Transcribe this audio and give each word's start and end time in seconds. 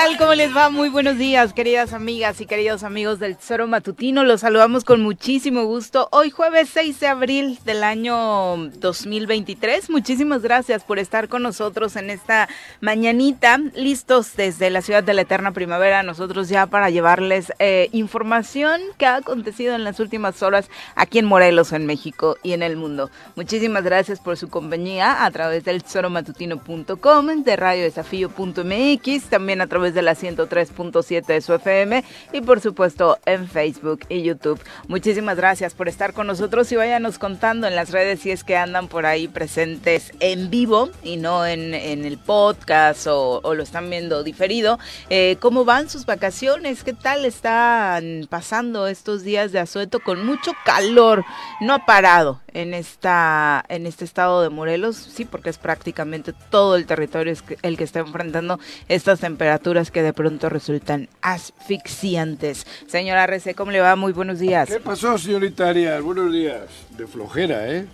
Tal? 0.00 0.16
¿Cómo 0.30 0.36
les 0.36 0.56
va? 0.56 0.70
Muy 0.70 0.88
buenos 0.90 1.18
días, 1.18 1.52
queridas 1.52 1.92
amigas 1.92 2.40
y 2.40 2.46
queridos 2.46 2.84
amigos 2.84 3.18
del 3.18 3.36
Tesoro 3.36 3.66
Matutino. 3.66 4.22
Los 4.22 4.42
saludamos 4.42 4.84
con 4.84 5.02
muchísimo 5.02 5.64
gusto. 5.64 6.06
Hoy 6.12 6.30
jueves 6.30 6.70
6 6.72 7.00
de 7.00 7.06
abril 7.08 7.58
del 7.64 7.82
año 7.82 8.56
2023. 8.78 9.90
Muchísimas 9.90 10.42
gracias 10.42 10.84
por 10.84 11.00
estar 11.00 11.28
con 11.28 11.42
nosotros 11.42 11.96
en 11.96 12.10
esta 12.10 12.48
mañanita, 12.80 13.58
listos 13.74 14.36
desde 14.36 14.70
la 14.70 14.82
ciudad 14.82 15.02
de 15.02 15.14
la 15.14 15.22
eterna 15.22 15.50
primavera, 15.50 16.04
nosotros 16.04 16.48
ya 16.48 16.66
para 16.66 16.90
llevarles 16.90 17.52
eh, 17.58 17.88
información 17.90 18.80
que 18.98 19.06
ha 19.06 19.16
acontecido 19.16 19.74
en 19.74 19.82
las 19.82 19.98
últimas 19.98 20.44
horas 20.44 20.70
aquí 20.94 21.18
en 21.18 21.26
Morelos, 21.26 21.72
en 21.72 21.86
México 21.86 22.36
y 22.44 22.52
en 22.52 22.62
el 22.62 22.76
mundo. 22.76 23.10
Muchísimas 23.34 23.82
gracias 23.82 24.20
por 24.20 24.36
su 24.36 24.48
compañía 24.48 25.24
a 25.24 25.30
través 25.32 25.64
del 25.64 25.82
tesoromatutino.com, 25.82 27.26
de 27.42 27.56
radiodesafío.mx, 27.56 29.24
también 29.28 29.60
a 29.60 29.66
través 29.66 29.92
de 29.92 30.02
la 30.02 30.19
103.7 30.20 31.26
de 31.26 31.40
su 31.40 31.54
FM 31.54 32.04
y 32.32 32.40
por 32.40 32.60
supuesto 32.60 33.18
en 33.26 33.48
Facebook 33.48 34.00
y 34.08 34.22
YouTube. 34.22 34.60
Muchísimas 34.88 35.36
gracias 35.36 35.74
por 35.74 35.88
estar 35.88 36.12
con 36.12 36.26
nosotros 36.26 36.70
y 36.72 36.76
váyanos 36.76 37.18
contando 37.18 37.66
en 37.66 37.76
las 37.76 37.90
redes 37.90 38.20
si 38.20 38.30
es 38.30 38.44
que 38.44 38.56
andan 38.56 38.88
por 38.88 39.06
ahí 39.06 39.28
presentes 39.28 40.12
en 40.20 40.50
vivo 40.50 40.90
y 41.02 41.16
no 41.16 41.46
en, 41.46 41.74
el 41.74 42.18
podcast 42.18 43.06
o, 43.08 43.40
lo 43.54 43.62
están 43.62 43.88
viendo 43.90 44.22
diferido. 44.22 44.78
Eh, 45.08 45.36
¿Cómo 45.40 45.64
van 45.64 45.88
sus 45.88 46.06
vacaciones? 46.06 46.84
¿Qué 46.84 46.92
tal 46.92 47.24
están 47.24 48.26
pasando 48.28 48.86
estos 48.86 49.22
días 49.22 49.52
de 49.52 49.58
asueto 49.58 50.00
con 50.00 50.24
mucho 50.24 50.52
calor? 50.64 51.24
No 51.60 51.74
ha 51.74 51.86
parado 51.86 52.40
en, 52.52 52.74
esta, 52.74 53.64
en 53.68 53.86
este 53.86 54.04
estado 54.04 54.42
de 54.42 54.50
Morelos, 54.50 54.96
sí, 54.96 55.24
porque 55.24 55.50
es 55.50 55.58
prácticamente 55.58 56.32
todo 56.50 56.76
el 56.76 56.86
territorio 56.86 57.34
el 57.62 57.76
que 57.76 57.84
está 57.84 58.00
enfrentando 58.00 58.58
estas 58.88 59.20
temperaturas 59.20 59.90
que 59.90 60.02
de 60.02 60.09
pronto 60.12 60.48
resultan 60.48 61.08
asfixiantes. 61.22 62.66
Señora 62.86 63.26
Rece, 63.26 63.54
¿cómo 63.54 63.70
le 63.70 63.80
va? 63.80 63.96
Muy 63.96 64.12
buenos 64.12 64.38
días. 64.38 64.68
¿Qué 64.68 64.80
pasó, 64.80 65.16
señorita 65.18 65.68
Arias? 65.68 66.02
Buenos 66.02 66.32
días. 66.32 66.62
De 66.96 67.06
flojera, 67.06 67.68
¿eh? 67.70 67.86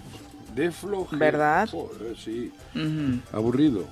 De 0.55 0.71
flojera. 0.71 1.19
¿Verdad? 1.19 1.69
sí. 2.17 2.53
Aburrido. 3.33 3.85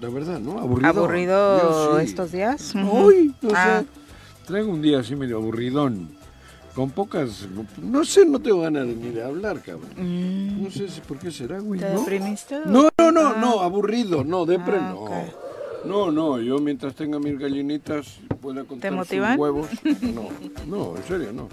La 0.00 0.08
verdad, 0.08 0.40
¿no? 0.40 0.58
Aburrido. 0.58 0.88
¿Aburrido 0.88 1.98
estos 2.00 2.32
días? 2.32 2.74
Uy, 2.74 3.34
no 3.42 3.50
ah. 3.54 3.82
sé. 3.82 3.86
Traigo 4.46 4.72
un 4.72 4.82
día 4.82 5.00
así 5.00 5.16
medio 5.16 5.36
aburridón. 5.38 6.16
Con 6.74 6.90
pocas. 6.90 7.48
No 7.82 8.04
sé, 8.04 8.26
no 8.26 8.38
tengo 8.38 8.60
ganas 8.60 8.86
ni 8.86 9.08
de 9.10 9.24
hablar, 9.24 9.62
cabrón. 9.62 9.90
Mm. 9.96 10.64
No 10.64 10.70
sé 10.70 10.88
si 10.88 11.00
por 11.00 11.18
qué 11.18 11.30
será, 11.30 11.58
güey. 11.58 11.80
¿Te 11.80 11.90
¿no? 11.90 12.00
deprimiste? 12.00 12.60
No, 12.66 12.90
no, 12.98 13.10
no, 13.10 13.34
no, 13.36 13.60
aburrido. 13.62 14.24
No, 14.24 14.44
depre 14.44 14.76
ah, 14.76 14.92
no. 14.92 15.45
No, 15.86 16.10
no, 16.10 16.40
yo 16.40 16.58
mientras 16.58 16.94
tenga 16.94 17.18
mis 17.18 17.38
gallinitas 17.38 18.18
pueda 18.40 18.64
contar 18.64 18.90
¿Te 18.90 18.96
motivan? 18.96 19.38
huevos. 19.38 19.68
No, 20.02 20.28
no, 20.66 20.96
en 20.96 21.02
serio, 21.04 21.32
no. 21.32 21.48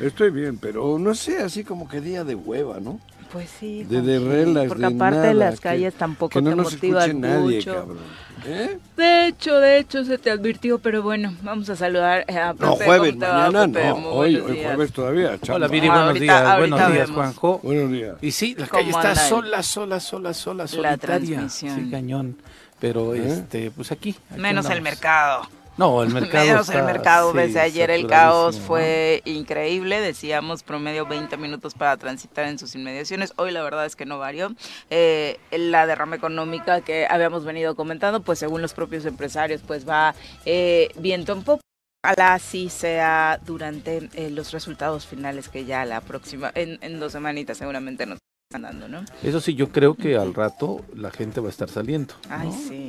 Estoy 0.00 0.30
bien, 0.30 0.58
pero 0.58 0.98
no 0.98 1.14
sé, 1.14 1.38
así 1.38 1.64
como 1.64 1.88
que 1.88 2.00
día 2.00 2.24
de 2.24 2.34
hueva, 2.34 2.80
¿no? 2.80 3.00
Pues 3.32 3.50
sí. 3.60 3.84
De, 3.84 4.00
de 4.00 4.18
relax, 4.18 4.68
Porque 4.68 4.86
aparte 4.86 5.18
de 5.18 5.34
las 5.34 5.60
calles 5.60 5.94
tampoco 5.94 6.30
que 6.30 6.40
no 6.40 6.50
te 6.50 6.56
nos 6.56 6.72
motivan 6.72 7.20
nadie, 7.20 7.56
mucho. 7.56 7.74
Cabrón. 7.74 7.98
¿Eh? 8.46 8.78
De 8.96 9.26
hecho, 9.26 9.58
de 9.58 9.78
hecho 9.78 10.04
se 10.04 10.16
te 10.16 10.30
advirtió, 10.30 10.78
pero 10.78 11.02
bueno, 11.02 11.34
vamos 11.42 11.68
a 11.68 11.76
saludar 11.76 12.24
a 12.30 12.52
Pepe. 12.54 12.64
No, 12.64 12.76
jueves, 12.76 13.16
mañana 13.16 13.66
no, 13.66 14.08
hoy, 14.10 14.36
hoy 14.36 14.62
jueves 14.62 14.92
todavía. 14.92 15.38
Chamba. 15.38 15.56
Hola 15.56 15.68
Viri, 15.68 15.88
buenos 15.88 16.14
días, 16.20 16.58
buenos 16.58 16.92
días 16.92 17.10
Juanjo. 17.10 17.60
Buenos 17.62 17.92
días. 17.92 18.16
Y 18.22 18.30
sí, 18.30 18.54
la 18.56 18.66
calle 18.66 18.90
está 18.90 19.14
sola, 19.14 19.62
sola, 19.62 20.00
sola, 20.00 20.32
sola, 20.32 20.66
solitaria. 20.66 20.90
La 20.90 20.96
transmisión. 20.96 21.84
Sí, 21.84 21.90
cañón. 21.90 22.36
Pero 22.80 23.14
¿Eh? 23.14 23.26
este, 23.26 23.70
pues 23.70 23.92
aquí. 23.92 24.14
Menos 24.36 24.68
el 24.70 24.82
mercado. 24.82 25.48
No, 25.78 26.02
el 26.02 26.10
mercado. 26.12 26.44
Menos 26.44 26.68
el 26.68 26.82
mercado. 26.82 27.32
Desde 27.32 27.60
ayer 27.60 27.90
el 27.90 28.06
caos 28.06 28.58
fue 28.58 29.22
increíble. 29.24 30.00
Decíamos 30.00 30.62
promedio 30.62 31.06
20 31.06 31.36
minutos 31.36 31.74
para 31.74 31.96
transitar 31.96 32.46
en 32.46 32.58
sus 32.58 32.74
inmediaciones. 32.74 33.32
Hoy 33.36 33.52
la 33.52 33.62
verdad 33.62 33.86
es 33.86 33.96
que 33.96 34.04
no 34.04 34.18
varió. 34.18 34.52
Eh, 34.90 35.38
la 35.52 35.86
derrama 35.86 36.16
económica 36.16 36.80
que 36.80 37.06
habíamos 37.08 37.44
venido 37.44 37.76
comentando, 37.76 38.22
pues 38.22 38.40
según 38.40 38.60
los 38.60 38.74
propios 38.74 39.06
empresarios, 39.06 39.62
pues 39.66 39.88
va 39.88 40.14
eh, 40.44 40.90
viento 40.96 41.32
en 41.32 41.44
poco. 41.44 41.62
Ojalá 42.04 42.34
así 42.34 42.70
sea 42.70 43.40
durante 43.44 44.08
eh, 44.14 44.30
los 44.30 44.52
resultados 44.52 45.06
finales 45.06 45.48
que 45.48 45.64
ya 45.64 45.84
la 45.84 46.00
próxima, 46.00 46.52
en, 46.54 46.78
en 46.80 47.00
dos 47.00 47.12
semanitas 47.12 47.58
seguramente 47.58 48.06
nos 48.06 48.18
¿no? 48.50 49.04
Eso 49.22 49.42
sí, 49.42 49.54
yo 49.54 49.68
creo 49.68 49.94
que 49.94 50.16
al 50.16 50.32
rato 50.32 50.80
la 50.96 51.10
gente 51.10 51.38
va 51.38 51.48
a 51.48 51.50
estar 51.50 51.68
saliendo. 51.68 52.14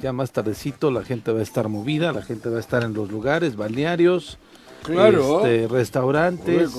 Ya 0.01 0.13
más 0.13 0.31
tardecito 0.31 0.89
la 0.89 1.03
gente 1.03 1.33
va 1.33 1.39
a 1.39 1.43
estar 1.43 1.67
movida, 1.67 2.13
la 2.13 2.21
gente 2.21 2.47
va 2.47 2.57
a 2.57 2.59
estar 2.61 2.81
en 2.85 2.93
los 2.93 3.11
lugares, 3.11 3.57
balnearios, 3.57 4.37
claro. 4.83 5.45
Este, 5.45 5.67
restaurantes, 5.67 6.71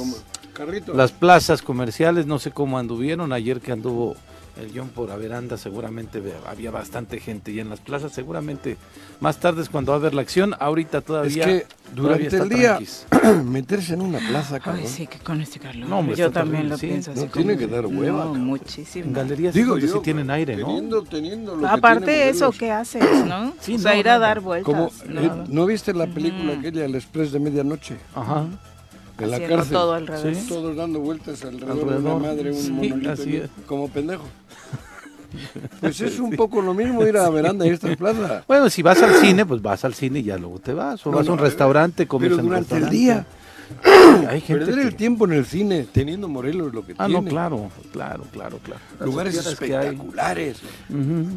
las 0.94 1.12
plazas 1.12 1.60
comerciales, 1.60 2.24
no 2.24 2.38
sé 2.38 2.52
cómo 2.52 2.78
anduvieron 2.78 3.34
ayer 3.34 3.60
que 3.60 3.72
anduvo 3.72 4.16
el 4.60 4.72
guion 4.72 4.88
por 4.88 5.10
Averanda 5.10 5.56
seguramente 5.56 6.22
había 6.46 6.70
bastante 6.70 7.18
gente 7.20 7.52
y 7.52 7.60
en 7.60 7.68
las 7.68 7.80
plazas 7.80 8.12
seguramente 8.12 8.76
más 9.20 9.38
tarde 9.38 9.62
es 9.62 9.68
cuando 9.68 9.92
va 9.92 9.96
a 9.96 10.00
haber 10.00 10.14
la 10.14 10.22
acción, 10.22 10.54
ahorita 10.58 11.00
todavía 11.00 11.44
es 11.44 11.46
que 11.46 11.66
durante 11.94 12.36
el 12.36 12.48
día 12.48 12.78
meterse 13.44 13.94
en 13.94 14.02
una 14.02 14.18
plaza, 14.18 14.60
cabrón. 14.60 14.84
Ay, 14.84 14.88
sí, 14.88 15.06
que 15.06 15.18
con 15.18 15.40
este 15.40 15.58
calor. 15.58 15.88
No, 15.88 16.14
yo 16.14 16.30
también 16.30 16.68
lo 16.68 16.78
pienso 16.78 17.12
así. 17.12 17.20
No 17.20 17.26
tiene 17.26 17.56
que 17.56 17.66
dar 17.66 17.86
hueva. 17.86 18.24
No, 18.26 18.34
muchísimo. 18.34 19.06
En 19.06 19.12
galerías 19.12 19.54
Digo, 19.54 19.76
yo, 19.78 19.88
sí 19.88 19.98
tienen 20.02 20.30
aire, 20.30 20.56
¿no? 20.56 20.66
Teniendo, 20.66 21.02
teniendo 21.02 21.56
lo 21.56 21.68
Aparte 21.68 22.10
de 22.10 22.28
eso, 22.30 22.52
¿qué 22.52 22.70
haces, 22.70 23.04
no? 23.26 23.52
Sí, 23.60 23.74
o 23.74 23.78
sea, 23.78 23.96
ir 23.96 24.08
a 24.08 24.18
dar 24.18 24.40
vueltas. 24.40 24.64
Como, 24.64 24.88
eh, 24.88 25.30
¿No 25.48 25.66
viste 25.66 25.92
la 25.92 26.06
película 26.06 26.54
aquella, 26.54 26.84
El 26.84 26.94
Express 26.94 27.32
de 27.32 27.40
Medianoche? 27.40 27.96
Ajá 28.14 28.46
en 29.24 29.30
la 29.30 29.40
cárcel. 29.40 29.72
todo 29.72 29.92
al 29.92 30.06
revés. 30.06 30.46
Todos 30.46 30.76
dando 30.76 31.00
vueltas 31.00 31.44
alrededor, 31.44 31.88
de 31.88 31.98
una 31.98 32.16
madre, 32.16 32.52
un 32.52 32.72
monolito, 32.72 33.48
como 33.66 33.88
pendejo. 33.88 34.24
Pues 35.80 36.00
es 36.00 36.18
un 36.18 36.32
poco 36.32 36.60
lo 36.60 36.74
mismo 36.74 37.06
ir 37.06 37.16
a 37.16 37.22
la 37.22 37.30
veranda 37.30 37.64
y 37.64 37.70
esta 37.70 37.94
plaza. 37.94 38.44
Bueno, 38.48 38.68
si 38.68 38.82
vas 38.82 39.00
al 39.00 39.14
cine, 39.14 39.46
pues 39.46 39.62
vas 39.62 39.84
al 39.84 39.94
cine 39.94 40.18
y 40.18 40.24
ya 40.24 40.36
luego 40.36 40.58
te 40.58 40.74
vas. 40.74 41.06
O 41.06 41.12
vas 41.12 41.28
a 41.28 41.32
un 41.32 41.38
restaurante, 41.38 42.08
comes 42.08 42.30
pero 42.30 42.42
durante 42.42 42.76
el 42.76 42.90
día. 42.90 43.26
Hay 44.28 44.40
gente 44.40 44.66
Perder 44.66 44.86
el 44.86 44.96
tiempo 44.96 45.26
en 45.26 45.32
el 45.32 45.46
cine 45.46 45.86
teniendo 45.92 46.28
Morelos 46.28 46.74
lo 46.74 46.84
que 46.84 46.94
ah, 46.98 47.06
tiene. 47.06 47.18
Ah, 47.18 47.22
no, 47.22 47.28
claro, 47.28 47.70
claro, 47.92 48.24
claro, 48.32 48.58
claro. 48.58 48.80
Lugares 49.04 49.36
espectaculares. 49.36 50.58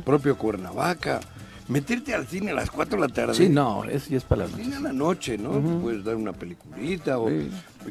Propio 0.04 0.36
Cuernavaca 0.38 1.20
meterte 1.68 2.14
al 2.14 2.28
cine 2.28 2.52
a 2.52 2.56
las 2.56 2.70
4 2.70 3.00
de 3.00 3.08
la 3.08 3.14
tarde. 3.14 3.34
Sí, 3.34 3.50
no, 3.50 3.84
es, 3.86 4.10
es 4.12 4.24
para 4.24 4.46
la 4.46 4.50
noche. 4.50 4.64
Cine 4.64 4.76
a 4.76 4.80
la 4.80 4.94
noche, 4.94 5.38
¿no? 5.38 5.52
Puedes 5.82 6.04
dar 6.04 6.16
una 6.16 6.34
peliculita 6.34 7.20
o 7.20 7.30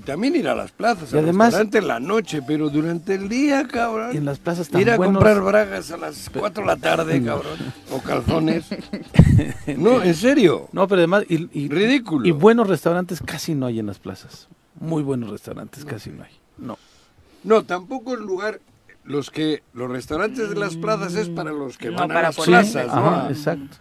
también 0.01 0.35
ir 0.37 0.49
a 0.49 0.55
las 0.55 0.73
plazas, 0.73 1.13
y 1.13 1.19
además 1.19 1.55
en 1.55 1.89
la 1.89 2.01
noche, 2.01 2.43
pero 2.43 2.71
durante 2.71 3.15
el 3.15 3.29
día, 3.29 3.67
cabrón. 3.69 4.15
Y 4.15 4.17
en 4.17 4.25
las 4.25 4.39
plazas 4.39 4.69
tan 4.69 4.81
Ir 4.81 4.91
a 4.91 4.97
comprar 4.97 5.41
bragas 5.41 5.91
a 5.91 5.97
las 5.97 6.31
4 6.31 6.63
de 6.63 6.67
la 6.67 6.77
tarde, 6.77 7.23
cabrón, 7.23 7.59
o 7.91 8.01
calzones. 8.01 8.67
no, 9.77 10.03
en 10.03 10.15
serio. 10.15 10.69
No, 10.73 10.89
pero 10.89 11.01
además 11.01 11.25
y, 11.29 11.49
y, 11.59 11.69
ridículo. 11.69 12.27
Y 12.27 12.31
buenos 12.31 12.69
restaurantes 12.69 13.21
casi 13.21 13.55
no 13.55 13.67
hay 13.67 13.79
en 13.79 13.87
las 13.87 13.99
plazas. 13.99 14.49
Muy 14.81 15.03
buenos 15.03 15.31
restaurantes 15.31 15.85
casi 15.85 16.11
no 16.11 16.25
hay. 16.25 16.33
No. 16.59 16.79
No, 17.45 17.65
tampoco 17.65 18.15
es 18.15 18.21
lugar 18.21 18.61
los 19.05 19.31
que 19.31 19.63
los 19.73 19.91
restaurantes 19.91 20.49
de 20.49 20.57
las 20.57 20.77
plazas 20.77 21.15
es 21.15 21.29
para 21.29 21.53
los 21.53 21.77
que 21.77 21.91
van 21.91 22.11
a 22.11 22.23
las 22.23 22.37
plazas, 22.37 22.87
¿no? 22.87 23.29
exacto. 23.29 23.77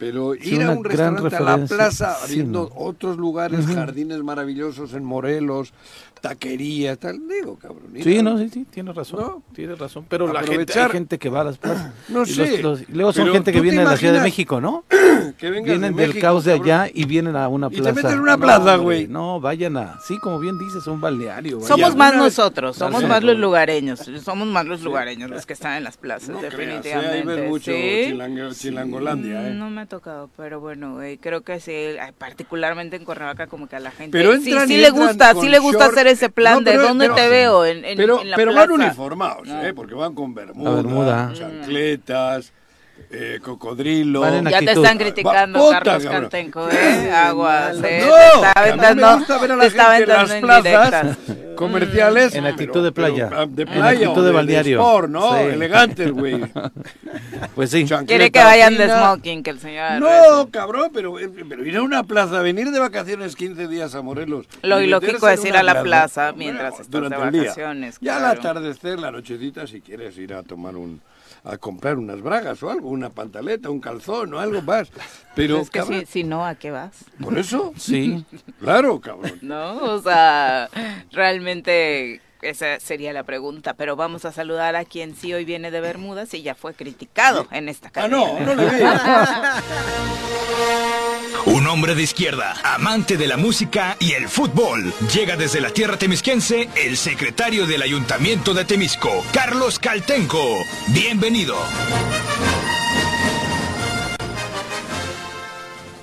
Pero 0.00 0.34
ir 0.34 0.62
a 0.62 0.70
un 0.70 0.82
restaurante 0.82 1.36
a 1.36 1.40
la 1.40 1.66
plaza, 1.66 2.16
habiendo 2.24 2.72
otros 2.74 3.18
lugares, 3.18 3.66
jardines 3.66 4.22
maravillosos 4.22 4.94
en 4.94 5.04
Morelos, 5.04 5.74
taquería, 6.20 6.96
tal, 6.96 7.26
digo, 7.26 7.56
cabrón. 7.56 7.92
Sí, 8.02 8.22
no, 8.22 8.38
sí, 8.38 8.48
sí, 8.48 8.66
tienes 8.70 8.94
razón, 8.94 9.20
¿No? 9.20 9.42
tienes 9.54 9.78
razón. 9.78 10.04
Pero 10.08 10.32
la 10.32 10.42
gente, 10.42 10.78
hay 10.78 10.90
gente 10.90 11.18
que 11.18 11.28
va 11.28 11.40
a 11.40 11.44
las 11.44 11.58
plazas. 11.58 11.92
No 12.08 12.26
sé. 12.26 12.62
luego 12.88 13.12
son 13.12 13.32
gente 13.32 13.52
que 13.52 13.60
viene 13.60 13.78
de 13.78 13.84
la 13.84 13.96
Ciudad 13.96 14.14
de 14.14 14.20
México, 14.20 14.60
¿no? 14.60 14.84
que 15.38 15.50
vienen 15.50 15.96
del 15.96 16.18
caos 16.18 16.44
de 16.44 16.52
allá 16.52 16.88
y 16.92 17.04
vienen 17.04 17.36
a 17.36 17.48
una 17.48 17.70
plaza. 17.70 17.90
Y 17.90 17.94
te 17.94 18.02
meten 18.02 18.12
en 18.12 18.20
una 18.20 18.38
plaza, 18.38 18.76
güey. 18.76 19.08
No, 19.08 19.40
vayan 19.40 19.76
a, 19.76 19.98
sí, 20.06 20.18
como 20.18 20.38
bien 20.38 20.58
dices, 20.58 20.86
un 20.86 21.00
balneario. 21.00 21.60
Somos 21.60 21.96
más 21.96 22.14
nosotros, 22.14 22.76
somos 22.76 23.04
más 23.04 23.22
los 23.22 23.36
lugareños, 23.36 24.00
somos 24.22 24.46
más 24.46 24.66
los 24.66 24.82
lugareños 24.82 25.30
los 25.30 25.46
que 25.46 25.54
están 25.54 25.76
en 25.76 25.84
las 25.84 25.96
plazas, 25.96 26.40
definitivamente. 26.40 27.22
Creas, 27.22 27.48
mucho 27.48 27.72
¿Sí? 27.72 28.14
chilangolandia, 28.54 29.48
¿eh? 29.48 29.54
No 29.54 29.70
me 29.70 29.82
ha 29.82 29.86
tocado, 29.86 30.30
pero 30.36 30.60
bueno, 30.60 31.02
eh, 31.02 31.18
creo 31.20 31.42
que 31.42 31.60
sí, 31.60 31.72
particularmente 32.18 32.96
en 32.96 33.04
Cuernavaca 33.04 33.46
como 33.46 33.68
que 33.68 33.76
a 33.76 33.80
la 33.80 33.90
gente 33.90 34.16
pero 34.16 34.36
sí, 34.36 34.52
sí 34.66 34.76
le 34.76 34.90
gusta, 34.90 35.34
sí 35.34 35.48
le 35.48 35.58
gusta 35.58 35.86
hacer 35.86 36.06
ese 36.10 36.30
plan 36.30 36.64
de 36.64 36.76
dónde 36.76 37.08
te 37.10 37.28
veo 37.28 37.64
en, 37.64 37.84
en, 37.84 37.96
pero, 37.96 38.20
en 38.20 38.30
la 38.30 38.36
Pero 38.36 38.54
van 38.54 38.70
uniformados, 38.70 39.48
¿eh? 39.48 39.72
Porque 39.74 39.94
van 39.94 40.14
con 40.14 40.34
bermuda, 40.34 40.74
bermuda. 40.74 41.32
chancletas 41.32 42.52
eh, 43.10 43.40
cocodrilo. 43.42 44.24
Ya 44.42 44.60
te 44.60 44.72
están 44.72 44.98
criticando, 44.98 45.70
Carlos 45.70 46.04
Cantenco, 46.04 46.68
¿eh? 46.70 47.10
Aguas, 47.10 47.76
¿eh? 47.82 48.04
No, 48.06 48.62
te 48.62 48.70
está 48.70 48.94
me 48.94 49.16
gusta 49.16 49.38
ver 49.38 49.52
a 49.52 49.56
la 49.56 49.70
gente 49.70 50.38
en 50.38 50.46
las 50.46 50.60
plazas 50.62 51.16
comerciales. 51.60 52.34
En 52.34 52.46
actitud 52.46 52.82
de 52.82 52.90
playa. 52.90 53.30
Ah, 53.32 53.46
de 53.46 53.66
playa. 53.66 53.90
En 53.90 54.08
actitud 54.08 54.24
de 54.24 54.32
balneario. 54.32 54.78
De 54.78 54.82
sport, 54.82 55.08
¿no? 55.10 55.34
Sí. 55.34 55.44
Elegantes, 55.52 56.10
güey. 56.10 56.40
pues 57.54 57.70
sí. 57.70 57.84
Quiere 58.06 58.30
que 58.30 58.42
vayan 58.42 58.76
de 58.76 58.88
smoking, 58.88 59.42
que 59.42 59.50
el 59.50 59.60
señor. 59.60 60.00
No, 60.00 60.48
cabrón, 60.50 60.90
pero, 60.92 61.18
eh, 61.18 61.30
pero 61.48 61.64
ir 61.64 61.76
a 61.76 61.82
una 61.82 62.02
plaza, 62.02 62.40
venir 62.40 62.70
de 62.70 62.78
vacaciones 62.78 63.36
15 63.36 63.68
días 63.68 63.94
a 63.94 64.02
Morelos. 64.02 64.46
Lo 64.62 64.80
ilógico 64.80 65.28
es 65.28 65.44
ir 65.44 65.56
a 65.56 65.62
la 65.62 65.82
plaza 65.82 66.32
mientras 66.32 66.80
estás 66.80 67.02
de 67.02 67.16
vacaciones. 67.16 67.98
Ya 68.00 68.16
al 68.16 68.24
atardecer, 68.24 68.98
la 68.98 69.10
nochecita, 69.10 69.66
si 69.66 69.80
quieres 69.80 70.16
ir 70.18 70.34
a 70.34 70.42
tomar 70.42 70.76
un 70.76 71.00
a 71.44 71.56
comprar 71.56 71.98
unas 71.98 72.20
bragas 72.20 72.62
o 72.62 72.70
algo, 72.70 72.88
una 72.88 73.10
pantaleta, 73.10 73.70
un 73.70 73.80
calzón 73.80 74.34
o 74.34 74.38
algo 74.38 74.62
más. 74.62 74.90
Pero, 75.34 75.60
es 75.60 75.70
que 75.70 76.06
si, 76.06 76.24
no, 76.24 76.44
¿a 76.44 76.54
qué 76.56 76.70
vas? 76.70 77.04
¿Por 77.22 77.38
eso? 77.38 77.72
Sí. 77.80 78.24
claro, 78.60 79.00
cabrón. 79.00 79.38
No, 79.42 79.76
o 79.76 80.02
sea, 80.02 80.68
realmente 81.12 82.20
esa 82.42 82.78
sería 82.78 83.12
la 83.12 83.24
pregunta, 83.24 83.74
pero 83.74 83.96
vamos 83.96 84.24
a 84.24 84.32
saludar 84.32 84.76
a 84.76 84.84
quien 84.84 85.14
sí 85.14 85.32
hoy 85.32 85.44
viene 85.44 85.70
de 85.70 85.80
Bermudas 85.80 86.32
y 86.34 86.42
ya 86.42 86.54
fue 86.54 86.74
criticado 86.74 87.46
en 87.50 87.68
esta 87.68 87.90
cadena. 87.90 88.16
Ah, 88.16 88.40
no, 88.40 88.46
no 88.46 88.54
le 88.54 88.64
Un 91.46 91.66
hombre 91.66 91.94
de 91.94 92.02
izquierda, 92.02 92.54
amante 92.62 93.16
de 93.16 93.26
la 93.26 93.36
música 93.36 93.96
y 93.98 94.12
el 94.12 94.28
fútbol. 94.28 94.92
Llega 95.12 95.36
desde 95.36 95.60
la 95.60 95.70
tierra 95.70 95.96
temisquense 95.96 96.68
el 96.76 96.96
secretario 96.96 97.66
del 97.66 97.82
Ayuntamiento 97.82 98.54
de 98.54 98.64
Temisco, 98.64 99.24
Carlos 99.32 99.78
Caltenco. 99.78 100.42
Bienvenido. 100.88 101.56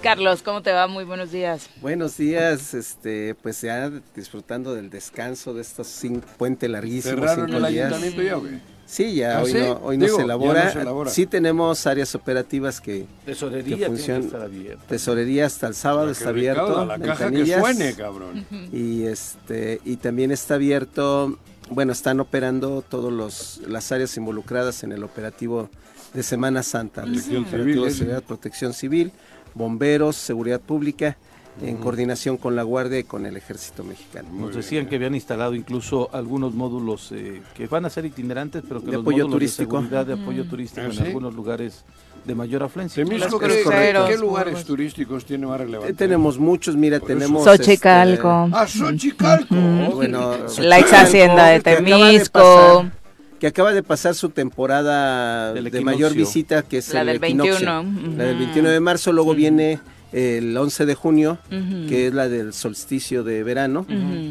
Carlos, 0.01 0.41
¿cómo 0.43 0.61
te 0.61 0.71
va? 0.71 0.87
Muy 0.87 1.03
buenos 1.03 1.31
días. 1.31 1.69
Buenos 1.81 2.17
días, 2.17 2.73
este, 2.73 3.35
pues 3.35 3.61
ya 3.61 3.91
disfrutando 4.15 4.73
del 4.73 4.89
descanso 4.89 5.53
de 5.53 5.61
estos 5.61 5.87
cinco, 5.87 6.27
puente 6.37 6.69
larguísimo. 6.69 7.15
¿Cerraron 7.15 7.53
el 7.53 7.65
ayuntamiento 7.65 8.21
ya 8.21 8.37
o 8.37 8.43
qué? 8.43 8.76
Sí, 8.87 9.15
ya 9.15 9.39
¿Ah, 9.39 9.43
hoy, 9.43 9.53
No, 9.53 9.79
hoy 9.83 9.97
no, 9.97 10.07
se 10.07 10.21
elabora. 10.21 11.11
Sí 11.11 11.25
tenemos 11.25 11.85
áreas 11.85 12.15
operativas 12.15 12.79
que, 12.79 13.05
Tesorería 13.25 13.87
funcionan. 13.87 14.31
Tesorería 14.87 15.45
hasta 15.45 15.67
el 15.67 15.75
sábado 15.75 16.09
está 16.09 16.29
abierto. 16.29 16.85
La 16.85 16.97
caja 16.97 17.29
que 17.29 17.45
suene, 17.45 17.93
cabrón. 17.93 18.45
Y 18.71 19.03
este 19.03 19.81
y 19.83 19.97
también 19.97 20.31
está 20.31 20.55
abierto, 20.55 21.37
bueno, 21.69 21.91
están 21.91 22.19
operando 22.21 22.81
todas 22.81 23.59
las 23.67 23.91
áreas 23.91 24.15
involucradas 24.15 24.83
en 24.83 24.93
el 24.93 25.03
operativo 25.03 25.69
de 26.13 26.23
Semana 26.23 26.63
Santa, 26.63 27.03
protección 27.03 27.45
civil, 27.45 27.91
seguridad, 27.91 28.23
protección 28.23 28.73
civil, 28.73 29.11
bomberos, 29.53 30.15
seguridad 30.15 30.61
pública 30.61 31.17
en 31.61 31.77
coordinación 31.77 32.37
con 32.37 32.55
la 32.55 32.63
Guardia 32.63 32.99
y 32.99 33.03
con 33.03 33.25
el 33.25 33.35
Ejército 33.35 33.83
Mexicano. 33.83 34.29
Nos 34.31 34.55
decían 34.55 34.85
que 34.87 34.95
habían 34.95 35.15
instalado 35.15 35.55
incluso 35.55 36.09
algunos 36.13 36.53
módulos 36.53 37.11
eh, 37.11 37.41
que 37.55 37.67
van 37.67 37.85
a 37.85 37.89
ser 37.89 38.05
itinerantes, 38.05 38.63
pero 38.67 38.79
que 38.79 38.87
de 38.87 38.91
los 38.93 39.01
apoyo 39.01 39.17
módulos 39.25 39.33
turístico. 39.33 39.77
de 39.77 39.81
seguridad 39.81 40.05
de 40.05 40.13
apoyo 40.13 40.45
mm. 40.45 40.49
turístico 40.49 40.87
¿Ah, 40.87 40.93
en 40.93 41.05
algunos 41.07 41.33
lugares 41.33 41.83
de 42.25 42.35
mayor 42.35 42.63
afluencia. 42.63 43.03
¿Qué 43.05 44.17
lugares 44.17 44.65
turísticos 44.65 45.25
tiene 45.25 45.47
más 45.47 45.59
relevancia? 45.59 45.91
Eh, 45.91 45.95
tenemos 45.95 46.37
muchos, 46.37 46.75
mira, 46.75 46.99
tenemos... 46.99 47.43
Xochicalco. 47.43 48.45
Este... 48.45 48.57
Ah, 48.57 48.67
Xochicalco. 48.67 49.55
Bueno, 49.95 50.33
la 50.59 50.79
ex 50.79 50.93
hacienda 50.93 51.47
de 51.47 51.61
Temisco. 51.61 52.85
Que 53.39 53.47
acaba 53.47 53.71
de 53.71 53.83
pasar 53.83 54.15
su 54.15 54.29
temporada 54.29 55.53
de 55.53 55.81
mayor 55.81 56.13
visita, 56.13 56.63
que 56.63 56.79
es 56.79 56.91
la 56.91 57.01
el 57.01 57.07
del 57.07 57.19
21. 57.19 57.85
La 58.17 58.23
del 58.23 58.37
21 58.37 58.69
de 58.69 58.79
marzo, 58.79 59.13
luego 59.13 59.35
viene 59.35 59.79
el 60.11 60.55
11 60.57 60.85
de 60.85 60.95
junio, 60.95 61.37
que 61.49 62.07
es 62.07 62.13
la 62.13 62.29
del 62.29 62.53
solsticio 62.53 63.23
de 63.23 63.43
verano, 63.43 63.85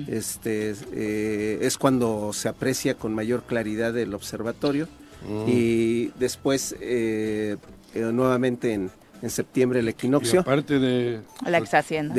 este 0.09 0.75
eh, 0.93 1.59
es 1.63 1.79
cuando 1.79 2.33
se 2.33 2.49
aprecia 2.49 2.95
con 2.95 3.15
mayor 3.15 3.43
claridad 3.43 3.97
el 3.97 4.15
observatorio. 4.15 4.89
Mm. 5.27 5.45
y 5.49 6.07
después 6.19 6.77
eh, 6.81 7.57
eh, 7.95 8.01
nuevamente 8.13 8.75
en, 8.75 8.91
septiembre 9.29 9.81
el 9.81 9.89
equinoccio. 9.89 10.41
aparte 10.41 10.79
de 10.79 11.21
la 11.45 11.59
ex 11.59 11.75
hacienda. 11.75 12.15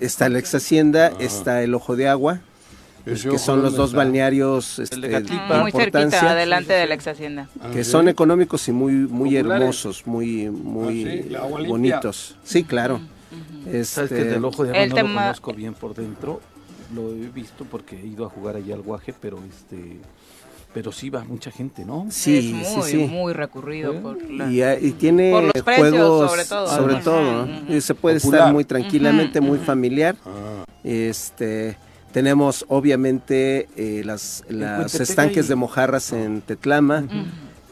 está 0.00 0.28
la 0.28 0.40
ex 0.40 0.54
hacienda, 0.54 1.12
está 1.20 1.62
el 1.62 1.74
ojo 1.74 1.94
de 1.94 2.08
agua, 2.08 2.40
que 3.04 3.38
son 3.38 3.62
los 3.62 3.74
dos 3.74 3.92
balnearios 3.92 4.78
este, 4.78 4.96
de 4.96 5.20
muy 5.60 5.72
cerquita, 5.72 6.30
adelante 6.30 6.72
de 6.72 6.86
la 6.86 6.94
ex 6.94 7.06
hacienda. 7.06 7.48
que 7.72 7.80
ah, 7.80 7.84
son 7.84 8.08
económicos 8.08 8.68
y 8.68 8.72
muy 8.72 8.92
muy 8.92 9.36
hermosos, 9.36 10.06
muy 10.06 10.50
muy 10.50 11.36
ah, 11.36 11.46
bonitos. 11.66 12.36
Sí, 12.44 12.64
claro. 12.64 13.00
este, 13.66 13.84
¿Sabes 13.84 14.10
que 14.10 14.24
del 14.24 14.44
ojo 14.44 14.64
de 14.64 14.86
no 14.88 14.96
lo 14.96 15.02
conozco 15.02 15.52
bien 15.52 15.74
por 15.74 15.94
dentro? 15.94 16.40
Lo 16.94 17.10
he 17.10 17.28
visto 17.28 17.64
porque 17.64 17.98
he 17.98 18.06
ido 18.06 18.26
a 18.26 18.28
jugar 18.28 18.56
allí 18.56 18.70
al 18.70 18.82
guaje, 18.82 19.14
pero 19.18 19.38
este 19.48 19.98
pero 20.74 20.90
sí 20.90 21.10
va 21.10 21.22
mucha 21.24 21.50
gente, 21.50 21.84
¿no? 21.84 22.06
Sí, 22.10 22.38
es 22.38 22.44
muy, 22.44 22.82
sí, 22.82 22.90
sí. 22.90 22.96
muy 22.96 23.34
recurrido 23.34 23.94
por 24.00 24.18
y, 24.22 24.92
tiene 24.92 25.50
juegos 25.62 26.30
sobre 26.30 26.44
todo, 26.44 26.66
sobre 26.68 26.94
todo 26.96 27.48
y 27.68 27.80
se 27.80 27.94
puede 27.94 28.16
estar 28.16 28.52
muy 28.52 28.64
tranquilamente, 28.64 29.40
muy 29.40 29.58
familiar. 29.58 30.16
Ah. 30.24 30.64
Este 30.82 31.76
tenemos 32.12 32.64
obviamente 32.68 33.68
eh, 33.76 34.02
las, 34.04 34.44
los 34.48 34.94
estanques 34.94 35.48
de 35.48 35.54
mojarras 35.54 36.12
en 36.12 36.42
Tetlama. 36.42 37.04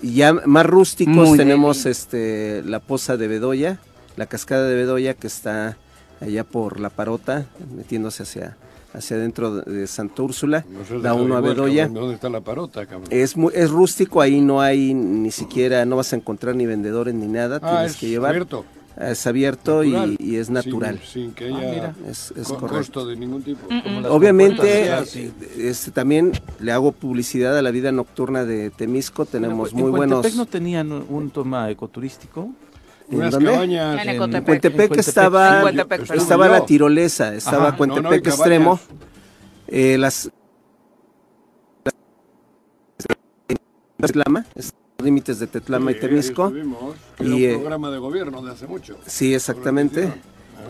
Y 0.02 0.14
ya 0.14 0.32
más 0.32 0.64
rústicos 0.64 1.36
tenemos 1.36 1.84
este 1.84 2.62
la 2.64 2.80
poza 2.80 3.16
de 3.16 3.28
Bedoya, 3.28 3.78
la 4.16 4.26
cascada 4.26 4.66
de 4.66 4.74
Bedoya 4.74 5.14
que 5.14 5.26
está 5.26 5.76
allá 6.20 6.44
por 6.44 6.80
la 6.80 6.88
Parota, 6.88 7.46
metiéndose 7.76 8.22
hacia 8.22 8.56
hacia 8.92 9.16
adentro 9.16 9.60
de 9.60 9.86
Santa 9.86 10.22
Úrsula, 10.22 10.64
la 11.00 11.14
uno 11.14 11.36
a 11.36 11.40
Bedoya. 11.40 11.86
¿Dónde 11.86 12.14
está 12.14 12.28
la 12.28 12.40
parota, 12.40 12.88
Es, 13.10 13.36
muy, 13.36 13.52
es 13.54 13.70
rústico, 13.70 14.20
ahí 14.20 14.40
no 14.40 14.60
hay 14.60 14.94
ni 14.94 15.30
siquiera, 15.30 15.84
no 15.84 15.94
vas 15.94 16.12
a 16.12 16.16
encontrar 16.16 16.56
ni 16.56 16.66
vendedores 16.66 17.14
ni 17.14 17.28
nada, 17.28 17.60
ah, 17.62 17.70
tienes 17.76 17.96
que 17.96 18.08
llevar. 18.08 18.30
Abierto 18.30 18.64
es 18.96 19.26
abierto 19.26 19.84
y, 19.84 20.36
es 20.36 20.50
natural. 20.50 21.00
Sin, 21.04 21.32
que 21.32 21.46
haya 21.46 21.94
ah, 21.96 22.10
es, 22.10 22.32
costo 22.58 23.06
de 23.06 23.16
ningún 23.16 23.42
tipo. 23.42 23.66
Obviamente, 24.08 24.92
este, 25.58 25.90
también 25.90 26.32
le 26.58 26.72
hago 26.72 26.92
publicidad 26.92 27.56
a 27.56 27.62
la 27.62 27.70
vida 27.70 27.92
nocturna 27.92 28.44
de 28.44 28.70
Temisco. 28.70 29.26
Tenemos 29.26 29.72
muy 29.72 29.90
buenos. 29.90 30.34
no 30.34 30.46
tenían 30.46 30.92
un 30.92 31.30
toma 31.30 31.70
ecoturístico? 31.70 32.50
¿En 33.10 33.30
dónde? 33.30 33.54
En, 33.54 34.08
en 34.08 34.18
Cuentepec, 34.44 34.96
estaba, 34.96 35.68
estaba 36.14 36.48
la 36.48 36.64
tirolesa, 36.64 37.34
estaba 37.34 37.76
Cuentepec 37.76 38.26
extremo. 38.26 38.78
Eh, 39.66 39.96
las 39.98 40.30
Tetlama, 44.00 44.46
límites 45.02 45.38
de 45.38 45.46
Tetlama 45.46 45.92
y 45.92 46.00
Temisco. 46.00 46.52
y, 47.18 47.46
un 47.46 47.60
programa 47.60 47.90
de 47.90 47.98
gobierno 47.98 48.42
de 48.42 48.52
hace 48.52 48.66
mucho. 48.66 48.98
Sí, 49.06 49.34
exactamente. 49.34 50.12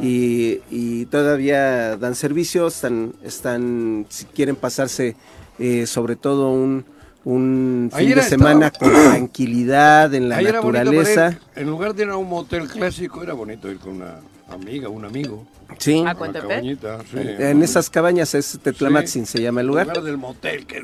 Y, 0.00 0.60
y, 0.70 1.06
todavía 1.06 1.96
dan 1.96 2.14
servicios, 2.14 2.76
están, 2.76 3.12
están 3.22 4.06
si 4.08 4.25
quieren 4.26 4.56
pasarse 4.56 5.16
eh, 5.58 5.87
sobre 5.87 6.16
todo 6.16 6.50
un, 6.50 6.87
un 7.25 7.91
fin 7.95 8.15
de 8.15 8.23
semana 8.23 8.71
con 8.71 8.91
tranquilidad 8.91 10.15
en 10.15 10.29
la 10.29 10.41
naturaleza. 10.41 11.39
en 11.55 11.69
lugar 11.69 11.95
de 11.95 12.05
ir 12.05 12.11
a 12.11 12.17
un 12.17 12.29
motel 12.29 12.69
clásico, 12.69 13.23
era 13.23 13.35
bonito 13.35 13.71
ir 13.71 13.79
con 13.79 13.97
una 13.97 14.17
amiga, 14.50 14.89
un 14.89 15.05
amigo. 15.05 15.47
Sí. 15.79 16.03
¿A 16.07 16.15
cabañita, 16.15 16.99
sí. 17.11 17.19
En 17.39 17.62
esas 17.62 17.89
cabañas 17.89 18.35
es 18.35 18.59
Tetlamaxin, 18.62 19.27
se 19.27 19.41
llama 19.41 19.61
el 19.61 19.69
lugar. 19.69 19.87
El 19.87 19.93
lugar 19.93 20.05
del 20.05 20.17
motel. 20.19 20.67
Que, 20.67 20.83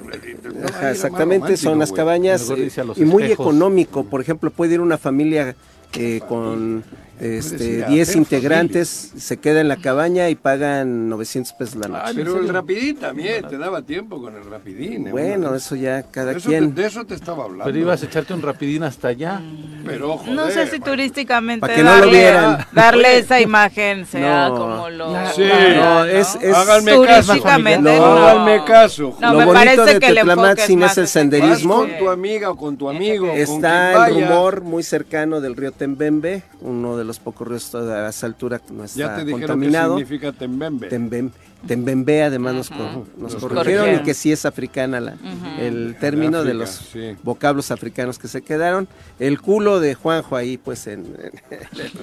exactamente, 0.90 1.56
son 1.56 1.78
las 1.78 1.92
cabañas 1.92 2.50
eh, 2.50 2.70
y 2.96 3.04
muy 3.04 3.24
económico. 3.24 4.04
Por 4.04 4.20
ejemplo, 4.20 4.50
puede 4.50 4.74
ir 4.74 4.80
una 4.80 4.98
familia 4.98 5.56
eh, 5.94 6.20
con 6.28 6.84
este, 7.20 7.86
10 7.86 8.16
integrantes, 8.16 9.12
se 9.16 9.38
queda 9.38 9.60
en 9.60 9.68
la 9.68 9.76
cabaña 9.76 10.28
y 10.28 10.34
pagan 10.34 11.08
900 11.08 11.52
pesos 11.54 11.76
la 11.76 11.88
noche. 11.88 12.02
Ah, 12.06 12.12
pero 12.14 12.38
el 12.38 12.48
rapidín 12.48 12.96
también, 12.96 13.46
te 13.48 13.56
daba 13.58 13.82
tiempo 13.82 14.20
con 14.20 14.36
el 14.36 14.44
rapidín. 14.44 15.08
¿eh? 15.08 15.10
Bueno, 15.10 15.54
eso 15.54 15.76
ya 15.76 16.02
cada 16.02 16.34
quien. 16.34 16.74
de 16.74 16.86
eso 16.86 17.04
te 17.04 17.14
estaba 17.14 17.44
hablando. 17.44 17.64
Pero 17.64 17.78
ibas 17.78 18.02
a 18.02 18.06
echarte 18.06 18.34
un 18.34 18.42
rapidín 18.42 18.82
hasta 18.82 19.08
allá. 19.08 19.40
Pero 19.84 20.20
No 20.26 20.50
sé 20.50 20.66
si 20.66 20.80
turísticamente 20.80 21.82
darle, 21.82 22.32
darle 22.72 23.18
esa 23.18 23.40
imagen 23.40 24.04
sea 24.06 24.48
como 24.50 24.90
lo... 24.90 25.14
Sí, 25.34 25.44
no, 25.76 26.04
es, 26.04 26.36
es 26.40 26.54
háganme 26.54 26.92
caso. 27.06 27.34
No, 27.80 27.90
háganme 27.90 28.64
caso. 28.64 29.16
No, 29.20 29.32
lo 29.32 29.38
me 29.38 29.44
bonito 29.46 29.64
parece 29.64 29.94
de 29.94 30.00
que 30.00 30.06
Tetlamaxin 30.12 30.82
es 30.82 30.98
el 30.98 31.08
senderismo. 31.08 31.76
con 31.76 31.98
tu 31.98 32.10
amiga 32.10 32.50
o 32.50 32.56
con 32.56 32.76
tu 32.76 32.88
amigo. 32.88 33.30
Está 33.32 34.06
el 34.08 34.14
rumor 34.14 34.62
muy 34.62 34.82
cercano 34.82 35.40
del 35.40 35.56
río 35.56 35.72
Tembembe, 35.72 36.42
uno 36.60 36.96
de 36.96 37.04
los 37.06 37.18
pocos 37.18 37.48
ríos 37.48 37.74
a 37.74 38.08
esa 38.08 38.26
altura 38.26 38.60
no 38.70 38.84
está 38.84 38.98
ya 38.98 39.24
te 39.24 39.30
contaminado. 39.30 39.96
Que 39.96 40.04
significa 40.04 40.32
tembembe. 40.32 40.88
Tembembe. 40.88 41.32
Tembembe 41.66 42.22
además 42.22 42.54
nos, 42.54 42.70
nos 43.16 43.34
corrigieron 43.36 43.94
y 43.94 43.98
que 44.02 44.14
sí 44.14 44.32
es 44.32 44.46
africana 44.46 45.00
la, 45.00 45.16
el 45.58 45.96
término 45.98 46.44
de, 46.44 46.54
los 46.54 46.92
vocablos 47.22 47.70
africanos 47.70 48.18
que 48.18 48.28
se 48.28 48.42
quedaron. 48.42 48.88
El 49.18 49.40
culo 49.40 49.80
de 49.80 49.94
Juanjo 49.94 50.36
ahí 50.36 50.58
pues 50.58 50.86
en, 50.86 51.06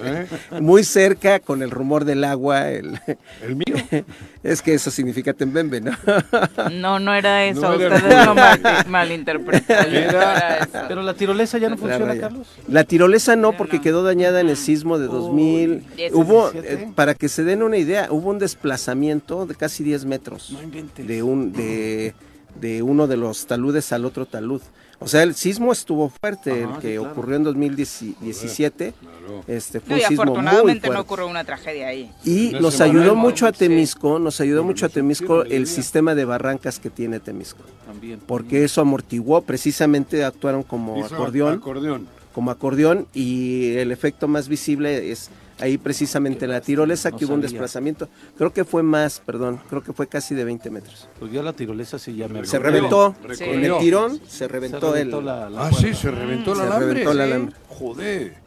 ¿Eh? 0.04 0.26
muy 0.60 0.84
cerca 0.84 1.40
con 1.40 1.62
el 1.62 1.70
rumor 1.70 2.04
del 2.04 2.24
agua. 2.24 2.70
El, 2.70 3.00
¿El 3.42 3.56
mío? 3.56 4.04
Es 4.44 4.60
que 4.60 4.74
eso 4.74 4.90
significa 4.90 5.32
tembembe, 5.32 5.80
¿no? 5.80 5.92
No, 6.70 6.98
no 6.98 7.14
era 7.14 7.46
eso, 7.46 7.62
no 7.62 7.70
ustedes 7.70 8.34
mal, 8.34 8.60
malinterpretaron. 8.88 9.94
Pero 10.86 11.02
la 11.02 11.14
tirolesa 11.14 11.56
ya 11.56 11.70
no 11.70 11.78
funciona, 11.78 12.14
Carlos. 12.18 12.46
La 12.68 12.84
tirolesa 12.84 13.36
no, 13.36 13.56
porque 13.56 13.80
quedó 13.80 14.02
dañada 14.02 14.40
en 14.40 14.50
el 14.50 14.58
sismo 14.58 14.98
de 14.98 15.06
2000. 15.06 15.84
hubo, 16.12 16.50
eh, 16.52 16.90
para 16.94 17.14
que 17.14 17.30
se 17.30 17.42
den 17.42 17.62
una 17.62 17.78
idea, 17.78 18.08
hubo 18.10 18.28
un 18.28 18.38
desplazamiento 18.38 19.46
de 19.54 19.58
casi 19.58 19.84
10 19.84 20.04
metros 20.04 20.56
de, 20.96 21.22
un, 21.22 21.52
de, 21.52 22.14
de 22.60 22.82
uno 22.82 23.06
de 23.06 23.16
los 23.16 23.46
taludes 23.46 23.92
al 23.92 24.04
otro 24.04 24.26
talud. 24.26 24.60
O 25.00 25.08
sea, 25.08 25.22
el 25.22 25.34
sismo 25.34 25.72
estuvo 25.72 26.08
fuerte, 26.08 26.62
el 26.62 26.78
que 26.80 26.98
ocurrió 26.98 27.36
en 27.36 27.44
2017. 27.44 28.94
Este, 29.46 29.80
fue 29.80 29.96
un 29.96 30.00
sismo 30.00 30.22
afortunadamente 30.22 30.88
no 30.88 31.00
ocurrió 31.00 31.26
una 31.26 31.44
tragedia 31.44 31.88
ahí. 31.88 32.10
Y 32.24 32.52
nos 32.60 32.80
ayudó 32.80 33.14
mucho 33.14 33.46
a 33.46 33.52
Temisco, 33.52 34.18
nos 34.18 34.40
ayudó 34.40 34.64
mucho 34.64 34.86
a 34.86 34.88
Temisco 34.88 35.44
el 35.44 35.66
sistema 35.66 36.14
de 36.14 36.24
barrancas 36.24 36.78
que 36.78 36.90
tiene 36.90 37.20
Temisco. 37.20 37.62
Porque 38.26 38.64
eso 38.64 38.80
amortiguó, 38.80 39.42
precisamente 39.42 40.24
actuaron 40.24 40.62
como 40.62 41.04
acordeón, 41.04 41.60
Como 42.32 42.50
acordeón 42.50 43.06
y 43.14 43.76
el 43.76 43.92
efecto 43.92 44.26
más 44.26 44.48
visible 44.48 45.12
es 45.12 45.30
ahí 45.60 45.78
precisamente 45.78 46.44
en 46.44 46.50
la 46.50 46.60
tirolesa 46.60 47.12
que 47.12 47.24
hubo 47.24 47.34
un 47.34 47.40
desplazamiento. 47.40 48.08
Creo 48.36 48.52
que 48.52 48.64
fue 48.64 48.82
más, 48.82 49.20
perdón, 49.24 49.60
creo 49.68 49.82
que 49.82 49.92
fue 49.92 50.06
casi 50.06 50.34
de 50.34 50.44
20 50.44 50.70
metros. 50.70 51.08
Pues 51.18 51.32
ya 51.32 51.42
la 51.42 51.52
tirolesa 51.52 51.98
sí 51.98 52.16
ya 52.16 52.28
me 52.28 52.44
Se 52.44 52.58
reventó, 52.58 53.14
en 53.40 53.64
el 53.64 53.78
tirón 53.78 54.20
se 54.26 54.48
reventó, 54.48 54.94
el... 54.96 55.28
ah, 55.28 55.70
sí, 55.78 55.94
se 55.94 56.10
reventó 56.10 56.54
la 56.54 56.64
alambre. 56.64 56.86
Se 56.86 56.94
reventó 56.94 57.14
la 57.14 57.24
alambre. 57.24 57.56
Joder. 57.68 58.44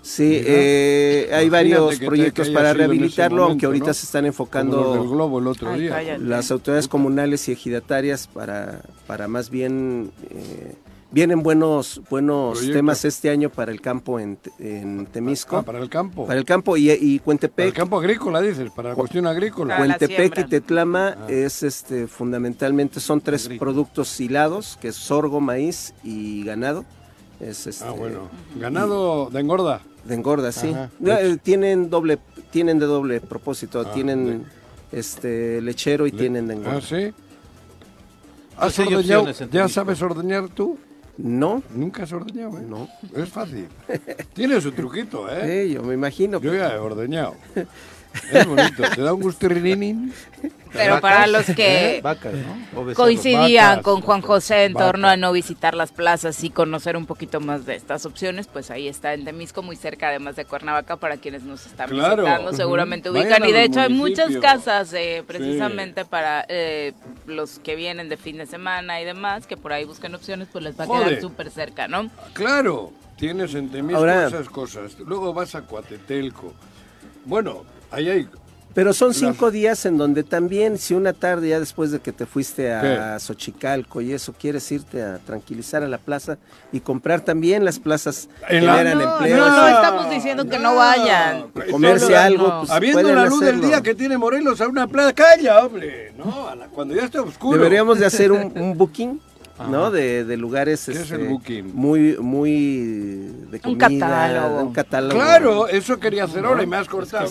Sí, 0.00 0.40
eh, 0.42 1.28
hay 1.34 1.50
varios 1.50 1.98
proyectos 1.98 2.48
para 2.50 2.72
rehabilitarlo, 2.72 3.44
aunque 3.44 3.66
ahorita 3.66 3.92
se 3.92 4.06
están 4.06 4.24
enfocando 4.26 4.94
el 4.94 5.08
globo 5.08 5.38
el 5.38 5.46
otro 5.46 5.74
día. 5.74 6.18
las 6.18 6.50
autoridades 6.50 6.88
comunales 6.88 7.48
y 7.48 7.52
ejidatarias 7.52 8.26
para, 8.26 8.80
para 9.06 9.28
más 9.28 9.50
bien 9.50 10.10
eh, 10.30 10.74
Vienen 11.10 11.42
buenos 11.42 12.02
buenos 12.10 12.60
temas 12.60 13.02
este 13.06 13.30
año 13.30 13.48
para 13.48 13.72
el 13.72 13.80
campo 13.80 14.20
en, 14.20 14.38
en 14.58 15.06
Temisco. 15.06 15.56
Ah, 15.56 15.62
para 15.62 15.78
el 15.78 15.88
campo. 15.88 16.26
Para 16.26 16.38
el 16.38 16.44
campo 16.44 16.76
y, 16.76 16.90
y 16.90 17.18
Cuentepec. 17.20 17.56
Para 17.56 17.68
el 17.68 17.74
campo 17.74 17.98
agrícola, 17.98 18.42
dices, 18.42 18.70
para 18.70 18.90
la 18.90 18.94
cuestión 18.94 19.26
agrícola. 19.26 19.78
Cuentepec 19.78 20.38
y 20.38 20.44
Tetlama 20.44 21.16
ah. 21.18 21.26
es 21.28 21.62
este 21.62 22.08
fundamentalmente, 22.08 23.00
son 23.00 23.22
tres 23.22 23.48
productos 23.58 24.20
hilados, 24.20 24.76
que 24.82 24.88
es 24.88 24.96
sorgo, 24.96 25.40
maíz 25.40 25.94
y 26.04 26.44
ganado. 26.44 26.84
Es 27.40 27.66
este, 27.66 27.86
ah, 27.86 27.92
bueno. 27.92 28.28
Ganado 28.56 29.30
de 29.30 29.40
engorda. 29.40 29.80
De 30.04 30.14
engorda, 30.14 30.52
sí. 30.52 30.74
Eh, 31.06 31.38
tienen 31.42 31.88
doble, 31.88 32.18
tienen 32.50 32.78
de 32.78 32.84
doble 32.84 33.22
propósito, 33.22 33.80
ah, 33.80 33.92
tienen 33.94 34.44
este 34.92 35.62
lechero 35.62 36.06
y 36.06 36.12
tienen 36.12 36.48
de 36.48 36.54
engorda. 36.54 36.78
Ah, 36.78 36.82
sí. 36.82 37.14
¿Has 38.58 38.78
ordeñado? 38.78 39.30
¿Ya 39.50 39.68
sabes 39.68 40.02
ordeñar 40.02 40.48
tú? 40.50 40.78
No. 41.18 41.62
¿Nunca 41.74 42.04
has 42.04 42.12
ordeñado? 42.12 42.58
Eh? 42.58 42.64
No. 42.66 42.88
Es 43.14 43.28
fácil. 43.28 43.66
Tiene 44.32 44.60
su 44.60 44.72
truquito, 44.72 45.28
¿eh? 45.28 45.66
Sí, 45.66 45.74
yo 45.74 45.82
me 45.82 45.94
imagino. 45.94 46.40
Yo 46.40 46.54
ya 46.54 46.74
he 46.74 46.78
ordeñado. 46.78 47.34
Es 48.32 48.46
bonito, 48.46 48.82
te 48.94 49.02
da 49.02 49.12
un 49.12 49.22
gusto 49.22 49.48
Pero 50.72 51.00
para 51.00 51.26
los 51.26 51.46
que 51.46 51.96
¿eh? 51.96 52.02
coincidían 52.94 53.82
con 53.82 54.00
Juan 54.00 54.20
José 54.20 54.64
en 54.64 54.74
torno 54.74 55.08
a 55.08 55.16
no 55.16 55.32
visitar 55.32 55.74
las 55.74 55.92
plazas 55.92 56.42
y 56.44 56.50
conocer 56.50 56.96
un 56.96 57.06
poquito 57.06 57.40
más 57.40 57.64
de 57.66 57.74
estas 57.74 58.06
opciones, 58.06 58.46
pues 58.46 58.70
ahí 58.70 58.88
está 58.88 59.14
en 59.14 59.24
Temisco, 59.24 59.62
muy 59.62 59.76
cerca 59.76 60.08
además 60.08 60.36
de 60.36 60.44
Cuernavaca, 60.44 60.96
para 60.96 61.16
quienes 61.16 61.42
nos 61.42 61.66
están 61.66 61.90
visitando, 61.90 62.52
seguramente 62.52 63.10
ubican. 63.10 63.44
y 63.44 63.52
de 63.52 63.64
hecho 63.64 63.80
hay 63.80 63.92
muchas 63.92 64.36
casas 64.36 64.92
eh, 64.92 65.24
precisamente 65.26 66.04
para 66.04 66.44
eh, 66.48 66.92
los 67.26 67.58
que 67.58 67.76
vienen 67.76 68.08
de 68.08 68.16
fin 68.16 68.36
de 68.38 68.46
semana 68.46 69.00
y 69.00 69.04
demás, 69.04 69.46
que 69.46 69.56
por 69.56 69.72
ahí 69.72 69.84
buscan 69.84 70.14
opciones, 70.14 70.48
pues 70.52 70.64
les 70.64 70.78
va 70.78 70.84
a 70.84 70.86
quedar 70.86 71.20
súper 71.20 71.50
cerca, 71.50 71.88
¿no? 71.88 72.10
Claro, 72.34 72.92
tienes 73.16 73.54
en 73.54 73.70
Temisco 73.70 74.06
esas 74.06 74.48
cosas. 74.48 74.98
Luego 74.98 75.32
vas 75.32 75.54
a 75.54 75.62
Cuatetelco. 75.62 76.52
Bueno, 77.24 77.64
pero 78.78 78.92
son 78.92 79.12
cinco 79.12 79.50
días 79.50 79.86
en 79.86 79.98
donde 79.98 80.22
también, 80.22 80.78
si 80.78 80.94
una 80.94 81.12
tarde 81.12 81.48
ya 81.48 81.58
después 81.58 81.90
de 81.90 81.98
que 81.98 82.12
te 82.12 82.26
fuiste 82.26 82.72
a 82.72 83.18
Xochicalco 83.18 84.00
y 84.00 84.12
eso, 84.12 84.32
quieres 84.38 84.70
irte 84.70 85.02
a 85.02 85.18
tranquilizar 85.18 85.82
a 85.82 85.88
la 85.88 85.98
plaza 85.98 86.38
y 86.70 86.78
comprar 86.78 87.22
también 87.22 87.64
las 87.64 87.80
plazas 87.80 88.28
que 88.46 88.60
generan 88.60 88.98
no, 88.98 89.14
empleo. 89.14 89.36
No, 89.36 89.50
no, 89.50 89.66
estamos 89.66 90.10
diciendo 90.10 90.48
que 90.48 90.60
no 90.60 90.76
vayan. 90.76 91.48
Comerse 91.70 92.16
algo. 92.16 92.60
Pues, 92.60 92.70
Habiendo 92.70 93.12
la 93.12 93.26
luz 93.26 93.40
del 93.40 93.60
día 93.60 93.82
que 93.82 93.96
tiene 93.96 94.16
Morelos 94.16 94.60
a 94.60 94.68
una 94.68 94.86
plaza, 94.86 95.12
calla, 95.12 95.64
hombre. 95.64 96.12
No, 96.16 96.48
cuando 96.72 96.94
ya 96.94 97.06
esté 97.06 97.18
oscuro. 97.18 97.58
Deberíamos 97.58 97.98
de 97.98 98.06
hacer 98.06 98.30
un 98.30 98.74
booking 98.78 99.20
¿no? 99.66 99.90
De, 99.90 100.24
de 100.24 100.36
lugares 100.36 100.88
este, 100.88 101.18
muy 101.72 102.16
muy 102.18 103.34
de 103.50 103.60
comida, 103.60 103.88
un 103.88 103.98
catálogo. 103.98 104.62
un 104.62 104.72
catálogo. 104.72 105.14
Claro, 105.14 105.68
eso 105.68 105.98
quería 105.98 106.24
hacer 106.24 106.44
ahora 106.44 106.62
y 106.62 106.66
me 106.66 106.76
has 106.76 106.88
cortado. 106.88 107.28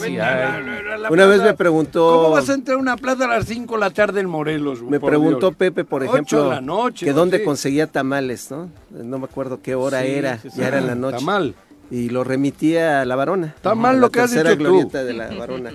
una 1.09 1.25
vez 1.25 1.41
me 1.41 1.53
preguntó 1.53 2.21
¿Cómo 2.23 2.31
vas 2.31 2.49
a 2.49 2.53
entrar 2.53 2.77
a 2.77 2.79
una 2.79 2.97
plaza 2.97 3.25
a 3.25 3.27
las 3.27 3.45
5 3.45 3.73
de 3.73 3.79
la 3.79 3.89
tarde 3.91 4.21
en 4.21 4.29
Morelos? 4.29 4.81
Me 4.81 4.99
preguntó 4.99 5.51
Pepe, 5.51 5.83
por 5.83 6.03
ejemplo, 6.03 6.51
que 6.97 7.13
dónde 7.13 7.43
conseguía 7.43 7.87
tamales, 7.87 8.51
¿no? 8.51 8.69
No 8.91 9.19
me 9.19 9.25
acuerdo 9.25 9.61
qué 9.61 9.75
hora 9.75 10.03
era, 10.03 10.39
ya 10.55 10.67
era 10.67 10.79
en 10.79 10.87
la 10.87 10.95
noche. 10.95 11.17
Tamal 11.17 11.55
y 11.89 12.09
lo 12.09 12.23
remitía 12.23 13.01
a 13.01 13.05
la 13.05 13.15
varona. 13.15 13.47
Está 13.47 13.75
mal 13.75 13.99
lo 13.99 14.09
que 14.09 14.21
has 14.21 14.31
dicho 14.31 14.57
glorieta 14.57 15.03
de 15.03 15.13
la 15.13 15.29
varona. 15.29 15.71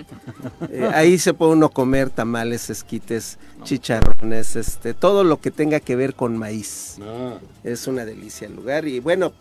Eh, 0.69 0.89
ahí 0.93 1.17
se 1.17 1.33
puede 1.33 1.53
uno 1.53 1.69
comer 1.69 2.09
tamales, 2.09 2.69
esquites, 2.69 3.37
chicharrones, 3.63 4.55
este, 4.55 4.93
todo 4.93 5.23
lo 5.23 5.39
que 5.39 5.51
tenga 5.51 5.79
que 5.79 5.95
ver 5.95 6.15
con 6.15 6.37
maíz. 6.37 6.97
Ah. 7.01 7.37
Es 7.63 7.87
una 7.87 8.05
delicia 8.05 8.47
el 8.47 8.55
lugar 8.55 8.87
y 8.87 8.99
bueno, 8.99 9.33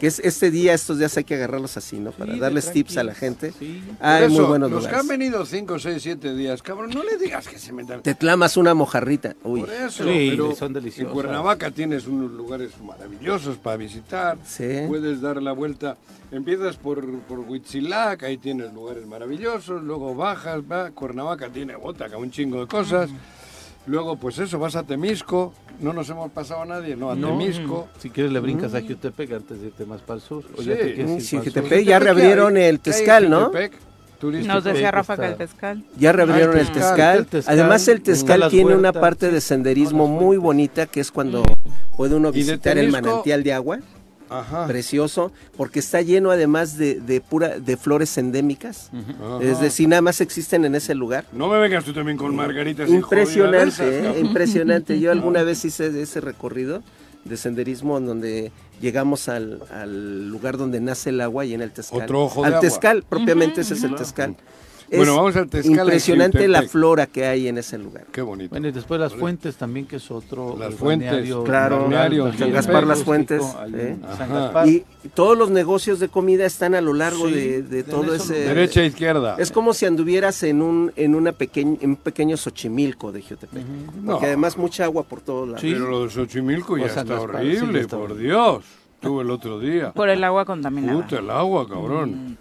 que 0.00 0.06
es 0.06 0.18
este 0.20 0.50
día, 0.50 0.72
estos 0.72 0.98
días 0.98 1.14
hay 1.18 1.24
que 1.24 1.34
agarrarlos 1.34 1.76
así, 1.76 1.98
¿no? 1.98 2.10
Para 2.12 2.34
darles 2.36 2.72
tips 2.72 2.96
a 2.96 3.04
la 3.04 3.14
gente. 3.14 3.52
Sí. 3.52 3.82
Hay 4.00 4.28
muy 4.28 4.44
buenos 4.44 4.70
los 4.70 4.86
que 4.86 4.96
han 4.96 5.06
venido 5.06 5.44
5, 5.44 5.78
6, 5.78 6.02
7 6.02 6.34
días, 6.34 6.62
cabrón, 6.62 6.90
no 6.94 7.04
le 7.04 7.18
digas 7.18 7.46
que 7.46 7.58
se 7.58 7.74
metan. 7.74 8.02
Te 8.02 8.14
clamas 8.14 8.56
una 8.56 8.72
mojarrita. 8.72 9.36
Uy. 9.44 9.60
Por 9.60 9.70
eso, 9.70 10.04
pero 10.04 10.56
son 10.56 10.72
deliciosos. 10.72 11.10
En 11.10 11.14
Cuernavaca 11.14 11.70
tienes 11.70 12.06
unos 12.06 12.30
lugares 12.30 12.70
maravillosos 12.82 13.58
para 13.58 13.76
visitar. 13.76 14.38
Sí. 14.46 14.84
Puedes 14.88 15.20
dar 15.20 15.42
la 15.42 15.52
vuelta. 15.52 15.98
Empiezas 16.32 16.76
por, 16.76 17.06
por 17.22 17.40
Huitzilac, 17.40 18.22
ahí 18.22 18.38
tienes 18.38 18.72
lugares 18.72 19.04
maravillosos, 19.06 19.82
luego 19.82 20.14
bajas, 20.14 20.62
va, 20.62 20.90
Cuernavaca 20.92 21.50
tiene 21.50 21.76
Botaca, 21.76 22.16
un 22.16 22.30
chingo 22.30 22.60
de 22.60 22.68
cosas. 22.68 23.10
Luego, 23.86 24.16
pues 24.16 24.38
eso, 24.38 24.58
vas 24.58 24.76
a 24.76 24.82
Temisco, 24.82 25.54
no 25.80 25.92
nos 25.92 26.08
hemos 26.10 26.30
pasado 26.30 26.62
a 26.62 26.66
nadie, 26.66 26.96
no, 26.96 27.10
a 27.10 27.16
Temisco. 27.16 27.88
Si 27.98 28.10
quieres 28.10 28.32
le 28.32 28.40
brincas 28.40 28.74
a 28.74 28.82
Jutepec 28.82 29.32
antes 29.32 29.60
de 29.60 29.68
irte 29.68 29.86
más 29.86 30.00
para 30.02 30.16
el 30.16 30.22
sur. 30.22 30.44
O 30.56 30.62
sí, 30.62 30.68
ya 30.68 31.80
ya 31.80 31.98
reabrieron 31.98 32.56
el 32.56 32.80
Tezcal, 32.80 33.30
¿no? 33.30 33.50
Nos 34.22 34.64
decía 34.64 34.90
Rafa 34.90 35.16
que 35.16 35.26
el 35.26 35.36
Tezcal. 35.36 35.84
Ya 35.98 36.12
reabrieron 36.12 36.58
el, 36.58 36.70
tezcal. 36.70 37.26
Además 37.46 37.88
el 37.88 38.02
Tezcal 38.02 38.50
tiene 38.50 38.74
una 38.74 38.92
parte 38.92 39.30
de 39.30 39.40
senderismo 39.40 40.06
muy 40.08 40.36
bonita 40.36 40.86
que 40.86 41.00
es 41.00 41.10
cuando 41.10 41.42
puede 41.96 42.16
uno 42.16 42.30
visitar 42.30 42.76
el 42.76 42.90
manantial 42.90 43.42
de 43.42 43.52
agua 43.52 43.78
precioso, 44.66 45.32
porque 45.56 45.78
está 45.80 46.02
lleno 46.02 46.30
además 46.30 46.76
de, 46.76 47.22
pura 47.28 47.58
de 47.58 47.76
flores 47.76 48.16
endémicas. 48.18 48.90
Es 49.40 49.60
decir, 49.60 49.88
nada 49.88 50.02
más 50.02 50.20
existen 50.20 50.64
en 50.64 50.74
ese 50.74 50.94
lugar. 50.94 51.24
No 51.32 51.48
me 51.48 51.58
vengas 51.58 51.84
tú 51.84 51.92
también 51.92 52.16
con 52.16 52.34
margaritas. 52.34 52.88
Impresionante, 52.88 54.08
¿eh? 54.08 54.20
impresionante. 54.20 54.98
Yo 55.00 55.10
alguna 55.12 55.42
vez 55.42 55.64
hice 55.64 56.00
ese 56.00 56.20
recorrido 56.20 56.82
de 57.24 57.36
senderismo 57.36 57.98
en 57.98 58.06
donde 58.06 58.52
llegamos 58.80 59.28
al, 59.28 60.28
lugar 60.28 60.56
donde 60.56 60.80
nace 60.80 61.10
el 61.10 61.20
agua 61.20 61.44
y 61.44 61.54
en 61.54 61.62
el 61.62 61.70
Tezcal. 61.70 62.02
Otro 62.02 62.24
ojo 62.24 62.44
al 62.44 62.60
Tezcal, 62.60 63.02
propiamente 63.02 63.60
ese 63.60 63.74
es 63.74 63.82
el 63.84 63.94
Tezcal 63.94 64.36
bueno, 64.96 65.16
vamos 65.16 65.36
al 65.36 65.48
Impresionante 65.64 66.48
la 66.48 66.62
flora 66.62 67.06
que 67.06 67.24
hay 67.26 67.48
en 67.48 67.58
ese 67.58 67.78
lugar. 67.78 68.06
Qué 68.12 68.22
bonito. 68.22 68.50
Bueno, 68.50 68.68
y 68.68 68.72
después 68.72 69.00
las 69.00 69.14
fuentes 69.14 69.56
también, 69.56 69.86
que 69.86 69.96
es 69.96 70.10
otro. 70.10 70.56
Las 70.58 70.74
fuentes, 70.74 71.28
claro. 71.44 71.88
San 72.38 72.52
Gaspar 72.52 72.86
Las 72.86 73.04
Fuentes. 73.04 73.42
¿eh? 73.74 73.96
Y 74.66 75.08
todos 75.14 75.36
los 75.36 75.50
negocios 75.50 76.00
de 76.00 76.08
comida 76.08 76.46
están 76.46 76.74
a 76.74 76.80
lo 76.80 76.92
largo 76.92 77.28
de, 77.28 77.84
todo 77.88 78.14
ese. 78.14 78.34
Derecha 78.34 78.82
e 78.82 78.86
izquierda. 78.86 79.36
Es 79.38 79.50
como 79.50 79.74
si 79.74 79.86
anduvieras 79.86 80.42
en 80.42 80.62
un 80.62 80.92
en 80.96 81.14
una 81.14 81.32
pequeña 81.32 81.78
un 81.82 81.96
pequeño 81.96 82.36
Xochimilco 82.36 83.12
de 83.12 83.22
Jiotepec. 83.22 83.62
Porque 84.04 84.26
además 84.26 84.56
mucha 84.56 84.84
agua 84.84 85.04
por 85.04 85.20
todos 85.20 85.48
lados. 85.48 85.62
Pero 85.62 85.88
lo 85.88 86.04
de 86.04 86.10
Xochimilco 86.10 86.76
ya 86.78 86.86
está 86.86 87.20
horrible, 87.20 87.86
por 87.86 88.16
Dios. 88.16 88.64
Tuve 89.00 89.22
el 89.22 89.30
otro 89.30 89.58
día. 89.58 89.92
Por 89.92 90.10
el 90.10 90.22
agua 90.22 90.44
contaminada. 90.44 91.00
Puta, 91.00 91.18
el 91.18 91.30
agua, 91.30 91.66
cabrón. 91.66 92.36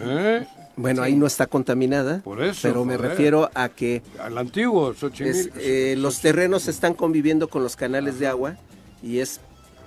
¿Eh? 0.00 0.46
Bueno, 0.76 1.02
ahí 1.02 1.16
no 1.16 1.26
está 1.26 1.46
contaminada. 1.46 2.20
Por 2.20 2.40
eso. 2.42 2.60
Pero 2.62 2.84
me 2.84 2.96
refiero 2.96 3.50
a 3.52 3.68
que. 3.68 4.02
Al 4.22 4.38
antiguo 4.38 4.94
eh, 5.18 5.96
los 5.98 6.20
terrenos 6.20 6.68
están 6.68 6.94
conviviendo 6.94 7.48
con 7.48 7.64
los 7.64 7.74
canales 7.74 8.20
de 8.20 8.28
agua 8.28 8.54
y 9.02 9.18
es 9.18 9.40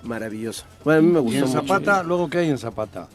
maravilloso. 0.03 0.65
Bueno, 0.83 0.99
a 0.99 1.01
mí 1.01 1.07
me 1.11 1.19
gustó. 1.21 1.37
¿Y 1.37 1.41
en 1.41 1.47
Zapata? 1.47 2.03
¿Luego 2.03 2.29
qué 2.29 2.39
hay 2.39 2.49
en 2.49 2.57
Zapata? 2.57 3.07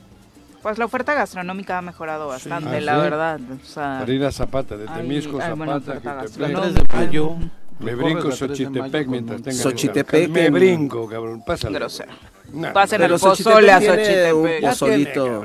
Pues 0.62 0.78
la 0.78 0.86
oferta 0.86 1.14
gastronómica 1.14 1.78
ha 1.78 1.82
mejorado 1.82 2.28
bastante, 2.28 2.80
la 2.80 2.96
verdad. 2.96 3.38
Para 3.74 4.12
ir 4.12 4.24
a 4.24 4.32
Zapata, 4.32 4.76
de 4.76 4.86
Temisco, 4.86 5.38
Zapata, 5.38 6.00
Me 7.78 7.94
brinco 7.94 8.32
Xochitepec 8.32 9.06
mientras 9.06 9.42
tenga 9.42 9.62
Xochitepec. 9.62 10.30
Me 10.30 10.50
brinco, 10.50 11.06
cabrón. 11.06 11.42
Pásale. 11.46 11.78
Grosero. 11.78 12.12
Pasen 12.72 13.02
el 13.02 13.12
pozole 13.12 13.72
a 13.72 13.80
Xochitepec. 13.80 14.34
Un 14.34 14.68
pozolito. 14.68 15.44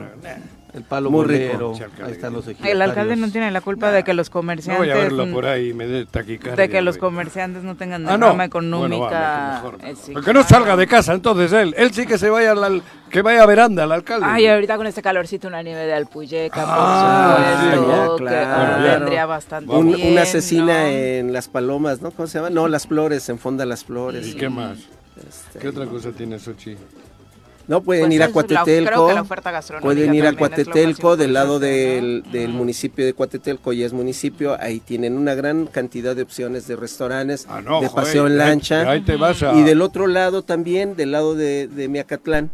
El 0.74 0.84
palo 0.84 1.12
Muy 1.12 1.26
rico. 1.26 1.74
Ahí 2.04 2.12
están 2.14 2.32
los 2.32 2.48
El 2.48 2.82
alcalde 2.82 3.18
no 3.18 3.30
tiene 3.30 3.52
la 3.52 3.60
culpa 3.60 3.92
de 3.92 4.04
que 4.04 4.14
los 4.14 4.30
comerciantes. 4.30 4.88
No 4.88 4.94
voy 4.94 5.02
a 5.02 5.04
verlo 5.04 5.30
por 5.32 5.46
ahí 5.46 5.74
me 5.74 5.86
dé 5.86 6.06
taquicardia. 6.06 6.56
De 6.56 6.70
que 6.70 6.82
los 6.82 6.98
comerciantes 6.98 7.64
no 7.64 7.76
tengan 7.76 8.08
ah, 8.08 8.14
derrama 8.14 8.46
económica. 8.46 9.64
Bueno, 9.64 10.22
que 10.22 10.34
no 10.34 10.44
salga 10.44 10.78
de 10.78 10.88
casa 10.88 11.14
entonces 11.14 11.52
él. 11.52 11.76
Él 11.78 11.92
sí 11.92 12.06
que 12.06 12.18
se 12.18 12.30
vaya 12.30 12.54
al, 12.54 12.82
que 13.10 13.22
vaya 13.22 13.44
a 13.44 13.46
veranda 13.46 13.84
al 13.84 13.92
alcalde. 13.92 14.26
Ay, 14.30 14.48
ahorita 14.48 14.78
con 14.78 14.88
este 14.88 15.02
calorcito 15.02 15.50
una 15.50 15.62
nieve 15.62 15.86
de 15.86 15.94
Alpuyeca, 15.94 16.64
ah, 16.66 17.76
por 17.78 17.82
supuesto, 17.82 18.26
que 18.26 18.90
vendría 18.90 19.26
bastante 19.26 19.76
bien. 19.76 20.12
Una 20.14 20.22
asesina 20.22 20.90
en 20.90 21.34
Las 21.34 21.50
Palomas, 21.50 22.02
¿no? 22.02 22.12
¿Cómo 22.12 22.28
se 22.28 22.38
llama? 22.38 22.50
No, 22.50 22.70
Las 22.70 22.88
Flores, 22.88 23.28
en 23.28 23.40
Fonda 23.40 23.66
Las 23.66 23.84
Flores. 23.84 24.26
¿Y 24.28 24.36
qué 24.36 24.48
más? 24.48 24.78
Este, 25.28 25.60
¿Qué 25.60 25.68
otra 25.70 25.86
cosa 25.86 26.12
tiene 26.12 26.40
Sochi? 26.40 26.76
No, 27.68 27.82
pueden 27.82 28.06
pues 28.06 28.16
ir 28.16 28.24
a 28.24 28.30
Cuatetelco. 28.30 29.26
pueden 29.82 30.14
ir 30.14 30.26
a 30.26 30.34
Cuatetelco 30.34 31.16
del 31.16 31.34
lado 31.34 31.60
del, 31.60 32.24
municipio 32.50 33.06
de 33.06 33.14
Cuatetelco, 33.14 33.72
y 33.72 33.84
es 33.84 33.94
municipio. 33.94 34.58
Ahí 34.60 34.80
tienen 34.80 35.18
una 35.18 35.36
gran 35.36 35.68
cantidad 35.68 36.16
de 36.16 36.24
opciones 36.24 36.68
de 36.68 36.76
restaurantes, 36.76 37.46
ah, 37.50 37.62
de 37.80 37.90
paseo 37.90 38.28
en 38.28 38.38
lancha. 38.38 38.98
Y 38.98 39.64
del 39.64 39.82
otro 39.82 40.08
lado 40.08 40.44
también, 40.44 40.96
del 40.96 41.12
lado 41.12 41.36
de, 41.36 41.68
de 41.68 41.88
Miacatlán, 41.88 42.52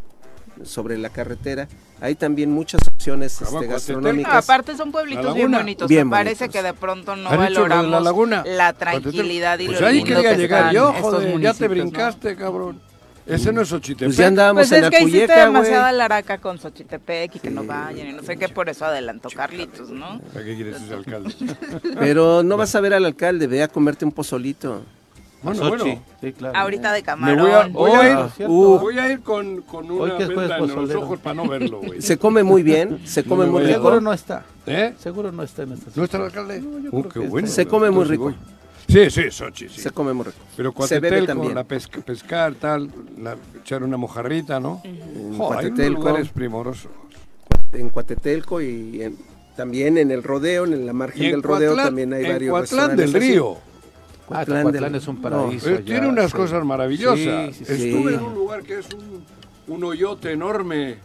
sobre 0.63 0.97
la 0.97 1.09
carretera. 1.09 1.67
Hay 1.99 2.15
también 2.15 2.51
muchas 2.51 2.81
opciones 2.87 3.41
este, 3.41 3.67
gastronómicas. 3.67 4.43
aparte 4.43 4.77
son 4.77 4.91
pueblitos 4.91 5.33
bien 5.33 5.51
bonitos. 5.51 5.89
Me 5.89 6.05
parece 6.05 6.49
que 6.49 6.61
de 6.61 6.73
pronto 6.73 7.15
no 7.15 7.29
valoramos 7.29 7.91
la, 7.91 7.99
laguna? 7.99 8.43
la, 8.45 8.73
tranquilidad 8.73 9.57
y 9.59 9.67
pues 9.67 9.81
lo 9.81 9.89
lindo 9.89 10.21
que 10.21 10.37
llegar 10.37 10.73
yo, 10.73 10.93
joder, 10.93 11.39
ya 11.39 11.53
te 11.53 11.67
brincaste, 11.67 12.35
cabrón. 12.35 12.87
Ese 13.27 13.51
no 13.51 13.61
es 13.61 13.67
Xochitepec. 13.67 14.07
Pues 14.07 14.17
ya 14.17 14.27
andábamos 14.27 14.69
pues 14.69 14.71
en 14.71 14.85
es 14.85 14.89
que 14.89 15.03
hiciste 15.03 15.33
demasiada 15.33 15.91
laraca 15.91 16.37
con 16.37 16.57
Xochitepec 16.57 17.35
y 17.35 17.39
que 17.39 17.49
no 17.49 17.65
vayan 17.65 18.07
y 18.07 18.13
no 18.13 18.23
sé 18.23 18.37
qué, 18.37 18.47
por 18.47 18.69
eso 18.69 18.85
adelantó 18.85 19.29
Carlitos, 19.29 19.89
¿no? 19.89 20.19
¿Para 20.33 20.45
qué 20.45 20.55
quieres 20.55 20.81
ese 20.81 20.93
alcalde? 20.93 21.33
Pero 21.99 22.41
no 22.43 22.55
vas 22.57 22.73
a 22.75 22.79
ver 22.79 22.93
al 22.93 23.03
alcalde, 23.03 23.47
ve 23.47 23.63
a 23.63 23.67
comerte 23.67 24.05
un 24.05 24.13
pozolito. 24.13 24.83
Bueno, 25.41 25.69
bueno. 25.69 26.01
Sí, 26.19 26.33
claro. 26.33 26.57
Ahorita 26.57 26.91
de 26.91 27.03
camarón. 27.03 27.39
Voy 27.39 27.51
a, 27.51 27.67
voy, 27.67 27.91
a 27.91 28.09
ir, 28.09 28.47
uh, 28.47 28.79
voy 28.79 28.97
a 28.97 29.11
ir 29.11 29.19
con, 29.21 29.61
con 29.61 29.89
una 29.89 30.15
venda 30.15 30.57
en 30.57 30.75
los 30.75 30.95
ojos 30.95 31.19
para 31.19 31.35
no 31.35 31.47
verlo, 31.47 31.81
güey. 31.81 32.01
Se 32.01 32.17
come 32.17 32.43
muy 32.43 32.63
bien, 32.63 32.99
se 33.05 33.23
come 33.23 33.45
muy 33.45 33.61
rico. 33.61 33.73
Seguro 33.73 34.01
no 34.01 34.13
está. 34.13 34.43
¿Eh? 34.65 34.93
Seguro 34.97 35.31
no 35.31 35.43
está 35.43 35.63
en 35.63 35.73
esta 35.73 35.91
¿No 35.95 36.03
está 36.03 36.17
el 36.17 36.23
alcalde? 36.23 36.63
Uh, 36.91 37.03
qué 37.03 37.19
bueno. 37.19 37.47
Se 37.47 37.65
come 37.67 37.91
muy 37.91 38.05
rico. 38.05 38.33
Sí, 38.87 39.09
sí, 39.09 39.29
Sochi, 39.29 39.67
sí. 39.69 39.81
Se 39.81 39.91
come 39.91 40.13
muy 40.13 40.25
rico. 40.25 40.37
Pero 40.55 40.71
Cuatetelco, 40.71 41.49
la 41.49 41.63
pesca, 41.65 41.99
pescar, 42.01 42.55
tal, 42.55 42.89
la, 43.17 43.35
echar 43.61 43.83
una 43.83 43.97
mojarrita, 43.97 44.59
¿no? 44.59 44.81
En 44.83 45.37
Cuatetelco, 45.37 46.15
hay 46.15 46.23
primorosos. 46.23 46.91
En 47.73 47.89
Cuatetelco 47.89 48.61
y 48.61 49.13
también 49.57 49.97
en 49.97 50.11
el 50.11 50.23
rodeo, 50.23 50.65
en 50.65 50.85
la 50.85 50.93
margen 50.93 51.31
del 51.31 51.43
rodeo 51.43 51.75
también 51.75 52.13
hay 52.13 52.27
varios 52.27 52.51
Cuatlán 52.51 52.95
del 52.95 53.13
Río. 53.13 53.57
Ah, 54.29 54.43
es 54.43 55.07
un 55.07 55.21
paraíso. 55.21 55.69
Eh, 55.69 55.83
tiene 55.85 56.07
unas 56.07 56.33
cosas 56.33 56.63
maravillosas. 56.65 57.61
Estuve 57.61 58.15
en 58.15 58.21
un 58.21 58.33
lugar 58.33 58.63
que 58.63 58.79
es 58.79 58.87
un, 58.93 59.23
un 59.67 59.83
hoyote 59.83 60.31
enorme. 60.31 60.97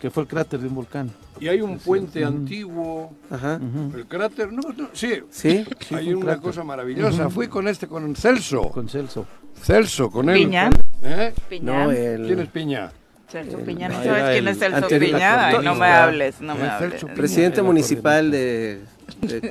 Que 0.00 0.10
fue 0.10 0.24
el 0.24 0.28
cráter 0.28 0.60
de 0.60 0.68
un 0.68 0.74
volcán. 0.74 1.10
Y 1.40 1.48
hay 1.48 1.60
un 1.60 1.78
puente 1.78 2.24
antiguo. 2.24 3.12
Ajá. 3.30 3.60
El 3.94 4.06
cráter, 4.06 4.52
no, 4.52 4.62
no 4.76 4.88
sí. 4.92 5.22
Sí. 5.30 5.64
Hay 5.90 6.12
una 6.12 6.40
cosa 6.40 6.62
maravillosa. 6.64 7.30
Fui 7.30 7.48
con 7.48 7.68
este, 7.68 7.86
con 7.86 8.14
Celso. 8.14 8.70
Con 8.70 8.88
Celso. 8.88 9.26
Celso, 9.62 10.10
con 10.10 10.28
él. 10.28 10.36
¿Piña? 10.36 10.70
¿Eh? 11.02 11.32
Piña. 11.48 11.84
No, 11.84 11.90
el... 11.90 12.26
¿Quién 12.26 12.40
es 12.40 12.48
Piña? 12.48 12.92
Celso 13.28 13.58
Piña, 13.58 13.88
¿no 13.88 14.04
sabes 14.04 14.32
quién 14.32 14.48
es 14.48 14.58
Celso 14.58 14.88
Piña? 14.88 15.48
Ay, 15.48 15.56
no 15.64 15.74
me 15.74 15.86
hables, 15.86 16.40
no 16.40 16.54
me 16.54 16.68
hables. 16.68 17.04
Presidente 17.16 17.62
municipal 17.62 18.30
de, 18.30 18.80
de 19.20 19.50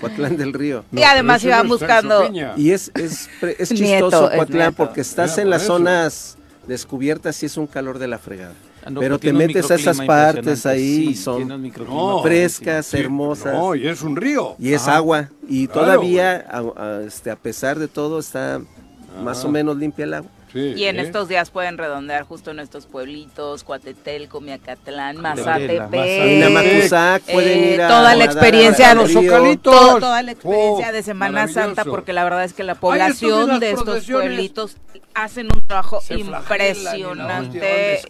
Coatlán 0.00 0.36
del 0.36 0.52
Río. 0.52 0.84
y 0.92 1.02
además 1.02 1.44
iban 1.44 1.68
buscando... 1.68 2.30
Y 2.56 2.70
es, 2.70 2.90
es, 2.94 3.28
es 3.58 3.68
chistoso 3.74 4.30
Coatlán 4.30 4.74
porque 4.74 5.00
estás 5.00 5.38
en 5.38 5.50
las 5.50 5.62
zonas 5.62 6.36
descubiertas 6.66 7.42
y 7.42 7.46
es 7.46 7.56
un 7.56 7.66
calor 7.66 7.98
de 7.98 8.08
la 8.08 8.18
fregada. 8.18 8.54
Ah, 8.84 8.90
pero 9.00 9.18
te 9.18 9.32
metes 9.32 9.68
a 9.70 9.74
esas 9.74 10.00
partes 10.00 10.64
ahí 10.64 11.08
y 11.10 11.14
son 11.16 11.72
frescas, 12.22 12.94
hermosas. 12.94 13.52
No, 13.52 13.74
y 13.74 13.88
es 13.88 14.02
un 14.02 14.14
río. 14.14 14.54
Y 14.60 14.72
es 14.74 14.86
agua. 14.86 15.30
Y 15.48 15.66
todavía, 15.66 16.46
a, 16.48 17.00
este, 17.04 17.30
a 17.30 17.36
pesar 17.36 17.80
de 17.80 17.88
todo, 17.88 18.20
está 18.20 18.60
más 19.22 19.44
o 19.44 19.50
menos 19.50 19.76
limpia 19.76 20.04
el 20.04 20.14
agua. 20.14 20.30
Y 20.56 20.84
en 20.84 20.98
estos 20.98 21.28
días 21.28 21.50
pueden 21.50 21.78
redondear 21.78 22.24
justo 22.24 22.50
en 22.50 22.60
estos 22.60 22.86
pueblitos, 22.86 23.64
Cuatetelco, 23.64 24.40
Miacatlán, 24.40 25.18
Mazatepec, 25.18 25.88
pueden 27.32 27.64
ir 27.64 27.82
a 27.82 27.88
toda 27.88 28.14
la 28.14 28.24
experiencia 28.24 28.94
los 28.94 29.12
socalitos, 29.12 30.00
toda 30.00 30.22
la 30.22 30.32
experiencia 30.32 30.92
de 30.92 31.02
Semana 31.02 31.48
Santa, 31.48 31.84
porque 31.84 32.12
la 32.12 32.24
verdad 32.24 32.44
es 32.44 32.52
que 32.52 32.64
la 32.64 32.74
población 32.74 33.60
de 33.60 33.70
estos 33.72 34.04
pueblitos 34.06 34.76
hacen 35.14 35.48
un 35.54 35.66
trabajo 35.66 36.00
impresionante. 36.10 38.00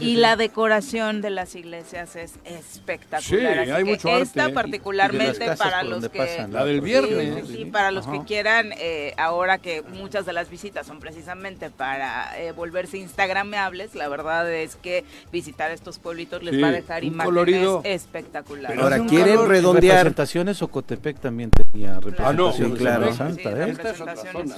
y 0.00 0.16
la 0.16 0.36
decoración 0.36 1.20
de 1.20 1.30
las 1.30 1.54
iglesias 1.54 2.16
es 2.16 2.34
espectacular. 2.44 3.64
Sí, 3.64 3.70
hay 3.70 3.84
mucho 3.84 4.08
esta 4.08 4.50
particularmente 4.50 5.56
para 5.56 5.82
los 5.82 6.08
que 6.08 6.46
del 6.48 6.80
viernes. 6.80 7.50
y 7.50 7.66
para 7.66 7.90
los 7.90 8.06
que 8.06 8.24
quieran 8.24 8.72
eh, 8.78 9.14
ahora 9.16 9.58
que 9.58 9.82
muchas 9.82 10.24
de 10.26 10.32
las 10.32 10.48
visitas 10.50 10.86
son 10.86 11.00
precisamente 11.00 11.70
para 11.78 12.38
eh, 12.38 12.52
volverse 12.52 12.98
instagrameables, 12.98 13.94
la 13.94 14.08
verdad 14.08 14.52
es 14.52 14.76
que 14.76 15.04
visitar 15.32 15.70
estos 15.70 15.98
pueblitos 16.00 16.42
les 16.42 16.60
va 16.60 16.68
a 16.68 16.72
dejar 16.72 17.04
imágenes 17.04 17.68
espectaculares. 17.84 18.78
Ahora 18.78 19.06
quieren 19.06 19.48
redondear. 19.48 19.98
Representaciones 19.98 20.60
Ocotepec 20.60 21.20
también 21.20 21.50
tenía 21.50 22.00
representación 22.00 22.72
ah, 22.88 22.98
no, 22.98 23.12
Santa, 23.14 23.66
¿eh? 23.66 23.76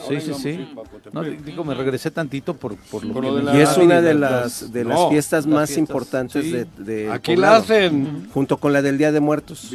Sí, 0.08 0.20
sí, 0.20 0.34
sí. 0.34 0.68
No, 1.12 1.22
digo, 1.22 1.62
me 1.62 1.74
regresé 1.74 2.10
tantito 2.10 2.54
por, 2.54 2.74
por 2.76 3.04
lo, 3.04 3.36
de 3.36 3.42
la, 3.42 3.56
Y 3.56 3.60
es 3.60 3.76
una 3.76 4.00
de 4.00 4.14
las 4.14 4.72
de 4.72 4.84
las 4.84 5.08
fiestas 5.10 5.46
más 5.46 5.76
importantes 5.76 6.50
de, 6.50 6.66
de, 6.78 7.10
Aquí 7.12 7.36
la 7.36 7.56
hacen 7.56 8.30
junto 8.32 8.56
con 8.56 8.72
la 8.72 8.80
del 8.80 8.96
Día 8.96 9.12
de 9.12 9.20
Muertos. 9.20 9.70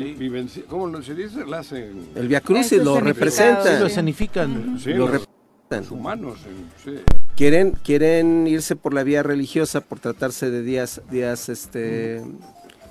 ¿Cómo 0.67 1.01
se 1.03 1.13
dice? 1.13 1.45
La 1.45 1.59
hacen. 1.59 2.07
El 2.15 2.27
Via 2.27 2.41
Crucis 2.41 2.83
lo 2.83 2.99
representa. 2.99 3.79
lo 3.79 3.85
escenifican. 3.85 4.79
lo 4.83 5.05
representan. 5.05 5.35
Humanos, 5.91 6.39
Quieren 7.35 7.71
quieren 7.83 8.47
irse 8.47 8.75
por 8.75 8.93
la 8.93 9.03
vía 9.03 9.23
religiosa 9.23 9.81
por 9.81 9.99
tratarse 9.99 10.49
de 10.49 10.61
días 10.61 11.01
días 11.11 11.49
este 11.49 12.23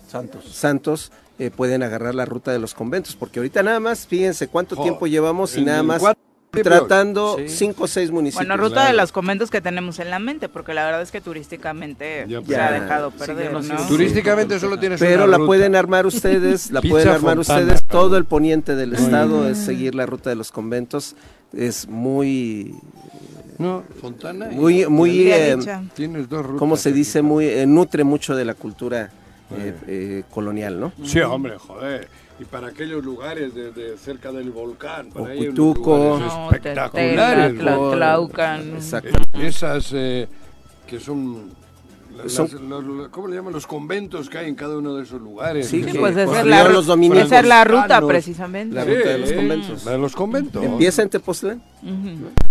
santos. 0.06 0.44
Santos 0.54 1.12
eh, 1.38 1.50
pueden 1.50 1.82
agarrar 1.82 2.14
la 2.14 2.24
ruta 2.24 2.52
de 2.52 2.58
los 2.58 2.74
conventos, 2.74 3.16
porque 3.16 3.40
ahorita 3.40 3.62
nada 3.62 3.80
más, 3.80 4.06
fíjense 4.06 4.46
cuánto 4.46 4.76
tiempo 4.76 5.06
llevamos 5.06 5.56
y 5.56 5.64
nada 5.64 5.82
más 5.82 6.02
tratando 6.62 7.36
cinco 7.46 7.84
o 7.84 7.86
seis 7.88 8.10
municipios. 8.10 8.46
Bueno, 8.46 8.62
ruta 8.62 8.86
de 8.86 8.92
los 8.92 9.10
conventos 9.10 9.50
que 9.50 9.60
tenemos 9.60 9.98
en 9.98 10.10
la 10.10 10.18
mente, 10.18 10.48
porque 10.48 10.74
la 10.74 10.84
verdad 10.84 11.02
es 11.02 11.10
que 11.10 11.20
turísticamente 11.20 12.26
se 12.46 12.56
ha 12.56 12.70
dejado 12.70 13.10
perder, 13.10 13.52
Turísticamente 13.88 14.60
solo 14.60 14.78
tienes 14.78 15.00
Pero 15.00 15.26
la 15.26 15.38
pueden 15.38 15.74
armar 15.74 16.06
ustedes, 16.06 16.70
la 16.70 16.80
pueden 16.82 17.08
armar 17.08 17.38
ustedes, 17.38 17.84
todo 17.84 18.16
el 18.16 18.24
poniente 18.24 18.76
del 18.76 18.94
estado 18.94 19.48
es 19.48 19.58
seguir 19.58 19.94
la 19.94 20.06
ruta 20.06 20.30
de 20.30 20.36
los 20.36 20.52
conventos, 20.52 21.16
es 21.52 21.88
muy... 21.88 22.74
No, 23.58 23.84
Fontana. 24.00 24.48
Muy, 24.50 24.86
muy, 24.86 25.30
eh, 25.30 25.56
tienes 25.94 26.28
dos 26.28 26.44
rutas. 26.44 26.58
¿Cómo 26.58 26.76
se 26.76 26.92
dice? 26.92 27.22
Muy, 27.22 27.46
eh, 27.46 27.66
nutre 27.66 28.04
mucho 28.04 28.34
de 28.34 28.44
la 28.44 28.54
cultura 28.54 29.10
eh, 29.56 29.74
eh, 29.86 30.22
colonial, 30.30 30.80
¿no? 30.80 30.92
Sí, 31.04 31.20
hombre, 31.20 31.58
joder. 31.58 32.08
Y 32.40 32.44
para 32.44 32.68
aquellos 32.68 33.04
lugares 33.04 33.54
de, 33.54 33.96
cerca 33.96 34.32
del 34.32 34.50
volcán, 34.50 35.10
para 35.10 35.34
Ocutuco, 35.34 36.18
espectaculares. 36.50 37.54
Exacto. 38.74 39.18
Esas 39.38 39.92
eh, 39.92 40.26
que 40.86 40.98
son 40.98 41.50
¿Cómo 43.10 43.28
le 43.28 43.36
llaman? 43.36 43.52
Los 43.52 43.66
conventos 43.66 44.28
que 44.28 44.38
hay 44.38 44.48
en 44.48 44.54
cada 44.54 44.78
uno 44.78 44.94
de 44.96 45.02
esos 45.02 45.20
lugares. 45.20 45.68
Sí, 45.68 45.84
pues 45.98 46.16
esa 46.16 46.40
es, 46.40 46.46
la, 46.46 46.68
los 46.68 46.88
esa 46.88 47.40
es 47.40 47.46
la 47.46 47.64
ruta 47.64 48.06
precisamente. 48.06 48.74
La 48.74 48.84
ruta 48.84 49.08
de 49.08 49.18
los 49.18 49.32
conventos. 49.32 49.84
La 49.84 49.92
de 49.92 49.98
los 49.98 50.14
conventos. 50.14 50.64
Empieza 50.64 51.02
en 51.02 51.08
Tepoztlán. 51.08 51.62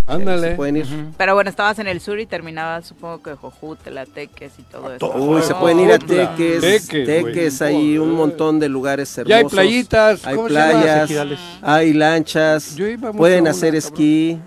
Ándale. 0.05 0.55
pueden 0.55 0.77
ir. 0.77 0.87
Pero 1.17 1.33
bueno, 1.33 1.49
estabas 1.49 1.79
en 1.79 1.87
el 1.87 1.99
sur 2.01 2.19
y 2.19 2.25
terminabas 2.25 2.87
supongo 2.87 3.21
que 3.23 3.35
Jojutla, 3.35 4.05
Teques 4.05 4.53
y 4.59 4.63
todo 4.63 4.93
eso. 4.93 5.11
Uy, 5.15 5.41
se 5.41 5.55
pueden 5.55 5.79
ir 5.79 5.91
a 5.91 5.99
Teques. 5.99 6.61
Teques, 6.61 7.05
Teques 7.05 7.61
hay 7.61 7.97
un 7.97 8.11
montón 8.11 8.59
de 8.59 8.69
lugares 8.69 9.17
hermosos. 9.17 9.29
Ya 9.29 9.37
hay 9.37 9.45
playitas. 9.45 10.27
Hay 10.27 10.37
playas, 10.37 11.11
hay 11.61 11.93
lanchas. 11.93 12.75
Pueden 13.15 13.47
hacer 13.47 13.75
esquí. 13.75 14.39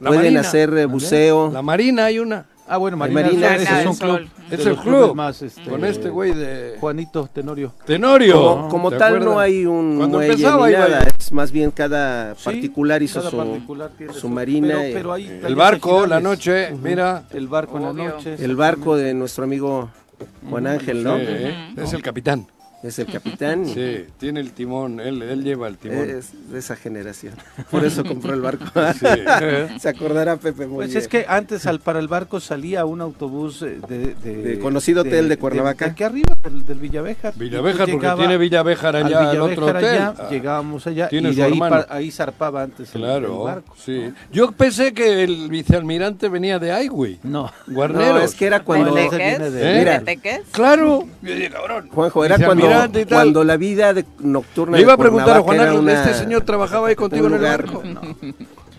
pueden 0.00 0.36
hacer 0.36 0.76
eh, 0.76 0.86
buceo. 0.86 1.50
La 1.52 1.62
marina 1.62 2.06
hay 2.06 2.18
una. 2.18 2.46
Ah, 2.68 2.78
bueno, 2.78 2.96
Marina, 2.96 3.56
es 3.56 3.86
un 3.86 3.96
club. 3.96 4.28
Es 4.50 4.66
el 4.66 4.76
club. 4.76 5.14
Más, 5.14 5.40
este, 5.42 5.62
con 5.62 5.84
este 5.84 6.10
güey 6.10 6.32
de. 6.32 6.76
Juanito 6.80 7.28
Tenorio. 7.32 7.72
Tenorio. 7.84 8.68
Como, 8.68 8.90
tal, 8.90 9.24
no 9.24 9.38
hay 9.38 9.66
un 9.66 9.96
Cuando 9.96 10.18
muelle 10.18 10.32
empezaba, 10.32 10.66
ni 10.66 10.72
nada. 10.72 11.06
Es 11.18 11.32
más 11.32 11.50
bien 11.52 11.70
cada 11.70 12.34
particular 12.34 13.02
hizo 13.02 13.22
su, 13.22 14.28
marina. 14.28 14.84
el 14.84 15.54
barco, 15.54 16.06
la 16.06 16.20
noche, 16.20 16.70
mira. 16.82 17.24
El 17.32 17.48
barco 17.48 17.78
en 17.78 17.82
la 17.82 17.92
noche. 17.92 18.36
El 18.38 18.56
barco 18.56 18.96
de 18.96 19.14
nuestro 19.14 19.44
amigo 19.44 19.90
Juan 20.48 20.66
Ángel, 20.66 21.04
¿no? 21.04 21.16
es 21.16 21.92
el 21.92 22.02
capitán. 22.02 22.46
Es 22.82 22.98
el 22.98 23.06
capitán. 23.06 23.66
Sí, 23.66 24.06
tiene 24.18 24.40
el 24.40 24.52
timón, 24.52 25.00
él, 25.00 25.22
él 25.22 25.42
lleva 25.42 25.66
el 25.66 25.78
timón. 25.78 26.10
Es 26.10 26.32
de 26.50 26.58
esa 26.58 26.76
generación. 26.76 27.34
Por 27.70 27.84
eso 27.84 28.04
compró 28.04 28.34
el 28.34 28.40
barco. 28.40 28.64
Se 29.78 29.88
acordará 29.88 30.36
Pepe 30.36 30.66
muy 30.66 30.84
Pues 30.84 30.94
es 30.94 31.08
que 31.08 31.24
antes 31.28 31.66
al, 31.66 31.80
para 31.80 31.98
el 31.98 32.08
barco 32.08 32.38
salía 32.38 32.84
un 32.84 33.00
autobús 33.00 33.62
eh, 33.62 33.78
de... 33.88 34.14
de, 34.14 34.58
conocido 34.58 35.02
hotel 35.02 35.28
de 35.28 35.38
Cuernavaca. 35.38 35.86
aquí 35.86 36.04
arriba, 36.04 36.36
del, 36.42 36.64
del 36.66 36.78
Villavejar. 36.78 37.34
Villavejar, 37.36 37.90
porque 37.90 38.08
tiene 38.18 38.36
Villavejar 38.36 38.96
allá, 38.96 39.32
el 39.32 39.40
otro 39.40 39.66
hotel. 39.66 39.84
Allá, 39.84 40.14
ah. 40.18 40.28
llegábamos 40.30 40.86
allá 40.86 41.08
y 41.10 41.20
de 41.20 41.42
ahí, 41.42 41.60
ahí, 41.88 42.10
zarpaba 42.10 42.62
antes 42.62 42.90
claro, 42.90 43.38
el, 43.38 43.44
barco. 43.44 43.74
Sí. 43.78 44.12
Yo 44.32 44.52
pensé 44.52 44.92
que 44.92 45.24
el 45.24 45.48
vicealmirante 45.48 46.28
venía 46.28 46.58
de 46.58 46.68
Highway. 46.68 47.20
No. 47.22 47.50
Guarneros. 47.66 48.14
No, 48.14 48.20
es 48.20 48.34
que 48.34 48.46
era 48.46 48.60
cuando... 48.60 48.94
¿De, 48.94 49.06
¿Eh? 49.06 49.78
Mira, 49.78 50.02
Claro. 50.52 51.06
Juanjo, 51.90 52.24
era 52.24 52.38
cuando 52.38 52.65
cuando 53.08 53.44
la 53.44 53.56
vida 53.56 53.94
de, 53.94 54.04
nocturna. 54.20 54.76
Le 54.76 54.82
iba 54.82 54.94
a 54.94 54.96
preguntar 54.96 55.36
a 55.36 55.40
Juan 55.40 55.56
Carlos, 55.56 55.80
una... 55.80 55.92
¿este 55.92 56.14
señor 56.14 56.42
trabajaba 56.42 56.88
ahí 56.88 56.94
contigo 56.94 57.26
en 57.26 57.34
el 57.34 57.40
barco? 57.40 57.82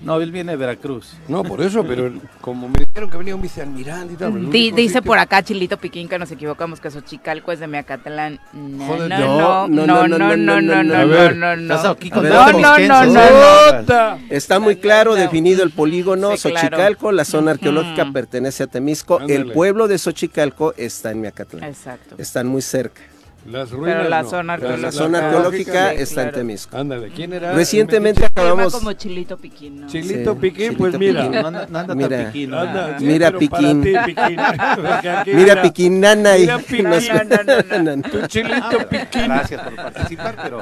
No. 0.03 0.21
él 0.21 0.31
viene 0.31 0.51
de 0.53 0.57
Veracruz. 0.57 1.13
No, 1.27 1.43
por 1.43 1.61
eso, 1.61 1.83
pero 1.83 2.11
como 2.39 2.69
me 2.69 2.79
dijeron 2.79 3.09
que 3.09 3.17
venía 3.17 3.35
un 3.35 3.41
vicealmirante 3.41 4.13
y 4.13 4.17
tal. 4.17 4.49
Dice 4.51 5.01
por 5.01 5.17
acá 5.17 5.43
Chilito 5.43 5.77
Piquín 5.77 6.07
que 6.07 6.17
nos 6.17 6.31
equivocamos, 6.31 6.79
que 6.79 6.89
Xochicalco 6.89 7.51
es 7.51 7.59
de 7.59 7.67
Meacatlán. 7.67 8.39
No, 8.53 8.97
no, 8.97 9.67
no, 9.67 9.67
no, 9.67 10.07
no, 10.07 10.37
no, 10.37 10.61
no, 10.61 10.83
no, 10.83 11.07
ver, 11.07 11.35
no, 11.35 11.55
no. 11.55 11.75
Estás 11.75 11.91
aquí 11.91 12.09
con 12.09 12.27
no, 12.27 12.51
no, 12.53 12.77
no, 12.77 13.05
no, 13.05 13.81
no, 13.81 14.19
Está 14.29 14.59
muy 14.59 14.77
claro 14.77 15.15
definido 15.15 15.63
el 15.63 15.71
polígono 15.71 16.37
Xochicalco, 16.37 17.11
la 17.11 17.25
zona 17.25 17.51
arqueológica 17.51 18.11
pertenece 18.11 18.63
a 18.63 18.67
Temisco, 18.67 19.19
el 19.19 19.51
pueblo 19.51 19.87
de 19.87 19.97
Xochicalco 19.97 20.73
está 20.77 21.11
en 21.11 21.21
Meacatlán. 21.21 21.63
Exacto. 21.63 22.15
Están 22.17 22.47
muy 22.47 22.61
cerca. 22.61 23.01
Las 23.45 23.71
ruinas, 23.71 23.97
Pero 23.97 24.09
la 24.09 24.23
zona 24.25 24.53
arqueológica, 24.53 24.85
la 24.87 24.91
zona 24.91 25.19
arqueológica 25.19 25.93
está 25.93 26.23
en 26.23 26.31
Temisco. 26.31 26.77
Ándale, 26.77 27.09
¿quién 27.09 27.31
era? 27.31 27.53
Recientemente 27.53 28.25
acabamos. 28.25 28.73
como 28.73 28.91
Chilito 28.93 29.37
Piquín, 29.37 29.81
¿no? 29.81 29.87
Chilito 29.87 30.33
sí, 30.33 30.39
Piquín, 30.41 30.75
pues 30.75 30.93
Chilito 30.93 30.99
mira. 30.99 31.23
Piquín. 31.23 31.41
No, 31.41 31.47
anda, 31.47 31.67
no 31.69 31.79
anda 31.79 31.95
mira, 31.95 32.09
tan 32.09 32.25
piquín. 32.31 32.53
Anda, 32.53 32.99
sí, 32.99 33.05
mira 33.05 33.31
Piquín. 33.31 33.83
Ti, 33.83 33.93
piquín. 34.05 35.35
mira 35.35 35.61
Piquín, 35.61 35.99
nana. 36.01 36.33
Mira 36.35 36.57
Piquín. 36.57 36.83
No, 36.83 37.83
no, 37.83 37.95
no, 37.95 38.09
Tu 38.09 38.27
Chilito 38.27 38.89
Piquín. 38.89 39.23
Gracias 39.23 39.61
por 39.61 39.75
participar, 39.75 40.35
pero. 40.43 40.61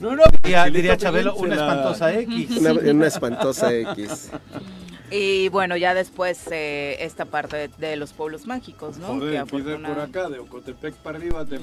No, 0.00 0.14
no, 0.14 0.22
diría, 0.42 0.64
diría 0.66 0.96
Chabelo, 0.96 1.34
una 1.36 1.54
espantosa 1.56 2.14
X. 2.14 2.56
Una, 2.56 2.72
una 2.72 3.06
espantosa 3.06 3.74
X. 3.74 4.30
Y 5.10 5.48
bueno, 5.48 5.76
ya 5.76 5.94
después 5.94 6.40
eh, 6.50 6.96
esta 7.00 7.24
parte 7.24 7.70
de, 7.78 7.96
los 7.96 8.12
pueblos 8.12 8.46
mágicos, 8.46 8.98
¿no? 8.98 9.06
Joder, 9.08 9.44
que 9.44 9.62
por 9.62 10.00
acá, 10.00 10.28
de 10.28 10.38
Ocotepec 10.38 10.94
para 10.96 11.18
arriba, 11.18 11.44
de 11.44 11.60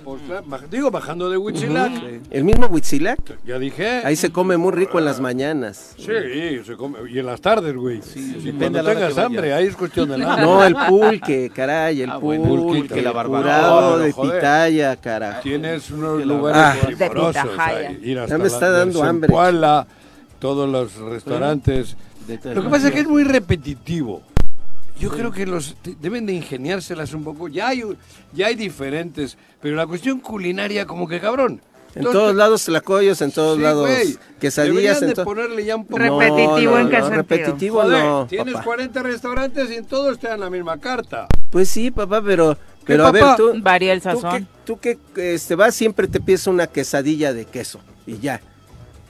digo, 0.70 0.92
bajando 0.92 1.30
de 1.30 1.38
Huitzilac. 1.38 1.92
¿El 2.32 2.44
mismo 2.44 2.68
Huitzilac? 2.68 3.44
Ya 3.46 3.60
dije. 3.60 4.02
Ahí 4.04 4.16
se 4.16 4.32
come 4.32 4.58
muy 4.58 4.72
rico 4.72 5.00
en 5.00 5.06
las 5.06 5.20
mañanas. 5.20 5.94
Sí, 5.98 6.64
se 6.66 6.76
come, 6.76 7.00
y 7.10 7.20
en 7.20 7.26
las 7.26 7.42
tardes, 7.42 7.76
güey. 7.76 8.02
Sí, 8.02 8.38
sí, 8.42 8.52
cuando 8.52 8.84
tengas 8.84 9.18
hambre, 9.18 9.54
ahí 9.54 9.68
es 9.68 9.76
cuestión 9.76 10.10
de 10.10 10.18
nada. 10.18 10.36
No, 10.46 10.64
el 10.64 10.76
pulque, 10.76 11.50
caray, 11.54 12.02
el 12.02 12.10
ah, 12.10 12.20
pulque, 12.20 12.48
pulque, 12.48 13.02
la 13.02 13.12
barbacoa. 13.12 13.98
de 13.98 14.14
pitaya, 14.14 14.96
caray. 14.98 15.42
Tienes 15.42 15.90
unos 15.90 16.24
lugares 16.24 16.62
ah, 16.62 18.28
ya 18.28 18.38
me 18.38 18.48
está 18.48 18.70
dando 18.70 19.04
hambre. 19.04 19.34
todos 20.40 20.70
los 20.70 20.96
restaurantes 20.98 21.96
lo 22.28 22.64
que 22.64 22.70
pasa 22.70 22.88
es 22.88 22.94
que 22.94 23.02
es 23.02 23.08
muy 23.08 23.24
repetitivo. 23.24 24.22
Yo 25.00 25.10
creo 25.10 25.32
que 25.32 25.46
los 25.46 25.76
deben 26.00 26.26
de 26.26 26.34
ingeniárselas 26.34 27.14
un 27.14 27.24
poco. 27.24 27.48
Ya 27.48 27.68
hay, 27.68 27.84
ya 28.34 28.48
hay 28.48 28.56
diferentes, 28.56 29.38
pero 29.62 29.76
la 29.76 29.86
cuestión 29.86 30.20
culinaria 30.20 30.86
como 30.86 31.08
que 31.08 31.20
cabrón. 31.20 31.62
En 31.96 32.04
todos 32.04 32.36
lados 32.36 32.66
tlacoyos, 32.66 33.22
en 33.22 33.32
todos 33.32 33.58
lados 33.58 33.90
quesadillas. 34.40 35.00
Deberían 35.00 35.16
de 35.16 35.24
ponerle 35.24 35.66
ya 35.66 35.78
un 35.78 35.86
poco... 35.86 36.00
Repetitivo 36.00 36.78
en 36.78 36.90
qué 36.90 37.00
no, 37.00 37.10
Repetitivo 37.10 37.84
no, 37.86 38.28
Tienes 38.28 38.56
40 38.56 39.02
restaurantes 39.02 39.72
y 39.72 39.76
en 39.76 39.86
todos 39.86 40.20
te 40.20 40.28
dan 40.28 40.42
la 40.42 40.50
misma 40.50 40.78
carta. 40.78 41.28
Pues 41.52 41.70
sí, 41.70 41.92
papá, 41.92 42.22
pero... 42.22 42.58
Pero 42.84 43.08
a 43.08 43.12
ver, 43.12 43.24
tú... 43.38 43.54
Varía 43.62 43.94
el 43.94 44.02
sazón. 44.02 44.48
Tú 44.66 44.78
que, 44.80 44.96
tú 44.96 45.14
que 45.14 45.34
este, 45.36 45.56
vas 45.56 45.74
siempre 45.74 46.08
te 46.08 46.20
pides 46.20 46.48
una 46.48 46.68
quesadilla 46.68 47.34
de 47.34 47.46
queso 47.46 47.80
y 48.06 48.20
ya. 48.20 48.42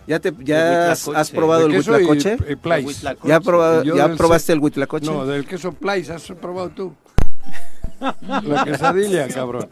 ¿Ya, 0.07 0.19
te, 0.19 0.33
ya 0.39 0.91
has, 0.91 1.31
probado 1.31 1.65
el 1.65 1.71
huitlacoche? 1.71 2.37
¿Ya, 3.23 3.39
probado, 3.39 3.83
¿Ya 3.83 4.15
probaste 4.15 4.53
el 4.53 4.59
huitlacoche? 4.59 5.07
No, 5.07 5.25
del 5.25 5.47
queso 5.47 5.71
Plais, 5.71 6.09
¿has 6.09 6.23
probado 6.39 6.69
tú? 6.69 6.93
La 8.43 8.63
quesadilla, 8.65 9.27
cabrón. 9.27 9.69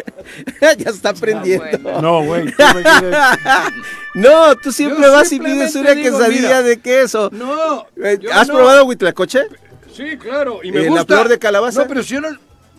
ya 0.60 0.90
está 0.90 1.10
aprendiendo. 1.10 2.00
No, 2.00 2.24
güey. 2.24 2.44
no, 4.14 4.56
tú 4.56 4.70
siempre 4.70 5.08
vas 5.08 5.32
y 5.32 5.40
pides 5.40 5.74
una 5.74 5.94
quesadilla 5.94 6.62
de 6.62 6.80
queso. 6.80 7.30
No. 7.32 7.86
Eh, 8.02 8.18
¿Has 8.32 8.48
probado 8.48 8.84
huitlacoche? 8.84 9.44
Sí, 9.92 10.16
claro. 10.18 10.60
Y 10.62 10.72
me 10.72 10.88
gusta. 10.88 11.00
¿La 11.00 11.06
flor 11.06 11.28
de 11.28 11.38
calabaza? 11.38 11.82
No, 11.82 11.88
pero 11.88 12.02
si 12.02 12.14
yo 12.14 12.20
no... 12.20 12.28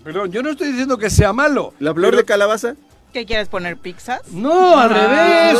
Perdón, 0.03 0.31
yo 0.31 0.43
no 0.43 0.51
estoy 0.51 0.67
diciendo 0.67 0.97
que 0.97 1.09
sea 1.09 1.33
malo. 1.33 1.73
¿La 1.79 1.93
flor 1.93 2.15
de 2.15 2.23
calabaza? 2.23 2.75
¿Qué 3.15 3.25
quieres 3.25 3.47
poner 3.47 3.77
pizza? 3.77 4.19
No, 4.33 4.77
al 4.77 4.89
revés. 4.89 5.57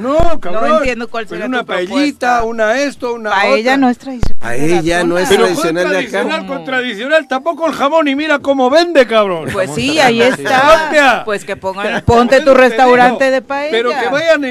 No, 0.00 0.40
cabrón. 0.40 0.66
No 0.66 0.76
entiendo 0.78 1.08
cuál 1.08 1.28
sería 1.28 1.44
una 1.44 1.62
paellita, 1.62 2.42
una 2.42 2.80
esto, 2.80 3.12
una 3.12 3.28
Paella 3.28 3.76
no 3.76 3.90
es 3.90 3.98
tradicional. 3.98 4.38
Paella 4.40 5.04
no 5.04 5.18
es 5.18 5.28
tradicional 5.28 5.90
de 5.90 5.98
acá. 5.98 6.10
Tradicional 6.10 6.46
con 6.46 6.64
tradicional, 6.64 7.28
tampoco 7.28 7.66
el 7.66 7.74
jamón 7.74 8.08
y 8.08 8.16
mira 8.16 8.38
cómo 8.38 8.70
vende, 8.70 9.06
cabrón. 9.06 9.50
Pues 9.52 9.72
sí, 9.74 10.00
ahí 10.00 10.22
está. 10.22 11.20
Pues 11.26 11.44
que 11.44 11.54
pongan, 11.54 12.02
ponte 12.06 12.40
tu 12.40 12.54
restaurante 12.54 13.30
de 13.30 13.42
paella. 13.42 13.72
Pero 13.72 13.90
que 13.90 14.08
vayan 14.08 14.42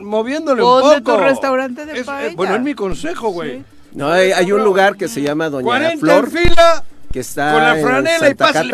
moviéndole 0.00 0.62
un 0.62 0.68
poco. 0.68 0.90
Ponte 0.92 1.00
tu 1.00 1.16
restaurante 1.16 1.86
de 1.86 2.04
paella. 2.04 2.36
bueno, 2.36 2.54
es 2.54 2.62
mi 2.62 2.74
consejo, 2.74 3.30
güey. 3.30 3.64
No, 3.94 4.12
hay, 4.12 4.52
un 4.52 4.62
lugar 4.62 4.96
que 4.96 5.08
se 5.08 5.20
llama 5.20 5.48
Doña 5.50 5.64
40 5.64 5.98
Flor. 5.98 6.30
fila 6.30 6.84
que 7.12 7.20
está 7.20 7.52
con 7.52 7.62
la 7.62 7.76
franela 7.76 8.30
y 8.30 8.34
pásale 8.34 8.72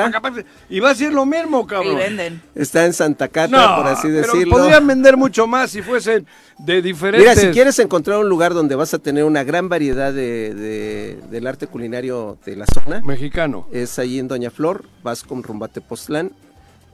y 0.70 0.80
va 0.80 0.90
a 0.90 0.94
ser 0.94 1.12
lo 1.12 1.26
mismo, 1.26 1.66
cabrón. 1.66 1.94
Y 1.94 1.96
venden. 1.96 2.42
Está 2.54 2.86
en 2.86 2.92
Santa 2.92 3.28
Cata, 3.28 3.76
por 3.76 3.86
así 3.86 4.08
pero 4.08 4.32
decirlo. 4.32 4.56
Podrían 4.56 4.86
vender 4.86 5.16
mucho 5.16 5.46
más 5.46 5.70
si 5.70 5.82
fuesen 5.82 6.26
de 6.58 6.80
diferentes. 6.80 7.28
Mira, 7.28 7.40
si 7.40 7.48
quieres 7.48 7.78
encontrar 7.78 8.18
un 8.18 8.28
lugar 8.28 8.54
donde 8.54 8.74
vas 8.74 8.94
a 8.94 8.98
tener 8.98 9.24
una 9.24 9.44
gran 9.44 9.68
variedad 9.68 10.12
de, 10.12 11.18
del 11.30 11.46
arte 11.46 11.66
culinario 11.66 12.38
de 12.44 12.56
la 12.56 12.66
zona. 12.66 13.00
Mexicano. 13.02 13.66
Es 13.72 13.98
ahí 13.98 14.18
en 14.18 14.28
Doña 14.28 14.50
Flor, 14.50 14.84
vas 15.02 15.24
con 15.24 15.42
Rumbate 15.42 15.80
Postlán, 15.80 16.32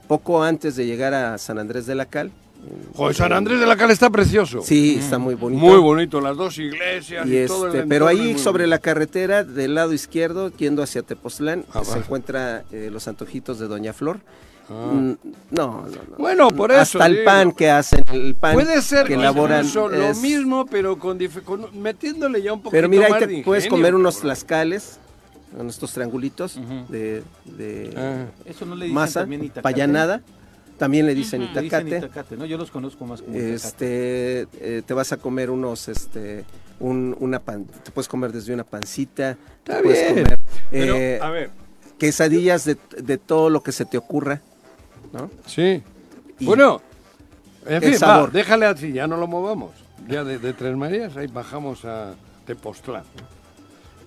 poco 0.07 0.43
antes 0.43 0.75
de 0.75 0.85
llegar 0.85 1.13
a 1.13 1.37
San 1.37 1.59
Andrés 1.59 1.85
de 1.85 1.95
la 1.95 2.05
Cal 2.05 2.31
Joder, 2.95 3.15
San 3.15 3.33
Andrés 3.33 3.59
de 3.59 3.65
la 3.65 3.75
Cal 3.75 3.91
está 3.91 4.09
precioso. 4.09 4.61
Sí, 4.61 4.97
está 4.99 5.17
muy 5.17 5.35
bonito. 5.35 5.59
Muy 5.65 5.77
bonito, 5.79 6.21
las 6.21 6.37
dos 6.37 6.57
iglesias 6.57 7.27
y, 7.27 7.45
todo 7.45 7.67
el 7.67 7.75
este, 7.75 7.87
Pero 7.87 8.07
ahí 8.07 8.37
sobre 8.37 8.67
la 8.67 8.79
carretera, 8.79 9.43
del 9.43 9.75
lado 9.75 9.93
izquierdo, 9.93 10.49
yendo 10.55 10.81
hacia 10.81 11.01
Tepoztlán, 11.01 11.65
ah, 11.73 11.83
se 11.83 11.97
encuentra 11.97 12.63
eh, 12.71 12.89
los 12.91 13.07
antojitos 13.07 13.59
de 13.59 13.67
Doña 13.67 13.93
Flor. 13.93 14.19
Ah. 14.69 14.91
Mm, 14.93 15.17
no, 15.51 15.67
no, 15.81 15.87
no. 15.87 16.17
Bueno, 16.17 16.49
por 16.49 16.71
eso. 16.71 16.81
Hasta 16.81 17.05
el 17.05 17.23
pan 17.23 17.51
que 17.51 17.69
hacen, 17.69 18.03
el 18.11 18.33
pan 18.35 18.53
Puede 18.53 18.81
ser 18.81 19.05
que 19.05 19.15
elaboran. 19.15 19.69
lo 19.73 20.15
mismo, 20.15 20.65
pero 20.65 20.97
con, 20.97 21.19
metiéndole 21.73 22.41
ya 22.41 22.53
un 22.53 22.59
poquito 22.59 22.71
Pero 22.71 22.89
mira, 22.89 23.07
ahí 23.07 23.27
te 23.27 23.43
puedes 23.43 23.67
comer 23.67 23.93
unos 23.93 24.21
tlascales, 24.21 24.99
estos 25.67 25.91
triangulitos 25.91 26.59
de, 26.89 27.23
ah. 27.97 28.25
eso 28.45 28.65
no 28.65 28.75
le 28.75 28.87
masa, 28.87 29.27
payanada 29.61 30.21
también 30.77 31.05
le 31.05 31.15
dicen, 31.15 31.41
itacate. 31.41 32.09
¿no? 32.37 32.45
Yo 32.45 32.57
los 32.57 32.71
conozco 32.71 33.05
más 33.05 33.21
como 33.21 33.35
este, 33.35 34.47
eh, 34.59 34.81
te 34.85 34.93
vas 34.93 35.11
a 35.11 35.17
comer 35.17 35.49
unos, 35.49 35.87
este, 35.87 36.43
un, 36.79 37.15
una 37.19 37.39
pan, 37.39 37.65
te 37.65 37.91
puedes 37.91 38.07
comer 38.07 38.31
desde 38.31 38.53
una 38.53 38.63
pancita, 38.63 39.37
Está 39.59 39.81
puedes 39.81 40.09
comer, 40.09 40.39
eh, 40.71 41.19
a 41.21 41.29
ver. 41.29 41.49
quesadillas 41.97 42.65
de, 42.65 42.77
de, 42.97 43.17
todo 43.17 43.49
lo 43.49 43.63
que 43.63 43.71
se 43.71 43.85
te 43.85 43.97
ocurra, 43.97 44.41
¿no? 45.13 45.29
Sí. 45.45 45.81
bueno, 46.41 46.81
en 47.65 47.81
fin, 47.81 47.95
va, 48.03 48.27
déjale 48.27 48.65
así, 48.65 48.91
ya 48.91 49.07
no 49.07 49.17
lo 49.17 49.27
movamos. 49.27 49.71
Ya 50.07 50.23
de, 50.23 50.37
de 50.37 50.53
Tres 50.53 50.75
Marías, 50.75 51.15
ahí 51.17 51.27
bajamos 51.27 51.85
a 51.85 52.13
Tepoztlán. 52.45 53.03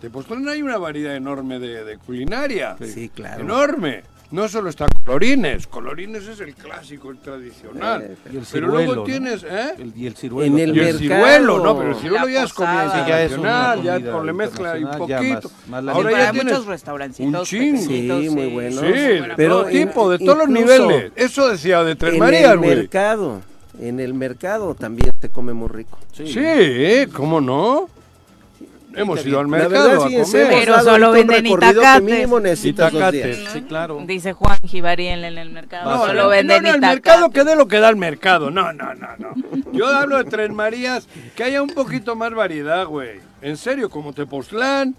Tepoztlán 0.00 0.46
hay 0.48 0.62
una 0.62 0.76
variedad 0.78 1.16
enorme 1.16 1.58
de, 1.58 1.82
de 1.82 1.98
culinaria. 1.98 2.76
Sí, 2.80 3.08
claro. 3.08 3.42
Enorme. 3.42 4.02
No 4.30 4.46
solo 4.46 4.68
está 4.68 4.86
Colorines, 5.06 5.66
Colorines 5.66 6.28
es 6.28 6.40
el 6.40 6.54
clásico, 6.54 7.10
el 7.10 7.16
tradicional. 7.16 8.02
Eh, 8.02 8.16
el 8.34 8.42
pero 8.52 8.66
luego 8.66 9.02
tienes, 9.04 9.42
¿eh? 9.42 9.72
y 9.96 10.06
el 10.06 10.14
ciruelo. 10.14 10.54
En 10.54 10.58
el 10.58 10.76
y 10.76 10.80
el 10.80 10.98
ciruelo, 10.98 11.58
no, 11.64 11.78
pero 11.78 11.90
el 11.92 11.96
ciruelo 11.96 12.28
ya, 12.28 12.42
es 12.42 12.52
comida 12.52 13.06
ya, 13.06 13.96
es 13.96 14.04
con 14.04 14.36
mezcla 14.36 14.78
y 14.78 14.84
un 14.84 14.98
poquito. 14.98 15.50
Ahora 15.72 16.10
ya 16.10 16.32
tienes 16.32 16.52
muchos 16.52 16.66
restaurancitos. 16.66 17.40
Un 17.40 17.46
chingo. 17.46 18.20
Sí, 18.20 18.28
muy 18.28 18.48
bueno. 18.48 18.80
Sí, 18.82 18.86
de 18.86 19.32
pero 19.34 19.60
todo 19.60 19.70
tipo, 19.70 20.10
de 20.10 20.18
todos 20.18 20.38
los 20.38 20.48
niveles. 20.48 21.12
Eso 21.16 21.48
decía 21.48 21.82
de 21.82 21.96
Tres 21.96 22.18
Marías, 22.18 22.54
güey. 22.58 22.70
En 22.70 22.76
el 22.76 22.82
mercado, 22.82 23.40
en 23.80 24.00
el 24.00 24.12
mercado 24.12 24.74
también 24.74 25.14
te 25.18 25.30
come 25.30 25.54
muy 25.54 25.68
rico. 25.68 25.98
Sí, 26.12 26.26
sí 26.26 27.06
¿cómo 27.14 27.40
no? 27.40 27.88
Hemos 28.94 29.24
ido 29.24 29.40
al 29.40 29.48
mercado 29.48 29.92
a 29.92 29.96
comer. 30.04 30.26
Pero 30.32 30.80
solo 30.82 31.12
venden 31.12 31.46
itacate. 31.46 32.28
Itacate. 32.64 33.46
Sí, 33.52 33.62
claro. 33.62 34.02
Dice 34.06 34.32
Juan 34.32 34.58
Gibariel 34.64 35.24
en 35.24 35.38
el 35.38 35.50
mercado. 35.50 35.90
No, 35.90 36.06
solo 36.06 36.28
venden 36.28 36.62
no, 36.62 36.68
no, 36.70 36.74
el 36.74 36.80
mercado 36.80 37.30
que 37.30 37.44
dé 37.44 37.54
lo 37.56 37.68
que 37.68 37.80
da 37.80 37.88
el 37.88 37.96
mercado. 37.96 38.50
No, 38.50 38.72
no, 38.72 38.94
no, 38.94 39.08
no. 39.18 39.34
Yo 39.72 39.86
hablo 39.86 40.18
de 40.18 40.24
Tres 40.24 40.50
Marías, 40.50 41.06
que 41.36 41.44
haya 41.44 41.62
un 41.62 41.70
poquito 41.70 42.16
más 42.16 42.32
variedad, 42.32 42.86
güey. 42.86 43.20
En 43.42 43.56
serio, 43.56 43.90
como 43.90 44.12
Tepoztlán, 44.12 44.96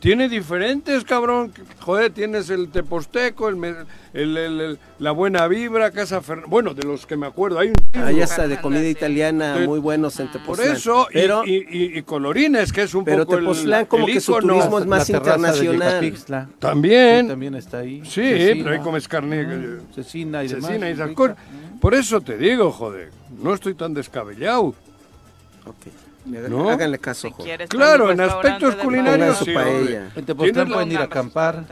tiene 0.00 0.28
diferentes, 0.28 1.04
cabrón. 1.04 1.52
Joder, 1.80 2.12
tienes 2.12 2.50
el 2.50 2.68
Teposteco, 2.68 3.48
el, 3.48 4.78
la 4.98 5.10
Buena 5.12 5.48
Vibra, 5.48 5.90
Casa 5.90 6.20
Fernanda. 6.20 6.50
Bueno, 6.50 6.74
de 6.74 6.86
los 6.86 7.06
que 7.06 7.16
me 7.16 7.26
acuerdo, 7.26 7.58
hay 7.58 7.68
un. 7.68 8.02
Hay 8.02 8.20
hasta 8.20 8.46
de 8.46 8.60
comida 8.60 8.86
italiana 8.86 9.58
muy 9.64 9.78
buenos 9.78 10.20
en 10.20 10.30
Tepoztlán. 10.30 10.68
Por 10.68 10.76
eso, 10.76 11.06
pero, 11.12 11.42
y, 11.46 12.02
Colorines, 12.02 12.72
que 12.72 12.82
es 12.82 12.94
un 12.94 13.04
pero 13.04 13.24
poco. 13.24 13.36
Pero 13.36 13.42
Tepoztlán, 13.42 13.86
como 13.86 14.06
que 14.06 14.20
su 14.20 14.38
turismo 14.38 14.78
es 14.78 14.86
más 14.86 15.08
internacional. 15.08 16.14
También. 16.58 17.28
también 17.28 17.54
está 17.54 17.78
ahí. 17.78 18.02
Sí, 18.04 18.22
pero 18.62 18.70
ahí 18.70 18.80
comes 18.80 19.08
carne. 19.08 19.42
Eh, 19.48 19.78
cecina 19.94 20.44
y 20.44 20.48
demás. 20.48 20.70
Cecina 20.70 20.90
y 20.90 21.78
Por 21.80 21.94
eso 21.94 22.20
te 22.20 22.36
digo, 22.36 22.70
joder, 22.70 23.10
no 23.42 23.54
estoy 23.54 23.74
tan 23.74 23.94
descabellado. 23.94 24.74
Ok. 25.64 26.05
¿No? 26.26 26.68
Háganle 26.68 26.98
caso, 26.98 27.30
Claro, 27.68 28.10
en 28.10 28.20
aspectos 28.20 28.74
culinarios. 28.76 29.38
Sí, 29.38 29.52
paella. 29.52 30.10
En 30.16 30.24
Tepoztlán 30.24 30.68
pueden 30.68 30.92
ir 30.92 30.98
a 30.98 31.04
acampar. 31.04 31.64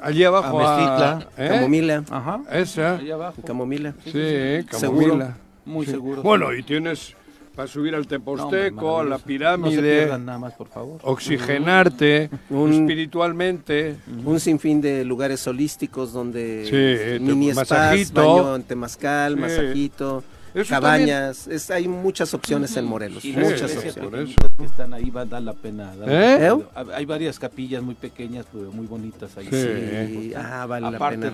Allí 0.00 0.24
abajo. 0.24 0.60
A. 0.60 1.26
¿eh? 1.36 1.48
Camomila. 1.48 2.04
Ajá. 2.10 2.40
Esa. 2.52 2.96
Allí 2.96 3.10
abajo. 3.10 3.42
Camomila. 3.42 3.94
Sí, 4.04 4.64
Camomila. 4.70 5.36
Muy 5.64 5.86
seguro. 5.86 6.22
Bueno, 6.22 6.52
y 6.54 6.62
tienes 6.62 7.14
para 7.54 7.66
subir 7.68 7.94
al 7.94 8.06
Teposteco, 8.06 9.00
a 9.00 9.04
la 9.04 9.18
pirámide, 9.18 10.06
no 10.06 10.18
nada 10.18 10.38
más, 10.38 10.54
por 10.54 10.68
favor. 10.68 11.00
oxigenarte 11.02 12.30
espiritualmente. 12.50 13.96
Un 14.24 14.40
sinfín 14.40 14.80
de 14.80 15.04
lugares 15.04 15.46
holísticos 15.46 16.12
donde 16.12 17.18
sí, 17.18 17.22
mini 17.22 17.52
spas, 17.52 18.12
baño 18.12 18.56
en 18.56 18.62
temazcal, 18.62 19.36
masajito 19.36 20.22
cabañas, 20.68 21.46
es, 21.46 21.70
hay 21.70 21.88
muchas 21.88 22.32
opciones 22.34 22.76
en 22.76 22.84
Morelos, 22.84 23.24
muchas 23.24 23.76
opciones. 23.76 24.36
Que 24.58 24.64
están 24.64 24.94
ahí 24.94 25.10
va 25.10 25.22
a 25.22 25.24
dar 25.24 25.42
la 25.42 25.52
pena. 25.54 25.92
¿Eh? 26.06 26.52
Hay 26.94 27.04
varias 27.06 27.38
capillas 27.38 27.82
muy 27.82 27.94
pequeñas, 27.94 28.46
pero 28.52 28.72
muy 28.72 28.86
bonitas 28.86 29.36
ahí. 29.36 29.48
Sí. 29.50 30.32
Ah, 30.36 30.66
vale 30.66 30.90
la 30.90 31.10
pena 31.10 31.32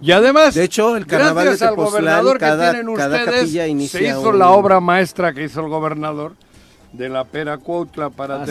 Y 0.00 0.12
además, 0.12 0.54
de 0.54 0.64
hecho, 0.64 0.96
el 0.96 1.06
carnaval 1.06 1.46
gracias 1.46 1.68
al 1.68 1.76
gobernador 1.76 2.38
que 2.38 2.46
tienen 2.46 2.88
ustedes, 2.88 3.90
se 3.90 4.04
hizo 4.04 4.32
la 4.32 4.50
obra 4.50 4.80
maestra 4.80 5.32
que 5.32 5.44
hizo 5.44 5.60
el 5.60 5.68
gobernador 5.68 6.34
de 6.92 7.08
la 7.08 7.24
Pera 7.24 7.58
Cuautla 7.58 8.10
para 8.10 8.42
ah, 8.42 8.46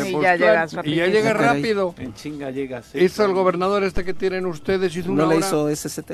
y 0.83 0.95
ya 0.95 1.07
llega 1.07 1.33
rápido. 1.33 1.95
En 1.97 2.13
chinga 2.13 2.51
llegas. 2.51 2.93
Hizo 2.93 3.25
el 3.25 3.33
gobernador 3.33 3.83
este 3.83 4.03
que 4.03 4.13
tienen 4.13 4.45
ustedes, 4.45 4.95
hizo 4.95 5.11
¿No 5.11 5.25
le 5.25 5.37
hizo 5.37 5.73
SST? 5.73 6.11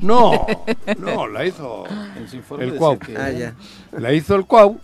No, 0.00 0.46
no, 0.98 1.26
la 1.26 1.46
hizo 1.46 1.84
el 2.58 2.74
Cuau. 2.74 2.98
Ah, 3.16 3.30
ya. 3.30 3.54
La 3.92 4.12
hizo 4.12 4.34
el 4.34 4.44
Cuau. 4.44 4.78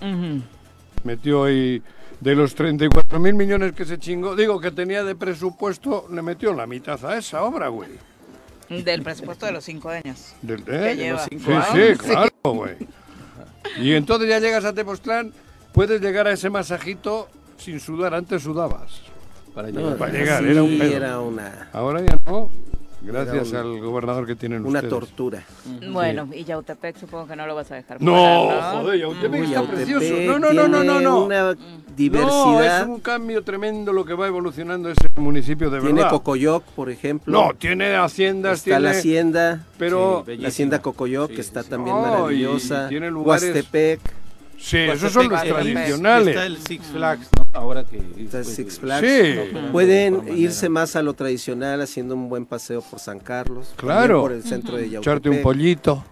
Metió 1.04 1.44
ahí 1.44 1.82
de 2.20 2.34
los 2.36 2.54
34 2.54 3.18
mil 3.18 3.34
millones 3.34 3.72
que 3.72 3.84
se 3.84 3.98
chingó, 3.98 4.36
digo 4.36 4.60
que 4.60 4.70
tenía 4.70 5.02
de 5.02 5.16
presupuesto, 5.16 6.06
le 6.12 6.22
metió 6.22 6.54
la 6.54 6.66
mitad 6.66 7.04
a 7.04 7.18
esa 7.18 7.42
obra, 7.42 7.68
güey. 7.68 7.90
Del 8.68 9.02
presupuesto 9.02 9.44
de 9.44 9.52
los 9.52 9.64
cinco 9.64 9.88
años. 9.90 10.34
Del, 10.40 10.62
¿eh? 10.68 11.16
sí, 11.28 11.38
sí, 11.38 11.98
claro, 11.98 12.30
güey. 12.44 12.76
Y 13.78 13.92
entonces 13.92 14.28
ya 14.28 14.38
llegas 14.38 14.64
a 14.64 14.72
Tepoztlán, 14.72 15.32
puedes 15.72 16.00
llegar 16.00 16.28
a 16.28 16.32
ese 16.32 16.48
masajito 16.48 17.28
sin 17.58 17.80
sudar, 17.80 18.14
antes 18.14 18.42
sudabas. 18.42 19.02
Para 19.52 19.70
llegar, 19.70 19.96
para 19.96 20.12
llegar 20.12 20.44
era 20.44 20.62
un 20.62 20.78
pedo. 20.78 20.96
Era 20.96 21.20
una... 21.20 21.68
Ahora 21.72 22.00
ya 22.00 22.18
no. 22.24 22.50
Gracias 23.04 23.52
al 23.54 23.80
gobernador 23.80 24.26
que 24.26 24.36
tienen 24.36 24.64
una 24.64 24.78
ustedes. 24.78 24.92
Una 24.92 25.00
tortura. 25.00 25.44
Bueno, 25.90 26.28
y 26.32 26.44
Yautepec 26.44 26.96
supongo 26.98 27.26
que 27.26 27.36
no 27.36 27.46
lo 27.46 27.54
vas 27.54 27.70
a 27.72 27.74
dejar 27.76 28.00
No, 28.00 28.48
joder, 28.80 29.00
Yautepec 29.00 29.44
está 29.44 29.62
precioso. 29.62 30.14
No, 30.26 30.38
no, 30.38 30.52
no, 30.52 30.68
no, 30.68 30.84
no, 30.84 31.00
no. 31.00 31.24
Una 31.24 31.56
diversidad. 31.96 32.30
No, 32.30 32.62
es 32.62 32.86
un 32.86 33.00
cambio 33.00 33.42
tremendo 33.42 33.92
lo 33.92 34.04
que 34.04 34.14
va 34.14 34.26
evolucionando 34.26 34.90
ese 34.90 35.08
municipio 35.16 35.70
de 35.70 35.80
verdad. 35.80 35.94
Tiene 35.94 36.10
Cocoyoc, 36.10 36.64
por 36.64 36.90
ejemplo. 36.90 37.32
No, 37.32 37.54
tiene 37.54 37.94
haciendas, 37.96 38.66
está 38.66 38.78
la 38.78 38.90
hacienda, 38.90 39.66
pero 39.78 40.24
la 40.26 40.48
hacienda 40.48 40.80
Cocoyoc 40.80 41.30
que 41.32 41.40
está 41.40 41.62
también 41.64 41.96
maravillosa. 41.96 42.88
tiene 42.88 43.10
lugares 43.10 43.54
Huastepec. 43.54 44.21
Sí, 44.62 44.78
esos 44.78 45.12
son 45.12 45.28
los 45.28 45.42
tradicionales. 45.42 46.28
Está 46.28 46.46
el 46.46 46.56
Six 46.58 46.86
Flags, 46.86 47.28
¿no? 47.36 47.46
Ahora 47.52 47.84
que 47.84 48.00
está 48.16 48.44
Six 48.44 48.78
Flags. 48.78 49.06
Sí. 49.06 49.34
Pueden 49.72 50.38
irse 50.38 50.68
más 50.68 50.94
a 50.94 51.02
lo 51.02 51.14
tradicional 51.14 51.80
haciendo 51.80 52.14
un 52.14 52.28
buen 52.28 52.46
paseo 52.46 52.80
por 52.80 53.00
San 53.00 53.18
Carlos. 53.18 53.74
Claro. 53.76 54.20
Por 54.22 54.32
el 54.32 54.44
centro 54.44 54.76
de 54.76 54.88
Yautepec. 54.88 55.02
Echarte 55.02 55.30
un 55.30 55.42
pollito. 55.42 56.04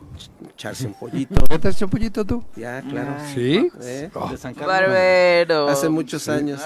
echarse 0.52 0.86
un 0.88 0.94
pollito. 0.94 1.34
¿Ya 1.48 1.58
te 1.60 1.68
has 1.68 1.76
hecho 1.76 1.84
un 1.84 1.90
pollito 1.92 2.24
tú? 2.24 2.42
Ya, 2.56 2.82
claro. 2.82 3.14
¿Sí? 3.32 3.70
¿Eh? 3.82 4.10
Oh. 4.14 4.32
Barbero. 4.66 5.68
Hace 5.68 5.88
muchos 5.88 6.28
años. 6.28 6.60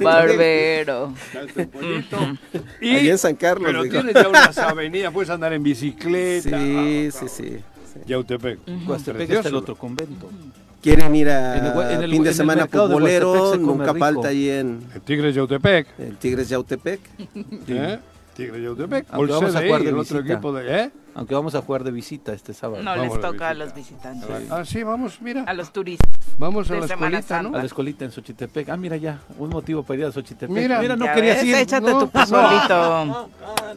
Barbero. 0.00 1.12
y, 2.80 2.96
Allí 2.96 3.10
en 3.10 3.18
San 3.18 3.36
Carlos. 3.36 3.70
Pero 3.70 3.82
tienes 3.84 4.14
ya 4.14 4.28
unas 4.28 4.56
avenidas, 4.56 5.12
puedes 5.12 5.28
andar 5.28 5.52
en 5.52 5.62
bicicleta. 5.62 6.58
Sí, 6.58 7.10
sí, 7.12 7.28
sí. 7.28 7.58
Yautepec. 8.06 8.58
Huastepec 8.86 9.30
está 9.30 9.48
el 9.48 9.54
otro 9.54 9.76
convento. 9.76 10.28
Quieren 10.82 11.14
ir 11.14 11.28
a 11.28 11.92
en 11.92 12.02
el, 12.02 12.10
fin 12.10 12.24
de 12.24 12.34
semana 12.34 12.66
futbolero, 12.66 13.56
nunca 13.56 13.94
falta 13.94 14.28
ahí 14.28 14.48
en... 14.48 14.80
El 14.92 15.00
Tigres 15.00 15.34
Yautepec. 15.34 15.86
El 15.98 16.16
Tigres 16.16 16.48
Yautepec. 16.48 17.00
¿Eh? 17.68 17.98
Tigre 18.34 18.62
Yautepec. 18.62 19.10
Vamos 19.10 19.54
a 19.54 19.62
jugar 19.62 19.82
de 19.82 19.92
otro 19.92 20.20
equipo 20.20 20.52
de, 20.52 20.80
¿eh? 20.80 20.90
Aunque 21.14 21.34
vamos 21.34 21.54
a 21.54 21.60
jugar 21.60 21.84
de 21.84 21.90
visita 21.90 22.32
este 22.32 22.54
sábado. 22.54 22.82
No 22.82 22.96
les 22.96 23.20
toca 23.20 23.50
a 23.50 23.54
los 23.54 23.74
visitantes. 23.74 24.28
Ah, 24.50 24.64
sí, 24.64 24.82
vamos, 24.82 25.20
mira. 25.20 25.44
A 25.44 25.52
los 25.52 25.72
turistas. 25.72 26.08
Vamos 26.38 26.70
a 26.70 26.74
la 26.76 26.86
escuelita, 26.86 27.42
¿no? 27.42 27.54
A 27.54 27.58
la 27.58 27.64
escuelita 27.64 28.04
en 28.04 28.12
Xochitepec. 28.12 28.68
Ah, 28.70 28.76
mira 28.76 28.96
ya, 28.96 29.20
un 29.38 29.50
motivo 29.50 29.82
para 29.82 30.00
ir 30.00 30.06
a 30.06 30.12
Xochitepec. 30.12 30.48
Mira, 30.48 30.80
mira 30.80 30.96
no 30.96 31.04
querías 31.12 31.44
ir. 31.44 31.54
Échate 31.54 31.90
tu 31.92 32.08
pozolito. 32.10 33.28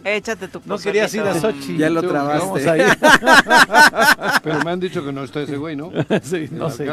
Échate 0.03 0.47
tu 0.47 0.61
pozolito. 0.61 0.75
No 0.75 0.77
querías 0.79 1.13
ir 1.13 1.21
a 1.21 1.33
Xochitepec. 1.33 1.77
Ya 1.77 1.89
lo 1.89 2.01
trabaste. 2.01 2.69
a 2.69 2.77
ir. 2.77 2.97
Pero 4.43 4.63
me 4.63 4.71
han 4.71 4.79
dicho 4.79 5.03
que 5.03 5.11
no 5.11 5.23
está 5.23 5.41
ese 5.41 5.57
güey, 5.57 5.75
¿no? 5.75 5.91
sí, 6.23 6.47
no 6.51 6.69
sé. 6.69 6.87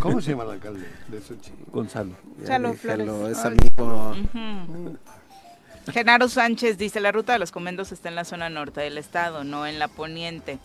¿Cómo 0.00 0.20
se 0.20 0.32
llama 0.32 0.44
el 0.44 0.50
alcalde 0.50 0.86
de 1.08 1.20
Xochitepec? 1.20 1.70
Gonzalo. 1.70 2.14
Gonzalo 2.36 2.74
Flores. 2.74 3.38
Es 3.38 3.44
amigo. 3.44 4.14
Genaro 5.92 6.28
Sánchez 6.28 6.78
dice, 6.78 7.00
la 7.00 7.12
ruta 7.12 7.32
de 7.32 7.38
los 7.38 7.52
conventos 7.52 7.92
está 7.92 8.08
en 8.08 8.14
la 8.14 8.24
zona 8.24 8.50
norte 8.50 8.80
del 8.80 8.98
estado, 8.98 9.44
no 9.44 9.66
en 9.66 9.78
la 9.78 9.88
poniente. 9.88 10.58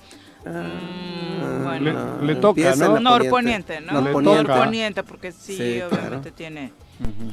Ah, 0.46 0.68
mm, 0.68 1.64
bueno, 1.64 2.22
le, 2.22 2.36
toca, 2.36 2.76
¿no? 2.76 3.00
Norponiente, 3.00 3.80
¿no? 3.82 4.02
Norponiente, 4.02 5.04
porque 5.04 5.32
sí, 5.32 5.82
obviamente 5.82 6.32
tiene 6.32 6.74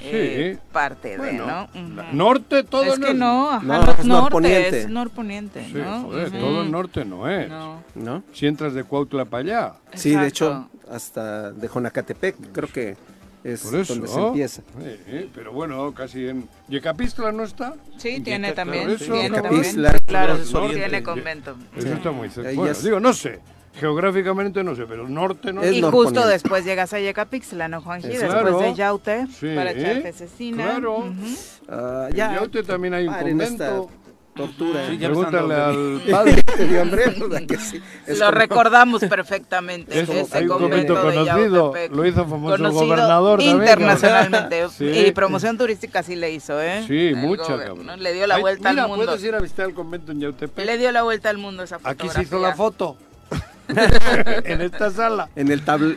eh, 0.01 0.59
parte 0.73 1.19
de, 1.19 1.33
¿no? 1.33 1.69
Norte, 2.13 2.63
todo 2.65 2.85
Es 2.85 2.99
que 2.99 3.15
no, 3.15 3.51
ajá, 3.51 3.67
no, 3.67 3.91
es 3.91 4.05
norte, 4.05 4.79
es 4.81 4.89
norponiente, 4.89 5.65
sí, 5.67 5.75
¿no? 5.75 6.03
Joder, 6.03 6.31
todo 6.31 6.63
el 6.63 6.71
norte 6.71 7.05
no 7.05 7.29
es. 7.29 7.49
No. 7.49 7.83
¿No? 7.95 8.23
Si 8.33 8.47
entras 8.47 8.75
de 8.75 8.85
Cuautla 8.85 9.25
para 9.25 9.41
allá. 9.43 9.75
Sí, 9.95 10.15
de 10.15 10.27
hecho, 10.27 10.69
hasta 10.91 11.53
de 11.53 11.69
Jonacatepec, 11.69 12.37
creo 12.53 12.69
que 12.69 12.97
es 13.43 13.63
Por 13.63 13.75
eso, 13.77 13.95
donde 13.95 14.09
se 14.09 14.21
empieza. 14.21 14.63
pero 15.35 15.53
bueno, 15.53 15.93
casi 15.95 16.29
en 16.29 16.49
Yecapistla 16.69 17.33
no 17.33 17.45
está. 17.45 17.75
Sí, 17.97 18.21
tiene 18.21 18.53
también. 18.53 18.91
Eso, 18.91 19.13
tiene 19.13 19.41
claro, 20.07 20.39
tiene 20.71 21.03
convento. 21.03 21.57
Eso 21.77 21.89
está 21.89 22.11
muy 22.11 22.29
cerca. 22.29 22.53
Bueno, 22.55 22.75
digo, 22.83 23.01
no 23.01 23.13
sé. 23.13 23.41
Geográficamente 23.73 24.65
no 24.65 24.75
sé, 24.75 24.85
pero 24.85 25.07
el 25.07 25.15
norte 25.15 25.53
no 25.53 25.63
es 25.63 25.73
Y 25.73 25.81
justo 25.81 26.27
después 26.27 26.65
llegas 26.65 26.93
a 26.93 26.99
Yecapixtla, 26.99 27.69
¿no, 27.69 27.81
Juanji? 27.81 28.09
después 28.09 28.59
de 28.59 28.75
Yaute, 28.75 29.27
para 29.55 29.71
echarte 29.71 30.13
cecina. 30.13 30.65
Claro. 30.65 30.99
Uh 30.99 32.09
ya. 32.13 32.31
En 32.31 32.41
Yaute 32.41 32.65
también 32.65 32.95
hay 32.95 33.07
un 33.07 33.15
convento 33.15 33.91
tortura. 34.41 34.87
Sí, 34.89 34.97
Pregúntale 34.99 35.55
al 35.55 36.03
padre. 36.11 36.45
Lo 38.19 38.31
recordamos 38.31 39.03
perfectamente. 39.05 40.01
ese 40.01 40.27
hay 40.33 40.45
un 40.45 40.49
convento 40.49 41.01
conocido, 41.01 41.75
lo 41.91 42.07
hizo 42.07 42.27
famoso 42.27 42.55
el 42.57 42.71
gobernador 42.71 43.41
internacionalmente. 43.43 44.67
Y 44.81 45.13
promoción 45.13 45.57
turística 45.57 46.03
sí 46.03 46.17
le 46.17 46.33
hizo, 46.33 46.61
¿eh? 46.61 46.85
Sí, 46.87 47.13
mucha, 47.15 47.57
cabrón. 47.57 48.03
Le 48.03 48.13
dio 48.13 48.27
la 48.27 48.39
vuelta 48.39 48.71
al 48.71 48.89
mundo. 48.89 49.05
puedes 49.07 49.25
ir 49.25 49.35
a 49.35 49.41
visitar 49.41 49.67
el 49.67 49.75
convento 49.75 50.13
en 50.13 50.21
Yautepec. 50.21 50.65
Le 50.65 50.79
dio 50.79 50.91
la 50.93 51.03
vuelta 51.03 51.31
al 51.31 51.39
mundo 51.39 51.63
esa 51.63 51.79
fotografía. 51.79 52.11
Aquí 52.11 52.15
se 52.15 52.23
hizo 52.23 52.39
la 52.39 52.55
foto. 52.55 52.97
en 54.45 54.61
esta 54.61 54.91
sala. 54.91 55.29
En 55.37 55.51
el 55.51 55.65
tablo, 55.65 55.95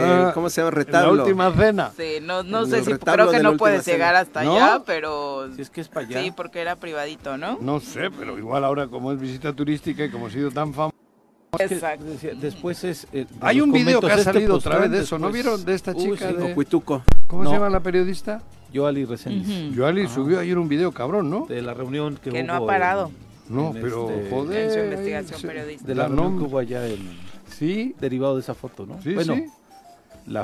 ah, 0.00 0.30
¿cómo 0.34 0.50
se 0.50 0.60
llama? 0.60 0.70
Retablo. 0.70 1.10
En 1.10 1.16
la 1.16 1.22
última 1.24 1.52
cena. 1.52 1.92
Sí, 1.96 2.18
no, 2.22 2.42
no 2.42 2.66
sé 2.66 2.84
si, 2.84 2.92
creo 2.94 3.30
que 3.30 3.40
no 3.40 3.56
puedes 3.56 3.84
llegar 3.86 4.14
hasta 4.16 4.40
allá, 4.40 4.82
pero... 4.84 5.48
Si 5.54 5.62
es 5.62 5.70
que 5.70 5.80
es 5.80 5.88
para 5.88 6.06
allá. 6.06 6.22
Sí, 6.22 6.30
porque 6.30 6.60
era 6.60 6.76
privadito, 6.76 7.36
¿no? 7.36 7.58
No 7.60 7.80
sé, 7.80 8.10
pero 8.10 8.38
igual 8.38 8.64
ahora 8.64 8.88
como 8.88 9.12
es 9.12 9.20
visita 9.20 9.52
turística 9.52 10.04
y 10.04 10.10
como 10.10 10.26
ha 10.26 10.30
sido 10.30 10.50
tan 10.50 10.72
famoso. 10.72 10.94
Exacto. 11.58 12.04
Después 12.40 12.82
es. 12.84 13.06
Eh, 13.12 13.26
Hay 13.40 13.60
un 13.60 13.70
video 13.72 14.00
que 14.00 14.06
ha 14.06 14.14
este 14.16 14.24
salido 14.24 14.56
otra 14.56 14.78
vez 14.78 14.90
de 14.90 15.00
eso, 15.00 15.18
¿no 15.18 15.30
vieron? 15.30 15.64
De 15.64 15.74
esta 15.74 15.94
chica. 15.94 16.32
de... 16.32 16.54
¿Cómo 17.26 17.44
se 17.44 17.50
llama 17.50 17.68
la 17.70 17.80
periodista? 17.80 18.42
Yoali 18.72 19.04
Reséndiz. 19.04 19.72
Yoali 19.74 20.08
subió 20.08 20.40
ayer 20.40 20.58
un 20.58 20.68
video 20.68 20.90
cabrón, 20.92 21.30
¿no? 21.30 21.46
De 21.46 21.62
la 21.62 21.74
reunión 21.74 22.16
que, 22.16 22.30
que 22.30 22.42
no 22.42 22.54
ha 22.54 22.66
parado. 22.66 23.12
No, 23.48 23.72
pero 23.72 24.10
este, 24.10 24.30
joder. 24.30 24.64
En 24.64 24.72
su 24.72 24.78
investigación 24.78 25.42
periodística. 25.42 25.88
De 25.88 25.94
la 25.94 26.08
reunión 26.08 26.38
que 26.38 26.44
hubo 26.44 26.58
allá 26.58 26.86
el 26.86 27.00
sí 27.48 27.94
derivado 28.00 28.34
de 28.34 28.40
esa 28.40 28.54
foto, 28.54 28.86
¿no? 28.86 29.00
Sí, 29.02 29.14
bueno, 29.14 29.36
La, 30.26 30.42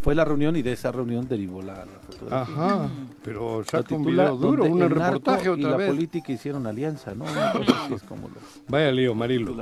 fue 0.00 0.14
la 0.14 0.24
reunión 0.24 0.56
y 0.56 0.62
de 0.62 0.72
esa 0.72 0.90
reunión 0.90 1.28
derivó 1.28 1.60
la, 1.60 1.84
foto. 2.06 2.34
Ajá, 2.34 2.88
pero 3.22 3.62
saca 3.64 3.94
un 3.94 4.04
video 4.04 4.36
duro, 4.36 4.64
un 4.64 4.80
reportaje 4.80 5.50
otra 5.50 5.62
y 5.62 5.72
vez. 5.72 5.78
la 5.80 5.86
política 5.86 6.32
hicieron 6.32 6.66
alianza, 6.66 7.14
¿no? 7.14 7.26
es 7.94 8.02
como 8.04 8.28
lo... 8.28 8.36
Vaya 8.68 8.90
lío, 8.90 9.14
Marilo. 9.14 9.54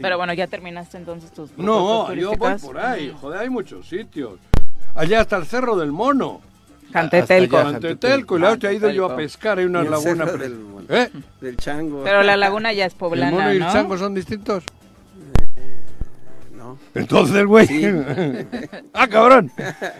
Pero 0.00 0.16
bueno, 0.16 0.32
ya 0.32 0.46
terminaste 0.46 0.98
entonces 0.98 1.32
tus 1.32 1.56
No, 1.58 2.12
yo 2.14 2.34
voy 2.36 2.54
por 2.58 2.78
ahí, 2.78 3.12
joder, 3.20 3.40
hay 3.40 3.50
muchos 3.50 3.88
sitios. 3.88 4.38
Allá 4.94 5.22
hasta 5.22 5.36
el 5.36 5.46
Cerro 5.46 5.76
del 5.76 5.90
Mono. 5.90 6.40
Cantetelco. 6.94 7.56
Cantetelco, 7.56 8.38
y 8.38 8.40
la 8.40 8.52
otra 8.52 8.70
he 8.70 8.74
ido 8.76 8.88
yo 8.88 9.06
a 9.06 9.16
pescar, 9.16 9.58
hay 9.58 9.64
una 9.64 9.82
laguna. 9.82 10.26
Del, 10.26 10.56
¿Eh? 10.88 11.10
del 11.40 11.56
chango. 11.56 12.04
Pero 12.04 12.22
la 12.22 12.36
laguna 12.36 12.72
ya 12.72 12.86
es 12.86 12.94
poblana, 12.94 13.30
¿El 13.30 13.34
mono 13.34 13.52
y 13.52 13.56
el 13.56 13.72
chango 13.72 13.98
son 13.98 14.14
distintos? 14.14 14.62
Entonces, 16.94 17.44
güey. 17.46 17.66
ah, 18.92 19.08
cabrón. 19.08 19.50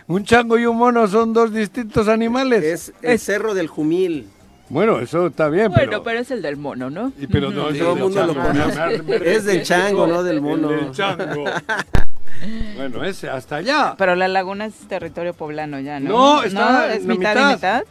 Un 0.06 0.24
chango 0.24 0.56
y 0.56 0.66
un 0.66 0.76
mono 0.76 1.08
son 1.08 1.32
dos 1.32 1.52
distintos 1.52 2.06
animales. 2.06 2.62
Es 2.62 2.92
el 3.02 3.18
cerro 3.18 3.54
del 3.54 3.66
Jumil. 3.66 4.28
Bueno, 4.68 5.00
eso 5.00 5.26
está 5.26 5.48
bien, 5.48 5.72
bueno, 5.72 6.02
pero... 6.04 6.20
es 6.20 6.30
el 6.30 6.42
del 6.42 6.56
mono, 6.56 6.90
¿no? 6.90 7.12
Y, 7.18 7.26
pero 7.26 7.50
no, 7.50 7.64
todo 7.72 7.94
el 7.94 7.98
mundo 7.98 8.26
lo 8.26 8.34
conoce. 8.34 9.02
Es 9.34 9.44
del 9.44 9.64
chango, 9.64 10.06
no 10.06 10.22
del 10.22 10.40
mono. 10.40 10.68
del 10.68 10.92
chango. 10.92 11.44
bueno, 12.76 13.04
ese, 13.04 13.28
hasta 13.28 13.56
allá. 13.56 13.94
Pero 13.98 14.14
la 14.14 14.28
laguna 14.28 14.66
es 14.66 14.74
territorio 14.88 15.34
poblano 15.34 15.80
ya, 15.80 16.00
¿no? 16.00 16.10
No, 16.10 16.42
está 16.42 16.94
es 16.94 17.04
mitad, 17.04 17.50
y 17.50 17.54
mitad. 17.54 17.82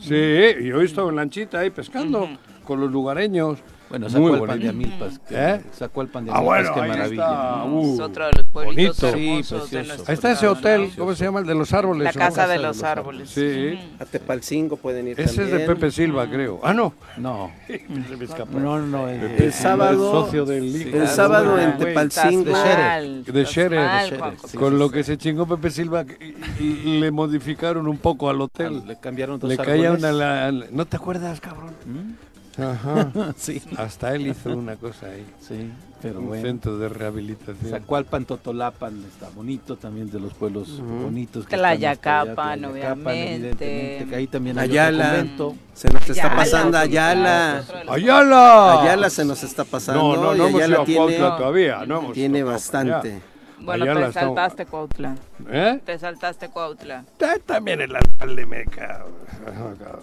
Sí, 0.00 0.64
yo 0.64 0.80
he 0.80 0.84
estado 0.84 1.10
en 1.10 1.16
lanchita 1.16 1.60
ahí 1.60 1.70
pescando 1.70 2.28
con 2.64 2.80
los 2.80 2.90
lugareños. 2.90 3.58
Bueno, 3.92 4.08
sacó 4.08 4.34
el 4.34 4.40
pan 4.40 4.58
de 4.58 4.68
Amilpas. 4.70 5.20
¿Eh? 5.28 5.60
Sacó 5.72 6.00
el 6.00 6.08
pan 6.08 6.24
de 6.24 6.30
Amilpas, 6.30 6.66
ah, 6.66 6.72
qué 6.74 6.80
maravilla. 6.80 7.64
Uh, 7.64 7.94
es 7.94 8.00
otro 8.00 8.24
de 8.24 8.32
los 8.38 8.46
pueblitos 8.46 9.12
bonito. 9.12 9.66
Sí, 9.66 9.76
Ahí 9.76 10.14
está 10.14 10.32
ese 10.32 10.48
hotel, 10.48 10.90
¿cómo 10.96 11.14
se 11.14 11.26
llama? 11.26 11.40
El 11.40 11.46
de 11.46 11.54
los 11.54 11.74
árboles. 11.74 12.02
La 12.02 12.12
Casa 12.14 12.46
de 12.46 12.58
los 12.58 12.82
Árboles. 12.82 13.28
Sí. 13.28 13.78
A 14.00 14.06
Tepalcingo 14.06 14.78
pueden 14.78 15.08
ir 15.08 15.20
Ese 15.20 15.42
es 15.42 15.50
de 15.50 15.58
Pepe 15.60 15.90
Silva, 15.90 16.26
creo. 16.26 16.58
Ah, 16.62 16.72
no. 16.72 16.94
No. 17.18 17.52
no, 18.50 18.78
no. 18.78 19.08
El, 19.10 19.52
sábado. 19.52 20.10
socio 20.10 20.46
del 20.46 20.74
El 20.94 21.06
sábado 21.06 21.58
en 21.58 21.76
Tepalcingo. 21.76 22.50
De 22.50 23.44
Scherer. 23.44 24.18
Con 24.58 24.78
lo 24.78 24.90
que 24.90 25.04
se 25.04 25.18
chingó 25.18 25.46
Pepe 25.46 25.68
Silva, 25.68 26.06
le 26.58 27.10
modificaron 27.10 27.86
un 27.86 27.98
poco 27.98 28.30
al 28.30 28.40
hotel. 28.40 28.86
Le 28.86 28.98
cambiaron 28.98 29.38
dos 29.38 29.50
Le 29.50 29.58
caía 29.58 29.92
una... 29.92 30.50
¿No 30.50 30.86
te 30.86 30.96
acuerdas, 30.96 31.42
cabrón? 31.42 31.74
Ajá. 32.58 33.10
sí. 33.36 33.62
Hasta 33.76 34.14
él 34.14 34.26
hizo 34.28 34.50
una 34.50 34.76
cosa 34.76 35.06
ahí. 35.06 35.26
Sí, 35.40 35.70
pero 36.02 36.20
un 36.20 36.40
centro 36.40 36.76
de 36.78 36.88
rehabilitación. 36.88 37.70
Zacualpan, 37.70 38.24
Totolapan, 38.24 39.02
está 39.04 39.28
bonito 39.30 39.76
también 39.76 40.10
de 40.10 40.20
los 40.20 40.34
pueblos 40.34 40.80
bonitos. 40.80 41.46
Tlayacapan, 41.46 42.64
obviamente. 42.64 44.06
Que 44.08 44.16
ahí 44.16 44.26
también 44.26 44.58
hay 44.58 44.70
Ayala. 44.70 45.26
Se 45.74 45.88
nos 45.88 46.08
está 46.08 46.34
pasando 46.34 46.76
Ayala. 46.78 47.64
Ayala. 47.88 48.82
Ayala 48.82 49.10
se 49.10 49.24
nos 49.24 49.42
está 49.42 49.64
pasando. 49.64 50.16
No, 50.16 50.22
no, 50.22 50.34
no 50.34 50.48
hemos 50.48 50.68
ido 50.68 50.82
a 50.82 50.84
tiene, 50.84 51.16
todavía. 51.16 51.86
No 51.86 51.98
hemos 52.00 52.12
tiene 52.12 52.42
bastante. 52.42 53.20
Bueno, 53.60 53.84
Ayala 53.84 54.08
te 54.08 54.12
saltaste 54.12 54.66
Cuautla. 54.66 55.14
¿Eh? 55.48 55.80
Te 55.84 55.98
saltaste 55.98 56.48
Cuautla. 56.48 57.04
También 57.46 57.80
el 57.80 57.94
alcalde 57.94 58.44
me 58.44 58.64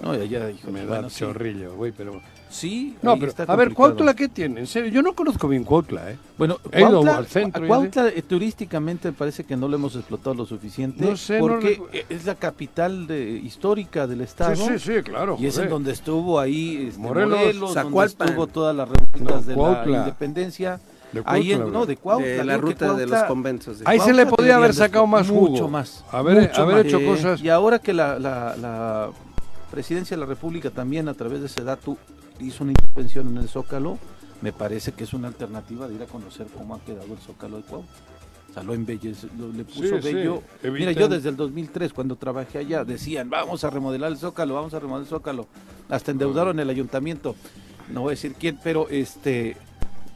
No, 0.01 0.15
ya, 0.15 0.23
ya, 0.23 0.49
hijo, 0.49 0.71
me 0.71 0.85
da 0.85 1.07
chorrillo, 1.07 1.75
güey, 1.75 1.91
pero... 1.91 2.21
Sí, 2.49 2.97
no, 3.03 3.17
pero 3.17 3.31
a 3.47 3.55
ver, 3.55 3.73
Cuautla, 3.73 4.15
¿qué 4.15 4.27
tiene? 4.27 4.62
En 4.62 4.67
serio, 4.67 4.89
yo 4.89 5.01
no 5.03 5.13
conozco 5.13 5.47
bien 5.47 5.63
Cuautla, 5.63 6.12
¿eh? 6.12 6.17
Bueno, 6.38 6.57
He 6.71 6.81
ido 6.81 7.01
al 7.01 7.27
centro. 7.27 7.65
Cuautla 7.67 8.07
eh, 8.07 8.23
turísticamente 8.23 9.12
parece 9.12 9.43
que 9.43 9.55
no 9.55 9.67
lo 9.67 9.75
hemos 9.75 9.95
explotado 9.95 10.33
lo 10.33 10.45
suficiente. 10.45 11.05
No 11.05 11.15
sé, 11.15 11.38
Porque 11.39 11.79
es 12.09 12.25
la 12.25 12.35
capital 12.35 13.05
de, 13.05 13.31
histórica 13.31 14.07
del 14.07 14.21
estado. 14.21 14.55
Sí, 14.55 14.79
sí, 14.79 14.95
sí, 14.95 15.03
claro. 15.03 15.38
Y 15.39 15.45
es 15.45 15.57
en 15.59 15.69
donde 15.69 15.91
estuvo 15.91 16.39
ahí 16.39 16.88
este, 16.88 16.99
Morelos, 16.99 17.39
Morelos 17.39 17.73
donde 17.75 18.05
estuvo 18.05 18.47
todas 18.47 18.75
las 18.75 18.89
revueltas 18.89 19.45
de 19.45 19.55
la 19.55 19.99
independencia. 19.99 20.79
De 21.12 21.23
ahí 21.25 21.53
en, 21.53 21.71
no, 21.71 21.85
de 21.85 21.97
Cuautla. 21.97 22.27
De 22.27 22.45
la 22.45 22.57
ruta 22.57 22.93
de 22.93 23.07
los 23.07 23.23
conventos. 23.23 23.81
ahí 23.85 23.99
se 23.99 24.13
le 24.13 24.25
podía 24.25 24.55
haber 24.55 24.73
sacado 24.73 25.05
más 25.07 25.27
jugo. 25.27 25.49
Mucho 25.49 25.67
más. 25.67 26.03
Haber, 26.12 26.51
haber 26.55 26.85
hecho 26.85 27.03
cosas. 27.05 27.41
Y 27.41 27.49
ahora 27.49 27.79
que 27.79 27.93
la, 27.93 28.17
la, 28.17 28.55
la, 28.57 29.09
presidencia 29.69 30.15
de 30.15 30.21
la 30.21 30.27
República 30.27 30.69
también 30.69 31.08
a 31.08 31.13
través 31.13 31.41
de 31.41 31.49
SEDATU 31.49 31.97
hizo 32.39 32.63
una 32.63 32.71
intervención 32.71 33.27
en 33.27 33.38
el 33.38 33.49
Zócalo, 33.49 33.97
me 34.41 34.53
parece 34.53 34.93
que 34.93 35.03
es 35.03 35.13
una 35.13 35.27
alternativa 35.27 35.88
de 35.88 35.95
ir 35.95 36.03
a 36.03 36.05
conocer 36.05 36.47
cómo 36.56 36.75
ha 36.75 36.79
quedado 36.79 37.13
el 37.13 37.19
Zócalo 37.19 37.58
de 37.58 37.63
Cuauhtémoc. 37.63 38.10
O 38.50 38.54
sea, 38.54 38.63
lo 38.63 38.73
embellece, 38.73 39.27
lo, 39.37 39.50
le 39.50 39.63
puso 39.63 40.02
bello. 40.02 40.41
Mira, 40.63 40.91
yo 40.91 41.08
desde 41.08 41.29
el 41.29 41.35
2003, 41.35 41.93
cuando 41.93 42.15
trabajé 42.15 42.58
allá, 42.58 42.83
decían, 42.83 43.29
vamos 43.29 43.63
a 43.63 43.69
remodelar 43.69 44.12
el 44.12 44.17
Zócalo, 44.17 44.56
vamos 44.56 44.73
a 44.73 44.79
remodelar 44.79 45.04
el 45.04 45.10
Zócalo. 45.10 45.48
Hasta 45.87 46.12
endeudaron 46.12 46.60
el 46.60 46.69
ayuntamiento. 46.69 47.35
No 47.89 48.02
voy 48.02 48.10
a 48.10 48.12
decir 48.12 48.33
quién, 48.39 48.60
pero 48.63 48.87
este 48.89 49.56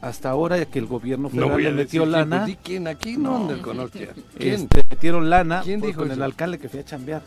hasta 0.00 0.28
ahora 0.28 0.62
que 0.66 0.78
el 0.78 0.86
gobierno 0.86 1.30
federal 1.30 1.62
le 1.62 1.70
metió 1.72 2.04
lana. 2.04 2.46
¿Quién 2.62 2.88
aquí? 2.88 3.16
No, 3.16 3.48
no 3.48 3.88
¿Quién? 3.88 4.10
Este, 4.38 4.84
metieron 4.90 5.30
lana 5.30 5.62
¿Quién 5.64 5.80
dijo 5.80 6.00
con 6.00 6.10
el 6.10 6.22
alcalde 6.22 6.58
que 6.58 6.68
fui 6.68 6.80
a 6.80 6.84
chambear. 6.84 7.22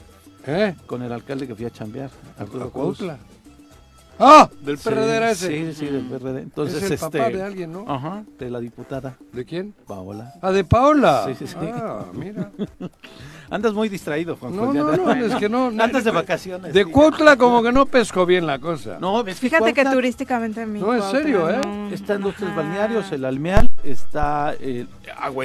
¿Eh? 0.48 0.76
Con 0.86 1.04
el 1.04 1.12
alcalde 1.12 1.46
que 1.46 1.56
fui 1.56 1.66
a 1.66 1.70
chambear. 1.70 2.10
Arturo 2.40 2.72
¡Ah! 4.20 4.50
¿Del 4.62 4.78
PRD 4.78 5.16
era 5.16 5.32
ese? 5.32 5.48
Sí, 5.48 5.74
sí, 5.74 5.86
del 5.86 6.06
PRD. 6.06 6.42
Entonces, 6.42 6.78
es 6.78 6.84
el 6.86 6.94
este, 6.94 7.20
papá 7.20 7.30
de 7.30 7.44
alguien, 7.44 7.72
¿no? 7.72 7.86
Ajá, 7.88 8.24
de 8.40 8.50
la 8.50 8.60
diputada. 8.60 9.16
¿De 9.32 9.46
quién? 9.46 9.76
Paola. 9.86 10.34
Ah, 10.42 10.52
de 10.52 10.64
Paola. 10.64 11.26
Sí, 11.28 11.36
sí, 11.36 11.48
sí. 11.48 11.56
Ah, 11.62 12.06
mira. 12.14 12.52
Andas 13.50 13.74
muy 13.74 13.88
distraído, 13.90 14.36
Juan 14.36 14.56
No, 14.56 14.74
no, 14.74 14.98
no, 14.98 15.12
es 15.12 15.36
que 15.36 15.48
no. 15.48 15.68
Andas 15.68 16.04
de 16.04 16.12
vacaciones. 16.12 16.74
De 16.74 16.86
Cuautla 16.86 17.38
como 17.38 17.62
que 17.62 17.72
no 17.72 17.86
pesco 17.86 18.26
bien 18.26 18.48
la 18.48 18.60
cosa. 18.60 18.98
No, 19.00 19.24
fíjate 19.24 19.74
que 19.74 19.86
turísticamente 19.86 20.62
a 20.62 20.66
mí. 20.66 20.80
No, 20.80 20.96
en 20.96 21.04
serio, 21.04 21.50
¿eh? 21.50 21.62
Están 21.92 22.22
los 22.22 22.36
tres 22.36 22.56
balnearios, 22.56 23.12
el 23.12 23.24
Almeal, 23.24 23.67
está 23.84 24.54
el 24.60 24.88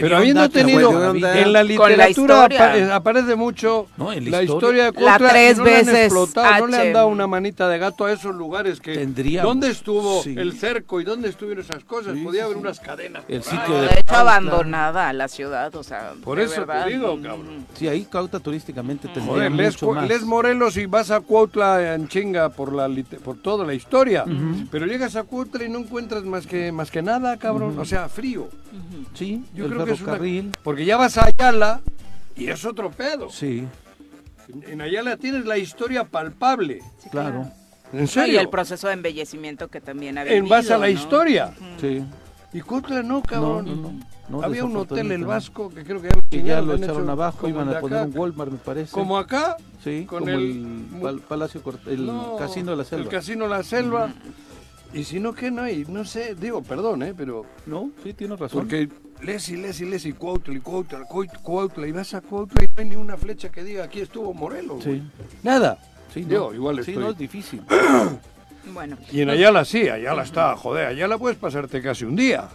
Pero 0.01 0.17
habiendo 0.17 0.49
tenido 0.49 1.15
en 1.15 1.53
la 1.53 1.63
literatura 1.63 2.49
aparece 2.95 3.37
mucho 3.37 3.87
la 3.97 4.43
historia 4.43 4.87
de 4.87 4.93
Cuautla. 4.93 5.19
La 5.19 5.31
tres 5.31 5.59
veces. 5.59 6.13
no 6.13 6.67
le 6.67 6.77
han 6.77 6.93
dado 6.93 7.09
una 7.09 7.27
manita 7.27 7.69
de 7.69 7.79
gato 7.79 8.05
a 8.05 8.13
esos 8.13 8.35
lugares 8.35 8.81
que. 8.81 8.95
Tendría. 8.95 9.43
¿Dónde 9.43 9.71
estuvo 9.71 10.23
el 10.25 10.53
cerco 10.59 11.01
y 11.01 11.05
dónde 11.05 11.29
estuvieron 11.29 11.65
esas 11.65 11.85
cosas? 11.85 12.17
Podía 12.23 12.45
haber 12.45 12.57
unas 12.57 12.81
cadenas. 12.81 13.25
El 13.29 13.43
sitio 13.43 13.81
de, 13.81 13.89
de 13.89 14.01
hecho, 14.01 14.15
abandonada 14.15 15.13
la 15.13 15.29
ciudad, 15.29 15.75
o 15.75 15.83
sea. 15.83 16.13
Por 16.23 16.41
eso 16.41 16.65
te 16.65 16.91
digo, 16.91 17.19
cabrón. 17.23 17.67
Sí, 17.75 17.89
ahí 17.89 18.07
Cauta 18.11 18.41
turísticamente 18.41 19.09
tendría 19.09 19.51
mucho 19.51 19.93
más. 19.93 20.09
Les 20.09 20.23
Morelos 20.23 20.77
y 20.77 20.87
vas 20.87 21.11
a 21.11 21.21
Cuautla 21.21 21.95
en 21.95 22.09
chinga 22.09 22.51
por 22.51 22.73
la 22.73 22.89
por 23.25 23.39
toda 23.39 23.65
la 23.65 23.75
historia, 23.75 24.25
pero 24.71 24.87
llegas 24.87 25.17
a 25.17 25.25
Cuautla 25.25 25.65
y 25.65 25.69
no 25.69 25.81
encuentras 25.81 26.25
más 26.25 26.47
que 26.47 26.73
más 26.73 26.91
que 26.91 27.03
nada, 27.03 27.37
cabrón, 27.37 27.79
o 27.79 27.85
sea, 27.85 28.09
frío. 28.23 28.49
Sí, 29.15 29.45
yo 29.53 29.69
creo 29.69 29.85
que 29.85 29.93
es 29.93 30.01
una 30.01 30.53
porque 30.63 30.85
ya 30.85 30.97
vas 30.97 31.19
a 31.19 31.27
Ayala 31.27 31.81
y 32.37 32.49
es 32.49 32.65
otro 32.65 32.91
pedo. 32.91 33.29
Sí. 33.31 33.67
En 34.69 34.81
Ayala 34.81 35.17
tienes 35.17 35.45
la 35.45 35.59
historia 35.59 36.05
palpable. 36.05 36.81
claro. 37.11 37.51
¿En 37.93 38.09
serio? 38.09 38.35
y 38.35 38.37
el 38.39 38.49
proceso 38.49 38.87
de 38.87 38.95
embellecimiento 38.95 39.69
que 39.69 39.83
también 39.83 40.17
había 40.17 40.33
En 40.33 40.49
base 40.49 40.73
a 40.73 40.79
la 40.79 40.89
historia. 40.89 41.53
Sí. 41.79 42.03
Y 42.55 42.61
Cuautla 42.63 43.03
no, 43.03 43.23
cabrón. 43.23 43.67
No, 43.67 43.77
no, 43.77 44.01
no. 44.31 44.43
Había 44.43 44.65
un 44.65 44.75
hotel 44.77 45.13
El 45.13 45.27
Vasco 45.27 45.69
que 45.69 45.85
creo 45.85 46.01
que 46.01 46.43
ya, 46.43 46.63
lo, 46.63 46.75
echaron 46.75 47.11
abajo, 47.11 47.49
iban 47.49 47.69
a 47.69 47.81
poner 47.81 48.07
un 48.07 48.17
Walmart, 48.17 48.51
me 48.51 48.59
parece. 48.59 48.93
¿Como 48.93 49.19
acá? 49.19 49.59
Sí, 49.85 50.07
como 50.07 50.27
el, 50.27 51.21
Palacio, 51.29 51.61
el 51.87 52.11
Casino 52.39 52.71
de 52.71 52.77
la 52.79 52.85
Selva. 52.85 53.05
El 53.05 53.11
Casino 53.11 53.45
de 53.45 53.51
la 53.51 53.63
Selva. 53.63 54.15
Y 54.93 55.05
si 55.05 55.21
no, 55.21 55.33
¿qué 55.33 55.51
no 55.51 55.63
hay? 55.63 55.85
No 55.89 56.05
sé, 56.05 56.35
digo, 56.35 56.63
perdón, 56.63 57.03
¿eh? 57.03 57.15
Pero... 57.17 57.47
No, 57.67 57.91
sí, 58.03 58.13
tienes 58.13 58.39
razón. 58.39 58.61
Porque 58.61 58.89
lees 59.23 59.49
y 59.49 59.57
lees 59.57 59.81
y 59.81 59.87
lees 59.87 60.05
y 60.05 60.13
Cuautla 60.13 60.55
y 60.55 60.61
Cuautla, 60.61 61.05
Cuautla, 61.43 61.87
y 61.87 61.93
vas 61.93 62.13
a 62.15 62.21
Cuautla 62.21 62.63
y 62.63 62.67
no 62.67 62.73
hay 62.77 62.89
ni 62.89 62.97
una 62.97 63.17
flecha 63.17 63.51
que 63.51 63.65
diga 63.65 63.85
aquí 63.85 64.01
estuvo 64.01 64.35
Morelos. 64.35 64.85
Sí. 64.85 65.03
Nada. 65.43 65.79
Sí, 66.13 66.27
no, 66.27 66.53
igual 66.53 66.81
estoy... 66.81 66.95
Sí, 66.95 67.01
no, 67.01 67.11
es 67.11 67.19
difícil. 67.19 67.63
bueno. 68.75 68.99
Y 69.11 69.23
en 69.23 69.31
Ayala 69.31 69.65
sí, 69.65 69.89
Ayala 69.89 70.25
está, 70.25 70.55
joder, 70.57 70.89
Ayala 70.89 71.17
puedes 71.17 71.39
pasarte 71.39 71.81
casi 71.81 72.05
un 72.05 72.17
día. 72.17 72.49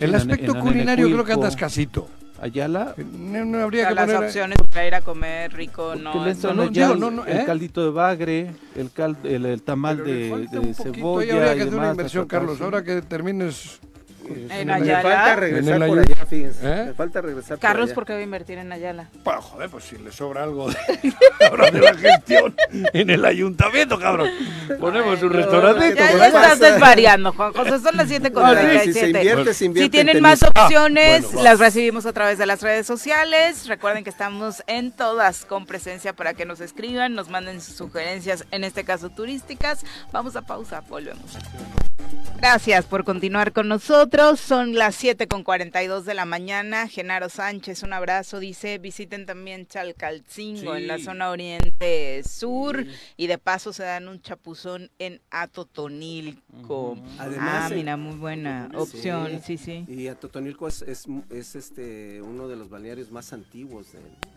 El 0.00 0.14
aspecto 0.14 0.58
culinario 0.58 1.06
creo 1.06 1.24
que 1.24 1.32
andas 1.32 1.54
casito. 1.54 2.08
Ayala. 2.44 2.94
No, 2.98 3.58
habría 3.62 3.88
que 3.88 3.94
las 3.94 4.04
poner... 4.04 4.24
opciones 4.24 4.58
para 4.70 4.86
ir 4.86 4.94
a 4.94 5.00
comer 5.00 5.50
rico 5.54 5.94
no, 5.96 6.26
es 6.26 6.44
no, 6.44 6.52
no, 6.52 7.10
no, 7.10 7.24
el 7.24 7.38
¿eh? 7.38 7.44
caldito 7.46 7.82
de 7.82 7.90
bagre, 7.90 8.50
el, 8.76 8.92
cal, 8.92 9.16
el, 9.24 9.46
el 9.46 9.62
tamal 9.62 10.04
de, 10.04 10.46
de 10.50 10.74
cebolla. 10.74 11.22
Ahí 11.24 11.38
habría 11.38 11.54
que 11.54 11.62
hacer 11.62 11.74
una 11.74 11.90
inversión, 11.92 12.26
Carlos. 12.26 12.60
Ahora 12.60 12.84
que 12.84 13.00
termines 13.00 13.80
en 14.28 14.70
Ayala. 14.70 15.02
Me 15.02 15.02
falta 15.02 15.36
regresar 15.36 15.86
por 15.86 15.98
allá, 15.98 16.26
fíjense. 16.26 16.60
¿Eh? 16.62 16.84
Me 16.86 16.94
falta 16.94 17.20
regresar 17.20 17.58
Carlos, 17.58 17.92
¿por 17.92 18.04
qué 18.04 18.12
va 18.14 18.18
a 18.18 18.22
invertir 18.22 18.58
en 18.58 18.72
Ayala? 18.72 19.08
Pues, 19.22 19.36
joder, 19.38 19.70
pues 19.70 19.84
si 19.84 19.98
le 19.98 20.12
sobra 20.12 20.42
algo 20.44 20.68
de, 20.68 20.76
de 21.72 21.80
la 21.80 21.94
gestión 21.94 22.54
en 22.92 23.10
el 23.10 23.24
ayuntamiento, 23.24 23.98
cabrón. 23.98 24.30
Ponemos 24.80 25.22
un 25.22 25.30
restaurante. 25.30 25.94
Ya, 25.94 26.16
ya 26.16 26.26
estás 26.26 26.60
desvariando, 26.60 27.32
Juan 27.32 27.52
José. 27.52 27.78
Son 27.80 27.96
las 27.96 28.08
7 28.08 28.32
con 28.32 28.44
ah, 28.44 28.54
si, 28.82 28.92
se 28.92 29.08
invierte, 29.08 29.54
se 29.54 29.64
invierte 29.64 29.86
si 29.86 29.90
tienen 29.90 30.22
más 30.22 30.42
opciones, 30.42 31.26
ah, 31.36 31.42
las 31.42 31.58
recibimos 31.58 32.06
a 32.06 32.12
través 32.12 32.38
de 32.38 32.46
las 32.46 32.62
redes 32.62 32.86
sociales. 32.86 33.66
Recuerden 33.66 34.04
que 34.04 34.10
estamos 34.10 34.62
en 34.66 34.92
todas 34.92 35.44
con 35.44 35.66
presencia 35.66 36.12
para 36.14 36.34
que 36.34 36.46
nos 36.46 36.60
escriban, 36.60 37.14
nos 37.14 37.28
manden 37.28 37.60
sus 37.60 37.74
sugerencias, 37.74 38.44
en 38.50 38.64
este 38.64 38.84
caso 38.84 39.10
turísticas. 39.10 39.84
Vamos 40.12 40.36
a 40.36 40.42
pausa, 40.42 40.82
volvemos. 40.88 41.36
Gracias 42.38 42.84
por 42.84 43.04
continuar 43.04 43.52
con 43.52 43.68
nosotros. 43.68 44.13
Son 44.36 44.74
las 44.74 44.94
7 44.94 45.26
con 45.26 45.42
42 45.42 46.04
de 46.04 46.14
la 46.14 46.24
mañana. 46.24 46.86
Genaro 46.86 47.28
Sánchez, 47.28 47.82
un 47.82 47.92
abrazo. 47.92 48.38
Dice: 48.38 48.78
visiten 48.78 49.26
también 49.26 49.66
Chalcalcingo 49.66 50.76
en 50.76 50.86
la 50.86 51.00
zona 51.00 51.30
oriente 51.30 52.22
sur 52.22 52.86
y 53.16 53.26
de 53.26 53.38
paso 53.38 53.72
se 53.72 53.82
dan 53.82 54.06
un 54.06 54.22
chapuzón 54.22 54.88
en 55.00 55.20
Atotonilco. 55.30 56.96
Además, 57.18 57.72
ah, 57.72 57.74
mira, 57.74 57.96
muy 57.96 58.14
buena 58.14 58.70
opción. 58.76 59.40
Sí, 59.44 59.58
sí. 59.58 59.84
Y 59.88 60.06
Atotonilco 60.06 60.68
es, 60.68 60.82
es, 60.82 61.56
este 61.56 62.22
uno 62.22 62.46
de 62.46 62.54
los 62.54 62.70
balnearios 62.70 63.10
más 63.10 63.32
antiguos 63.32 63.88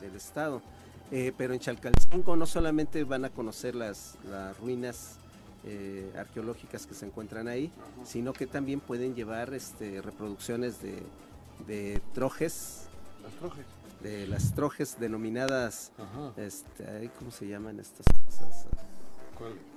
del, 0.01 0.15
estado. 0.15 0.63
Eh, 1.11 1.34
pero 1.38 1.53
en 1.53 1.59
Chalcalcingo 1.59 2.36
no 2.36 2.47
solamente 2.47 3.03
van 3.03 3.25
a 3.25 3.30
conocer 3.30 3.75
las, 3.75 4.17
las 4.28 4.57
ruinas 4.57 5.19
eh, 5.70 6.11
arqueológicas 6.18 6.86
que 6.86 6.93
se 6.93 7.05
encuentran 7.05 7.49
ahí, 7.49 7.70
sino 8.05 8.32
que 8.32 8.47
también 8.47 8.80
pueden 8.80 9.15
llevar 9.15 9.53
este, 9.53 10.01
reproducciones 10.01 10.82
de, 10.82 11.03
de 11.68 12.01
trojes. 12.13 12.84
De 14.01 14.28
las 14.28 14.53
trojes 14.53 14.97
denominadas, 14.99 15.91
este, 16.38 17.09
¿cómo 17.20 17.32
se 17.32 17.47
llaman 17.47 17.80
estas 17.80 18.05
cosas? 18.26 18.68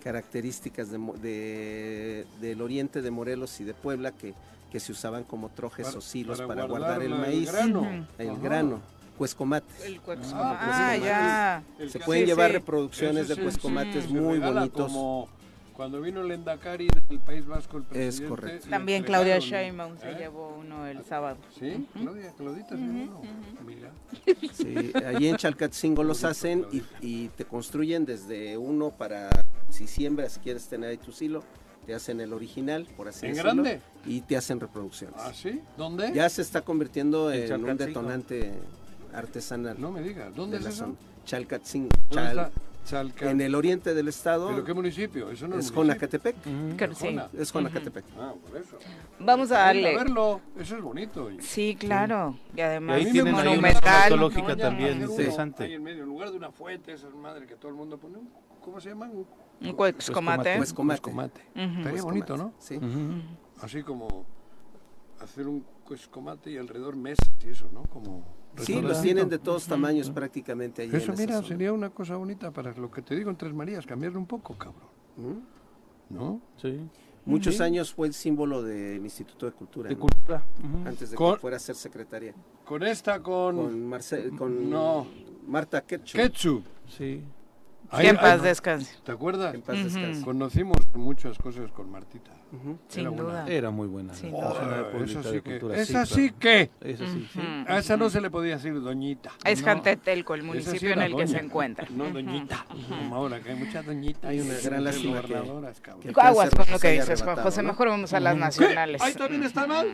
Características 0.05 0.91
de, 0.91 2.27
del 2.41 2.63
oriente 2.63 3.03
de 3.03 3.11
Morelos 3.11 3.61
y 3.61 3.65
de 3.65 3.75
Puebla 3.75 4.13
que, 4.13 4.35
que 4.71 4.79
se 4.79 4.93
usaban 4.93 5.25
como 5.25 5.49
trojes 5.49 5.95
o 5.97 6.01
silos 6.01 6.41
para, 6.43 6.67
guardar, 6.67 7.03
el 7.03 7.15
maíz. 7.15 7.49
El 7.49 7.55
grano. 7.55 8.07
El 8.19 8.39
grano 8.39 8.81
cuescomates. 9.21 9.85
El 9.85 10.01
ah, 10.33 10.97
ya. 10.97 11.63
Se 11.89 11.99
pueden 11.99 12.25
llevar 12.25 12.53
reproducciones 12.53 13.29
de 13.29 13.37
cuescomates 13.37 14.09
muy 14.09 14.39
bonitos. 14.39 14.93
Cuando 15.81 16.03
vino 16.03 16.21
el 16.21 16.31
Endacari 16.31 16.89
del 17.09 17.21
País 17.21 17.47
Vasco, 17.47 17.79
el 17.79 17.85
presidente... 17.85 18.25
Es 18.25 18.29
correcto. 18.29 18.69
También 18.69 19.03
Claudia 19.03 19.39
Sheinbaum 19.39 19.97
se 19.97 20.11
¿Eh? 20.11 20.17
llevó 20.19 20.59
uno 20.61 20.87
el 20.87 21.03
sábado. 21.07 21.39
¿Sí? 21.59 21.87
Claudia, 21.95 22.35
Claudita 22.37 22.77
se 22.77 22.83
llevó 22.83 23.23
Mira. 23.65 23.91
Sí, 24.53 24.93
allí 25.07 25.29
en 25.29 25.37
Chalcatzingo 25.37 26.05
los 26.05 26.23
hacen 26.25 26.67
y, 27.01 27.29
te 27.29 27.47
construyen 27.47 28.05
desde 28.05 28.59
uno 28.59 28.91
para, 28.91 29.31
si 29.71 29.87
siembras, 29.87 30.39
quieres 30.43 30.69
tener 30.69 30.91
ahí 30.91 30.99
tu 30.99 31.13
silo, 31.13 31.43
te 31.87 31.95
hacen 31.95 32.21
el 32.21 32.35
original, 32.35 32.87
por 32.95 33.09
así 33.09 33.25
¿En 33.25 33.37
grande? 33.37 33.81
Y 34.05 34.21
te 34.21 34.37
hacen 34.37 34.61
reproducciones. 34.61 35.17
¿Ah, 35.19 35.33
sí? 35.33 35.63
¿Dónde? 35.79 36.13
Ya 36.13 36.29
se 36.29 36.43
está 36.43 36.61
convirtiendo 36.61 37.33
en, 37.33 37.65
un 37.65 37.79
detonante 37.79 38.53
artesanal. 39.15 39.81
No 39.81 39.91
me 39.91 40.03
digas, 40.03 40.37
¿dónde 40.37 40.59
es 40.59 40.67
eso? 40.67 40.95
Chalcatzingo. 41.25 41.89
En 43.21 43.41
el 43.41 43.55
oriente 43.55 43.95
del 43.95 44.09
estado. 44.09 44.49
¿Pero 44.49 44.65
qué 44.65 44.75
municipio? 44.75 45.31
Eso 45.31 45.47
no 45.47 45.59
es 45.59 45.73
Jonacatepec. 45.73 46.37
sí. 46.95 47.19
Es 47.39 47.53
Jonacatepec. 47.53 48.05
Ah, 48.19 48.35
por 48.49 48.57
eso. 48.57 48.79
Vamos 49.19 49.51
a 49.53 49.59
darle. 49.59 49.95
A 49.95 49.99
verlo, 49.99 50.41
eso 50.59 50.77
es 50.77 50.83
bonito. 50.83 51.31
Sí, 51.41 51.77
claro. 51.79 52.37
Y 52.57 52.61
además 52.61 53.01
y 53.01 53.07
ahí 53.07 53.13
tienen 53.13 53.35
monumental. 53.35 54.13
Una 54.13 54.57
también 54.57 55.03
interesante. 55.03 55.65
Ahí 55.65 55.75
en 55.75 55.83
medio, 55.83 56.03
en 56.03 56.09
lugar 56.09 56.31
de 56.31 56.37
una 56.37 56.51
fuente, 56.51 56.93
esa 56.93 57.09
madre 57.11 57.47
que 57.47 57.57
todo 57.57 57.69
el 57.69 57.77
mundo 57.77 57.99
pone, 57.99 58.19
¿cómo 58.61 58.81
se 58.81 58.89
llama? 58.89 59.09
Un 59.61 59.73
cuescomate. 59.73 60.57
Cuescomate. 60.57 61.41
Estaría 61.55 62.03
bonito, 62.03 62.37
¿no? 62.37 62.55
Sí. 62.59 62.79
Así 63.61 63.83
como 63.83 64.25
hacer 65.21 65.47
un 65.47 65.65
cuescomate 65.85 66.51
y 66.51 66.57
alrededor 66.57 66.97
mesas 66.97 67.31
y 67.45 67.51
eso, 67.51 67.69
¿no? 67.73 67.83
Como 67.83 68.25
Sí, 68.59 68.81
los 68.81 69.01
tienen 69.01 69.29
de 69.29 69.39
todos 69.39 69.67
tamaños 69.67 70.11
prácticamente 70.11 70.83
allí. 70.83 70.97
Eso, 70.97 71.13
mira, 71.17 71.43
sería 71.43 71.73
una 71.73 71.91
cosa 71.91 72.17
bonita 72.17 72.51
para 72.51 72.73
lo 72.75 72.91
que 72.91 73.03
te 73.03 73.15
digo 73.15 73.31
en 73.31 73.37
Tres 73.37 73.55
Marías, 73.55 73.87
cambiarle 73.87 74.19
un 74.19 74.27
poco, 74.27 74.57
cabrón. 74.57 74.89
¿Mm? 75.17 76.15
¿No? 76.15 76.41
Sí. 76.57 76.81
Muchos 77.25 77.61
años 77.61 77.93
fue 77.93 78.09
el 78.09 78.15
símbolo 78.15 78.63
del 78.63 79.03
Instituto 79.03 79.47
de 79.47 79.53
Cultura. 79.53 79.89
De 79.89 79.97
Cultura. 79.97 80.45
Antes 80.85 81.11
de 81.11 81.17
que 81.17 81.37
fuera 81.37 81.57
a 81.57 81.61
ser 81.61 81.77
secretaria. 81.77 82.35
Con 82.65 82.83
esta, 82.83 83.23
con. 83.23 83.91
Con, 83.91 84.37
con 84.37 84.71
no. 84.71 85.07
Marta 85.47 85.83
Ketchup. 85.83 86.21
Ketchup. 86.21 86.65
Sí. 86.89 87.23
Que 87.91 88.09
en 88.09 88.17
paz 88.17 88.43
descanse. 88.43 88.97
¿Te 89.05 89.13
acuerdas? 89.13 89.55
En 89.55 89.63
paz 89.63 89.83
descanse. 89.83 90.23
Conocimos 90.23 90.79
muchas 90.95 91.39
cosas 91.39 91.71
con 91.73 91.91
Martita. 91.91 92.31
Sin 92.89 93.17
duda. 93.17 93.47
Era 93.47 93.71
muy 93.71 93.87
buena. 93.87 94.13
Oh, 94.33 95.05
eso 95.05 95.23
sí 95.23 95.41
que. 95.41 95.61
Esa 95.75 96.05
sí 96.07 96.33
que. 96.39 96.71
Esa 96.81 97.07
sí, 97.07 97.29
A 97.67 97.79
esa 97.79 97.97
no 97.97 98.11
se 98.11 98.21
le 98.21 98.31
podía 98.31 98.57
decir 98.57 98.81
doñita. 98.81 99.31
Es 99.45 99.63
Jantetelco, 99.63 100.35
el 100.35 100.43
municipio 100.43 100.93
en 100.93 101.03
el 101.03 101.17
que 101.17 101.27
se 101.27 101.39
encuentra. 101.39 101.87
No 101.91 102.11
doñita. 102.11 102.67
Como 102.89 103.15
ahora 103.15 103.41
que 103.41 103.51
hay 103.51 103.57
muchas 103.57 103.87
doñitas. 103.87 104.25
Hay 104.25 104.41
una 104.41 104.55
gran 104.55 104.85
lástima 104.85 105.23
que, 105.23 106.13
Aguas 106.21 106.51
con 106.51 106.71
lo 106.71 106.79
que 106.79 106.93
dices, 106.93 107.23
Juan 107.23 107.37
José. 107.37 107.63
Mejor 107.63 107.89
vamos 107.89 108.13
a 108.13 108.21
las 108.21 108.37
nacionales. 108.37 109.01
Ahí 109.01 109.15
también 109.15 109.45
está 109.45 109.67
mal. 109.67 109.89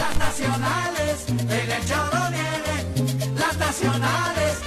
Las 0.00 0.18
nacionales, 0.18 1.26
el 1.28 1.86
choro 1.86 2.30
viene. 2.30 3.34
Las 3.38 3.58
nacionales, 3.58 4.62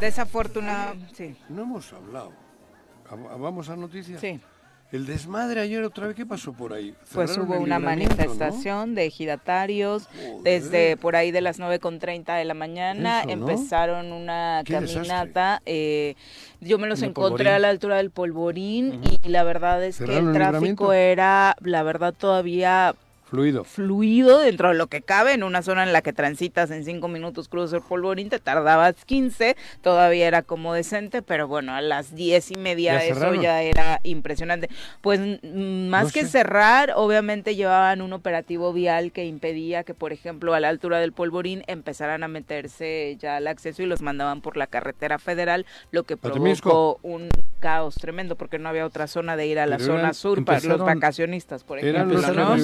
Desafortunado, 0.00 0.94
sí. 1.12 1.36
No 1.48 1.62
hemos 1.62 1.92
hablado. 1.92 2.32
¿Vamos 3.38 3.68
a 3.68 3.76
noticias? 3.76 4.20
Sí. 4.20 4.40
El 4.92 5.06
desmadre 5.06 5.60
ayer 5.60 5.84
otra 5.84 6.08
vez, 6.08 6.16
¿qué 6.16 6.26
pasó 6.26 6.52
por 6.52 6.72
ahí? 6.72 6.94
Pues 7.12 7.38
hubo 7.38 7.58
una 7.58 7.78
manifestación 7.78 8.96
de 8.96 9.06
ejidatarios 9.06 10.08
desde 10.42 10.96
por 10.96 11.14
ahí 11.14 11.30
de 11.30 11.40
las 11.40 11.60
9.30 11.60 12.36
de 12.36 12.44
la 12.44 12.54
mañana. 12.54 13.22
Empezaron 13.22 14.12
una 14.12 14.62
caminata. 14.66 15.62
Eh, 15.64 16.16
yo 16.60 16.78
me 16.78 16.88
los 16.88 17.02
encontré 17.02 17.50
a 17.50 17.58
la 17.60 17.68
altura 17.68 17.98
del 17.98 18.10
polvorín 18.10 19.00
y 19.22 19.28
la 19.28 19.44
verdad 19.44 19.84
es 19.84 19.98
que 19.98 20.16
el 20.16 20.32
tráfico 20.32 20.92
era, 20.92 21.54
la 21.60 21.82
verdad, 21.84 22.12
todavía 22.12 22.96
Fluido. 23.30 23.62
Fluido 23.62 24.40
dentro 24.40 24.70
de 24.70 24.74
lo 24.74 24.88
que 24.88 25.02
cabe 25.02 25.34
en 25.34 25.44
una 25.44 25.62
zona 25.62 25.84
en 25.84 25.92
la 25.92 26.02
que 26.02 26.12
transitas 26.12 26.72
en 26.72 26.84
cinco 26.84 27.06
minutos 27.06 27.48
cruzas 27.48 27.74
el 27.74 27.82
polvorín, 27.82 28.28
te 28.28 28.40
tardabas 28.40 29.04
15, 29.04 29.56
todavía 29.82 30.26
era 30.26 30.42
como 30.42 30.74
decente, 30.74 31.22
pero 31.22 31.46
bueno, 31.46 31.72
a 31.72 31.80
las 31.80 32.16
diez 32.16 32.50
y 32.50 32.56
media 32.56 33.04
eso 33.04 33.32
ya 33.36 33.62
era 33.62 34.00
impresionante. 34.02 34.68
Pues 35.00 35.20
más 35.44 36.12
que 36.12 36.24
cerrar, 36.24 36.92
obviamente 36.96 37.54
llevaban 37.54 38.02
un 38.02 38.12
operativo 38.14 38.72
vial 38.72 39.12
que 39.12 39.24
impedía 39.26 39.84
que, 39.84 39.94
por 39.94 40.12
ejemplo, 40.12 40.52
a 40.52 40.58
la 40.58 40.68
altura 40.68 40.98
del 40.98 41.12
polvorín 41.12 41.62
empezaran 41.68 42.24
a 42.24 42.28
meterse 42.28 43.16
ya 43.20 43.38
el 43.38 43.46
acceso 43.46 43.84
y 43.84 43.86
los 43.86 44.02
mandaban 44.02 44.40
por 44.40 44.56
la 44.56 44.66
carretera 44.66 45.20
federal, 45.20 45.66
lo 45.92 46.02
que 46.02 46.16
provocó 46.16 46.98
un 47.02 47.28
caos 47.60 47.94
tremendo 47.94 48.34
porque 48.36 48.58
no 48.58 48.68
había 48.68 48.84
otra 48.84 49.06
zona 49.06 49.36
de 49.36 49.46
ir 49.46 49.58
a 49.58 49.66
la 49.66 49.78
zona 49.78 50.12
sur 50.14 50.44
para 50.44 50.60
los 50.60 50.80
vacacionistas, 50.80 51.62
por 51.62 51.78
ejemplo. 51.78 52.18
Eran 52.18 52.58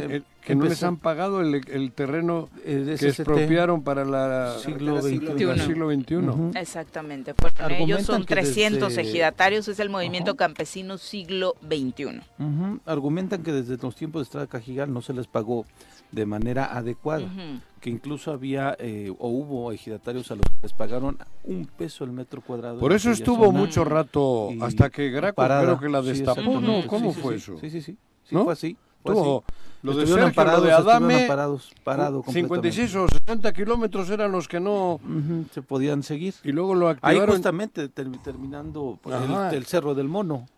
eh, 0.00 0.22
que 0.40 0.54
no 0.54 0.64
les 0.64 0.82
han 0.82 0.96
pagado 0.96 1.40
el, 1.40 1.92
terreno 1.92 2.48
que 2.64 2.94
expropiaron 2.94 3.82
para 3.82 4.04
la 4.04 4.56
siglo 4.58 5.02
XXI. 5.02 6.58
Exactamente, 6.58 7.34
fueron 7.34 7.72
ellos, 7.72 8.02
son 8.02 8.24
300 8.24 8.96
ejidatarios, 8.96 9.68
es 9.68 9.80
el 9.80 9.90
movimiento 9.90 10.36
campesino 10.36 10.96
siglo 10.96 11.56
XXI. 11.62 12.20
Argumentan 12.86 13.42
que 13.42 13.52
desde 13.52 13.76
los 13.76 13.96
tiempos 13.96 14.20
de 14.20 14.22
Estrada 14.24 14.46
Cajigal 14.46 14.92
no 14.92 15.02
se 15.02 15.12
les 15.12 15.26
pagó 15.26 15.66
de 16.12 16.26
manera 16.26 16.76
adecuada, 16.76 17.28
que 17.80 17.90
incluso 17.90 18.32
había 18.32 18.76
eh, 18.78 19.12
o 19.18 19.28
hubo 19.28 19.72
ejidatarios 19.72 20.30
a 20.30 20.36
los 20.36 20.44
que 20.44 20.54
les 20.62 20.72
pagaron 20.72 21.18
un 21.44 21.66
peso 21.66 22.04
el 22.04 22.12
metro 22.12 22.40
cuadrado. 22.40 22.78
Por 22.78 22.92
eso 22.92 23.10
estuvo 23.10 23.52
mucho 23.52 23.84
rato 23.84 24.50
hasta 24.60 24.90
que 24.90 25.10
Graco 25.10 25.42
creo 25.42 25.80
que 25.80 25.88
la 25.88 26.02
destapó, 26.02 26.60
¿no? 26.60 26.86
¿Cómo 26.86 27.12
fue 27.12 27.36
eso? 27.36 27.58
Sí, 27.60 27.70
sí, 27.70 27.82
sí, 27.82 27.96
sí 28.24 28.36
fue 28.36 28.52
así. 28.52 28.76
Tuvo, 29.04 29.44
lo 29.82 29.94
de 29.94 30.04
Sergio, 30.04 30.32
parados, 30.34 30.62
lo 30.62 30.66
de 30.66 30.72
Adame, 30.72 31.26
parados, 31.28 31.72
parado 31.84 32.24
56 32.26 32.92
o 32.96 33.06
60 33.06 33.52
kilómetros 33.52 34.10
eran 34.10 34.32
los 34.32 34.48
que 34.48 34.58
no... 34.58 34.98
se 35.52 35.62
podían 35.62 36.02
seguir. 36.02 36.34
Y 36.42 36.50
luego 36.50 36.74
lo 36.74 36.88
activaron. 36.88 37.20
Ahí 37.22 37.26
justamente 37.28 37.88
terminando 37.88 38.98
el, 39.04 39.54
el, 39.54 39.66
Cerro 39.66 39.94
del 39.94 40.08
Mono 40.08 40.48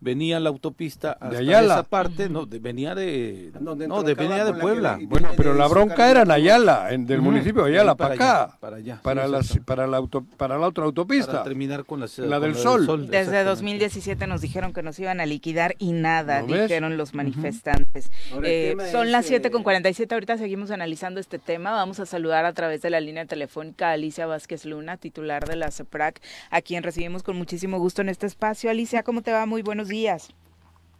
venía 0.00 0.40
la 0.40 0.48
autopista 0.48 1.12
hasta 1.12 1.38
de 1.38 1.52
esa 1.52 1.82
parte, 1.82 2.28
no, 2.28 2.46
venía 2.46 2.94
de 2.94 3.52
no, 3.60 3.74
de, 3.74 4.14
venía 4.14 4.44
de 4.44 4.54
Puebla. 4.54 4.98
bueno, 5.02 5.28
pero 5.36 5.54
la 5.54 5.66
bronca 5.68 6.10
era 6.10 6.22
en 6.22 6.30
Ayala, 6.30 6.92
en, 6.92 7.06
del 7.06 7.20
municipio 7.20 7.64
de 7.64 7.72
Ayala 7.72 7.94
para, 7.94 8.14
acá, 8.14 8.56
para 8.60 8.76
allá, 8.76 9.00
para 9.02 9.28
para 9.64 9.86
la 9.86 9.96
auto, 9.98 10.24
para 10.36 10.58
la 10.58 10.66
otra 10.66 10.84
autopista. 10.84 11.32
Para 11.32 11.44
terminar 11.44 11.84
con 11.84 12.00
la, 12.00 12.06
la 12.16 12.40
del 12.40 12.54
Sol. 12.54 13.08
Desde 13.10 13.44
2017 13.44 14.26
nos 14.26 14.40
dijeron 14.40 14.72
que 14.72 14.82
nos 14.82 14.98
iban 14.98 15.20
a 15.20 15.26
liquidar 15.26 15.74
y 15.78 15.92
nada, 15.92 16.42
dijeron 16.42 16.96
los 16.96 17.14
manifestantes. 17.14 18.10
Eh, 18.42 18.76
son 18.90 19.12
las 19.12 19.26
7 19.26 19.50
con 19.50 19.62
47, 19.62 20.14
ahorita 20.14 20.38
seguimos 20.38 20.70
analizando 20.70 21.20
este 21.20 21.38
tema. 21.38 21.72
Vamos 21.72 22.00
a 22.00 22.06
saludar 22.06 22.44
a 22.44 22.52
través 22.52 22.82
de 22.82 22.90
la 22.90 23.00
línea 23.00 23.26
telefónica 23.26 23.90
a 23.90 23.92
Alicia 23.92 24.26
Vázquez 24.26 24.64
Luna, 24.64 24.96
titular 24.96 25.46
de 25.46 25.56
la 25.56 25.70
CEPRAC, 25.70 26.20
a 26.50 26.62
quien 26.62 26.82
recibimos 26.82 27.22
con 27.22 27.36
muchísimo 27.36 27.78
gusto 27.78 28.02
en 28.02 28.08
este 28.08 28.26
espacio. 28.26 28.70
Alicia, 28.70 29.02
¿cómo 29.02 29.22
te 29.22 29.32
va? 29.32 29.46
Muy 29.46 29.62
buenos 29.62 29.89
días. 29.90 30.32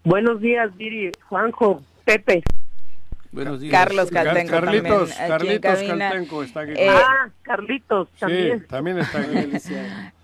Buenos 0.04 0.40
días, 0.40 0.76
Viri, 0.76 1.12
Juanjo, 1.28 1.82
Pepe. 2.04 2.42
Buenos 3.32 3.60
días. 3.60 3.72
Carlos 3.72 4.10
Caltenco 4.10 4.50
Carlitos, 4.50 5.12
Carlitos 5.12 5.82
Caltenco 5.82 6.42
está 6.42 6.60
aquí. 6.60 6.72
Eh, 6.72 6.88
ah, 6.90 7.28
Carlitos 7.42 8.08
también. 8.18 8.60
Sí, 8.60 8.66
también 8.66 8.98
está 8.98 9.20
aquí. 9.20 9.52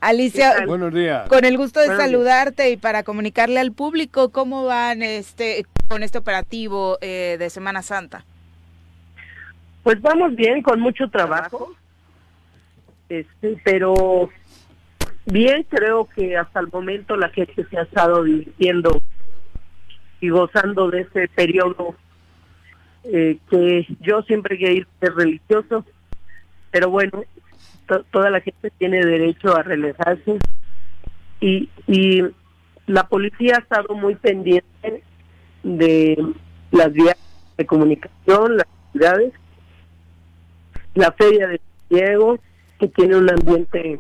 Alicia, 0.00 0.66
buenos 0.66 0.92
días. 0.92 1.28
Con 1.28 1.44
el 1.44 1.56
gusto 1.56 1.78
de 1.78 1.86
saludarte 1.96 2.70
y 2.70 2.76
para 2.76 3.04
comunicarle 3.04 3.60
al 3.60 3.70
público 3.70 4.30
cómo 4.30 4.64
van 4.64 5.02
este 5.02 5.64
con 5.88 6.02
este 6.02 6.18
operativo 6.18 6.98
eh, 7.00 7.36
de 7.38 7.48
Semana 7.48 7.82
Santa. 7.82 8.24
Pues 9.84 10.02
vamos 10.02 10.34
bien, 10.34 10.62
con 10.62 10.80
mucho 10.80 11.08
trabajo, 11.08 11.72
este, 13.08 13.56
pero 13.62 14.30
Bien, 15.26 15.66
creo 15.68 16.08
que 16.14 16.36
hasta 16.36 16.60
el 16.60 16.68
momento 16.68 17.16
la 17.16 17.28
gente 17.30 17.66
se 17.68 17.76
ha 17.76 17.82
estado 17.82 18.22
divirtiendo 18.22 19.02
y 20.20 20.28
gozando 20.28 20.88
de 20.88 21.00
ese 21.00 21.28
periodo 21.28 21.96
eh, 23.02 23.38
que 23.50 23.86
yo 24.00 24.22
siempre 24.22 24.56
he 24.56 24.72
ir 24.72 24.86
de 25.00 25.10
religioso, 25.10 25.84
pero 26.70 26.90
bueno, 26.90 27.24
toda 28.12 28.30
la 28.30 28.40
gente 28.40 28.70
tiene 28.78 29.04
derecho 29.04 29.56
a 29.56 29.64
relajarse 29.64 30.38
y, 31.40 31.70
y 31.88 32.22
la 32.86 33.08
policía 33.08 33.56
ha 33.56 33.62
estado 33.62 33.96
muy 33.96 34.14
pendiente 34.14 35.02
de 35.64 36.24
las 36.70 36.92
vías 36.92 37.16
de 37.56 37.66
comunicación, 37.66 38.58
las 38.58 38.66
ciudades, 38.92 39.32
la 40.94 41.10
feria 41.10 41.48
de 41.48 41.60
Diego, 41.90 42.38
que 42.78 42.86
tiene 42.88 43.16
un 43.16 43.28
ambiente 43.28 43.98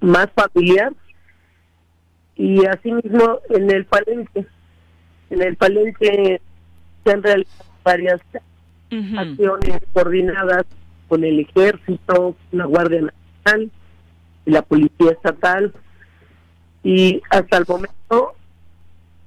más 0.00 0.28
familiar. 0.34 0.92
Y 2.36 2.64
asimismo 2.66 3.40
en 3.50 3.70
el 3.70 3.84
palenque 3.86 4.46
en 5.30 5.42
el 5.42 5.56
palenque 5.56 6.40
se 7.04 7.12
han 7.12 7.22
realizado 7.22 7.70
varias 7.84 8.20
acciones 9.16 9.80
coordinadas 9.92 10.64
con 11.08 11.24
el 11.24 11.40
ejército 11.40 12.36
la 12.52 12.64
guardia 12.64 13.02
nacional 13.02 13.70
y 14.46 14.50
la 14.50 14.62
policía 14.62 15.12
estatal. 15.12 15.72
Y 16.82 17.20
hasta 17.30 17.58
el 17.58 17.64
momento 17.68 18.34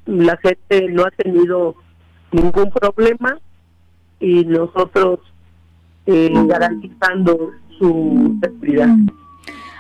la 0.06 0.38
gente 0.38 0.90
no 0.90 1.04
ha 1.06 1.12
tenido 1.12 1.76
ningún 2.32 2.72
problema 2.72 3.38
y 4.20 4.46
nosotros 4.46 5.20
eh, 6.06 6.32
garantizando 6.48 7.52
su 7.78 8.40
seguridad. 8.42 8.90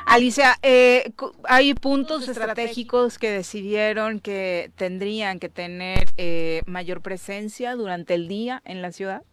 Alicia, 0.06 0.56
eh, 0.62 1.14
hay 1.45 1.74
puntos 1.74 2.28
estratégicos 2.28 3.18
que 3.18 3.32
decidieron 3.32 4.20
que 4.20 4.72
tendrían 4.76 5.39
que 5.39 5.49
tener 5.49 6.10
eh, 6.18 6.62
mayor 6.66 7.02
presencia 7.02 7.76
durante 7.76 8.14
el 8.14 8.28
día 8.28 8.62
en 8.66 8.82
la 8.82 8.91
ciudad. 8.91 9.24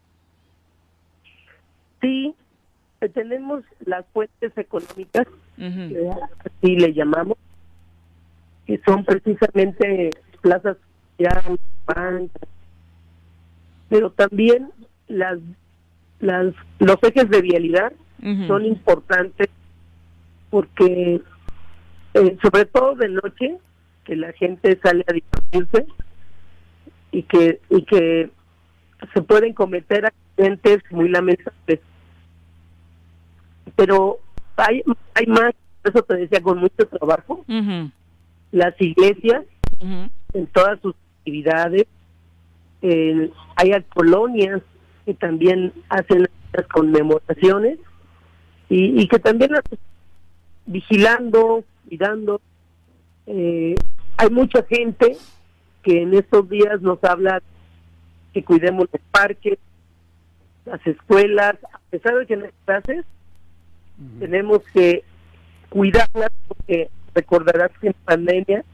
Sí, 2.01 2.35
eh, 3.01 3.09
tenemos 3.09 3.65
las 3.85 4.05
fuentes 4.13 4.57
económicas, 4.57 5.27
así 5.57 6.77
le 6.77 6.93
llamamos, 6.93 7.39
que 8.67 8.81
son 8.85 9.05
precisamente 9.05 10.11
plazas 10.41 10.77
ya 11.19 11.43
pero 13.89 14.11
también 14.11 14.71
las, 15.09 15.39
las 16.21 16.55
los 16.79 16.97
ejes 17.03 17.29
de 17.31 17.41
vialidad 17.41 17.93
son 18.47 18.65
importantes 18.65 19.49
porque 20.51 21.21
eh, 22.15 22.39
sobre 22.43 22.65
todo 22.67 22.95
de 22.95 23.09
noche 23.09 23.59
que 24.05 24.17
la 24.17 24.33
gente 24.33 24.79
sale 24.83 25.05
a 25.07 25.13
divertirse 25.13 25.87
y 27.13 27.23
que 27.25 27.61
y 27.71 27.83
que 27.85 28.31
se 29.15 29.23
pueden 29.23 29.53
cometer 29.53 30.07
accidentes 30.07 30.83
muy 30.91 31.09
lamentables 31.09 31.81
pero 33.79 34.19
hay, 34.57 34.83
hay 35.15 35.27
más, 35.27 35.55
eso 35.85 36.03
te 36.03 36.17
decía, 36.17 36.43
con 36.43 36.59
mucho 36.59 36.85
trabajo. 36.89 37.45
Las 38.51 38.75
iglesias, 38.81 39.45
en 39.81 40.47
todas 40.53 40.81
sus 40.81 40.97
actividades, 41.19 41.87
hay 42.83 43.73
colonias 43.95 44.61
que 45.07 45.15
también 45.15 45.73
hacen 45.89 46.29
las 46.53 46.67
conmemoraciones 46.67 47.79
y, 48.69 49.01
y 49.01 49.07
que 49.07 49.21
también 49.21 49.53
vigilando, 50.69 51.65
cuidando. 51.89 52.41
Eh, 53.27 53.75
hay 54.17 54.31
mucha 54.31 54.63
gente 54.63 55.17
que 55.83 56.03
en 56.03 56.15
estos 56.15 56.49
días 56.49 56.81
nos 56.81 57.03
habla 57.03 57.43
que 58.33 58.45
cuidemos 58.45 58.89
los 58.93 59.03
parques, 59.11 59.59
las 60.65 60.87
escuelas, 60.87 61.57
a 61.73 61.79
pesar 61.91 62.15
de 62.17 62.27
que 62.27 62.35
en 62.35 62.43
las 62.43 62.53
clases 62.65 63.05
tenemos 64.21 64.61
que 64.73 65.03
cuidarlas 65.71 66.31
porque 66.47 66.89
recordarás 67.15 67.71
que 67.81 67.89
en 67.89 67.95
pandemia 68.05 68.65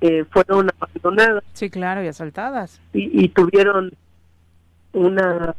eh, 0.00 0.24
fueron 0.30 0.70
abandonadas. 0.78 1.42
Sí, 1.54 1.70
claro, 1.70 2.04
y 2.04 2.06
asaltadas. 2.06 2.80
Y, 2.92 3.24
y 3.24 3.28
tuvieron 3.28 3.92
una 4.92 5.54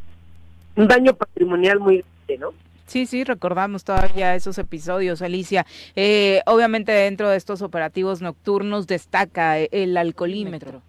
un 0.78 0.88
daño 0.88 1.14
patrimonial 1.14 1.80
muy 1.80 2.04
grande, 2.28 2.38
¿no? 2.38 2.67
Sí, 2.88 3.06
sí, 3.06 3.26
recordamos 3.26 3.84
todavía 3.84 4.34
esos 4.34 4.58
episodios, 4.58 5.22
Alicia. 5.22 5.66
Eh, 5.96 6.42
obviamente 6.46 6.94
dentro 6.94 7.30
de 7.30 7.36
estos 7.36 7.62
operativos 7.62 8.22
nocturnos 8.22 8.88
destaca 8.88 9.60
el 9.60 9.98
alcoholímetro. 9.98 10.82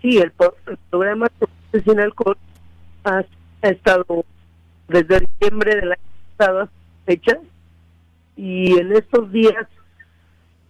Sí, 0.00 0.18
el, 0.18 0.32
programa 0.88 1.28
sin 1.84 1.98
alcohol 1.98 2.38
ha, 3.04 3.24
estado 3.62 4.24
desde 4.88 5.20
diciembre 5.20 5.74
del 5.74 5.92
año 5.92 6.02
pasado 6.36 6.60
hasta 6.60 6.74
fecha 7.04 7.38
y 8.36 8.78
en 8.78 8.92
estos 8.92 9.30
días 9.32 9.66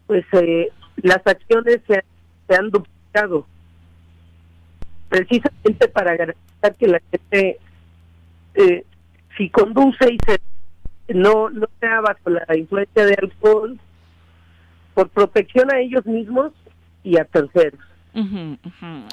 pues 0.08 0.24
eh, 0.32 0.70
las 0.96 1.24
acciones 1.24 1.78
se, 1.86 2.02
se 2.48 2.54
han 2.56 2.70
duplicado 2.70 3.46
precisamente 5.08 5.86
para 5.88 6.16
garantizar 6.16 6.74
que 6.74 6.88
la 6.88 7.00
gente 7.10 7.58
eh, 8.54 8.84
si 9.36 9.50
conduce 9.50 10.12
y 10.12 10.18
se 10.26 10.40
no 11.14 11.50
no 11.50 11.66
sea 11.80 12.00
bajo 12.00 12.30
la 12.30 12.56
influencia 12.56 13.04
de 13.04 13.14
alcohol 13.14 13.78
por 14.94 15.08
protección 15.08 15.72
a 15.72 15.80
ellos 15.80 16.04
mismos 16.06 16.52
y 17.02 17.18
a 17.18 17.24
terceros. 17.24 17.80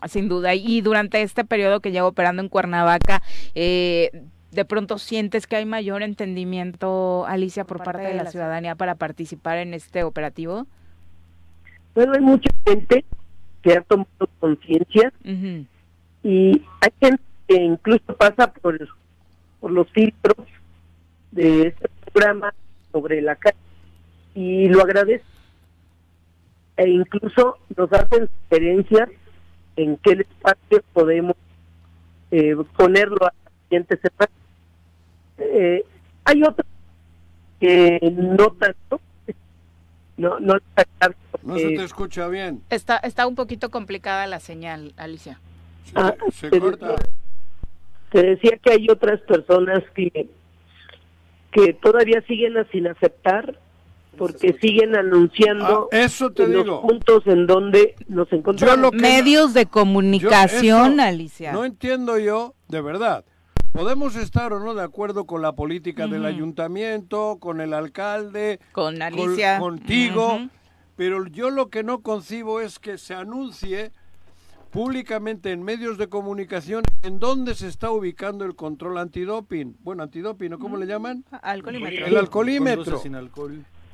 sin 0.08 0.28
duda. 0.30 0.56
Y 0.56 0.82
durante 0.82 1.22
este 1.22 1.46
periodo 1.46 1.80
que 1.80 1.92
llevo 1.92 2.10
operando 2.10 2.42
en 2.42 2.50
Cuernavaca, 2.50 3.22
eh, 3.56 4.12
de 4.52 4.66
pronto 4.66 4.98
sientes 4.98 5.46
que 5.48 5.56
hay 5.56 5.66
mayor 5.66 6.02
entendimiento, 6.02 7.26
Alicia, 7.28 7.66
por, 7.66 7.84
parte, 7.84 8.02
de, 8.02 8.14
la, 8.16 8.26
ciudadanía 8.26 8.76
para 8.76 8.96
participar 8.96 9.58
en 9.58 9.74
este 9.74 10.04
operativo. 10.04 10.66
Bueno, 11.94 12.14
hay 12.14 12.22
mucha 12.22 12.50
gente 12.66 13.06
que 13.62 13.74
ha 13.74 13.82
tomado 13.82 14.30
conciencia 14.40 15.12
y 16.24 16.62
hay 16.82 16.92
gente 17.00 17.24
que 17.48 17.56
incluso 17.56 18.16
pasa 18.18 18.52
por 18.52 18.80
por 19.60 19.72
los 19.72 19.90
filtros 19.92 20.48
de 21.32 21.68
este 21.68 21.90
programa 22.12 22.54
sobre 22.92 23.22
la 23.22 23.36
calle 23.36 23.58
y 24.36 24.68
lo 24.70 24.82
agradezco. 24.82 25.28
E 26.78 26.90
incluso 26.90 27.58
nos 27.76 27.92
hacen 27.92 28.30
sugerencias 28.44 29.10
en 29.76 29.98
qué 29.98 30.12
espacio 30.12 30.84
podemos 30.94 31.36
eh, 32.32 32.56
ponerlo 32.76 33.18
a 33.22 33.34
la 33.44 33.52
siguiente 33.64 33.98
semana. 33.98 34.32
Eh, 35.40 35.84
hay 36.24 36.44
otros 36.44 36.68
que 37.60 38.00
no 38.16 38.52
tanto, 38.52 39.02
no, 40.18 40.40
no, 40.40 40.56
no 41.44 41.58
se 41.58 41.68
te 41.70 41.84
escucha 41.84 42.28
bien. 42.28 42.62
Está, 42.70 42.98
está 42.98 43.26
un 43.26 43.36
poquito 43.36 43.72
complicada 43.72 44.28
la 44.28 44.40
señal, 44.40 44.94
Alicia. 44.98 45.40
Ah, 45.96 46.14
se 46.32 46.50
corta. 46.60 46.96
Te 48.12 48.24
decía 48.24 48.58
que 48.62 48.72
hay 48.72 48.88
otras 48.90 49.20
personas 49.22 49.84
que, 49.94 50.30
que 51.52 51.74
todavía 51.74 52.22
siguen 52.28 52.54
sin 52.72 52.88
aceptar 52.88 53.60
porque 54.18 54.58
siguen 54.60 54.96
anunciando 54.96 55.90
ah, 55.92 55.98
eso 55.98 56.32
te 56.32 56.48
los 56.48 56.82
puntos 56.82 57.26
en 57.28 57.46
donde 57.46 57.96
nos 58.08 58.32
encontramos. 58.34 58.92
Medios 58.94 59.54
de 59.54 59.68
comunicación, 59.68 61.00
Alicia. 61.00 61.54
No 61.54 61.64
entiendo 61.64 62.18
yo, 62.18 62.56
de 62.68 62.82
verdad. 62.82 63.24
Podemos 63.72 64.16
estar 64.16 64.54
o 64.54 64.60
no 64.60 64.74
de 64.74 64.82
acuerdo 64.82 65.26
con 65.26 65.44
la 65.44 65.54
política 65.54 66.08
del 66.08 66.26
ayuntamiento, 66.26 67.38
con 67.40 67.62
el 67.62 67.74
alcalde, 67.74 68.60
con 68.72 69.02
Alicia, 69.04 69.60
contigo, 69.60 70.40
pero 70.96 71.28
yo 71.28 71.52
lo 71.52 71.70
que 71.70 71.84
no 71.84 72.02
concibo 72.02 72.60
es 72.60 72.80
que 72.80 72.98
se 72.98 73.14
anuncie 73.14 73.92
públicamente 74.78 75.52
en 75.52 75.64
medios 75.64 75.98
de 75.98 76.08
comunicación 76.08 76.84
en 77.02 77.18
dónde 77.18 77.56
se 77.56 77.68
está 77.68 77.90
ubicando 77.90 78.46
el 78.46 78.56
control 78.56 79.00
antidoping. 79.00 79.76
Bueno, 79.80 80.04
antidoping, 80.04 80.52
¿no? 80.52 80.60
¿Cómo 80.60 80.78
le 80.78 80.86
llaman? 80.86 81.26
Alcoholímetro. 81.42 82.06
El 82.06 82.16
alcoholímetro. 82.16 83.02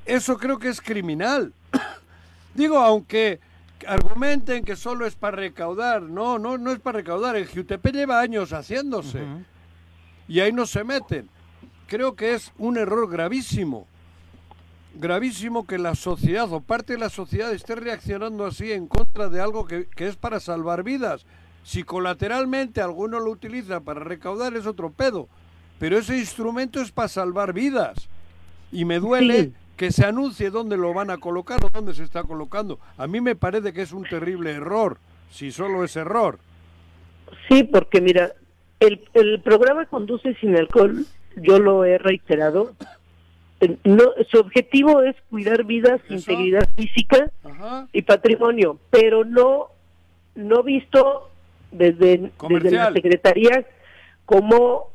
Eso 0.06 0.38
creo 0.38 0.60
que 0.60 0.68
es 0.68 0.82
criminal. 0.82 1.54
Digo, 2.54 2.80
aunque 2.80 3.40
argumenten 3.88 4.66
que 4.66 4.76
solo 4.76 5.06
es 5.06 5.16
para 5.16 5.38
recaudar. 5.38 6.02
No, 6.02 6.38
no, 6.38 6.58
no 6.58 6.72
es 6.74 6.80
para 6.80 6.98
recaudar. 6.98 7.38
El 7.38 7.48
GUTP 7.48 7.94
lleva 7.94 8.20
años 8.20 8.52
haciéndose. 8.52 9.24
Y 10.28 10.42
ahí 10.42 10.52
no 10.52 10.66
se 10.66 10.84
meten. 10.84 11.30
Creo 11.88 12.18
que 12.18 12.34
es 12.34 12.52
un 12.58 12.78
error 12.78 13.10
gravísimo 13.10 13.88
gravísimo 14.96 15.66
que 15.66 15.78
la 15.78 15.96
sociedad 15.96 16.52
o 16.52 16.62
parte 16.62 16.94
de 16.94 17.00
la 17.00 17.10
sociedad 17.10 17.52
esté 17.54 17.76
reaccionando 17.76 18.46
así 18.46 18.72
en 18.72 18.88
contra 18.88 19.30
de 19.30 19.42
algo 19.42 19.66
que, 19.66 19.88
es 19.98 20.16
para 20.16 20.40
salvar 20.40 20.84
vidas. 20.84 21.26
Si 21.64 21.84
colateralmente 21.84 22.82
alguno 22.82 23.20
lo 23.20 23.32
utiliza 23.32 23.80
para 23.80 24.02
recaudar 24.02 24.56
es 24.56 24.66
otro 24.66 24.92
pedo, 24.92 25.28
pero 25.80 25.98
ese 25.98 26.18
instrumento 26.18 26.82
es 26.82 26.92
para 26.92 27.08
salvar 27.08 27.54
vidas. 27.54 28.10
Y 28.72 28.86
me 28.86 29.00
duele 29.00 29.52
que 29.78 29.92
se 29.92 30.06
anuncie 30.06 30.50
dónde 30.50 30.78
lo 30.78 30.94
van 30.94 31.10
a 31.10 31.18
colocar 31.18 31.64
o 31.64 31.70
dónde 31.70 31.94
se 31.94 32.04
está 32.04 32.24
colocando. 32.24 32.80
A 32.98 33.08
mí 33.08 33.22
me 33.22 33.36
parece 33.36 33.74
que 33.74 33.82
es 33.82 33.94
un 33.94 34.04
terrible 34.04 34.52
error, 34.52 34.98
si 35.32 35.52
solo 35.52 35.84
es 35.84 35.96
error. 35.96 36.40
Sí, 37.48 37.64
porque 37.64 38.02
mira, 38.02 38.34
el, 38.80 39.02
el 39.14 39.42
programa 39.42 39.86
Conduce 39.86 40.36
sin 40.36 40.56
alcohol, 40.56 41.06
yo 41.38 41.60
lo 41.60 41.86
he 41.86 41.98
reiterado, 41.98 42.74
no, 43.84 44.04
su 44.30 44.40
objetivo 44.40 45.02
es 45.02 45.16
cuidar 45.30 45.64
vidas, 45.64 46.02
integridad 46.10 46.68
física 46.76 47.32
y 47.92 48.02
patrimonio, 48.02 48.80
pero 48.90 49.24
no 49.24 49.70
no 50.36 50.64
visto 50.64 51.30
desde, 51.72 52.32
desde 52.50 52.72
la 52.72 52.92
Secretaría 52.92 53.66
como 54.26 54.90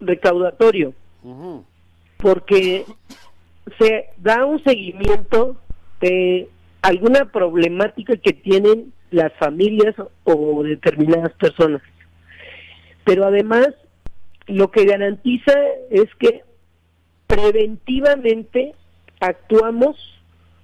recaudatorio, 0.00 0.94
porque 2.16 2.84
se 3.78 4.06
da 4.18 4.44
un 4.44 4.62
seguimiento 4.64 5.56
de 6.00 6.48
alguna 6.82 7.26
problemática 7.26 8.16
que 8.16 8.32
tienen 8.32 8.92
las 9.10 9.32
familias 9.34 9.94
o 10.24 10.62
determinadas 10.62 11.32
personas. 11.32 11.82
Pero 13.04 13.26
además, 13.26 13.68
lo 14.46 14.70
que 14.70 14.84
garantiza 14.84 15.52
es 15.90 16.06
que 16.18 16.42
preventivamente 17.30 18.74
actuamos 19.20 19.96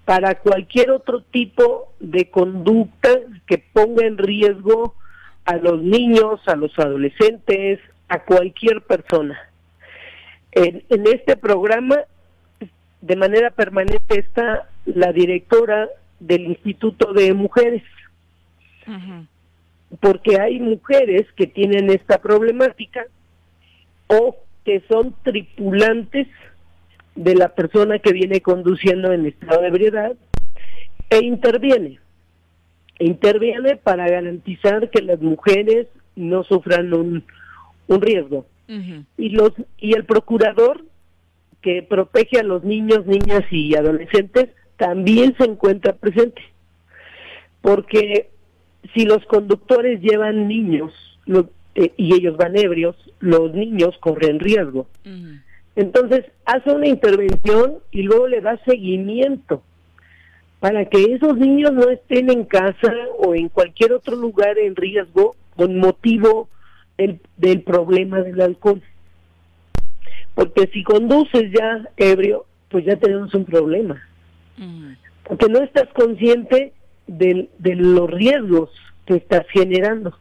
para 0.04 0.34
cualquier 0.36 0.90
otro 0.90 1.20
tipo 1.20 1.92
de 2.00 2.28
conducta 2.28 3.10
que 3.46 3.58
ponga 3.58 4.04
en 4.04 4.18
riesgo 4.18 4.94
a 5.44 5.56
los 5.56 5.80
niños, 5.80 6.40
a 6.46 6.56
los 6.56 6.76
adolescentes, 6.78 7.78
a 8.08 8.24
cualquier 8.24 8.82
persona. 8.82 9.38
En, 10.52 10.82
este 10.88 11.36
programa, 11.36 11.98
de 13.00 13.16
manera 13.16 13.50
permanente, 13.50 14.18
está 14.18 14.68
la 14.86 15.12
directora 15.12 15.88
del 16.18 16.46
Instituto 16.46 17.12
de 17.12 17.32
Mujeres, 17.34 17.82
porque 20.00 20.40
hay 20.40 20.58
mujeres 20.58 21.26
que 21.36 21.46
tienen 21.46 21.90
esta 21.90 22.18
problemática 22.18 23.04
o 24.08 24.36
que 24.64 24.82
son 24.88 25.14
tripulantes 25.22 26.26
de 27.16 27.34
la 27.34 27.48
persona 27.48 27.98
que 27.98 28.12
viene 28.12 28.40
conduciendo 28.40 29.12
en 29.12 29.26
estado 29.26 29.62
de 29.62 29.68
ebriedad 29.68 30.12
e 31.10 31.24
interviene. 31.24 31.98
Interviene 32.98 33.76
para 33.76 34.08
garantizar 34.08 34.90
que 34.90 35.02
las 35.02 35.20
mujeres 35.20 35.86
no 36.14 36.44
sufran 36.44 36.92
un, 36.94 37.24
un 37.88 38.00
riesgo. 38.00 38.46
Y 39.16 39.28
los 39.28 39.52
y 39.78 39.94
el 39.94 40.04
procurador 40.04 40.84
que 41.62 41.82
protege 41.82 42.40
a 42.40 42.42
los 42.42 42.64
niños, 42.64 43.06
niñas 43.06 43.44
y 43.50 43.76
adolescentes 43.76 44.48
también 44.76 45.36
se 45.38 45.44
encuentra 45.44 45.94
presente. 45.94 46.42
Porque 47.60 48.30
si 48.92 49.04
los 49.04 49.24
conductores 49.26 50.00
llevan 50.00 50.48
niños 50.48 50.92
eh, 51.76 51.92
y 51.96 52.14
ellos 52.14 52.36
van 52.36 52.56
ebrios, 52.56 52.96
los 53.20 53.54
niños 53.54 53.96
corren 54.00 54.40
riesgo 54.40 54.88
Entonces, 55.76 56.24
hace 56.46 56.70
una 56.70 56.88
intervención 56.88 57.78
y 57.90 58.02
luego 58.02 58.26
le 58.28 58.40
da 58.40 58.58
seguimiento 58.64 59.62
para 60.58 60.86
que 60.86 61.12
esos 61.12 61.36
niños 61.36 61.72
no 61.74 61.90
estén 61.90 62.30
en 62.30 62.44
casa 62.44 62.92
o 63.18 63.34
en 63.34 63.50
cualquier 63.50 63.92
otro 63.92 64.16
lugar 64.16 64.58
en 64.58 64.74
riesgo 64.74 65.36
con 65.54 65.78
motivo 65.78 66.48
del, 66.96 67.20
del 67.36 67.60
problema 67.60 68.22
del 68.22 68.40
alcohol. 68.40 68.82
Porque 70.34 70.68
si 70.72 70.82
conduces 70.82 71.52
ya 71.52 71.88
ebrio, 71.98 72.46
pues 72.70 72.86
ya 72.86 72.96
tenemos 72.96 73.34
un 73.34 73.44
problema. 73.44 74.02
Porque 75.24 75.48
no 75.48 75.60
estás 75.60 75.88
consciente 75.94 76.72
de, 77.06 77.50
de 77.58 77.74
los 77.74 78.10
riesgos 78.10 78.70
que 79.04 79.16
estás 79.16 79.46
generando. 79.50 80.18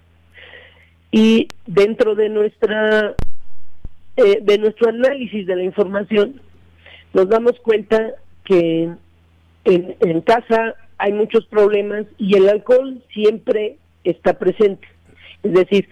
Y 1.12 1.47
dentro 1.66 2.16
de 2.16 2.28
nuestra 2.28 3.16
eh, 4.18 4.39
de 4.41 4.57
nuestro 4.57 4.89
análisis 4.89 5.45
de 5.45 5.55
la 5.55 5.63
información, 5.63 6.41
nos 7.13 7.30
damos 7.30 7.59
cuenta 7.61 8.13
que 8.43 8.89
en, 9.66 9.95
en 9.99 10.22
casa 10.22 10.76
hay 10.97 11.13
muchos 11.13 11.45
problemas 11.47 12.05
y 12.18 12.36
el 12.36 12.47
alcohol 12.49 13.01
siempre 13.13 13.78
está 14.03 14.38
presente. 14.38 14.88
Es 15.43 15.53
decir, 15.53 15.89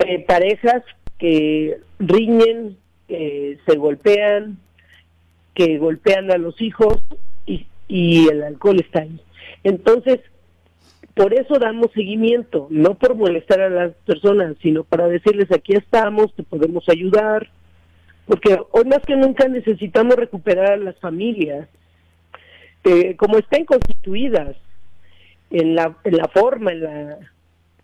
eh, 0.00 0.24
parejas 0.26 0.82
que 1.18 1.78
riñen, 1.98 2.76
que 3.06 3.58
se 3.66 3.76
golpean, 3.76 4.58
que 5.54 5.78
golpean 5.78 6.30
a 6.30 6.38
los 6.38 6.60
hijos 6.60 6.98
y, 7.46 7.66
y 7.88 8.28
el 8.28 8.42
alcohol 8.42 8.80
está 8.80 9.00
ahí. 9.00 9.20
Entonces, 9.64 10.20
por 11.18 11.34
eso 11.34 11.58
damos 11.58 11.90
seguimiento, 11.94 12.68
no 12.70 12.94
por 12.94 13.16
molestar 13.16 13.60
a 13.60 13.68
las 13.68 13.92
personas, 14.06 14.54
sino 14.62 14.84
para 14.84 15.08
decirles 15.08 15.50
aquí 15.50 15.74
estamos, 15.74 16.32
te 16.36 16.44
podemos 16.44 16.88
ayudar, 16.88 17.50
porque 18.24 18.56
hoy 18.70 18.84
más 18.84 19.00
que 19.04 19.16
nunca 19.16 19.48
necesitamos 19.48 20.14
recuperar 20.14 20.74
a 20.74 20.76
las 20.76 20.96
familias, 21.00 21.68
eh, 22.84 23.16
como 23.16 23.36
estén 23.36 23.64
constituidas, 23.64 24.56
en 25.50 25.74
la, 25.74 25.96
en 26.04 26.16
la 26.18 26.28
forma, 26.28 26.70
en 26.70 26.82
la 26.82 27.18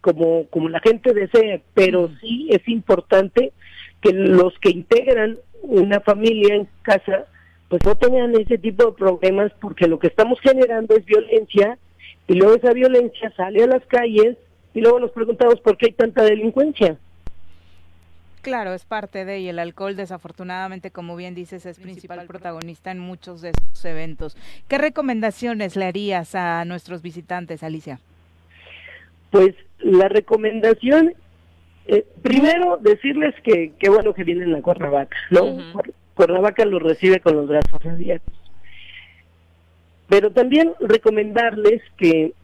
como, 0.00 0.46
como 0.50 0.68
la 0.68 0.78
gente 0.78 1.12
desea, 1.12 1.60
pero 1.72 2.10
sí 2.20 2.46
es 2.50 2.68
importante 2.68 3.52
que 4.00 4.12
los 4.12 4.56
que 4.60 4.70
integran 4.70 5.38
una 5.62 5.98
familia 6.00 6.54
en 6.54 6.68
casa 6.82 7.24
pues 7.68 7.82
no 7.84 7.96
tengan 7.96 8.38
ese 8.38 8.58
tipo 8.58 8.84
de 8.84 8.92
problemas 8.92 9.50
porque 9.60 9.88
lo 9.88 9.98
que 9.98 10.06
estamos 10.06 10.38
generando 10.40 10.94
es 10.94 11.04
violencia 11.04 11.78
y 12.28 12.34
luego 12.34 12.54
esa 12.56 12.72
violencia 12.72 13.32
sale 13.36 13.64
a 13.64 13.66
las 13.66 13.84
calles 13.86 14.36
y 14.72 14.80
luego 14.80 15.00
nos 15.00 15.10
preguntamos 15.12 15.60
por 15.60 15.76
qué 15.76 15.86
hay 15.86 15.92
tanta 15.92 16.22
delincuencia. 16.24 16.98
Claro, 18.42 18.74
es 18.74 18.84
parte 18.84 19.24
de 19.24 19.40
y 19.40 19.48
el 19.48 19.58
alcohol 19.58 19.96
desafortunadamente, 19.96 20.90
como 20.90 21.16
bien 21.16 21.34
dices, 21.34 21.64
es 21.64 21.78
principal 21.78 22.26
protagonista 22.26 22.90
en 22.90 22.98
muchos 22.98 23.40
de 23.40 23.50
estos 23.50 23.82
eventos. 23.86 24.36
¿Qué 24.68 24.76
recomendaciones 24.76 25.76
le 25.76 25.86
harías 25.86 26.34
a 26.34 26.64
nuestros 26.66 27.00
visitantes, 27.00 27.62
Alicia? 27.62 28.00
Pues 29.30 29.54
la 29.78 30.08
recomendación, 30.08 31.14
eh, 31.86 32.04
primero 32.20 32.76
decirles 32.76 33.34
que 33.42 33.72
qué 33.78 33.88
bueno 33.88 34.12
que 34.12 34.24
vienen 34.24 34.54
a 34.54 34.60
Cuernavaca, 34.60 35.16
¿no? 35.30 35.82
Cuernavaca 36.14 36.66
los 36.66 36.82
recibe 36.82 37.20
con 37.20 37.36
los 37.36 37.48
brazos 37.48 37.80
abiertos. 37.86 38.43
Pero 40.14 40.30
también 40.30 40.74
recomendarles 40.78 41.82
que 41.96 42.34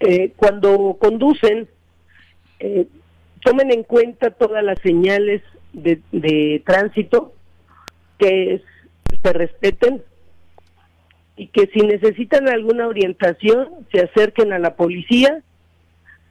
eh, 0.00 0.32
cuando 0.34 0.96
conducen, 0.98 1.68
eh, 2.58 2.86
tomen 3.44 3.70
en 3.70 3.82
cuenta 3.82 4.30
todas 4.30 4.64
las 4.64 4.78
señales 4.80 5.42
de, 5.74 6.62
tránsito, 6.64 7.34
que 8.16 8.62
se 9.22 9.32
respeten 9.34 10.02
y 11.36 11.48
que 11.48 11.66
si 11.66 11.80
necesitan 11.80 12.48
alguna 12.48 12.88
orientación 12.88 13.68
se 13.92 14.00
acerquen 14.00 14.54
a 14.54 14.58
la 14.58 14.74
policía 14.74 15.42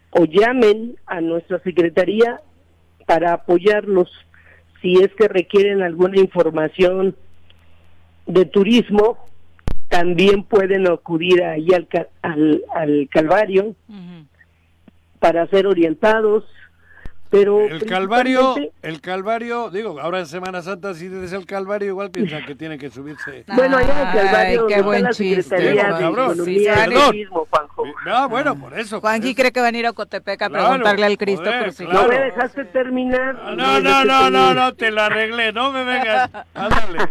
o 0.09 0.25
llamen 0.25 0.95
a 1.05 1.21
nuestra 1.21 1.59
secretaría 1.59 2.41
para 3.05 3.33
apoyarlos 3.33 4.09
si 4.81 4.95
es 4.95 5.13
que 5.13 5.27
requieren 5.27 5.83
alguna 5.83 6.19
información 6.19 7.15
de 8.25 8.45
turismo 8.45 9.28
también 9.89 10.43
pueden 10.43 10.87
acudir 10.87 11.43
ahí 11.43 11.67
al, 11.73 12.61
al, 12.71 13.09
Calvario 13.11 13.75
para 15.19 15.47
ser 15.47 15.67
orientados. 15.67 16.45
Pero 17.29 17.61
el 17.61 17.85
Calvario, 17.85 18.55
el 18.81 19.01
Calvario, 19.01 19.69
digo, 19.69 19.99
ahora 19.99 20.19
en 20.19 20.25
Semana 20.25 20.63
Santa 20.63 20.95
si 20.95 21.09
dices 21.09 21.31
el 21.33 21.45
Calvario 21.45 21.89
igual 21.89 22.09
piensan 22.09 22.43
que 22.45 22.55
tiene 22.55 22.77
que 22.77 22.89
subirse. 22.89 23.45
Bueno, 23.59 23.77
allá 23.77 24.01
en 24.01 24.07
el 24.07 24.13
Calvario 24.13 24.67
qué 24.67 24.81
buen 24.81 25.03
la 25.03 25.13
Secretaría 25.13 25.93
de 25.93 26.45
sí, 26.45 27.25
Juanjo. 27.25 27.83
No, 28.05 28.29
bueno, 28.29 28.57
por 28.57 28.77
eso. 28.77 29.01
Juanji 29.01 29.35
cree 29.35 29.51
que 29.51 29.59
van 29.59 29.75
a 29.75 29.77
ir 29.77 29.85
a 29.85 29.93
Cotepec 29.93 30.41
a 30.41 30.49
preguntarle 30.49 31.05
al 31.05 31.17
Cristo 31.17 31.49
por 31.59 31.73
si 31.73 31.85
No 31.85 32.07
me 32.07 32.19
dejaste 32.19 32.65
terminar. 32.65 33.35
No, 33.55 33.79
no, 33.79 34.05
no, 34.05 34.29
no, 34.29 34.53
no, 34.53 34.73
te 34.73 34.91
la 34.91 35.07
arreglé, 35.07 35.51
no 35.51 35.71
me 35.71 35.83
vengas. 35.83 36.29
Ándale. 36.53 37.09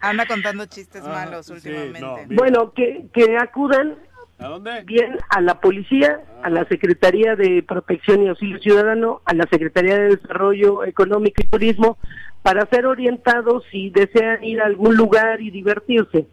Anda 0.00 0.26
contando 0.26 0.66
chistes 0.66 1.02
ah, 1.04 1.10
malos 1.10 1.48
últimamente. 1.48 2.26
bueno, 2.34 2.72
que, 2.72 3.06
que 3.12 3.36
acudan 3.38 3.96
Bien, 4.86 5.18
a 5.28 5.42
la 5.42 5.60
policía, 5.60 6.20
a 6.42 6.48
la 6.48 6.64
Secretaría 6.64 7.36
de 7.36 7.62
Protección 7.62 8.22
y 8.22 8.28
Auxilio 8.28 8.58
Ciudadano, 8.58 9.20
a 9.26 9.34
la 9.34 9.46
Secretaría 9.50 9.98
de 9.98 10.16
Desarrollo 10.16 10.82
Económico 10.84 11.42
y 11.42 11.48
Turismo, 11.48 11.98
para 12.42 12.66
ser 12.70 12.86
orientados 12.86 13.64
si 13.70 13.90
desean 13.90 14.42
ir 14.42 14.62
a 14.62 14.66
algún 14.66 14.96
lugar 14.96 15.42
y 15.42 15.50
divertirse. 15.50 16.26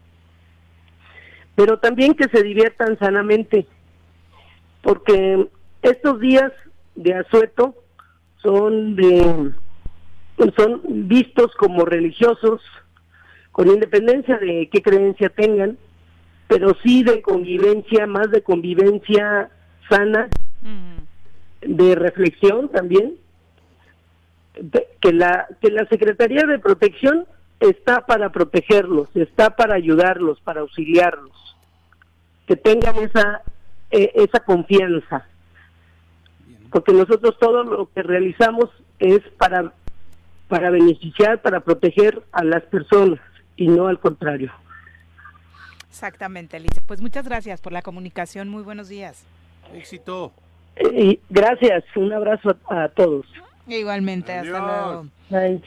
Pero 1.54 1.80
también 1.80 2.14
que 2.14 2.28
se 2.28 2.42
diviertan 2.42 2.98
sanamente, 2.98 3.66
porque 4.82 5.46
estos 5.82 6.18
días 6.18 6.50
de 6.94 7.12
asueto 7.12 7.74
son 8.42 8.96
de 8.96 9.52
son 10.56 10.80
vistos 11.08 11.54
como 11.56 11.84
religiosos, 11.84 12.62
con 13.52 13.68
independencia 13.68 14.38
de 14.38 14.70
qué 14.72 14.80
creencia 14.80 15.28
tengan, 15.28 15.76
pero 16.48 16.74
sí 16.82 17.04
de 17.04 17.20
convivencia, 17.22 18.06
más 18.06 18.30
de 18.30 18.42
convivencia 18.42 19.50
sana, 19.88 20.28
de 21.60 21.94
reflexión 21.94 22.68
también, 22.70 23.16
que 25.00 25.12
la 25.12 25.46
que 25.60 25.70
la 25.70 25.86
Secretaría 25.86 26.44
de 26.46 26.58
Protección 26.58 27.26
está 27.60 28.06
para 28.06 28.30
protegerlos, 28.30 29.14
está 29.14 29.56
para 29.56 29.74
ayudarlos, 29.74 30.40
para 30.40 30.60
auxiliarlos, 30.60 31.56
que 32.46 32.56
tengan 32.56 32.96
esa 32.96 33.42
eh, 33.90 34.12
esa 34.14 34.40
confianza, 34.40 35.26
porque 36.70 36.92
nosotros 36.92 37.36
todo 37.38 37.62
lo 37.62 37.90
que 37.92 38.02
realizamos 38.02 38.70
es 38.98 39.20
para 39.36 39.72
para 40.48 40.70
beneficiar, 40.70 41.42
para 41.42 41.60
proteger 41.60 42.22
a 42.32 42.42
las 42.42 42.62
personas 42.64 43.20
y 43.56 43.68
no 43.68 43.86
al 43.86 44.00
contrario. 44.00 44.50
Exactamente, 45.88 46.56
Alicia. 46.56 46.82
Pues 46.86 47.00
muchas 47.00 47.26
gracias 47.26 47.60
por 47.60 47.72
la 47.72 47.82
comunicación. 47.82 48.48
Muy 48.48 48.62
buenos 48.62 48.88
días. 48.88 49.24
Éxito. 49.74 50.32
Eh, 50.76 51.18
gracias. 51.28 51.84
Un 51.96 52.12
abrazo 52.12 52.56
a, 52.68 52.88
todos. 52.88 53.26
Igualmente. 53.66 54.32
Hasta 54.32 54.48
luego. 54.50 55.06
Bye. 55.30 55.62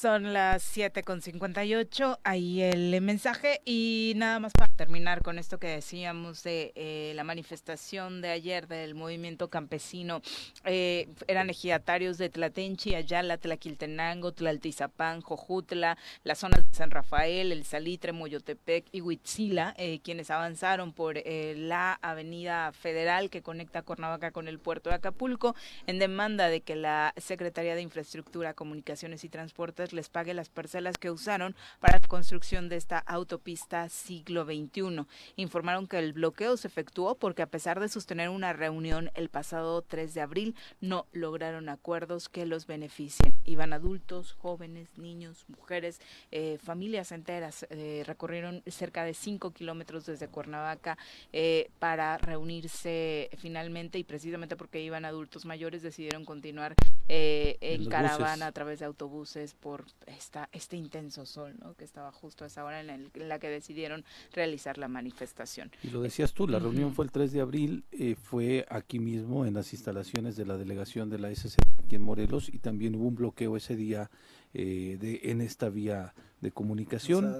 Son 0.00 0.32
las 0.32 0.62
7 0.62 1.02
con 1.02 1.20
58, 1.20 2.20
ahí 2.22 2.62
el 2.62 3.00
mensaje 3.00 3.60
y 3.64 4.12
nada 4.14 4.38
más 4.38 4.52
para 4.52 4.72
terminar 4.72 5.22
con 5.22 5.40
esto 5.40 5.58
que 5.58 5.66
decíamos 5.66 6.44
de 6.44 6.70
eh, 6.76 7.14
la 7.16 7.24
manifestación 7.24 8.20
de 8.20 8.28
ayer 8.28 8.68
del 8.68 8.94
movimiento 8.94 9.50
campesino. 9.50 10.22
Eh, 10.64 11.08
eran 11.26 11.50
ejidatarios 11.50 12.16
de 12.16 12.28
Tlatenchi, 12.28 12.94
Ayala, 12.94 13.38
Tlaquiltenango, 13.38 14.30
Tlaltizapán, 14.30 15.20
Jojutla, 15.20 15.98
las 16.22 16.38
zonas 16.38 16.64
de 16.64 16.76
San 16.76 16.92
Rafael, 16.92 17.50
El 17.50 17.64
Salitre, 17.64 18.12
Moyotepec 18.12 18.84
y 18.92 19.00
Huitzila, 19.00 19.74
eh, 19.78 19.98
quienes 20.04 20.30
avanzaron 20.30 20.92
por 20.92 21.20
la 21.26 21.94
avenida 22.02 22.70
federal 22.70 23.30
que 23.30 23.42
conecta 23.42 23.82
Cuernavaca 23.82 24.30
con 24.30 24.46
el 24.46 24.60
puerto 24.60 24.90
de 24.90 24.96
Acapulco 24.96 25.56
en 25.88 25.98
demanda 25.98 26.46
de 26.46 26.60
que 26.60 26.76
la 26.76 27.12
Secretaría 27.16 27.74
de 27.74 27.82
Infraestructura, 27.82 28.54
Comunicaciones 28.54 29.24
y 29.24 29.28
Transportes 29.28 29.87
Les 29.92 30.08
pague 30.08 30.34
las 30.34 30.48
parcelas 30.48 30.98
que 30.98 31.10
usaron 31.10 31.54
para 31.80 31.98
la 32.00 32.08
construcción 32.08 32.68
de 32.68 32.76
esta 32.76 32.98
autopista 32.98 33.88
siglo 33.88 34.44
XXI. 34.44 35.06
Informaron 35.36 35.86
que 35.86 35.98
el 35.98 36.12
bloqueo 36.12 36.56
se 36.56 36.68
efectuó 36.68 37.14
porque 37.16 37.42
a 37.42 37.46
pesar 37.46 37.80
de 37.80 37.88
sostener 37.88 38.28
una 38.28 38.52
reunión 38.52 39.10
el 39.14 39.28
pasado 39.28 39.82
3 39.82 40.14
de 40.14 40.20
abril, 40.20 40.54
no 40.80 41.06
lograron 41.12 41.68
acuerdos 41.68 42.28
que 42.28 42.46
los 42.46 42.66
beneficien. 42.66 43.34
Iban 43.44 43.72
adultos, 43.72 44.32
jóvenes, 44.32 44.98
niños, 44.98 45.44
mujeres, 45.48 46.00
eh, 46.30 46.58
familias 46.62 47.12
enteras. 47.12 47.66
Eh, 47.70 48.02
recorrieron 48.06 48.62
cerca 48.66 49.04
de 49.04 49.14
5 49.14 49.52
kilómetros 49.52 50.06
desde 50.06 50.28
Cuernavaca 50.28 50.98
eh, 51.32 51.70
para 51.78 52.18
reunirse 52.18 53.30
finalmente 53.38 53.98
y 53.98 54.04
precisamente 54.04 54.56
porque 54.56 54.80
iban 54.80 55.04
adultos 55.04 55.44
mayores 55.44 55.82
decidieron 55.82 56.24
continuar 56.24 56.74
en, 57.08 57.88
caravana 57.88 58.46
a 58.46 58.52
través 58.52 58.80
de 58.80 58.84
autobuses 58.84 59.54
por 59.54 59.77
esta, 60.06 60.48
este 60.52 60.76
intenso 60.76 61.26
sol 61.26 61.54
¿no? 61.60 61.74
que 61.74 61.84
estaba 61.84 62.12
justo 62.12 62.44
a 62.44 62.46
esa 62.46 62.64
hora 62.64 62.80
en, 62.80 63.10
la 63.14 63.38
que 63.38 63.48
decidieron 63.48 64.04
realizar 64.32 64.78
la 64.78 64.88
manifestación. 64.88 65.70
Y 65.82 65.90
lo 65.90 66.00
decías 66.02 66.32
tú, 66.32 66.46
la 66.48 66.58
reunión 66.58 66.94
fue 66.94 67.04
el 67.04 67.10
3 67.10 67.32
de 67.32 67.40
abril, 67.40 67.84
fue 68.22 68.66
aquí 68.68 68.98
mismo 68.98 69.46
en 69.46 69.54
las 69.54 69.72
instalaciones 69.72 70.36
de 70.36 70.46
la 70.46 70.56
delegación 70.56 71.10
de 71.10 71.18
la 71.18 71.30
SC 71.30 71.58
aquí 71.88 71.96
en 71.96 72.02
Morelos 72.02 72.48
y 72.48 72.58
también 72.58 72.94
hubo 72.96 73.08
un 73.08 73.14
bloqueo 73.14 73.56
ese 73.56 73.74
día 73.76 74.10
eh, 74.54 74.96
de, 75.00 75.20
en 75.24 75.40
esta 75.40 75.68
vía 75.68 76.14
de 76.40 76.50
comunicación. 76.50 77.34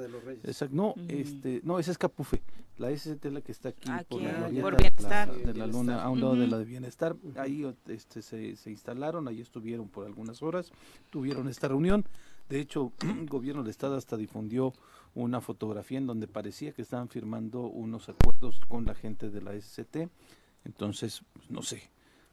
Exacto, 0.45 0.75
no, 0.75 0.95
este, 1.09 1.61
no, 1.65 1.79
esa 1.79 1.91
es 1.91 1.99
Capufe. 1.99 2.43
La 2.79 2.97
SCT 2.97 3.27
es 3.27 3.33
la 3.33 3.41
que 3.41 3.53
está 3.53 3.71
aquí, 3.71 3.91
por, 4.09 4.23
la 4.23 4.49
bienestar. 4.49 5.35
de 5.35 5.55
la 5.55 5.67
luna, 5.67 6.03
a 6.03 6.11
un 6.11 6.21
lado 6.21 6.37
de 6.37 6.47
la 6.47 6.59
de 6.59 6.65
bienestar. 6.65 7.17
Ahí 7.37 7.67
este, 7.89 8.23
se, 8.23 8.57
se 8.57 8.71
instalaron, 8.71 9.27
ahí 9.27 9.41
estuvieron 9.41 9.89
por 9.89 10.07
algunas 10.07 10.43
horas, 10.43 10.71
tuvieron 11.11 11.49
esta 11.49 11.69
reunión. 11.69 12.05
De 12.49 12.61
hecho, 12.61 12.93
el 13.03 13.27
gobierno 13.27 13.63
del 13.63 13.71
estado 13.71 13.97
hasta 13.97 14.17
difundió 14.17 14.73
una 15.15 15.41
fotografía 15.41 15.99
en 15.99 16.07
donde 16.07 16.29
parecía 16.29 16.73
que 16.73 16.83
estaban 16.83 17.09
firmando 17.09 17.63
unos 17.63 18.09
acuerdos 18.09 18.61
con 18.69 18.85
la 18.85 18.95
gente 18.95 19.31
de 19.31 19.43
la 19.43 19.59
SCT. 19.61 20.09
Entonces, 20.65 21.23
pues, 21.33 21.51
no 21.51 21.63
sé, 21.63 21.83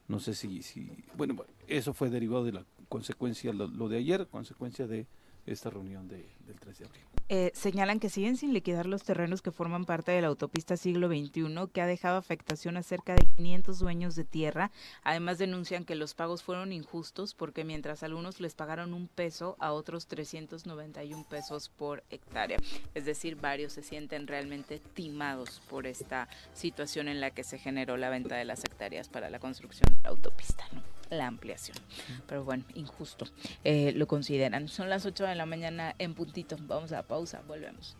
no 0.08 0.20
sé 0.20 0.34
si, 0.34 0.62
si 0.62 0.90
bueno, 1.16 1.36
eso 1.66 1.94
fue 1.94 2.10
derivado 2.10 2.44
de 2.44 2.52
la 2.52 2.64
consecuencia, 2.88 3.52
lo, 3.52 3.66
lo 3.66 3.88
de 3.88 3.98
ayer, 3.98 4.26
consecuencia 4.28 4.86
de 4.86 5.06
esta 5.46 5.70
reunión 5.70 6.08
de, 6.08 6.26
del 6.46 6.58
3 6.58 6.78
de 6.78 6.84
abril. 6.84 7.02
Eh, 7.28 7.50
señalan 7.54 7.98
que 7.98 8.08
siguen 8.08 8.36
sin 8.36 8.52
liquidar 8.52 8.86
los 8.86 9.02
terrenos 9.02 9.42
que 9.42 9.50
forman 9.50 9.84
parte 9.84 10.12
de 10.12 10.20
la 10.20 10.28
autopista 10.28 10.76
siglo 10.76 11.08
XXI, 11.08 11.68
que 11.72 11.80
ha 11.80 11.86
dejado 11.86 12.16
afectación 12.16 12.76
a 12.76 12.82
cerca 12.82 13.14
de 13.14 13.26
500 13.36 13.78
dueños 13.78 14.14
de 14.14 14.24
tierra. 14.24 14.70
Además 15.02 15.38
denuncian 15.38 15.84
que 15.84 15.96
los 15.96 16.14
pagos 16.14 16.42
fueron 16.42 16.72
injustos 16.72 17.34
porque 17.34 17.64
mientras 17.64 18.02
algunos 18.02 18.40
les 18.40 18.54
pagaron 18.54 18.94
un 18.94 19.08
peso, 19.08 19.56
a 19.58 19.72
otros 19.72 20.06
391 20.06 21.24
pesos 21.28 21.68
por 21.68 22.04
hectárea. 22.10 22.58
Es 22.94 23.04
decir, 23.04 23.36
varios 23.36 23.72
se 23.72 23.82
sienten 23.82 24.26
realmente 24.26 24.78
timados 24.78 25.60
por 25.68 25.86
esta 25.86 26.28
situación 26.54 27.08
en 27.08 27.20
la 27.20 27.30
que 27.30 27.44
se 27.44 27.58
generó 27.58 27.96
la 27.96 28.10
venta 28.10 28.36
de 28.36 28.44
las 28.44 28.64
hectáreas 28.64 29.08
para 29.08 29.30
la 29.30 29.38
construcción 29.38 29.92
de 29.94 30.02
la 30.02 30.10
autopista, 30.10 30.64
la 31.10 31.26
ampliación. 31.26 31.76
Pero 32.26 32.44
bueno, 32.44 32.64
injusto 32.74 33.26
eh, 33.64 33.92
lo 33.92 34.06
consideran. 34.06 34.68
Son 34.68 34.88
las 34.88 35.06
8 35.06 35.24
de 35.24 35.34
la 35.34 35.46
mañana 35.46 35.94
en 35.98 36.14
Vamos 36.66 36.92
a 36.92 37.02
pausa, 37.02 37.42
volvemos. 37.46 37.96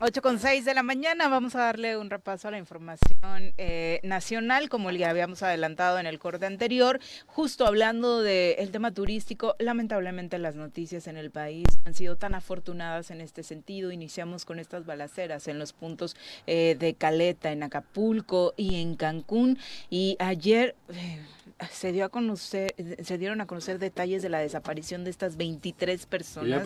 8 0.00 0.22
con 0.22 0.38
6 0.38 0.64
de 0.64 0.74
la 0.74 0.84
mañana 0.84 1.28
vamos 1.28 1.56
a 1.56 1.60
darle 1.60 1.96
un 1.96 2.08
repaso 2.08 2.48
a 2.48 2.50
la 2.52 2.58
información 2.58 3.52
eh, 3.58 3.98
nacional, 4.04 4.68
como 4.68 4.90
ya 4.92 5.10
habíamos 5.10 5.42
adelantado 5.42 5.98
en 5.98 6.06
el 6.06 6.20
corte 6.20 6.46
anterior, 6.46 7.00
justo 7.26 7.66
hablando 7.66 8.22
del 8.22 8.70
tema 8.70 8.92
turístico. 8.92 9.56
Lamentablemente 9.58 10.38
las 10.38 10.54
noticias 10.54 11.08
en 11.08 11.16
el 11.16 11.30
país 11.30 11.66
han 11.84 11.94
sido 11.94 12.16
tan 12.16 12.34
afortunadas 12.34 13.10
en 13.10 13.20
este 13.20 13.42
sentido. 13.42 13.90
Iniciamos 13.90 14.44
con 14.44 14.60
estas 14.60 14.86
balaceras 14.86 15.48
en 15.48 15.58
los 15.58 15.72
puntos 15.72 16.16
eh, 16.46 16.76
de 16.78 16.94
Caleta, 16.94 17.50
en 17.50 17.64
Acapulco 17.64 18.54
y 18.56 18.80
en 18.80 18.94
Cancún. 18.94 19.58
Y 19.90 20.16
ayer... 20.20 20.76
Eh, 20.90 21.18
se 21.70 21.92
dio 21.92 22.04
a 22.04 22.08
conocer, 22.08 22.74
se 23.02 23.18
dieron 23.18 23.40
a 23.40 23.46
conocer 23.46 23.78
detalles 23.78 24.22
de 24.22 24.28
la 24.28 24.38
desaparición 24.38 25.04
de 25.04 25.10
estas 25.10 25.36
23 25.36 26.06
personas 26.06 26.62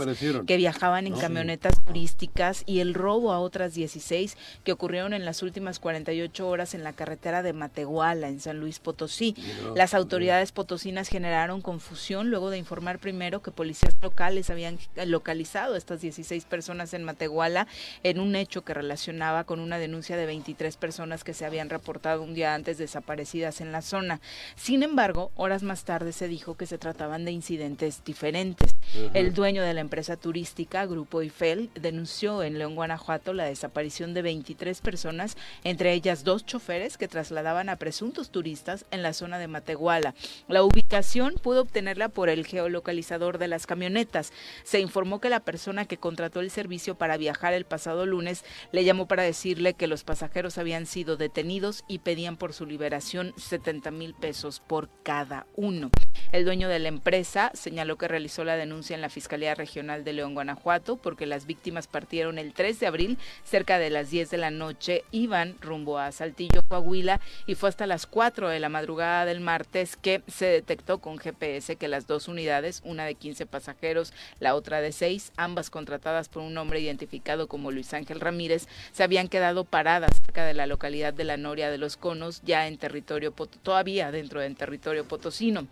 que 0.47 0.57
viajaban 0.57 1.07
en 1.07 1.17
camionetas 1.17 1.83
turísticas 1.85 2.63
y 2.67 2.81
el 2.81 2.93
robo 2.93 3.33
a 3.33 3.41
otras 3.41 3.75
16 3.75 4.37
que 4.65 4.73
ocurrieron 4.73 5.15
en 5.15 5.25
las 5.25 5.43
últimas 5.43 5.79
48 5.79 6.47
horas 6.47 6.75
en 6.75 6.85
la 6.85 6.93
carretera 6.93 7.43
de 7.43 7.55
Matehuala, 7.55 8.29
en 8.29 8.41
San 8.41 8.61
Luis 8.61 8.81
Potosí. 8.81 9.35
Las 9.75 9.95
autoridades 9.95 10.53
potosinas 10.53 11.09
generaron 11.09 11.63
confusión 11.63 12.31
luego 12.31 12.51
de 12.51 12.59
informar 12.59 12.99
primero 12.99 13.43
que 13.43 13.51
policías 13.51 13.97
locales 14.03 14.51
habían 14.51 14.79
localizado 15.07 15.75
a 15.75 15.79
estas 15.79 16.03
16 16.03 16.45
personas 16.45 16.93
en 16.93 17.05
Matehuala 17.05 17.67
en 18.03 18.21
un 18.21 18.37
hecho 18.37 18.63
que 18.63 18.75
relacionaba 18.75 19.45
con 19.45 19.61
una 19.61 19.79
denuncia 19.79 20.17
de 20.17 20.27
23 20.27 20.77
personas 20.77 21.25
que 21.25 21.35
se 21.35 21.47
habían 21.47 21.71
reportado 21.71 22.23
un 22.23 22.35
día 22.35 22.55
antes 22.55 22.77
desaparecidas 22.77 23.61
en 23.61 23.73
la 23.73 23.81
zona. 23.81 24.21
Sin 24.57 24.82
sin 24.83 24.91
embargo, 24.91 25.31
horas 25.37 25.63
más 25.63 25.85
tarde 25.85 26.11
se 26.13 26.27
dijo 26.27 26.57
que 26.57 26.67
se 26.67 26.77
trataban 26.77 27.25
de 27.25 27.31
incidentes 27.31 28.03
diferentes. 28.05 28.75
El 29.15 29.33
dueño 29.33 29.63
de 29.63 29.75
la 29.75 29.81
empresa 29.81 30.17
turística, 30.17 30.85
Grupo 30.87 31.23
Eiffel, 31.23 31.71
denunció 31.77 32.43
en 32.43 32.59
León, 32.59 32.75
Guanajuato, 32.75 33.33
la 33.33 33.45
desaparición 33.45 34.13
de 34.13 34.23
23 34.23 34.81
personas, 34.81 35.37
entre 35.63 35.93
ellas 35.93 36.25
dos 36.25 36.45
choferes 36.45 36.99
que 36.99 37.07
trasladaban 37.07 37.69
a 37.69 37.77
presuntos 37.77 38.31
turistas 38.31 38.85
en 38.91 39.05
la 39.05 39.13
zona 39.13 39.39
de 39.39 39.47
Matehuala. 39.47 40.17
La 40.49 40.65
ubicación 40.65 41.35
pudo 41.41 41.63
obtenerla 41.63 42.09
por 42.09 42.29
el 42.29 42.45
geolocalizador 42.45 43.39
de 43.39 43.47
las 43.47 43.69
camionetas. 43.69 44.33
Se 44.65 44.81
informó 44.81 45.21
que 45.21 45.31
la 45.31 45.41
persona 45.41 45.85
que 45.85 45.97
contrató 45.97 46.41
el 46.41 46.51
servicio 46.51 46.97
para 46.97 47.17
viajar 47.17 47.55
el 47.55 47.67
pasado 47.67 48.05
lunes 48.05 48.45
le 48.73 48.83
llamó 48.83 49.07
para 49.07 49.23
decirle 49.23 49.75
que 49.75 49.87
los 49.87 50.03
pasajeros 50.03 50.59
habían 50.59 50.87
sido 50.87 51.17
detenidos 51.17 51.85
y 51.87 52.01
pedían 52.01 52.37
por 52.37 52.53
su 52.53 52.67
liberación 52.67 53.33
70 53.37 53.93
mil 53.93 54.15
pesos 54.15 54.61
por 54.73 54.89
cada 55.03 55.47
uno. 55.55 55.91
El 56.33 56.45
dueño 56.45 56.69
de 56.69 56.79
la 56.79 56.89
empresa 56.89 57.51
señaló 57.55 57.97
que 57.97 58.09
realizó 58.09 58.43
la 58.45 58.57
denuncia 58.57 58.95
en 58.95 59.03
la 59.03 59.11
Fiscalía 59.11 59.55
Regional 59.55 60.03
de 60.03 60.15
León, 60.15 60.35
Guanajuato, 60.35 60.97
porque 60.97 61.27
las 61.27 61.47
víctimas 61.47 61.87
partieron 61.87 62.39
el 62.39 62.55
3 62.55 62.81
de 62.81 62.87
abril 62.87 63.19
cerca 63.45 63.79
de 63.79 63.91
las 63.91 64.11
10 64.11 64.31
de 64.31 64.39
la 64.39 64.51
noche, 64.51 65.05
iban 65.11 65.57
rumbo 65.61 65.99
a 65.99 66.11
Saltillo, 66.13 66.63
Coahuila, 66.69 67.21
y 67.47 67.55
fue 67.55 67.69
hasta 67.69 67.87
las 67.87 68.07
4 68.07 68.49
de 68.49 68.61
la 68.61 68.69
madrugada 68.69 69.25
del 69.25 69.41
martes 69.41 69.97
que 69.97 70.23
se 70.27 70.47
detectó 70.47 70.99
con 70.99 71.19
GPS 71.19 71.77
que 71.77 71.89
las 71.89 72.07
dos 72.07 72.29
unidades, 72.29 72.81
una 72.85 73.05
de 73.05 73.15
15 73.15 73.47
pasajeros, 73.47 74.15
la 74.41 74.55
otra 74.55 74.81
de 74.81 74.93
6, 74.93 75.33
ambas 75.37 75.71
contratadas 75.71 76.29
por 76.29 76.43
un 76.43 76.57
hombre 76.57 76.81
identificado 76.81 77.47
como 77.47 77.71
Luis 77.71 77.93
Ángel 77.93 78.21
Ramírez, 78.21 78.69
se 78.93 79.03
habían 79.03 79.29
quedado 79.29 79.65
paradas 79.65 80.17
cerca 80.25 80.45
de 80.45 80.55
la 80.55 80.67
localidad 80.67 81.13
de 81.13 81.25
la 81.25 81.37
Noria 81.37 81.71
de 81.71 81.79
los 81.79 81.97
Conos, 81.97 82.41
ya 82.45 82.67
en 82.67 82.79
territorio, 82.79 83.33
todavía 83.63 84.11
dentro 84.11 84.41
del 84.41 84.57
territorio 84.57 85.05
potosino. 85.05 85.67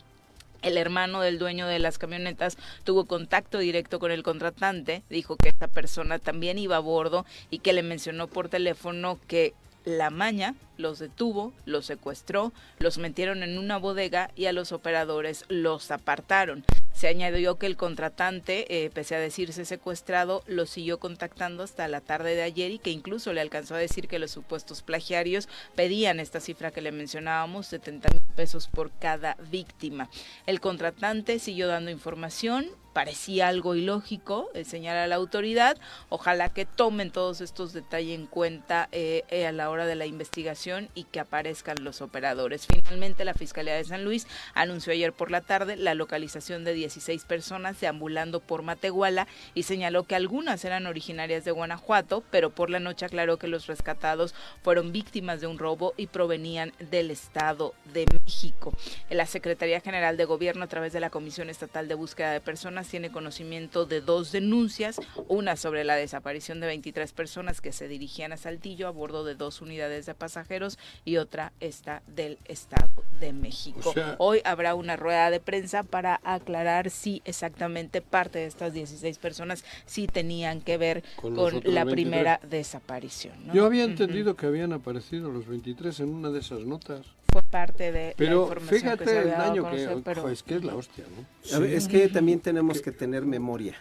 El 0.62 0.76
hermano 0.76 1.20
del 1.20 1.38
dueño 1.38 1.66
de 1.66 1.78
las 1.78 1.98
camionetas 1.98 2.58
tuvo 2.84 3.06
contacto 3.06 3.58
directo 3.58 3.98
con 3.98 4.10
el 4.10 4.22
contratante, 4.22 5.02
dijo 5.08 5.36
que 5.36 5.48
esta 5.48 5.68
persona 5.68 6.18
también 6.18 6.58
iba 6.58 6.76
a 6.76 6.80
bordo 6.80 7.24
y 7.50 7.60
que 7.60 7.72
le 7.72 7.82
mencionó 7.82 8.26
por 8.26 8.48
teléfono 8.48 9.18
que 9.26 9.54
la 9.84 10.10
maña 10.10 10.54
los 10.76 10.98
detuvo, 10.98 11.52
los 11.64 11.86
secuestró, 11.86 12.52
los 12.78 12.98
metieron 12.98 13.42
en 13.42 13.58
una 13.58 13.78
bodega 13.78 14.30
y 14.36 14.46
a 14.46 14.52
los 14.52 14.72
operadores 14.72 15.44
los 15.48 15.90
apartaron. 15.90 16.64
Se 16.92 17.08
añadió 17.08 17.56
que 17.56 17.66
el 17.66 17.76
contratante, 17.76 18.84
eh, 18.84 18.90
pese 18.90 19.14
a 19.14 19.20
decirse 19.20 19.64
secuestrado, 19.64 20.42
lo 20.46 20.66
siguió 20.66 20.98
contactando 20.98 21.62
hasta 21.62 21.88
la 21.88 22.00
tarde 22.00 22.34
de 22.34 22.42
ayer 22.42 22.72
y 22.72 22.78
que 22.78 22.90
incluso 22.90 23.32
le 23.32 23.40
alcanzó 23.40 23.74
a 23.74 23.78
decir 23.78 24.06
que 24.06 24.18
los 24.18 24.30
supuestos 24.30 24.82
plagiarios 24.82 25.48
pedían 25.74 26.20
esta 26.20 26.40
cifra 26.40 26.72
que 26.72 26.82
le 26.82 26.92
mencionábamos, 26.92 27.66
70 27.68 28.10
mil 28.10 28.20
pesos 28.36 28.68
por 28.68 28.90
cada 28.90 29.36
víctima. 29.50 30.10
El 30.46 30.60
contratante 30.60 31.38
siguió 31.38 31.68
dando 31.68 31.90
información, 31.90 32.66
parecía 32.92 33.48
algo 33.48 33.74
ilógico, 33.74 34.50
eh, 34.54 34.64
señala 34.64 35.06
la 35.06 35.16
autoridad. 35.16 35.76
Ojalá 36.08 36.52
que 36.52 36.66
tomen 36.66 37.10
todos 37.10 37.40
estos 37.40 37.72
detalles 37.72 38.18
en 38.18 38.26
cuenta 38.26 38.88
eh, 38.92 39.46
a 39.46 39.52
la 39.52 39.70
hora 39.70 39.86
de 39.86 39.94
la 39.94 40.06
investigación 40.06 40.88
y 40.94 41.04
que 41.04 41.20
aparezcan 41.20 41.76
los 41.82 42.00
operadores. 42.00 42.66
Finalmente, 42.66 43.24
la 43.24 43.34
Fiscalía 43.34 43.74
de 43.74 43.84
San 43.84 44.04
Luis 44.04 44.26
anunció 44.54 44.92
ayer 44.92 45.12
por 45.12 45.30
la 45.30 45.40
tarde 45.40 45.76
la 45.76 45.94
localización 45.94 46.64
de 46.64 46.74
16 46.74 47.24
personas 47.24 47.80
deambulando 47.80 48.40
por 48.40 48.62
Matehuala 48.62 49.26
y 49.54 49.64
señaló 49.64 50.04
que 50.04 50.14
algunas 50.14 50.64
eran 50.64 50.86
originarias 50.86 51.44
de 51.44 51.50
Guanajuato, 51.50 52.22
pero 52.30 52.50
por 52.50 52.70
la 52.70 52.80
noche 52.80 53.06
aclaró 53.06 53.38
que 53.38 53.48
los 53.48 53.66
rescatados 53.66 54.34
fueron 54.62 54.92
víctimas 54.92 55.40
de 55.40 55.46
un 55.46 55.58
robo 55.58 55.94
y 55.96 56.06
provenían 56.08 56.72
del 56.90 57.10
Estado 57.10 57.74
de 57.92 58.06
México. 58.12 58.72
La 59.08 59.26
Secretaría 59.26 59.80
General 59.80 60.16
de 60.16 60.24
Gobierno, 60.24 60.64
a 60.64 60.68
través 60.68 60.92
de 60.92 61.00
la 61.00 61.10
Comisión 61.10 61.50
Estatal 61.50 61.88
de 61.88 61.94
Búsqueda 61.94 62.32
de 62.32 62.40
Personas, 62.40 62.79
personas, 62.80 62.90
tiene 62.90 63.10
conocimiento 63.10 63.86
de 63.86 64.00
dos 64.00 64.32
denuncias, 64.32 65.00
una 65.28 65.56
sobre 65.56 65.84
la 65.84 65.96
desaparición 65.96 66.60
de 66.60 66.66
23 66.66 67.12
personas 67.12 67.60
que 67.60 67.72
se 67.72 67.88
dirigían 67.88 68.32
a 68.32 68.36
Saltillo 68.36 68.88
a 68.88 68.90
bordo 68.90 69.24
de 69.24 69.34
dos 69.34 69.60
unidades 69.60 70.06
de 70.06 70.14
pasajeros 70.14 70.78
y 71.04 71.16
otra 71.16 71.52
esta 71.60 72.02
del 72.06 72.38
Estado 72.46 72.88
de 73.20 73.32
México. 73.32 73.92
Hoy 74.18 74.40
habrá 74.44 74.74
una 74.74 74.96
rueda 74.96 75.30
de 75.30 75.40
prensa 75.40 75.82
para 75.82 76.20
aclarar 76.24 76.90
si 76.90 77.22
exactamente 77.24 78.00
parte 78.00 78.38
de 78.38 78.46
estas 78.46 78.72
16 78.72 79.18
personas 79.18 79.64
sí 79.86 80.06
tenían 80.06 80.60
que 80.60 80.78
ver 80.78 81.04
con, 81.16 81.62
la 81.64 81.84
primera 81.84 82.40
desaparición. 82.48 83.34
Yo 83.52 83.66
había 83.66 83.84
entendido 83.84 84.36
que 84.36 84.46
habían 84.46 84.72
aparecido 84.72 85.30
los 85.30 85.46
23 85.46 86.00
en 86.00 86.08
una 86.08 86.30
de 86.30 86.40
esas 86.40 86.60
notas 86.60 87.02
fue 87.32 87.42
parte 87.42 87.92
de 87.92 88.14
pero 88.16 88.30
la 88.30 88.42
información 88.42 88.80
fíjate 88.80 89.04
que 89.04 89.10
se 89.10 89.22
el 89.22 89.30
daño 89.30 89.70
que 89.70 90.02
pero... 90.04 90.28
es 90.28 90.42
que 90.42 90.56
es 90.56 90.64
la 90.64 90.74
hostia 90.74 91.04
¿no? 91.50 91.64
es 91.64 91.88
que 91.88 92.08
también 92.08 92.40
tenemos 92.40 92.80
que 92.80 92.92
tener 92.92 93.24
memoria. 93.24 93.74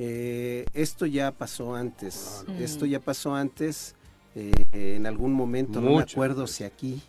Eh, 0.00 0.64
esto 0.74 1.06
ya 1.06 1.32
pasó 1.32 1.74
antes. 1.74 2.44
Esto 2.60 2.86
ya 2.86 3.00
pasó 3.00 3.34
antes 3.34 3.96
eh, 4.34 4.52
en 4.72 5.06
algún 5.06 5.32
momento 5.32 5.80
no 5.80 5.96
me 5.96 6.02
acuerdo 6.02 6.46
si 6.46 6.62
aquí 6.62 7.02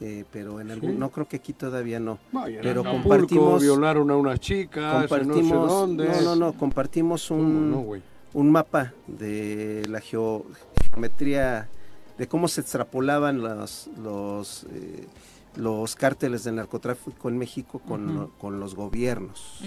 eh, 0.00 0.24
pero 0.32 0.60
en 0.60 0.70
algún, 0.70 0.98
no 0.98 1.10
creo 1.10 1.26
que 1.26 1.36
aquí 1.36 1.52
todavía 1.52 2.00
no. 2.00 2.18
pero 2.62 2.82
compartimos 2.84 3.62
violaron 3.62 4.10
a 4.10 4.16
unas 4.16 4.40
chicas, 4.40 5.06
compartimos, 5.06 5.52
no, 5.52 5.68
sé 5.68 5.74
dónde. 5.74 6.08
no 6.08 6.20
no 6.20 6.36
no 6.36 6.52
compartimos 6.52 7.30
un 7.30 8.02
un 8.34 8.50
mapa 8.50 8.92
de 9.06 9.86
la 9.88 10.00
geometría 10.00 11.68
de 12.18 12.28
cómo 12.28 12.48
se 12.48 12.60
extrapolaban 12.60 13.40
los, 13.40 13.88
los, 14.02 14.64
eh, 14.70 15.06
los 15.56 15.94
cárteles 15.96 16.44
de 16.44 16.52
narcotráfico 16.52 17.28
en 17.28 17.38
México 17.38 17.80
con, 17.80 18.30
con 18.38 18.60
los 18.60 18.74
gobiernos. 18.74 19.60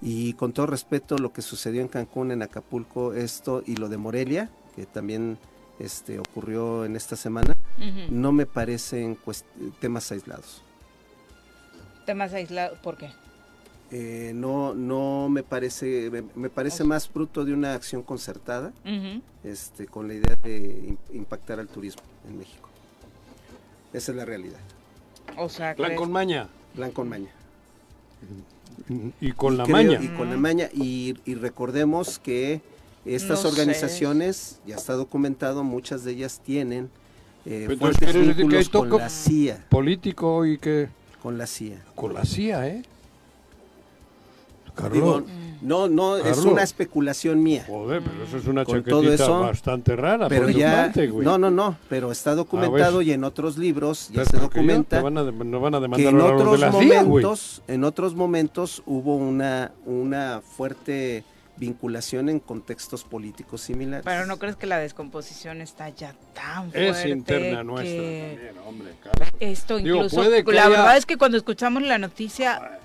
Y 0.00 0.34
con 0.34 0.52
todo 0.52 0.66
respeto, 0.66 1.18
lo 1.18 1.32
que 1.32 1.42
sucedió 1.42 1.80
en 1.80 1.88
Cancún, 1.88 2.30
en 2.30 2.42
Acapulco, 2.42 3.14
esto 3.14 3.62
y 3.66 3.76
lo 3.76 3.88
de 3.88 3.96
Morelia, 3.96 4.48
que 4.76 4.86
también 4.86 5.38
este, 5.78 6.18
ocurrió 6.18 6.84
en 6.84 6.96
esta 6.96 7.16
semana, 7.16 7.56
no 8.10 8.32
me 8.32 8.46
parecen 8.46 9.18
temas 9.80 10.10
aislados. 10.12 10.62
¿Temas 12.06 12.32
aislados? 12.32 12.78
¿Por 12.78 12.96
qué? 12.96 13.10
Eh, 13.90 14.32
no 14.34 14.74
no 14.74 15.30
me 15.30 15.42
parece 15.42 16.10
me, 16.34 16.50
parece 16.50 16.84
más 16.84 17.08
fruto 17.08 17.46
de 17.46 17.54
una 17.54 17.72
acción 17.72 18.02
concertada 18.02 18.70
este 19.44 19.86
con 19.86 20.08
la 20.08 20.12
idea 20.12 20.36
de 20.42 20.94
impactar 21.14 21.58
al 21.58 21.68
turismo 21.68 22.02
en 22.28 22.38
México. 22.38 22.68
Esa 23.94 24.12
es 24.12 24.16
la 24.18 24.26
realidad. 24.26 24.60
O 25.38 25.48
sea 25.48 25.74
plan 25.74 25.96
con 25.96 26.12
maña. 26.12 26.48
Plan 26.74 26.90
con 26.90 27.08
maña. 27.08 27.30
Y 29.20 29.32
con 29.32 29.56
la 29.56 29.64
maña. 29.64 29.98
y 30.02 30.08
con 30.08 30.28
la 30.28 30.36
maña. 30.36 30.68
Y, 30.74 31.14
recordemos 31.34 32.18
que 32.18 32.60
estas 33.06 33.46
organizaciones 33.46 34.60
ya 34.66 34.76
está 34.76 34.92
documentado 34.94 35.64
muchas 35.64 36.04
de 36.04 36.12
ellas 36.12 36.42
tienen 36.44 36.90
eh, 37.46 37.74
fuertes 37.78 38.12
vínculos 38.36 38.68
con 38.68 38.90
la 38.90 39.08
CIA 39.08 39.64
político 39.70 40.44
y 40.44 40.58
que 40.58 40.88
con 41.22 41.38
la 41.38 41.46
CIA 41.46 41.82
con 41.94 42.12
la 42.12 42.26
CIA 42.26 42.68
eh 42.68 42.82
no, 45.60 45.88
no, 45.88 46.16
es 46.16 46.38
una 46.38 46.62
especulación 46.62 47.42
mía. 47.42 47.64
Joder, 47.66 48.02
pero 48.02 48.24
eso 48.24 48.36
es 48.36 48.46
una 48.46 48.64
chaquetita 48.64 49.28
bastante 49.28 49.96
rara. 49.96 50.28
Pero 50.28 50.48
ya, 50.48 50.92
no, 51.14 51.38
no, 51.38 51.50
no, 51.50 51.76
pero 51.88 52.12
está 52.12 52.34
documentado 52.34 53.02
y 53.02 53.12
en 53.12 53.24
otros 53.24 53.58
libros 53.58 54.10
ya 54.10 54.24
se 54.24 54.36
documenta 54.36 55.02
van 55.02 55.18
a, 55.18 55.22
no 55.22 55.60
van 55.60 55.74
a 55.74 55.96
que 55.96 56.08
en 56.08 56.20
otros 56.20 56.60
momentos, 56.70 57.62
en 57.66 57.84
otros 57.84 58.14
momentos 58.14 58.82
hubo 58.86 59.16
una, 59.16 59.72
una 59.84 60.40
fuerte 60.42 61.24
vinculación 61.56 62.28
en 62.28 62.38
contextos 62.38 63.02
políticos 63.02 63.62
similares. 63.62 64.04
Pero 64.04 64.26
no 64.26 64.38
crees 64.38 64.56
que 64.56 64.66
la 64.66 64.78
descomposición 64.78 65.60
está 65.60 65.88
ya 65.88 66.14
tan 66.34 66.70
fuerte. 66.70 66.90
Es 66.90 67.06
interna 67.06 67.64
nuestra 67.64 67.96
también, 67.96 68.58
hombre. 68.64 68.94
Esto 69.40 69.78
incluso, 69.78 70.22
la 70.22 70.68
verdad 70.68 70.96
es 70.96 71.04
que 71.04 71.16
cuando 71.16 71.36
escuchamos 71.36 71.82
la 71.82 71.98
noticia 71.98 72.78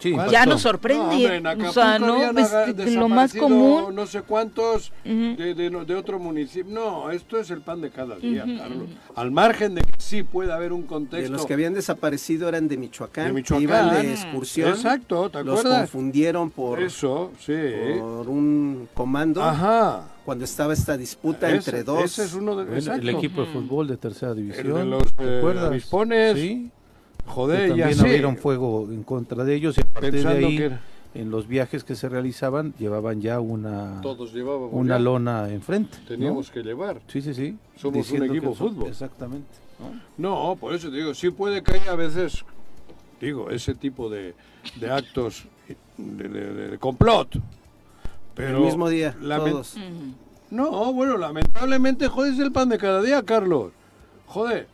ya 0.00 0.46
nos 0.46 0.62
sorprende. 0.62 1.40
No, 1.40 1.68
o 1.68 1.72
sea, 1.72 1.98
no, 1.98 2.22
es 2.22 2.94
lo 2.94 3.08
más 3.08 3.34
común. 3.34 3.94
No 3.94 4.06
sé 4.06 4.22
cuántos 4.22 4.92
de, 5.04 5.54
de, 5.54 5.94
otro 5.94 6.18
municipio. 6.18 6.72
No, 6.72 7.10
esto 7.10 7.38
es 7.38 7.50
el 7.50 7.60
pan 7.60 7.80
de 7.80 7.90
cada 7.90 8.16
día, 8.16 8.44
Carlos. 8.58 8.88
Al 9.14 9.30
margen 9.30 9.74
de 9.74 9.82
que 9.82 9.92
sí 9.98 10.22
puede 10.22 10.52
haber 10.52 10.72
un 10.72 10.82
contexto. 10.82 11.30
De 11.30 11.36
los 11.36 11.46
que 11.46 11.54
habían 11.54 11.74
desaparecido 11.74 12.48
eran 12.48 12.68
de 12.68 12.76
Michoacán. 12.76 13.26
De 13.26 13.32
Michoacán. 13.32 13.62
Iban 13.62 14.02
de 14.02 14.12
excursión. 14.12 14.70
Exacto, 14.70 15.30
¿te 15.30 15.38
acuerdas? 15.38 15.64
Los 15.64 15.74
confundieron 15.78 16.50
por. 16.50 16.80
Eso, 16.80 17.32
sí. 17.38 17.54
Por 17.98 18.28
un 18.28 18.88
comando. 18.94 19.42
Ajá. 19.42 20.10
Cuando 20.24 20.44
estaba 20.44 20.72
esta 20.72 20.96
disputa 20.96 21.48
entre 21.50 21.84
dos. 21.84 22.04
Ese 22.04 22.24
es 22.24 22.34
uno 22.34 22.56
de 22.56 22.78
el, 22.78 23.08
equipo 23.10 23.42
de 23.42 23.46
fútbol 23.52 23.86
de 23.86 23.96
tercera 23.96 24.34
división. 24.34 24.74
de 24.74 24.84
los 24.84 25.02
eh, 25.18 26.34
Sí 26.34 26.72
Joder, 27.26 27.62
que 27.62 27.80
también 27.80 28.00
abrieron 28.00 28.36
fuego 28.36 28.88
en 28.90 29.02
contra 29.02 29.44
de 29.44 29.54
ellos 29.54 29.76
y 29.78 29.80
a 29.80 29.84
partir 29.84 30.26
de 30.26 30.28
ahí, 30.28 30.78
en 31.14 31.30
los 31.30 31.48
viajes 31.48 31.82
que 31.82 31.94
se 31.94 32.08
realizaban, 32.08 32.74
llevaban 32.78 33.20
ya 33.20 33.40
una, 33.40 34.00
una 34.70 34.98
lona 34.98 35.48
enfrente. 35.50 35.98
Teníamos 36.06 36.50
que 36.50 36.62
llevar. 36.62 37.00
Sí, 37.08 37.22
sí, 37.22 37.34
sí. 37.34 37.56
Somos 37.76 38.10
un 38.10 38.24
equipo 38.24 38.50
de 38.50 38.54
fútbol. 38.54 38.88
Exactamente. 38.88 39.66
¿no? 40.16 40.56
por 40.58 40.74
eso 40.74 40.90
te 40.90 40.96
digo, 40.96 41.14
sí 41.14 41.30
puede 41.30 41.62
que 41.62 41.74
haya 41.74 41.92
a 41.92 41.96
veces, 41.96 42.44
digo, 43.20 43.50
ese 43.50 43.74
tipo 43.74 44.08
de, 44.08 44.34
de 44.76 44.90
actos 44.90 45.46
de, 45.96 46.76
complot. 46.78 47.40
Pero 48.34 48.58
el 48.58 48.64
mismo 48.64 48.88
día, 48.88 49.16
todos. 49.18 49.76
No, 50.50 50.92
bueno, 50.92 51.16
lamentablemente, 51.16 52.08
joder, 52.08 52.34
es 52.34 52.38
el 52.38 52.52
pan 52.52 52.68
de 52.68 52.78
cada 52.78 53.02
día, 53.02 53.22
Carlos. 53.22 53.72
Joder, 54.26 54.68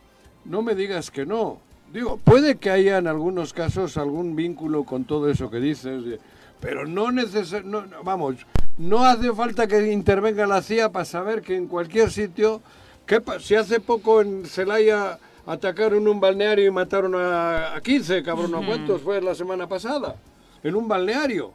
no 0.45 0.61
me 0.61 0.75
digas 0.75 1.09
que 1.09 1.25
no. 1.25 1.59
Digo, 1.93 2.17
puede 2.17 2.55
que 2.55 2.71
haya 2.71 2.97
en 2.97 3.05
algunos 3.05 3.53
casos 3.53 3.97
algún 3.97 4.35
vínculo 4.35 4.83
con 4.83 5.05
todo 5.05 5.29
eso 5.29 5.51
que 5.51 5.59
dices, 5.59 6.19
pero 6.59 6.87
no 6.87 7.11
necesariamente, 7.11 7.95
vamos, 8.03 8.37
no 8.79 9.05
hace 9.05 9.31
falta 9.31 9.67
que 9.67 9.91
intervenga 9.91 10.47
la 10.47 10.63
CIA 10.63 10.91
para 10.91 11.05
saber 11.05 11.43
que 11.43 11.55
en 11.55 11.67
cualquier 11.67 12.09
sitio, 12.09 12.61
¿qué 13.05 13.21
si 13.39 13.53
hace 13.53 13.79
poco 13.79 14.21
en 14.21 14.43
Celaya 14.45 15.19
atacaron 15.45 16.07
un 16.07 16.19
balneario 16.19 16.65
y 16.65 16.71
mataron 16.71 17.13
a, 17.15 17.79
15, 17.83 18.23
cabrón, 18.23 18.55
¿a 18.55 18.65
cuántos 18.65 18.99
fue 19.03 19.21
la 19.21 19.35
semana 19.35 19.67
pasada? 19.67 20.15
En 20.63 20.75
un 20.75 20.87
balneario. 20.87 21.51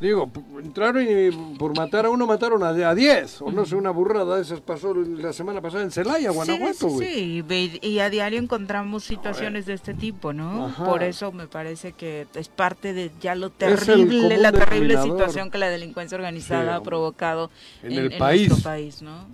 Digo, 0.00 0.30
entraron 0.62 1.06
y 1.06 1.30
por 1.58 1.76
matar 1.76 2.06
a 2.06 2.10
uno 2.10 2.26
mataron 2.26 2.62
a 2.62 2.94
10, 2.94 3.42
o 3.42 3.52
no 3.52 3.66
sé, 3.66 3.76
una 3.76 3.90
burrada, 3.90 4.40
esas 4.40 4.60
pasó 4.60 4.94
la 4.94 5.34
semana 5.34 5.60
pasada 5.60 5.82
en 5.82 5.90
Celaya, 5.90 6.30
Guanajuato, 6.30 6.88
Sí, 6.98 7.44
sí, 7.46 7.78
y 7.82 7.98
a 7.98 8.08
diario 8.08 8.38
encontramos 8.38 9.04
situaciones 9.04 9.66
de 9.66 9.74
este 9.74 9.92
tipo, 9.92 10.32
¿no? 10.32 10.74
Por 10.86 11.02
eso 11.02 11.32
me 11.32 11.46
parece 11.46 11.92
que 11.92 12.26
es 12.34 12.48
parte 12.48 12.94
de 12.94 13.10
ya 13.20 13.34
lo 13.34 13.50
terrible, 13.50 14.38
la 14.38 14.52
terrible 14.52 15.00
situación 15.02 15.50
que 15.50 15.58
la 15.58 15.68
delincuencia 15.68 16.16
organizada 16.16 16.76
ha 16.76 16.82
provocado 16.82 17.50
en, 17.82 17.92
el 17.92 18.16
país. 18.16 18.48
nuestro 18.48 18.70
país, 18.70 19.02
¿no? 19.02 19.26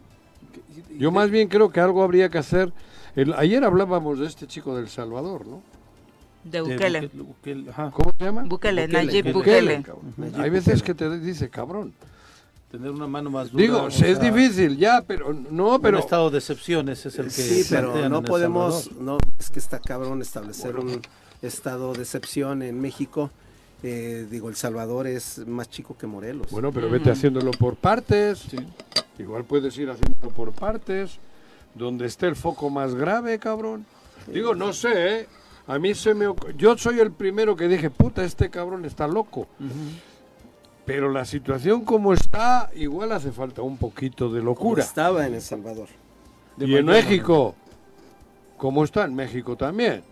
Yo 0.98 1.12
más 1.12 1.30
bien 1.30 1.46
creo 1.46 1.70
que 1.70 1.78
algo 1.78 2.02
habría 2.02 2.28
que 2.28 2.38
hacer. 2.38 2.72
El, 3.14 3.34
ayer 3.34 3.62
hablábamos 3.62 4.18
de 4.18 4.26
este 4.26 4.46
chico 4.46 4.76
del 4.76 4.88
Salvador, 4.88 5.46
¿no? 5.46 5.62
De 6.50 6.60
Bukele. 6.60 7.10
¿Cómo 7.92 8.12
se 8.18 8.24
llama? 8.24 8.44
Bukele, 8.44 8.88
Nayib 8.88 9.32
Bukele. 9.32 9.84
Hay 10.38 10.50
veces 10.50 10.82
que 10.82 10.94
te 10.94 11.18
dice, 11.18 11.48
cabrón. 11.48 11.92
Tener 12.70 12.90
una 12.90 13.06
mano 13.06 13.30
más 13.30 13.50
dura. 13.50 13.62
Digo, 13.62 13.88
es 13.88 14.20
difícil, 14.20 14.76
ya, 14.76 15.02
pero 15.06 15.32
no, 15.32 15.80
pero... 15.80 15.98
Un 15.98 16.02
estado 16.02 16.30
de 16.30 16.38
excepciones 16.38 17.06
es 17.06 17.18
el 17.18 17.26
que 17.26 17.30
Sí, 17.30 17.66
pero 17.70 18.08
no 18.08 18.22
podemos, 18.22 18.90
no, 18.92 19.18
es 19.38 19.50
que 19.50 19.60
está 19.60 19.78
cabrón 19.78 20.20
establecer 20.20 20.76
un 20.76 21.00
estado 21.42 21.92
de 21.92 22.02
excepción 22.02 22.62
en 22.62 22.80
México. 22.80 23.30
Eh, 23.82 24.26
digo, 24.28 24.48
El 24.48 24.56
Salvador 24.56 25.06
es 25.06 25.46
más 25.46 25.70
chico 25.70 25.96
que 25.96 26.06
Morelos. 26.06 26.50
Bueno, 26.50 26.72
pero 26.72 26.90
vete 26.90 27.10
haciéndolo 27.10 27.52
por 27.52 27.76
partes. 27.76 28.46
Igual 29.18 29.44
puedes 29.44 29.76
ir 29.78 29.90
haciéndolo 29.90 30.32
por 30.34 30.52
partes. 30.52 31.18
Donde 31.74 32.06
esté 32.06 32.26
el 32.26 32.36
foco 32.36 32.70
más 32.70 32.94
grave, 32.94 33.38
cabrón. 33.38 33.84
Digo, 34.32 34.54
no 34.54 34.72
sé, 34.72 35.20
¿eh? 35.20 35.28
A 35.66 35.78
mí 35.78 35.94
se 35.94 36.14
me... 36.14 36.26
Yo 36.56 36.78
soy 36.78 37.00
el 37.00 37.10
primero 37.10 37.56
que 37.56 37.68
dije, 37.68 37.90
puta, 37.90 38.24
este 38.24 38.50
cabrón 38.50 38.84
está 38.84 39.08
loco. 39.08 39.48
Pero 40.84 41.10
la 41.10 41.24
situación 41.24 41.84
como 41.84 42.12
está, 42.12 42.70
igual 42.74 43.10
hace 43.12 43.32
falta 43.32 43.62
un 43.62 43.76
poquito 43.76 44.30
de 44.30 44.42
locura. 44.42 44.82
estaba 44.82 45.26
en 45.26 45.34
El 45.34 45.42
Salvador. 45.42 45.88
y 46.58 46.76
en 46.76 46.86
México, 46.86 47.56
como 48.56 48.84
está 48.84 49.04
en 49.04 49.14
México 49.14 49.56
también. 49.56 50.04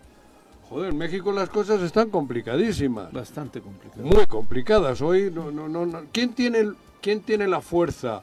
Joder, 0.68 0.90
en 0.90 0.98
México 0.98 1.30
las 1.30 1.48
cosas 1.50 1.80
están 1.82 2.11
complicadísimas. 2.11 3.12
Bastante 3.12 3.61
complicadas. 3.61 4.05
Muy 4.05 4.26
complicadas. 4.26 5.00
Hoy 5.02 5.30
no, 5.30 5.52
no, 5.52 5.68
no, 5.68 6.02
¿Quién 6.11 6.34
tiene, 6.34 6.72
quién 7.00 7.20
tiene 7.20 7.46
la 7.46 7.61
fuerza 7.61 8.22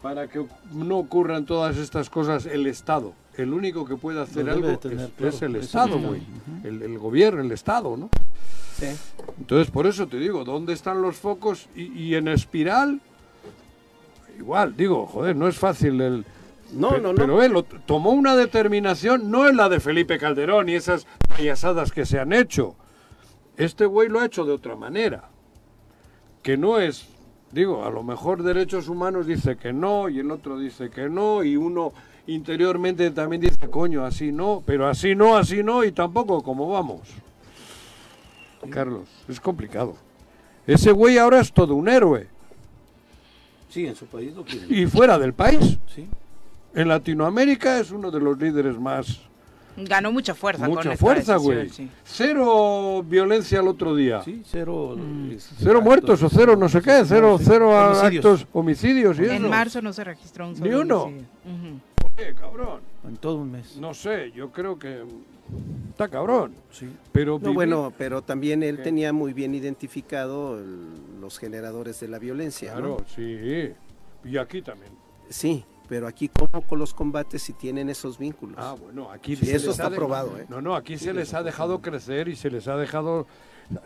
para 0.00 0.28
que 0.28 0.46
no 0.72 0.98
ocurran 0.98 1.44
todas 1.44 1.76
estas 1.76 2.08
cosas? 2.08 2.46
El 2.46 2.66
Estado 2.66 3.12
el 3.36 3.52
único 3.52 3.84
que 3.84 3.96
puede 3.96 4.20
hacer 4.20 4.48
algo 4.50 4.68
es, 4.68 5.42
el 5.42 5.56
Estado, 5.56 5.98
güey. 5.98 6.22
el, 6.64 6.98
gobierno, 6.98 7.40
el 7.40 7.52
Estado, 7.52 7.96
¿no? 7.96 8.10
Entonces, 9.38 9.70
por 9.70 9.86
eso 9.86 10.06
te 10.06 10.18
digo, 10.18 10.44
¿dónde 10.44 10.72
están 10.72 11.02
los 11.02 11.16
focos? 11.16 11.68
Y, 11.74 12.14
en 12.14 12.28
espiral, 12.28 13.00
igual, 14.38 14.76
digo, 14.76 15.06
joder, 15.06 15.36
no 15.36 15.48
es 15.48 15.56
fácil 15.56 16.00
el... 16.00 16.24
No, 16.72 16.98
no, 16.98 17.12
no. 17.12 17.14
Pero 17.14 17.42
él 17.42 17.64
tomó 17.84 18.10
una 18.10 18.34
determinación, 18.34 19.30
no 19.30 19.46
es 19.46 19.54
la 19.54 19.68
de 19.68 19.78
Felipe 19.78 20.18
Calderón 20.18 20.70
y 20.70 20.74
esas 20.74 21.06
payasadas 21.28 21.92
que 21.92 22.06
se 22.06 22.18
han 22.18 22.32
hecho. 22.32 22.76
Este 23.58 23.84
güey 23.84 24.08
lo 24.08 24.20
ha 24.20 24.26
hecho 24.26 24.46
de 24.46 24.52
otra 24.52 24.74
manera. 24.74 25.28
Que 26.42 26.56
no 26.56 26.78
es, 26.78 27.08
digo, 27.52 27.84
a 27.84 27.90
lo 27.90 28.02
mejor 28.02 28.42
derechos 28.42 28.88
humanos 28.88 29.26
dice 29.26 29.56
que 29.56 29.74
no 29.74 30.08
y 30.08 30.20
el 30.20 30.30
otro 30.30 30.58
dice 30.58 30.88
que 30.88 31.10
no 31.10 31.44
y 31.44 31.58
uno 31.58 31.92
interiormente 32.26 33.10
también 33.10 33.42
dice, 33.42 33.68
coño, 33.68 34.04
así 34.04 34.32
no, 34.32 34.62
pero 34.64 34.88
así 34.88 35.14
no, 35.14 35.36
así 35.36 35.62
no 35.62 35.84
y 35.84 35.92
tampoco 35.92 36.42
como 36.42 36.68
vamos. 36.68 37.00
Carlos, 38.70 39.08
es 39.28 39.40
complicado. 39.40 39.96
Ese 40.66 40.92
güey 40.92 41.18
ahora 41.18 41.40
es 41.40 41.52
todo 41.52 41.74
un 41.74 41.88
héroe. 41.88 42.28
Sí, 43.68 43.86
en 43.86 43.96
su 43.96 44.06
país 44.06 44.34
lo 44.34 44.44
quieren. 44.44 44.68
Y 44.70 44.86
fuera 44.86 45.18
del 45.18 45.32
país. 45.32 45.78
Sí. 45.92 46.06
En 46.74 46.88
Latinoamérica 46.88 47.78
es 47.80 47.90
uno 47.90 48.10
de 48.10 48.20
los 48.20 48.38
líderes 48.38 48.78
más. 48.78 49.20
Ganó 49.76 50.12
mucha 50.12 50.34
fuerza. 50.34 50.68
Mucha 50.68 50.96
fuerza, 50.96 51.36
güey. 51.36 51.70
Cero 52.04 53.02
violencia 53.02 53.60
el 53.60 53.68
otro 53.68 53.94
día. 53.94 54.22
Sí, 54.22 54.42
cero. 54.44 54.96
Mm. 54.98 55.32
Cero 55.58 55.80
muertos 55.80 56.22
o 56.22 56.28
cero 56.28 56.56
no 56.56 56.68
sé 56.68 56.82
qué. 56.82 57.02
Cero, 57.06 57.38
cero 57.42 57.70
homicidios. 57.70 58.04
actos, 58.04 58.46
homicidios 58.52 59.18
y 59.18 59.24
En 59.24 59.48
marzo 59.48 59.80
no 59.80 59.92
se 59.92 60.04
registró 60.04 60.48
un 60.48 60.56
solo 60.56 60.70
Ni 60.70 60.76
uno. 60.76 61.10
Cabrón. 62.38 62.80
En 63.06 63.16
todo 63.16 63.36
un 63.36 63.52
mes. 63.52 63.76
No 63.76 63.94
sé, 63.94 64.32
yo 64.32 64.50
creo 64.50 64.78
que 64.78 65.04
Está 65.90 66.08
cabrón. 66.08 66.54
Sí. 66.70 66.88
Pero 67.12 67.38
bueno, 67.38 67.92
pero 67.98 68.22
también 68.22 68.62
él 68.62 68.82
tenía 68.82 69.12
muy 69.12 69.32
bien 69.32 69.54
identificado 69.54 70.58
los 71.20 71.38
generadores 71.38 72.00
de 72.00 72.08
la 72.08 72.18
violencia. 72.18 72.72
Claro, 72.72 73.04
sí. 73.14 73.72
Y 74.24 74.36
aquí 74.38 74.62
también. 74.62 74.92
Sí, 75.28 75.64
pero 75.88 76.06
aquí 76.06 76.28
cómo 76.28 76.62
con 76.62 76.78
los 76.78 76.94
combates 76.94 77.42
si 77.42 77.52
tienen 77.52 77.90
esos 77.90 78.18
vínculos. 78.18 78.56
Ah, 78.58 78.74
bueno, 78.80 79.10
aquí 79.10 79.34
eso 79.42 79.70
está 79.70 79.90
probado, 79.90 80.38
¿eh? 80.38 80.46
No, 80.48 80.62
no, 80.62 80.74
aquí 80.74 80.96
se 80.96 81.12
les 81.12 81.34
ha 81.34 81.42
dejado 81.42 81.80
crecer 81.80 82.28
y 82.28 82.36
se 82.36 82.50
les 82.50 82.68
ha 82.68 82.76
dejado 82.76 83.26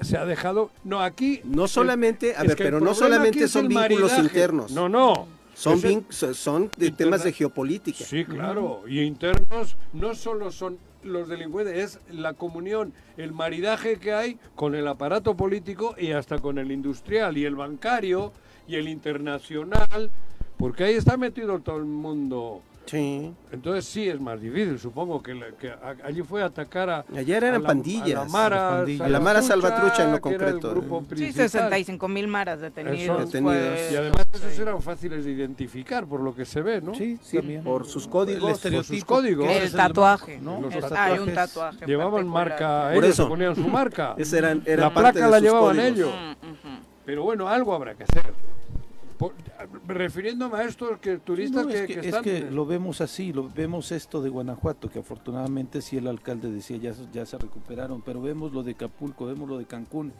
se 0.00 0.16
ha 0.16 0.24
dejado 0.24 0.70
no 0.82 1.00
aquí 1.00 1.40
no 1.44 1.68
solamente 1.68 2.34
a 2.34 2.42
ver 2.42 2.56
pero 2.56 2.80
no 2.80 2.92
solamente 2.92 3.46
son 3.46 3.68
vínculos 3.68 4.18
internos 4.18 4.72
no 4.72 4.88
no 4.88 5.28
son, 5.56 6.06
son 6.10 6.70
de 6.76 6.90
temas 6.90 7.24
de 7.24 7.32
geopolítica. 7.32 8.04
Sí 8.04 8.24
claro 8.24 8.82
y 8.86 9.00
internos 9.00 9.76
no 9.92 10.14
solo 10.14 10.52
son 10.52 10.78
los 11.02 11.28
delincuentes, 11.28 11.76
es 11.76 12.14
la 12.14 12.34
comunión, 12.34 12.92
el 13.16 13.32
maridaje 13.32 13.98
que 13.98 14.12
hay 14.12 14.38
con 14.54 14.74
el 14.74 14.86
aparato 14.88 15.36
político 15.36 15.94
y 15.98 16.12
hasta 16.12 16.38
con 16.38 16.58
el 16.58 16.70
industrial 16.72 17.38
y 17.38 17.44
el 17.44 17.54
bancario 17.54 18.32
y 18.68 18.74
el 18.74 18.88
internacional, 18.88 20.10
porque 20.58 20.84
ahí 20.84 20.94
está 20.94 21.16
metido 21.16 21.60
todo 21.60 21.76
el 21.76 21.84
mundo 21.84 22.60
Sí. 22.86 23.34
Entonces 23.50 23.84
sí 23.84 24.08
es 24.08 24.20
más 24.20 24.40
difícil, 24.40 24.78
supongo 24.78 25.22
que, 25.22 25.34
allí 26.04 26.22
fue 26.22 26.42
a 26.42 26.46
atacar 26.46 26.88
a... 26.88 27.04
Ayer 27.16 27.42
eran 27.42 27.62
pandillas. 27.62 28.20
A 28.20 28.24
la 28.24 28.30
Mara, 28.30 28.80
a 28.80 29.08
la 29.08 29.20
Mara 29.20 29.42
Salvatrucha 29.42 30.04
en 30.04 30.12
lo 30.12 30.20
concreto. 30.20 30.72
¿eh? 30.72 31.16
Sí, 31.16 31.32
65 31.32 32.08
mil 32.08 32.28
maras 32.28 32.60
detenidos. 32.60 33.32
detenidos. 33.32 33.92
Y 33.92 33.96
además 33.96 34.26
esos 34.32 34.58
eran 34.58 34.80
fáciles 34.80 35.24
de 35.24 35.32
identificar 35.32 36.06
por 36.06 36.20
lo 36.20 36.34
que 36.34 36.44
se 36.44 36.62
ve, 36.62 36.80
¿no? 36.80 36.94
Sí, 36.94 37.18
sí 37.22 37.38
Por 37.64 37.86
sus 37.86 38.06
códigos. 38.06 38.60
Por 38.60 38.84
sus 38.84 39.04
códigos. 39.04 39.48
El 39.48 39.72
tatuaje. 39.72 40.38
¿no? 40.38 40.62
Hay 40.96 41.18
un 41.18 41.34
tatuaje. 41.34 41.86
Llevaban 41.86 42.26
marca, 42.28 42.94
ellos 42.94 43.06
eso. 43.06 43.28
ponían 43.28 43.56
su 43.56 43.66
marca. 43.68 44.14
eran, 44.32 44.62
la 44.64 44.94
placa 44.94 45.26
la 45.26 45.40
llevaban 45.40 45.80
ellos. 45.80 46.10
Pero 47.04 47.22
bueno, 47.22 47.48
algo 47.48 47.74
habrá 47.74 47.94
que 47.94 48.04
hacer 48.04 48.32
refiriéndome 49.86 50.58
a 50.58 50.64
estos 50.64 50.98
que 50.98 51.18
turistas 51.18 51.66
que, 51.66 51.84
es 51.84 52.14
que, 52.16 52.22
que 52.22 52.50
lo 52.50 52.66
vemos 52.66 53.00
así, 53.00 53.32
lo 53.32 53.48
vemos 53.48 53.92
esto 53.92 54.20
de 54.20 54.28
Guanajuato, 54.28 54.90
que 54.90 54.98
afortunadamente 54.98 55.82
sí 55.82 55.96
el 55.96 56.06
alcalde 56.06 56.50
decía 56.50 56.76
ya, 56.76 56.92
ya 57.12 57.24
se 57.26 57.38
recuperaron, 57.38 58.02
pero 58.02 58.20
vemos 58.20 58.52
lo 58.52 58.62
de 58.62 58.72
Acapulco, 58.72 59.26
vemos 59.26 59.48
lo 59.48 59.58
de 59.58 59.64
Cancún, 59.64 60.12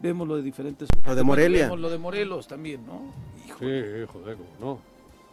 vemos 0.00 0.28
lo 0.28 0.36
de 0.36 0.42
diferentes... 0.42 0.88
Lo 1.04 1.14
de 1.14 1.22
Morelia. 1.22 1.64
Vemos 1.64 1.80
lo 1.80 1.90
de 1.90 1.98
Morelos 1.98 2.46
también, 2.46 2.86
¿no? 2.86 3.12
Sí, 3.46 4.06
joder, 4.12 4.36
no? 4.60 4.78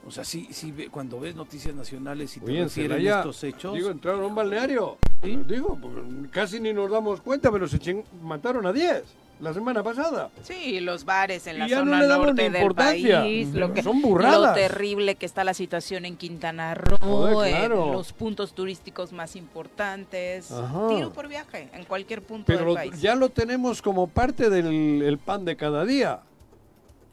O 0.07 0.09
sea, 0.09 0.23
sí, 0.23 0.47
sí, 0.51 0.73
cuando 0.89 1.19
ves 1.19 1.35
noticias 1.35 1.75
nacionales 1.75 2.35
y 2.37 2.39
te 2.39 2.51
Oye, 2.51 2.63
refieren 2.63 3.05
estos 3.05 3.43
hechos... 3.43 3.75
Digo, 3.75 3.91
entraron 3.91 4.23
a 4.23 4.27
un 4.27 4.35
balneario. 4.35 4.97
Digo, 5.21 5.77
pues, 5.79 5.93
casi 6.31 6.59
ni 6.59 6.73
nos 6.73 6.89
damos 6.89 7.21
cuenta, 7.21 7.51
pero 7.51 7.67
se 7.67 8.03
mataron 8.23 8.65
a 8.65 8.73
10 8.73 9.20
la 9.41 9.53
semana 9.53 9.83
pasada. 9.83 10.29
Sí, 10.43 10.79
los 10.79 11.03
bares 11.03 11.47
en 11.47 11.59
la 11.59 11.67
zona 11.67 12.05
norte 12.05 12.49
del 12.49 12.73
país, 12.73 13.53
lo 13.53 13.73
que, 13.73 13.81
son 13.81 14.01
burradas. 14.01 14.39
Lo 14.39 14.53
terrible 14.53 15.15
que 15.15 15.25
está 15.25 15.43
la 15.43 15.53
situación 15.53 16.05
en 16.05 16.15
Quintana 16.15 16.75
Roo, 16.75 17.43
en 17.43 17.69
los 17.69 18.13
puntos 18.13 18.53
turísticos 18.53 19.11
más 19.11 19.35
importantes. 19.35 20.53
Tiro 20.89 21.11
por 21.11 21.27
viaje 21.27 21.69
en 21.73 21.85
cualquier 21.85 22.21
punto 22.21 22.51
del 22.51 22.73
país. 22.73 23.01
ya 23.01 23.15
lo 23.15 23.29
tenemos 23.29 23.81
como 23.81 24.07
parte 24.07 24.49
del 24.49 25.17
pan 25.17 25.43
de 25.43 25.55
cada 25.55 25.85
día. 25.85 26.21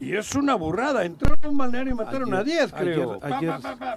Y 0.01 0.15
es 0.15 0.33
una 0.33 0.55
burrada. 0.55 1.03
Entraron 1.03 1.39
a 1.43 1.49
un 1.49 1.57
balneario 1.57 1.91
y 1.91 1.95
mataron 1.95 2.33
a 2.33 2.41
10, 2.41 2.71
creo. 2.71 3.19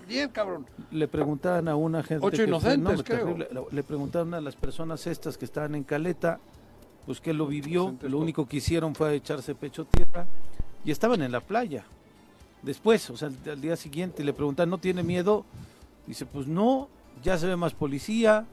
10, 0.09 0.29
cabrón. 0.33 0.67
Le 0.91 1.07
preguntaban 1.07 1.69
a 1.69 1.77
una 1.77 2.03
gente. 2.03 2.27
Ocho 2.27 2.43
inocentes, 2.43 3.05
creo. 3.05 3.37
le 3.71 3.83
preguntaban 3.85 4.35
a 4.35 4.41
las 4.41 4.57
personas 4.57 5.07
estas 5.07 5.39
que 5.39 5.45
estaban 5.45 5.77
en 5.77 5.85
Caleta 5.85 6.41
pues 7.07 7.21
que 7.21 7.33
lo 7.33 7.47
vivió, 7.47 7.95
lo 8.03 8.19
único 8.19 8.47
que 8.47 8.59
hicieron 8.59 8.95
fue 8.95 9.15
echarse 9.15 9.55
pecho 9.55 9.85
tierra 9.85 10.27
y 10.85 10.91
estaban 10.91 11.23
en 11.23 11.33
la 11.33 11.41
playa. 11.41 11.85
Después, 12.63 13.11
o 13.11 13.17
sea, 13.17 13.31
al, 13.47 13.61
día 13.61 13.77
siguiente 13.77 14.23
le 14.23 14.33
preguntan, 14.33 14.71
¿no 14.71 14.79
tiene 14.79 15.03
miedo? 15.03 15.45
Dice, 16.07 16.27
pues 16.27 16.47
no, 16.47 16.89
ya 17.23 17.37
se 17.39 17.47
ve 17.47 17.57
más 17.57 17.75
policía, 17.75 18.47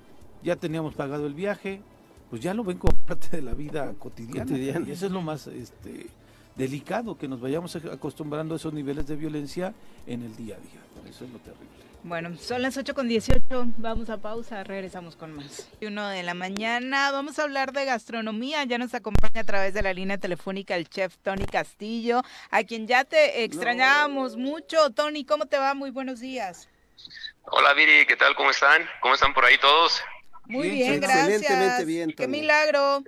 ya 0.43 0.55
teníamos 0.55 0.95
pagado 0.95 1.27
el 1.27 1.33
viaje, 1.33 1.81
pues 2.29 2.41
ya 2.41 2.53
lo 2.53 2.63
ven 2.63 2.77
como 2.77 2.97
parte 3.07 3.37
de 3.37 3.41
la 3.41 3.53
vida 3.53 3.93
cotidiana. 3.99 4.57
Y 4.57 4.91
eso 4.91 5.05
es 5.05 5.11
lo 5.11 5.21
más 5.21 5.47
este, 5.47 6.07
delicado, 6.55 7.17
que 7.17 7.27
nos 7.27 7.39
vayamos 7.39 7.75
acostumbrando 7.75 8.55
a 8.55 8.57
esos 8.57 8.73
niveles 8.73 9.05
de 9.07 9.15
violencia 9.15 9.73
en 10.07 10.23
el 10.23 10.35
día 10.35 10.55
a 10.55 10.59
día. 10.59 11.09
Eso 11.09 11.25
es 11.25 11.31
lo 11.31 11.39
terrible. 11.39 11.78
Bueno, 12.03 12.37
son 12.37 12.61
las 12.61 12.77
8 12.77 12.93
con 12.93 13.09
18, 13.09 13.43
vamos 13.77 14.09
a 14.09 14.17
pausa, 14.17 14.63
regresamos 14.63 15.17
con 15.17 15.33
más. 15.33 15.67
Uno 15.81 16.07
de 16.07 16.23
la 16.23 16.33
mañana, 16.33 17.11
vamos 17.11 17.39
a 17.39 17.43
hablar 17.43 17.73
de 17.73 17.83
gastronomía, 17.83 18.63
ya 18.63 18.77
nos 18.77 18.93
acompaña 18.93 19.41
a 19.41 19.43
través 19.43 19.73
de 19.73 19.81
la 19.81 19.93
línea 19.93 20.17
telefónica 20.17 20.75
el 20.75 20.87
chef 20.87 21.17
Tony 21.17 21.45
Castillo, 21.45 22.21
a 22.51 22.63
quien 22.63 22.87
ya 22.87 23.03
te 23.03 23.43
extrañábamos 23.43 24.37
mucho. 24.37 24.91
Tony, 24.91 25.25
¿cómo 25.25 25.45
te 25.45 25.57
va? 25.57 25.73
Muy 25.73 25.91
buenos 25.91 26.21
días. 26.21 26.69
Hola 27.43 27.73
Viri, 27.73 28.05
¿qué 28.05 28.15
tal? 28.15 28.33
¿Cómo 28.35 28.51
están? 28.51 28.87
¿Cómo 29.01 29.15
están 29.15 29.33
por 29.33 29.43
ahí 29.43 29.57
todos? 29.57 30.01
Muy 30.45 30.69
bien, 30.69 31.01
gracias. 31.01 31.41
Excelentemente 31.41 31.85
bien. 31.85 32.13
Qué 32.13 32.27
milagro. 32.27 33.03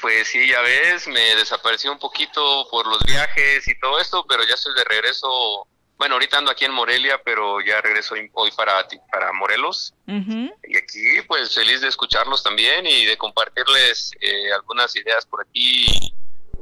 Pues 0.00 0.28
sí, 0.28 0.48
ya 0.48 0.60
ves, 0.60 1.06
me 1.06 1.36
desapareció 1.36 1.92
un 1.92 1.98
poquito 1.98 2.66
por 2.70 2.86
los 2.86 3.02
viajes 3.04 3.66
y 3.68 3.78
todo 3.78 4.00
esto, 4.00 4.26
pero 4.28 4.42
ya 4.44 4.54
estoy 4.54 4.74
de 4.74 4.84
regreso 4.84 5.66
bueno, 5.98 6.14
ahorita 6.14 6.38
ando 6.38 6.50
aquí 6.50 6.64
en 6.64 6.72
Morelia, 6.72 7.20
pero 7.24 7.60
ya 7.60 7.80
regreso 7.80 8.14
hoy 8.32 8.50
para, 8.56 8.86
para 9.12 9.32
Morelos. 9.32 9.94
Y 10.06 10.76
aquí, 10.76 11.22
pues 11.26 11.54
feliz 11.54 11.80
de 11.80 11.88
escucharlos 11.88 12.42
también 12.42 12.86
y 12.86 13.04
de 13.06 13.16
compartirles 13.16 14.12
eh, 14.20 14.52
algunas 14.52 14.94
ideas 14.96 15.24
por 15.26 15.42
aquí 15.42 15.86
y 15.86 16.14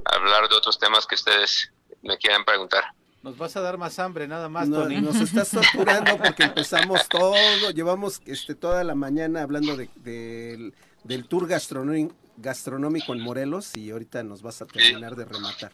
hablar 0.04 0.48
de 0.48 0.56
otros 0.56 0.78
temas 0.78 1.06
que 1.06 1.14
ustedes 1.14 1.72
me 2.02 2.18
quieran 2.18 2.44
preguntar. 2.44 2.84
Nos 3.22 3.38
vas 3.38 3.56
a 3.56 3.60
dar 3.60 3.78
más 3.78 4.00
hambre, 4.00 4.26
nada 4.26 4.48
más, 4.48 4.68
Tony. 4.68 5.00
Nos 5.00 5.16
estás 5.16 5.50
torturando 5.52 6.18
porque 6.18 6.42
empezamos 6.42 7.08
todo, 7.08 7.34
llevamos 7.70 8.20
este 8.26 8.56
toda 8.56 8.82
la 8.82 8.96
mañana 8.96 9.42
hablando 9.42 9.76
de, 9.76 10.72
del 11.04 11.28
tour 11.28 11.46
gastronómico 11.48 13.12
en 13.14 13.20
Morelos 13.20 13.76
y 13.76 13.90
ahorita 13.92 14.24
nos 14.24 14.42
vas 14.42 14.60
a 14.60 14.66
terminar 14.66 15.14
de 15.14 15.24
rematar. 15.24 15.72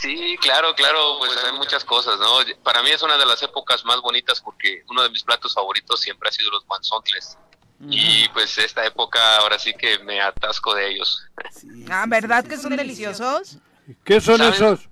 Sí, 0.00 0.36
claro, 0.40 0.74
claro, 0.74 1.18
pues 1.18 1.30
hay 1.44 1.52
muchas 1.52 1.84
cosas, 1.84 2.18
¿no? 2.18 2.38
Para 2.62 2.82
mí 2.82 2.90
es 2.90 3.02
una 3.02 3.16
de 3.16 3.24
las 3.24 3.42
épocas 3.42 3.84
más 3.84 4.00
bonitas 4.00 4.40
porque 4.40 4.82
uno 4.90 5.02
de 5.02 5.08
mis 5.10 5.22
platos 5.22 5.54
favoritos 5.54 6.00
siempre 6.00 6.28
ha 6.28 6.32
sido 6.32 6.50
los 6.50 6.66
guanzontles. 6.66 7.38
Y 7.90 8.28
pues 8.30 8.56
esta 8.58 8.84
época 8.86 9.38
ahora 9.38 9.58
sí 9.58 9.74
que 9.74 9.98
me 10.00 10.20
atasco 10.20 10.74
de 10.74 10.90
ellos. 10.90 11.22
ah, 11.90 12.06
¿verdad 12.08 12.44
que 12.44 12.56
son 12.56 12.76
deliciosos? 12.76 13.58
¿Qué 14.04 14.20
son 14.20 14.40
esos? 14.42 14.88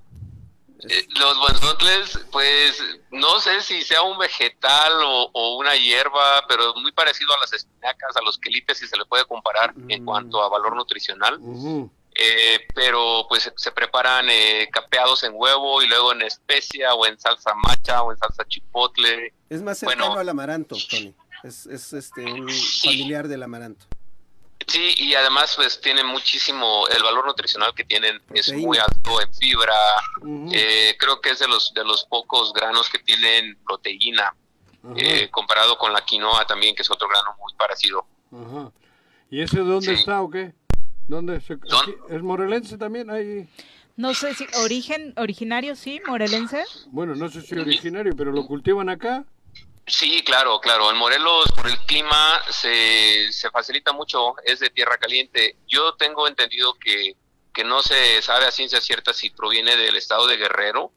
Eh, 0.88 1.06
los 1.18 1.38
guanzontles, 1.38 2.18
pues 2.32 2.82
no 3.10 3.38
sé 3.38 3.62
si 3.62 3.82
sea 3.82 4.02
un 4.02 4.18
vegetal 4.18 4.92
o, 5.04 5.56
una 5.56 5.76
hierba, 5.76 6.44
pero 6.48 6.74
muy 6.74 6.92
parecido 6.92 7.32
a 7.34 7.38
las 7.38 7.52
espinacas, 7.52 8.16
a 8.16 8.22
los 8.22 8.36
quelites, 8.38 8.78
si 8.78 8.88
se 8.88 8.96
le 8.96 9.04
puede 9.04 9.24
comparar 9.26 9.74
en 9.88 10.02
mm. 10.02 10.04
cuanto 10.04 10.42
a 10.42 10.48
valor 10.48 10.74
nutricional. 10.74 11.38
Eh, 12.14 12.66
pero 12.74 13.26
pues 13.28 13.50
se 13.56 13.72
preparan 13.72 14.28
eh, 14.28 14.68
capeados 14.70 15.22
en 15.24 15.32
huevo 15.34 15.82
y 15.82 15.86
luego 15.86 16.12
en 16.12 16.22
especia 16.22 16.94
o 16.94 17.06
en 17.06 17.18
salsa 17.18 17.54
macha 17.54 18.02
o 18.02 18.12
en 18.12 18.18
salsa 18.18 18.44
chipotle. 18.46 19.32
Es 19.48 19.62
más 19.62 19.78
cercano 19.78 20.14
al 20.14 20.28
amaranto, 20.28 20.76
Tony. 20.90 21.14
Es, 21.42 21.66
es 21.66 21.92
este, 21.92 22.24
un 22.24 22.48
familiar 22.82 23.28
del 23.28 23.42
amaranto. 23.42 23.86
Sí, 24.66 24.94
y 24.96 25.14
además 25.14 25.54
pues 25.56 25.80
tiene 25.80 26.04
muchísimo, 26.04 26.86
el 26.88 27.02
valor 27.02 27.26
nutricional 27.26 27.74
que 27.74 27.84
tienen 27.84 28.20
es 28.32 28.52
muy 28.52 28.78
alto 28.78 29.20
en 29.20 29.32
fibra, 29.34 29.74
eh, 30.52 30.96
creo 30.98 31.20
que 31.20 31.30
es 31.30 31.38
de 31.40 31.48
los, 31.48 31.72
de 31.74 31.84
los 31.84 32.04
pocos 32.04 32.52
granos 32.52 32.88
que 32.88 32.98
tienen 32.98 33.58
proteína, 33.64 34.34
eh, 34.96 35.28
comparado 35.30 35.76
con 35.78 35.92
la 35.92 36.04
quinoa 36.04 36.46
también, 36.46 36.74
que 36.74 36.82
es 36.82 36.90
otro 36.90 37.08
grano 37.08 37.36
muy 37.38 37.52
parecido. 37.54 38.06
¿Y 39.30 39.40
ese 39.40 39.58
dónde 39.58 39.94
está 39.94 40.22
o 40.22 40.30
qué? 40.30 40.52
¿Dónde 41.12 41.42
¿Es 42.08 42.22
morelense 42.22 42.78
también? 42.78 43.10
Ahí... 43.10 43.46
No 43.96 44.14
sé 44.14 44.32
si 44.32 44.46
origen, 44.64 45.12
originario, 45.18 45.76
sí, 45.76 46.00
morelense. 46.06 46.64
Bueno, 46.86 47.14
no 47.14 47.28
sé 47.28 47.42
si 47.42 47.54
originario, 47.54 48.16
pero 48.16 48.32
lo 48.32 48.46
cultivan 48.46 48.88
acá. 48.88 49.22
Sí, 49.86 50.22
claro, 50.24 50.58
claro. 50.60 50.90
En 50.90 50.96
Morelos, 50.96 51.52
por 51.54 51.66
el 51.66 51.78
clima, 51.80 52.40
se, 52.48 53.30
se 53.30 53.50
facilita 53.50 53.92
mucho, 53.92 54.36
es 54.46 54.60
de 54.60 54.70
tierra 54.70 54.96
caliente. 54.96 55.56
Yo 55.68 55.92
tengo 55.96 56.26
entendido 56.26 56.72
que, 56.78 57.14
que 57.52 57.62
no 57.62 57.82
se 57.82 58.22
sabe 58.22 58.46
a 58.46 58.50
ciencia 58.50 58.80
cierta 58.80 59.12
si 59.12 59.28
proviene 59.28 59.76
del 59.76 59.96
estado 59.96 60.26
de 60.26 60.38
Guerrero, 60.38 60.92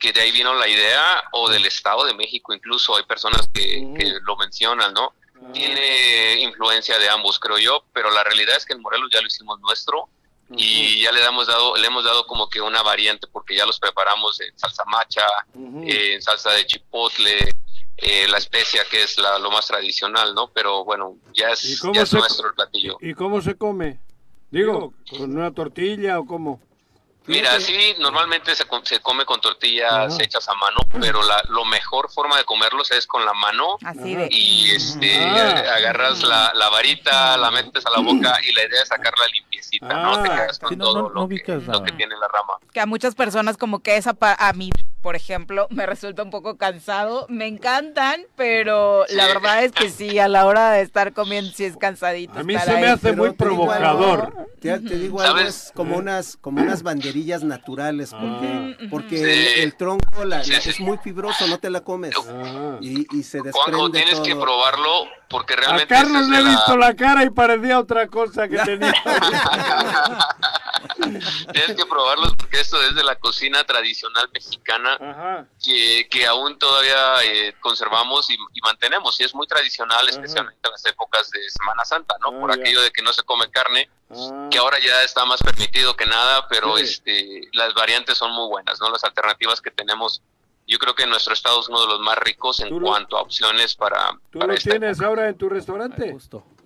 que 0.00 0.12
de 0.12 0.22
ahí 0.22 0.32
vino 0.32 0.54
la 0.54 0.66
idea, 0.66 1.22
o 1.30 1.48
del 1.48 1.66
estado 1.66 2.04
de 2.04 2.14
México, 2.14 2.52
incluso 2.52 2.96
hay 2.96 3.04
personas 3.04 3.48
que, 3.54 3.94
que 3.96 4.12
lo 4.24 4.36
mencionan, 4.38 4.92
¿no? 4.92 5.14
Tiene 5.52 6.40
influencia 6.40 6.98
de 6.98 7.08
ambos, 7.08 7.38
creo 7.38 7.58
yo, 7.58 7.84
pero 7.92 8.10
la 8.10 8.24
realidad 8.24 8.56
es 8.56 8.64
que 8.64 8.72
en 8.72 8.82
Morelos 8.82 9.10
ya 9.12 9.20
lo 9.20 9.26
hicimos 9.26 9.60
nuestro 9.60 10.08
y 10.54 11.00
ya 11.02 11.12
le 11.12 11.24
hemos 11.24 11.46
dado 11.46 11.76
le 11.76 11.86
hemos 11.86 12.04
dado 12.04 12.26
como 12.26 12.48
que 12.48 12.60
una 12.60 12.82
variante 12.82 13.26
porque 13.26 13.56
ya 13.56 13.64
los 13.64 13.78
preparamos 13.78 14.38
en 14.40 14.58
salsa 14.58 14.84
macha, 14.84 15.26
en 15.54 16.20
salsa 16.20 16.50
de 16.50 16.66
chipotle, 16.66 17.38
eh, 17.96 18.26
la 18.28 18.38
especia 18.38 18.84
que 18.90 19.02
es 19.02 19.16
la, 19.18 19.38
lo 19.38 19.50
más 19.50 19.66
tradicional, 19.66 20.34
¿no? 20.34 20.48
Pero 20.48 20.84
bueno, 20.84 21.16
ya 21.32 21.50
es, 21.50 21.80
ya 21.92 22.02
es 22.02 22.12
nuestro 22.12 22.48
el 22.48 22.54
platillo. 22.54 22.98
¿Y 23.00 23.14
cómo 23.14 23.40
se 23.40 23.54
come? 23.56 23.98
Digo, 24.50 24.92
¿con 25.08 25.36
una 25.36 25.52
tortilla 25.52 26.18
o 26.18 26.26
cómo? 26.26 26.60
Mira, 27.26 27.60
sí, 27.60 27.94
normalmente 28.00 28.54
se, 28.54 28.64
se 28.82 29.00
come 29.00 29.24
con 29.24 29.40
tortillas 29.40 30.18
hechas 30.20 30.48
a 30.48 30.54
mano, 30.54 30.78
pero 31.00 31.22
la 31.22 31.42
lo 31.48 31.64
mejor 31.64 32.10
forma 32.10 32.36
de 32.36 32.44
comerlos 32.44 32.90
es 32.90 33.06
con 33.06 33.24
la 33.24 33.32
mano 33.32 33.76
y 34.30 34.70
este 34.70 35.24
ah. 35.24 35.74
agarras 35.76 36.22
la, 36.22 36.52
la, 36.54 36.68
varita, 36.68 37.36
la 37.36 37.50
metes 37.50 37.86
a 37.86 37.90
la 37.90 38.00
boca 38.00 38.38
y 38.46 38.52
la 38.52 38.64
idea 38.64 38.82
es 38.82 38.88
sacarla 38.88 39.26
limpiecita, 39.28 39.86
¿no? 39.86 40.22
Te 40.22 40.30
ah. 40.30 40.34
quedas 40.34 40.58
con 40.58 40.78
todo 40.78 41.10
lo, 41.10 41.28
que, 41.28 41.60
lo, 41.66 41.82
que, 41.84 41.92
tiene 41.92 42.14
la 42.16 42.28
rama. 42.28 42.54
Que 42.72 42.80
a 42.80 42.86
muchas 42.86 43.14
personas 43.14 43.56
como 43.56 43.80
que 43.80 43.96
esa 43.96 44.16
a 44.20 44.52
mí 44.52 44.70
por 45.02 45.16
ejemplo, 45.16 45.66
me 45.70 45.84
resulta 45.84 46.22
un 46.22 46.30
poco 46.30 46.56
cansado. 46.56 47.26
Me 47.28 47.46
encantan, 47.48 48.22
pero 48.36 49.04
la 49.10 49.26
verdad 49.26 49.64
es 49.64 49.72
que 49.72 49.90
sí, 49.90 50.18
a 50.18 50.28
la 50.28 50.46
hora 50.46 50.70
de 50.70 50.82
estar 50.82 51.12
comiendo 51.12 51.50
sí 51.52 51.64
es 51.64 51.76
cansadito. 51.76 52.38
A 52.38 52.44
mí 52.44 52.56
se 52.56 52.72
me 52.76 52.86
hace 52.86 53.12
muy 53.12 53.32
provocador. 53.32 54.48
te, 54.60 54.78
digo 54.78 55.20
algo, 55.20 55.40
es 55.40 55.72
como 55.74 55.96
unas, 55.96 56.36
como 56.36 56.62
unas 56.62 56.84
banderillas 56.84 57.42
naturales, 57.42 58.12
porque, 58.12 58.76
ah. 58.80 58.86
porque 58.90 59.62
el, 59.62 59.74
tronco 59.74 60.24
la, 60.24 60.40
es 60.40 60.80
muy 60.80 60.98
fibroso, 60.98 61.48
no 61.48 61.58
te 61.58 61.68
la 61.68 61.80
comes. 61.80 62.14
Ah. 62.28 62.78
Y, 62.80 63.06
y, 63.16 63.22
se 63.24 63.42
desprende 63.42 63.78
Juanjo, 63.78 63.90
tienes 63.90 64.20
que 64.20 64.36
probarlo, 64.36 65.06
porque 65.32 65.56
realmente... 65.56 65.92
A 65.92 65.98
Carlos 66.02 66.28
le 66.28 66.38
he 66.38 66.44
visto 66.44 66.76
la... 66.76 66.94
cara 66.94 67.24
y 67.24 67.30
parecía 67.30 67.80
otra 67.80 68.06
cosa 68.06 68.46
que 68.46 68.58
tenía. 68.58 68.94
tienes 71.52 71.76
que 71.76 71.86
probarlos 71.86 72.34
porque 72.36 72.60
esto 72.60 72.80
es 72.82 72.94
de 72.94 73.04
la 73.04 73.16
cocina 73.16 73.64
tradicional 73.64 74.28
mexicana 74.32 75.46
que, 75.62 76.06
que, 76.10 76.26
aún 76.26 76.58
todavía 76.58 77.22
eh, 77.24 77.54
conservamos 77.60 78.30
y, 78.30 78.36
mantenemos. 78.62 79.20
Y 79.20 79.24
es 79.24 79.34
muy 79.34 79.46
tradicional, 79.46 80.08
especialmente 80.08 80.60
en 80.64 80.70
las 80.70 80.84
épocas 80.86 81.30
de 81.30 81.50
Semana 81.50 81.84
Santa, 81.84 82.14
¿no? 82.20 82.38
Por 82.38 82.52
aquello 82.52 82.82
de 82.82 82.90
que 82.90 83.02
no 83.02 83.12
se 83.12 83.22
come 83.22 83.50
carne, 83.50 83.88
ah. 84.10 84.48
que 84.50 84.58
ahora 84.58 84.78
ya 84.78 85.02
está 85.02 85.24
más 85.24 85.42
permitido 85.42 85.96
que 85.96 86.06
nada, 86.06 86.46
pero 86.48 86.78
este, 86.78 87.48
las 87.52 87.74
variantes 87.74 88.18
son 88.18 88.32
muy 88.32 88.48
buenas, 88.48 88.80
¿no? 88.80 88.90
Las 88.90 89.04
alternativas 89.04 89.60
que 89.60 89.70
tenemos. 89.70 90.22
Yo 90.66 90.78
creo 90.78 90.94
que 90.94 91.06
nuestro 91.06 91.34
estado 91.34 91.60
es 91.60 91.68
uno 91.68 91.80
de 91.82 91.86
los 91.88 92.00
más 92.00 92.16
ricos 92.18 92.60
en 92.60 92.80
cuanto 92.80 93.16
a 93.16 93.22
opciones 93.22 93.74
para. 93.74 94.18
¿Tú 94.30 94.38
lo 94.38 94.54
tienes 94.54 95.00
ahora 95.00 95.28
en 95.28 95.36
tu 95.36 95.48
restaurante? 95.48 96.16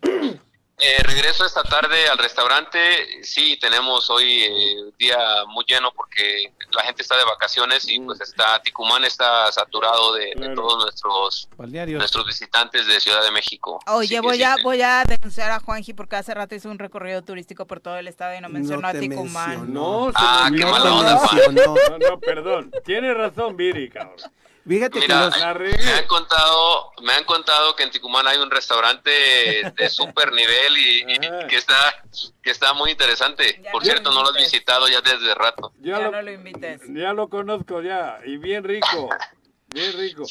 Eh, 0.79 1.03
regreso 1.05 1.47
esta 1.47 1.63
tarde 1.63 2.07
al 2.07 2.19
restaurante. 2.19 2.79
Sí, 3.23 3.59
tenemos 3.59 4.11
hoy 4.11 4.43
eh, 4.43 4.77
día 4.99 5.17
muy 5.49 5.65
lleno 5.67 5.91
porque 5.93 6.53
la 6.71 6.83
gente 6.83 7.01
está 7.01 7.17
de 7.17 7.25
vacaciones 7.25 7.89
y 7.89 7.99
pues 8.01 8.21
está 8.21 8.61
Ticumán 8.61 9.03
está 9.05 9.51
saturado 9.53 10.13
de, 10.13 10.35
todos 10.55 10.85
nuestros 10.85 11.49
nuestros 11.57 12.27
visitantes 12.27 12.87
de 12.87 13.01
Ciudad 13.01 13.23
de 13.23 13.31
México. 13.31 13.81
Oye, 13.87 14.21
voy 14.21 14.43
a 14.43 14.57
voy 14.63 14.83
a 14.83 15.03
denunciar 15.05 15.51
a 15.51 15.61
Juanji 15.61 15.95
porque 15.95 16.17
hace 16.17 16.35
rato 16.35 16.55
hizo 16.55 16.69
un 16.71 16.79
recorrido 16.79 17.23
turístico 17.23 17.67
por 17.67 17.81
todo 17.81 17.97
el 17.97 18.07
estado 18.07 18.37
y 18.37 18.43
no 18.43 18.51
mencionó 18.51 18.87
a 18.87 18.93
Ticumán. 18.93 19.73
No, 19.73 20.13
ah, 20.15 20.51
qué 20.55 20.67
mala 20.67 20.95
onda, 20.95 21.21
No, 21.53 21.75
no, 21.99 22.21
perdón. 22.21 22.71
Tiene 22.85 23.15
razón, 23.15 23.57
Viri, 23.57 23.89
cabrón. 23.89 24.17
Fíjate 24.67 24.99
Mira, 24.99 25.31
me 25.31 25.93
han 25.93 26.07
contado, 26.09 26.91
me 27.01 27.13
han 27.13 27.25
contado 27.25 27.77
que 27.77 27.85
en 27.85 27.91
Ticumán 27.91 28.27
hay 28.27 28.39
un 28.39 28.51
restaurante 28.51 29.11
de 29.77 29.89
super 29.89 30.33
nivel 30.33 30.77
y, 30.77 31.05
que 31.49 31.57
está 31.57 31.77
que 32.43 32.51
está 32.51 32.75
muy 32.75 32.91
interesante. 32.91 33.63
Por 33.71 33.85
cierto, 33.85 34.11
no 34.11 34.23
lo 34.23 34.31
has 34.31 34.37
visitado 34.37 34.89
ya 34.89 35.01
desde 35.03 35.35
rato. 35.35 35.73
Ya, 35.79 36.11
no 36.11 36.21
lo 36.21 36.33
invites. 36.33 36.81
Ya 36.89 37.13
lo 37.13 37.29
conozco 37.29 37.81
ya 37.81 38.19
y 38.25 38.39
bien 38.39 38.65
rico. 38.65 39.09
Bien 39.73 39.93
rico. 39.99 40.25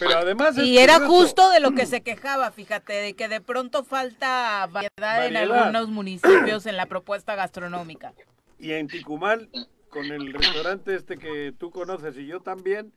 pero 0.00 0.18
además 0.18 0.58
y 0.58 0.78
era 0.78 1.06
justo 1.06 1.48
de 1.50 1.60
lo 1.60 1.72
que 1.72 1.86
se 1.86 2.02
quejaba, 2.02 2.50
fíjate, 2.50 2.94
de 2.94 3.14
que 3.14 3.28
de 3.28 3.40
pronto 3.40 3.84
falta 3.84 4.66
variedad, 4.66 5.26
en 5.26 5.36
algunos 5.36 5.88
municipios 5.88 6.66
en 6.66 6.76
la 6.76 6.86
propuesta 6.86 7.36
gastronómica. 7.36 8.12
Y 8.58 8.72
en 8.72 8.88
Ticumán, 8.88 9.50
con 9.88 10.06
el 10.06 10.32
restaurante 10.32 10.96
este 10.96 11.16
que 11.16 11.52
tú 11.56 11.70
conoces 11.70 12.16
y 12.16 12.26
yo 12.26 12.40
también, 12.40 12.92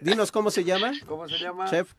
Dinos 0.00 0.30
cómo 0.32 0.50
se 0.50 0.64
llama. 0.64 0.92
¿Cómo 1.06 1.28
se 1.28 1.38
llama? 1.38 1.68
Chef. 1.68 1.92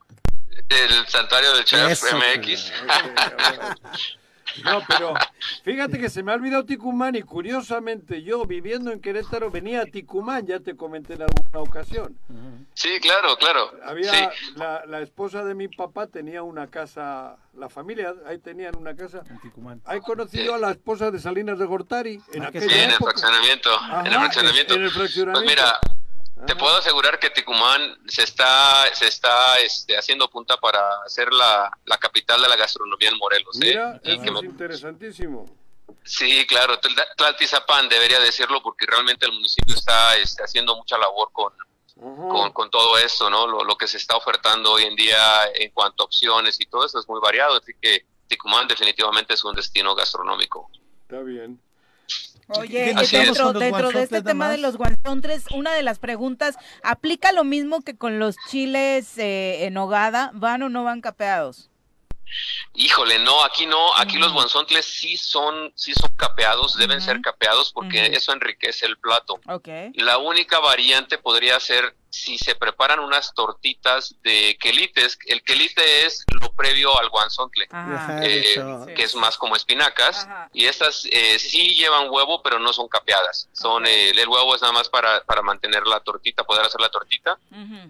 El 0.69 1.07
santuario 1.07 1.53
del 1.53 1.65
Chef 1.65 2.03
MX. 2.13 2.71
No, 4.63 4.81
pero 4.87 5.13
fíjate 5.63 5.99
que 5.99 6.09
se 6.09 6.23
me 6.23 6.31
ha 6.31 6.35
olvidado 6.35 6.65
Ticumán 6.65 7.15
y 7.15 7.21
curiosamente 7.21 8.23
yo 8.23 8.45
viviendo 8.45 8.91
en 8.91 9.01
Querétaro 9.01 9.51
venía 9.51 9.81
a 9.81 9.85
Ticumán, 9.85 10.45
ya 10.45 10.59
te 10.59 10.75
comenté 10.75 11.13
en 11.13 11.23
alguna 11.23 11.59
ocasión. 11.59 12.17
Sí, 12.73 12.99
claro, 13.01 13.35
claro. 13.37 13.71
Había 13.83 14.31
la, 14.55 14.85
la, 14.85 15.01
esposa 15.01 15.43
de 15.43 15.55
mi 15.55 15.67
papá 15.67 16.07
tenía 16.07 16.43
una 16.43 16.67
casa, 16.67 17.37
la 17.53 17.69
familia 17.69 18.13
ahí 18.25 18.37
tenían 18.37 18.75
una 18.77 18.95
casa. 18.95 19.23
En 19.29 19.39
Ticumán. 19.39 19.81
Hay 19.85 19.99
conocido 20.01 20.55
a 20.55 20.57
la 20.57 20.71
esposa 20.71 21.11
de 21.11 21.19
Salinas 21.19 21.59
de 21.59 21.65
Gortari 21.65 22.21
en 22.33 22.43
ah, 22.43 22.47
aquella 22.47 22.83
en 22.83 22.91
el 22.91 22.97
fraccionamiento. 22.97 23.69
en 23.99 24.05
el 24.07 24.13
fraccionamiento. 24.13 24.73
En 24.75 24.83
el 24.83 24.91
fraccionamiento. 24.91 25.45
Pues 25.45 25.57
mira, 25.57 25.79
te 26.45 26.55
puedo 26.55 26.75
asegurar 26.75 27.17
que 27.17 27.29
Ticumán 27.29 27.97
se 28.07 28.23
está, 28.23 28.93
se 28.93 29.07
está 29.07 29.59
este, 29.59 29.97
haciendo 29.97 30.29
punta 30.29 30.57
para 30.57 30.81
ser 31.07 31.31
la, 31.31 31.71
capital 31.99 32.41
de 32.41 32.49
la 32.49 32.55
gastronomía 32.57 33.09
en 33.09 33.17
Morelos. 33.17 33.59
¿eh? 33.61 33.99
Es 34.03 34.19
interesantísimo. 34.43 35.45
Sí, 36.03 36.45
claro, 36.45 36.79
Tlaltizapán 37.17 37.89
debería 37.89 38.19
decirlo 38.19 38.61
porque 38.61 38.85
realmente 38.85 39.25
el 39.25 39.31
municipio 39.31 39.75
está 39.75 40.15
este, 40.17 40.43
haciendo 40.43 40.75
mucha 40.75 40.97
labor 40.97 41.29
con, 41.31 41.53
con, 42.53 42.69
todo 42.69 42.97
esto, 42.97 43.29
¿no? 43.29 43.47
Lo, 43.47 43.63
lo, 43.63 43.77
que 43.77 43.87
se 43.87 43.97
está 43.97 44.15
ofertando 44.15 44.73
hoy 44.73 44.83
en 44.83 44.95
día 44.95 45.45
en 45.55 45.71
cuanto 45.71 46.03
a 46.03 46.05
opciones 46.05 46.59
y 46.59 46.65
todo 46.65 46.85
eso 46.85 46.99
es 46.99 47.07
muy 47.07 47.19
variado, 47.21 47.57
así 47.57 47.73
que 47.81 48.05
Ticumán 48.27 48.67
definitivamente 48.67 49.33
es 49.33 49.43
un 49.43 49.55
destino 49.55 49.95
gastronómico. 49.95 50.69
Está 51.03 51.21
bien. 51.21 51.59
Oye, 52.47 52.93
dentro, 53.11 53.53
dentro 53.53 53.91
de 53.91 54.03
este 54.03 54.21
tema 54.21 54.49
de 54.49 54.57
los 54.57 54.77
guantontres, 54.77 55.45
una 55.51 55.73
de 55.73 55.83
las 55.83 55.99
preguntas, 55.99 56.55
¿aplica 56.83 57.31
lo 57.31 57.43
mismo 57.43 57.81
que 57.81 57.97
con 57.97 58.19
los 58.19 58.35
chiles 58.49 59.17
eh, 59.17 59.65
en 59.65 59.77
hogada? 59.77 60.31
¿Van 60.33 60.61
o 60.61 60.69
no 60.69 60.83
van 60.83 61.01
capeados? 61.01 61.69
Híjole, 62.73 63.19
no, 63.19 63.43
aquí 63.45 63.65
no, 63.65 63.95
aquí 63.95 64.17
los 64.17 64.33
guanzontles 64.33 64.85
sí 64.85 65.15
son, 65.15 65.71
sí 65.75 65.93
son 65.93 66.11
capeados, 66.15 66.77
deben 66.77 67.01
ser 67.01 67.21
capeados 67.21 67.71
porque 67.71 68.07
eso 68.07 68.33
enriquece 68.33 68.85
el 68.85 68.97
plato. 68.97 69.39
Okay. 69.47 69.91
La 69.93 70.17
única 70.17 70.59
variante 70.59 71.17
podría 71.17 71.59
ser 71.59 71.95
si 72.15 72.37
se 72.37 72.55
preparan 72.55 72.99
unas 73.01 73.33
tortitas 73.33 74.15
de 74.23 74.57
quelites, 74.57 75.19
el 75.25 75.43
quelite 75.43 76.05
es 76.05 76.23
lo 76.41 76.49
previo 76.53 76.97
al 76.97 77.09
guanzontle, 77.09 77.67
eh, 78.23 78.93
que 78.95 79.03
es 79.03 79.15
más 79.15 79.37
como 79.37 79.57
espinacas, 79.57 80.25
y 80.53 80.65
estas 80.65 81.05
eh, 81.11 81.37
sí 81.39 81.75
llevan 81.75 82.09
huevo, 82.09 82.41
pero 82.41 82.57
no 82.57 82.71
son 82.71 82.87
capeadas. 82.87 83.49
Son 83.51 83.85
eh, 83.85 84.11
el 84.11 84.27
huevo 84.29 84.55
es 84.55 84.61
nada 84.61 84.73
más 84.73 84.87
para, 84.87 85.25
para 85.25 85.41
mantener 85.41 85.85
la 85.85 85.99
tortita, 85.99 86.45
poder 86.45 86.65
hacer 86.65 86.79
la 86.79 86.89
tortita, 86.89 87.37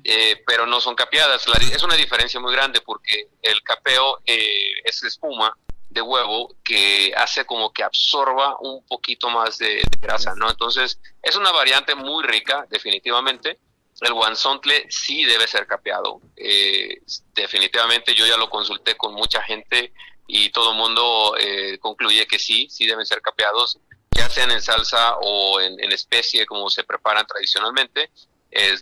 eh, 0.03 0.43
pero 0.47 0.65
no 0.65 0.81
son 0.81 0.95
capeadas. 0.95 1.45
es 1.72 1.84
una 1.84 1.95
diferencia 1.95 2.39
muy 2.39 2.52
grande 2.52 2.81
porque 2.81 3.30
el 3.43 3.61
capeo 3.61 4.22
es 4.26 5.03
espuma 5.03 5.56
de 5.89 6.02
huevo 6.02 6.56
que 6.64 7.14
hace 7.15 7.45
como 7.45 7.72
que 7.72 7.84
absorba 7.84 8.57
un 8.60 8.84
poquito 8.88 9.30
más 9.30 9.60
de, 9.60 9.76
de 9.76 9.97
grasa, 10.02 10.34
¿no? 10.35 10.49
Entonces, 10.49 10.99
es 11.22 11.35
una 11.35 11.52
variante 11.52 11.93
muy 11.93 12.23
rica, 12.23 12.65
definitivamente 12.69 13.60
el 14.01 14.13
guanzontle 14.13 14.85
sí 14.89 15.26
debe 15.26 15.47
ser 15.47 15.67
capeado. 15.67 16.22
Eh, 16.35 17.01
definitivamente 17.34 18.13
yo 18.13 18.26
ya 18.26 18.38
lo 18.38 18.49
consulté 18.49 18.95
con 18.95 19.13
mucha 19.13 19.41
gente 19.41 19.93
y 20.27 20.49
todo 20.49 20.72
el 20.72 20.77
mundo 20.77 21.35
eh, 21.39 21.77
concluye 21.80 22.27
que 22.27 22.39
sí, 22.39 22.67
sí 22.69 22.85
deben 22.85 23.05
ser 23.05 23.22
capeados, 23.22 23.80
ya 24.11 24.30
sean 24.30 24.51
en 24.51 24.61
salsa 24.61 25.17
o 25.22 25.59
en, 25.61 25.91
especie 25.91 26.45
como 26.45 26.69
se 26.69 26.84
preparan 26.84 27.26
tradicionalmente, 27.27 28.09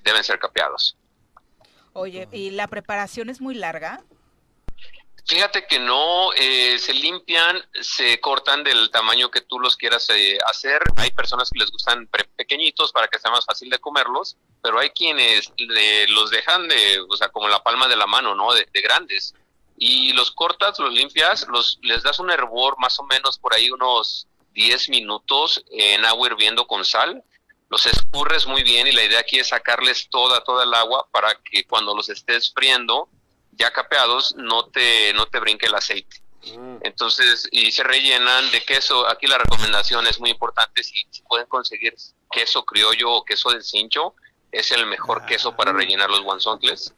deben 0.03 0.23
ser 0.23 0.40
capeados. 0.40 0.95
Oye, 1.94 2.27
¿y 2.31 2.52
la 2.52 2.68
preparación 2.68 3.30
es 3.30 3.41
muy 3.41 3.56
larga? 3.56 4.03
Fíjate 5.26 5.66
que 5.66 5.80
no, 5.80 6.34
eh, 6.34 6.78
se 6.78 6.94
limpian, 6.94 7.64
se 7.80 8.20
cortan 8.20 8.62
del 8.64 8.91
tamaño 8.91 9.32
que 9.32 9.40
tú 9.40 9.58
los 9.58 9.78
quieras 9.78 10.10
eh, 10.10 10.38
hacer. 10.45 10.82
Hay 10.98 11.12
personas 11.12 11.50
que 11.50 11.60
les 11.60 11.72
gustan 11.72 12.10
pequeñitos 12.36 12.91
para 12.91 13.08
que 13.08 13.20
sea 13.20 13.32
más 13.32 13.45
fácil 13.45 13.70
de 13.70 13.80
comerlos, 13.80 14.36
pero 14.62 14.80
hay 14.80 14.90
quienes 14.90 15.54
los 16.10 16.30
dejan 16.30 16.68
de, 16.68 17.00
o 17.10 17.16
sea, 17.16 17.30
como 17.30 17.48
la 17.48 17.64
palma 17.64 17.88
de 17.88 17.95
la 17.95 18.06
mano, 18.06 18.36
¿no? 18.36 18.54
De, 18.54 18.68
grandes. 18.82 19.34
Y 19.78 20.12
los 20.12 20.32
cortas, 20.32 20.78
los 20.80 20.94
limpias, 20.94 21.48
los, 21.48 21.80
les 21.84 22.04
das 22.04 22.20
un 22.20 22.30
hervor 22.30 22.78
más 22.78 23.00
o 23.00 23.04
menos 23.04 23.38
por 23.40 23.54
ahí 23.56 23.72
unos 23.72 24.28
10 24.54 24.90
minutos 24.90 25.64
en 25.72 26.04
agua 26.04 26.28
hirviendo 26.28 26.68
con 26.68 26.84
sal. 26.84 27.24
Los 27.70 27.86
escurres 27.86 28.45
muy 28.45 28.64
bien 28.64 28.88
y 28.88 28.91
la 28.91 29.04
idea 29.04 29.22
aquí 29.22 29.40
es 29.40 29.48
sacarles 29.48 30.10
toda, 30.10 30.44
toda 30.44 30.66
el 30.66 30.74
agua 30.74 31.08
para 31.12 31.34
que 31.36 31.66
cuando 31.66 31.95
los 31.95 32.10
estés 32.10 32.52
friendo, 32.54 33.08
ya 33.58 33.72
capeados 33.72 34.36
no 34.38 34.66
te, 34.68 35.14
no 35.14 35.26
te 35.28 35.40
brinque 35.40 35.68
el 35.68 35.76
aceite. 35.76 36.22
Mm. 36.58 36.78
Entonces, 36.82 37.48
y 37.52 37.72
se 37.72 37.84
rellenan 37.84 38.52
de 38.52 38.64
queso. 38.64 39.08
Aquí 39.08 39.28
la 39.28 39.38
recomendación 39.38 40.06
es 40.08 40.20
muy 40.20 40.30
importante. 40.30 40.84
Si, 40.84 41.06
pueden 41.28 41.48
conseguir 41.48 41.96
queso 42.32 42.66
criollo 42.66 43.12
o 43.12 43.26
queso 43.26 43.52
de 43.52 43.62
cincho, 43.62 44.16
es 44.52 44.72
el 44.72 44.86
mejor 44.86 45.22
ah. 45.24 45.26
queso 45.26 45.56
para 45.56 45.72
rellenar 45.72 46.10
los 46.10 46.22
guanzontles. 46.22 46.94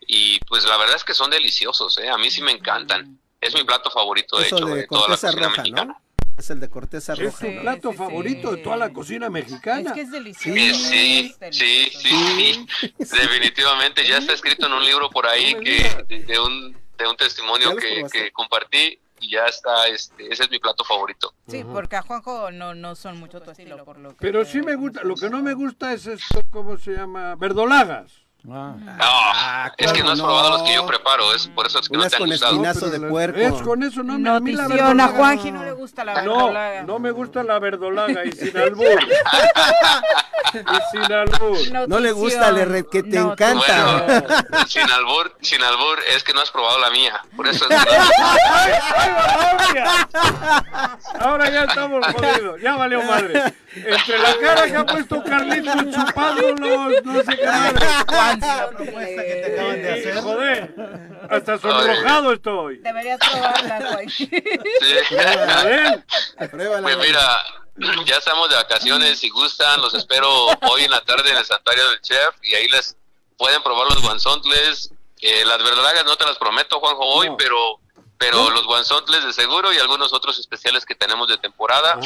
Y 0.00 0.38
pues 0.40 0.64
la 0.64 0.76
verdad 0.76 0.96
es 0.96 1.04
que 1.04 1.14
son 1.14 1.30
deliciosos. 1.30 1.98
¿eh? 1.98 2.08
A 2.08 2.16
mí 2.16 2.30
sí 2.30 2.42
me 2.42 2.52
encantan. 2.52 3.18
Es 3.40 3.54
mi 3.54 3.64
plato 3.64 3.90
favorito, 3.90 4.38
de 4.38 4.46
hecho, 4.46 4.64
de, 4.64 4.86
toda 4.86 5.08
la 5.08 5.16
cocina 5.16 5.48
mexicana. 5.50 6.00
Es 6.36 6.50
el 6.50 6.60
de 6.60 6.68
corteza 6.68 7.14
roja. 7.14 7.46
Es 7.46 7.54
tu 7.54 7.60
plato 7.60 7.92
favorito 7.92 8.52
de 8.52 8.62
toda 8.62 8.76
la 8.76 8.92
cocina 8.92 9.30
mexicana. 9.30 9.90
Es 9.90 9.92
que 9.92 10.00
es 10.02 10.10
delicioso. 10.10 10.84
Sí, 10.84 11.34
sí, 11.50 11.90
sí, 11.92 12.66
Definitivamente 12.98 14.06
ya 14.06 14.18
está 14.18 14.34
escrito 14.34 14.66
en 14.66 14.72
un 14.72 14.84
libro 14.84 15.08
por 15.10 15.26
ahí 15.26 15.54
que 15.54 16.24
de 16.26 16.38
un, 16.38 16.76
de 16.98 17.08
un 17.08 17.16
testimonio 17.16 17.74
que, 17.76 18.04
que 18.12 18.30
compartí 18.32 18.98
y 19.20 19.30
ya 19.30 19.46
está, 19.46 19.86
este, 19.88 20.30
ese 20.30 20.44
es 20.44 20.50
mi 20.50 20.58
plato 20.58 20.84
favorito. 20.84 21.32
Sí, 21.48 21.64
porque 21.64 21.96
a 21.96 22.02
Juanjo 22.02 22.50
no, 22.50 22.74
no 22.74 22.94
son 22.94 23.18
mucho 23.18 23.40
tu 23.40 23.50
estilo, 23.50 23.84
por 23.84 23.98
lo 23.98 24.10
que 24.10 24.16
Pero 24.20 24.44
sí 24.44 24.60
me 24.60 24.74
gusta, 24.74 25.02
lo 25.04 25.14
que 25.14 25.30
no 25.30 25.42
me 25.42 25.54
gusta 25.54 25.92
es 25.92 26.06
esto, 26.06 26.42
¿cómo 26.50 26.76
se 26.76 26.92
llama? 26.92 27.34
Verdolagas. 27.36 28.25
Ah. 28.48 28.74
No, 28.78 28.92
ah, 29.00 29.72
es 29.76 29.92
que 29.92 30.04
no 30.04 30.10
has 30.10 30.20
probado 30.20 30.50
los 30.50 30.62
que 30.62 30.74
yo 30.74 30.86
preparo, 30.86 31.34
es 31.34 31.48
por 31.48 31.66
eso 31.66 31.80
es 31.80 31.88
que 31.88 31.96
no 31.96 32.06
te 32.06 32.14
han 32.14 32.20
con 32.20 32.30
espinazo 32.32 32.88
de 32.90 33.00
puerco. 33.00 33.40
Es 33.40 33.54
con 33.62 33.82
eso, 33.82 34.04
no 34.04 34.16
me 34.18 34.30
a 34.30 34.38
mí 34.38 34.52
la 34.52 34.68
verdolaga. 34.68 35.04
A 35.04 35.08
Juanji 35.16 35.50
no 35.50 35.64
le 35.64 35.72
gusta 35.72 36.04
la 36.04 36.14
verdolaga. 36.14 36.82
No, 36.82 36.86
no 36.86 36.98
me 37.00 37.10
gusta 37.10 37.42
la 37.42 37.58
verdolaga 37.58 38.24
y 38.24 38.30
sin 38.32 38.56
albur. 38.62 39.02
y 40.54 40.78
sin 40.92 41.12
albur. 41.12 41.88
No 41.88 41.98
le 41.98 42.12
gusta, 42.12 42.52
le 42.52 42.86
que 42.86 43.02
te 43.02 43.18
encanta. 43.18 44.04
Bueno, 44.06 44.28
sin 44.68 44.88
albur, 44.92 45.36
sin 45.40 45.60
albur, 45.62 45.98
es 46.14 46.22
que 46.22 46.32
no 46.32 46.40
has 46.40 46.50
probado 46.52 46.78
la 46.78 46.90
mía. 46.90 47.20
Por 47.34 47.48
eso 47.48 47.68
es 47.68 47.76
Ahora 51.20 51.50
ya 51.50 51.64
estamos 51.64 52.06
jodidos, 52.06 52.60
ya 52.60 52.76
valió 52.76 53.02
madre. 53.02 53.54
Entre 53.76 54.18
la 54.18 54.38
cara 54.38 54.66
que 54.66 54.76
ha 54.76 54.86
puesto 54.86 55.22
Carlitos 55.22 55.76
chupándolos, 55.94 57.04
no 57.04 57.22
sé 57.22 57.36
qué 57.36 57.44
la 57.44 58.70
propuesta 58.70 59.22
que 59.22 59.34
te 59.34 59.52
acaban 59.52 59.82
de 59.82 59.92
hacer. 59.92 60.20
Joder, 60.22 60.74
hasta 61.28 61.58
sonrojado 61.58 62.32
estoy. 62.32 62.78
Deberías 62.78 63.18
probarla, 63.18 63.92
güey. 63.92 64.08
Sí. 64.08 64.30
Pues 66.38 66.98
mira, 66.98 67.44
ya 68.06 68.16
estamos 68.16 68.48
de 68.48 68.56
vacaciones, 68.56 69.18
si 69.18 69.28
gustan, 69.28 69.80
los 69.82 69.92
espero 69.94 70.46
hoy 70.70 70.84
en 70.84 70.90
la 70.90 71.02
tarde 71.02 71.30
en 71.30 71.36
el 71.36 71.44
santuario 71.44 71.88
del 71.90 72.00
chef 72.00 72.34
y 72.42 72.54
ahí 72.54 72.68
les 72.68 72.96
pueden 73.36 73.62
probar 73.62 73.88
los 73.88 74.02
guanzontles. 74.02 74.90
Eh, 75.20 75.44
las 75.44 75.58
verdolagas 75.58 76.04
no 76.04 76.16
te 76.16 76.24
las 76.24 76.38
prometo, 76.38 76.80
Juanjo, 76.80 77.04
hoy, 77.04 77.30
pero 77.36 77.80
pero 78.18 78.50
los 78.50 78.66
guanzontles 78.66 79.24
de 79.24 79.32
seguro 79.32 79.72
y 79.72 79.78
algunos 79.78 80.12
otros 80.12 80.38
especiales 80.38 80.84
que 80.84 80.94
tenemos 80.94 81.28
de 81.28 81.38
temporada. 81.38 81.98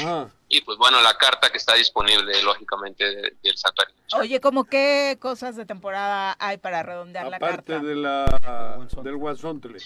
Y 0.48 0.60
pues 0.62 0.78
bueno, 0.78 1.00
la 1.00 1.16
carta 1.16 1.50
que 1.50 1.58
está 1.58 1.74
disponible, 1.74 2.42
lógicamente, 2.42 3.04
del 3.42 3.56
santuario. 3.56 3.94
Oye, 4.14 4.40
¿cómo 4.40 4.64
qué 4.64 5.16
cosas 5.20 5.56
de 5.56 5.64
temporada 5.66 6.36
hay 6.40 6.58
para 6.58 6.82
redondear 6.82 7.28
la 7.28 7.38
carta? 7.38 7.76
Aparte 7.76 7.86
de 7.86 7.94
la, 7.94 8.24
del 9.02 9.16
guanzontle. 9.16 9.78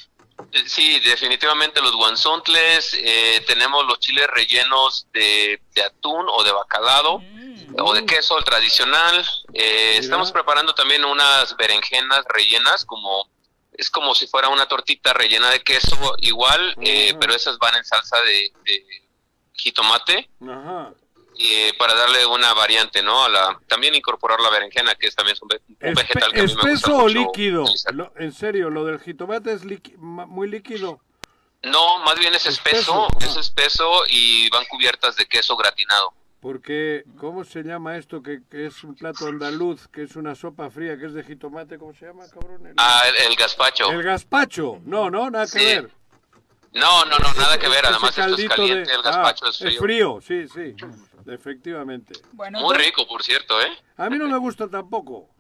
Eh, 0.53 0.63
sí, 0.67 1.01
definitivamente 1.01 1.81
los 1.81 1.95
guanzontles, 1.95 2.97
eh, 2.99 3.45
tenemos 3.47 3.87
los 3.87 4.01
chiles 4.01 4.27
rellenos 4.29 5.07
de, 5.13 5.61
atún 5.85 6.27
o 6.29 6.43
de 6.43 6.53
bacalao 6.53 7.21
mm. 7.21 7.77
o 7.79 7.95
de 7.95 8.05
queso 8.05 8.39
el 8.39 8.45
tradicional. 8.45 9.25
Eh, 9.53 9.97
estamos 9.99 10.33
preparando 10.33 10.75
también 10.75 11.05
unas 11.05 11.57
berenjenas 11.57 12.25
rellenas 12.29 12.85
como 12.85 13.29
es 13.77 13.91
como 13.91 14.15
si 14.15 14.27
fuera 14.27 14.49
una 14.49 14.67
tortita 14.67 15.13
rellena 15.13 15.51
de 15.51 15.63
queso 15.63 15.97
igual, 16.19 16.75
eh, 16.81 17.15
pero 17.21 17.35
esas 17.35 17.59
van 17.59 17.77
en 17.77 17.85
salsa 17.85 18.17
de, 18.23 18.53
jitomate. 19.53 20.31
Eh, 21.37 21.73
para 21.79 21.95
darle 21.95 22.25
una 22.27 22.55
variante, 22.55 23.03
¿no? 23.03 23.25
A 23.25 23.29
la, 23.29 23.61
también 23.67 23.95
incorporar 23.97 24.39
la 24.39 24.51
berenjena, 24.51 24.95
que 24.95 25.09
es 25.09 25.17
también 25.17 25.37
un, 25.43 25.49
vegetal 25.95 26.33
que 26.33 26.41
a 26.41 26.45
mí 26.45 26.55
me 26.63 26.71
gusta 26.71 26.95
o 26.95 27.09
líquido? 27.09 27.65
en 28.17 28.33
serio, 28.33 28.71
lo 28.71 28.85
del 28.85 29.01
jitomate 29.01 29.53
es 29.53 29.63
muy 29.97 30.49
líquido. 30.49 31.01
No, 31.65 31.99
más 32.01 32.19
bien 32.19 32.35
es 32.35 32.47
espeso, 32.47 33.09
es 33.21 33.37
espeso 33.37 34.05
y 34.09 34.49
van 34.51 34.65
cubiertas 34.67 35.17
de 35.17 35.27
queso 35.27 35.57
gratinado. 35.57 36.13
Porque, 36.45 37.05
¿cómo 37.17 37.43
se 37.43 37.63
llama 37.63 37.97
esto 37.97 38.23
que, 38.23 38.43
es 38.51 38.85
un 38.85 38.95
plato 38.95 39.29
andaluz, 39.29 39.89
que 39.89 40.03
es 40.03 40.15
una 40.15 40.35
sopa 40.35 40.69
fría, 40.69 40.99
que 40.99 41.07
es 41.07 41.15
de 41.15 41.25
jitomate? 41.25 41.79
¿Cómo 41.79 41.95
se 41.95 42.05
llama, 42.05 42.25
cabrón? 42.29 42.75
ah, 42.77 43.01
el, 43.27 43.35
gazpacho. 43.35 43.91
El 43.91 44.03
gazpacho. 44.03 44.79
No, 44.85 45.09
no, 45.09 45.31
nada 45.31 45.47
que 45.47 45.59
ver. 45.59 45.91
No, 46.75 47.07
no, 47.07 47.19
no, 47.19 47.33
nada 47.33 47.59
que 47.59 47.67
ver. 47.67 47.87
Además, 47.87 48.19
esto 48.19 48.35
es 48.35 48.47
caliente, 48.47 48.93
el 48.93 49.01
gazpacho 49.01 49.47
es 49.49 49.57
frío. 49.57 49.81
frío, 49.81 50.21
sí, 50.21 50.47
sí, 50.47 50.77
efectivamente. 51.33 52.13
Muy 52.35 52.77
rico, 52.77 53.07
por 53.07 53.23
cierto, 53.23 53.59
¿eh? 53.63 53.79
A 53.97 54.11
mí 54.11 54.19
no 54.19 54.29
me 54.29 54.37
gusta 54.37 54.69
tampoco. 54.69 55.31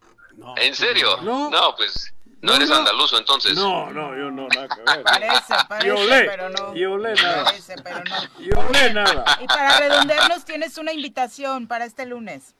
¿En 0.56 0.74
serio? 0.74 1.18
No, 1.20 1.50
no 1.50 1.76
pues 1.76 2.14
no, 2.44 2.54
eres 2.54 2.70
andaluzo 2.70 3.18
entonces. 3.18 3.54
No, 3.54 3.90
no, 3.90 4.16
yo 4.16 4.30
no, 4.30 4.46
nada 4.48 4.68
que 4.68 4.80
ver. 4.82 5.02
Parece, 5.02 5.54
parece, 5.68 5.88
yo 5.88 5.98
olé, 5.98 6.24
pero 6.24 6.50
no. 6.50 6.74
Yo 6.74 6.98
nada. 6.98 7.44
Parece, 7.44 7.74
pero 7.82 8.02
no. 8.04 8.40
Yo 8.40 8.92
nada. 8.92 9.38
Y 9.40 9.46
para 9.46 9.78
redondearnos 9.80 10.44
tienes 10.44 10.78
una 10.78 10.92
invitación 10.92 11.66
para 11.66 11.84
este 11.84 12.06
lunes. 12.06 12.54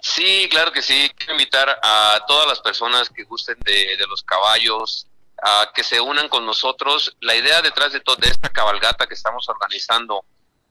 Sí, 0.00 0.48
claro 0.50 0.72
que 0.72 0.82
sí. 0.82 1.10
Quiero 1.16 1.32
invitar 1.32 1.68
a 1.82 2.24
todas 2.26 2.46
las 2.46 2.60
personas 2.60 3.08
que 3.10 3.24
gusten 3.24 3.58
de, 3.60 3.96
de 3.96 4.06
los 4.08 4.22
caballos, 4.22 5.06
a 5.42 5.70
que 5.74 5.84
se 5.84 6.00
unan 6.00 6.28
con 6.28 6.44
nosotros. 6.44 7.16
La 7.20 7.34
idea 7.34 7.62
detrás 7.62 7.92
de 7.92 8.00
toda 8.00 8.28
esta 8.28 8.50
cabalgata 8.50 9.06
que 9.06 9.14
estamos 9.14 9.48
organizando 9.48 10.24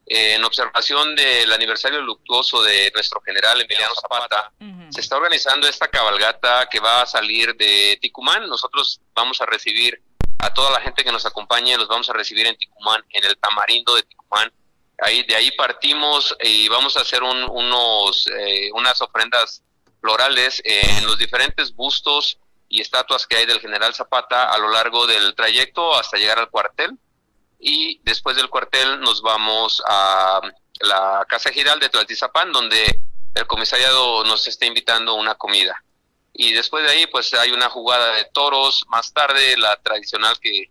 en 0.10 0.44
observación 0.46 1.16
del 1.16 1.52
aniversario 1.52 2.02
luctuoso 2.02 2.64
de 2.64 2.90
nuestro 2.94 3.20
general 3.22 3.60
Emiliano 3.60 3.94
Zapata, 3.96 4.52
se 4.90 5.02
está 5.02 5.18
organizando 5.18 5.68
esta 5.68 5.90
cabalgata 5.90 6.68
que 6.72 6.80
va 6.80 7.02
a 7.02 7.06
salir 7.06 7.54
de 7.58 7.98
Ticumán. 8.02 8.48
Nosotros 8.48 9.02
vamos 9.14 9.42
a 9.42 9.46
recibir 9.46 10.02
a 10.40 10.54
toda 10.54 10.72
la 10.72 10.80
gente 10.80 11.04
que 11.04 11.12
nos 11.12 11.26
acompañe, 11.26 11.78
los 11.78 11.90
vamos 11.90 12.10
a 12.10 12.14
recibir 12.14 12.48
en 12.48 12.56
Ticumán, 12.56 13.04
en 13.10 13.26
el 13.26 13.38
Tamarindo 13.38 13.96
de 13.96 14.04
Ticumán. 14.04 14.52
Ahí, 15.00 15.24
de 15.24 15.36
ahí 15.36 15.52
partimos 15.52 16.36
y 16.42 16.70
vamos 16.70 16.96
a 16.96 17.02
hacer 17.02 17.22
unos, 17.22 18.28
eh, 18.28 18.70
unas 18.74 19.02
ofrendas 19.02 19.62
florales 20.00 20.62
en 20.64 21.06
los 21.06 21.18
diferentes 21.18 21.76
bustos 21.76 22.40
y 22.70 22.80
estatuas 22.82 23.28
que 23.28 23.36
hay 23.36 23.46
del 23.46 23.60
general 23.60 23.94
Zapata 23.94 24.52
a 24.52 24.58
lo 24.58 24.70
largo 24.70 25.06
del 25.06 25.36
trayecto 25.36 25.96
hasta 25.96 26.18
llegar 26.18 26.40
al 26.40 26.50
cuartel 26.50 26.98
y 27.60 28.00
después 28.04 28.36
del 28.36 28.50
cuartel 28.50 29.00
nos 29.00 29.22
vamos 29.22 29.82
a 29.88 30.42
la 30.82 31.26
Casa 31.28 31.52
Giral 31.52 31.80
de 31.80 31.90
Tlaltizapán, 31.90 32.52
donde 32.52 33.00
el 33.34 33.48
comisariado 33.48 34.24
nos 34.26 34.48
está 34.48 34.66
invitando 34.66 35.12
a 35.12 35.16
una 35.16 35.36
comida. 35.36 35.84
Y 36.34 36.54
después 36.54 36.84
de 36.84 36.92
ahí, 36.92 37.08
pues 37.08 37.34
hay 37.34 37.52
una 37.52 37.70
jugada 37.70 38.14
de 38.14 38.26
toros, 38.26 38.86
más 38.90 39.12
tarde 39.12 39.58
la 39.58 39.76
tradicional 39.78 40.38
que, 40.40 40.70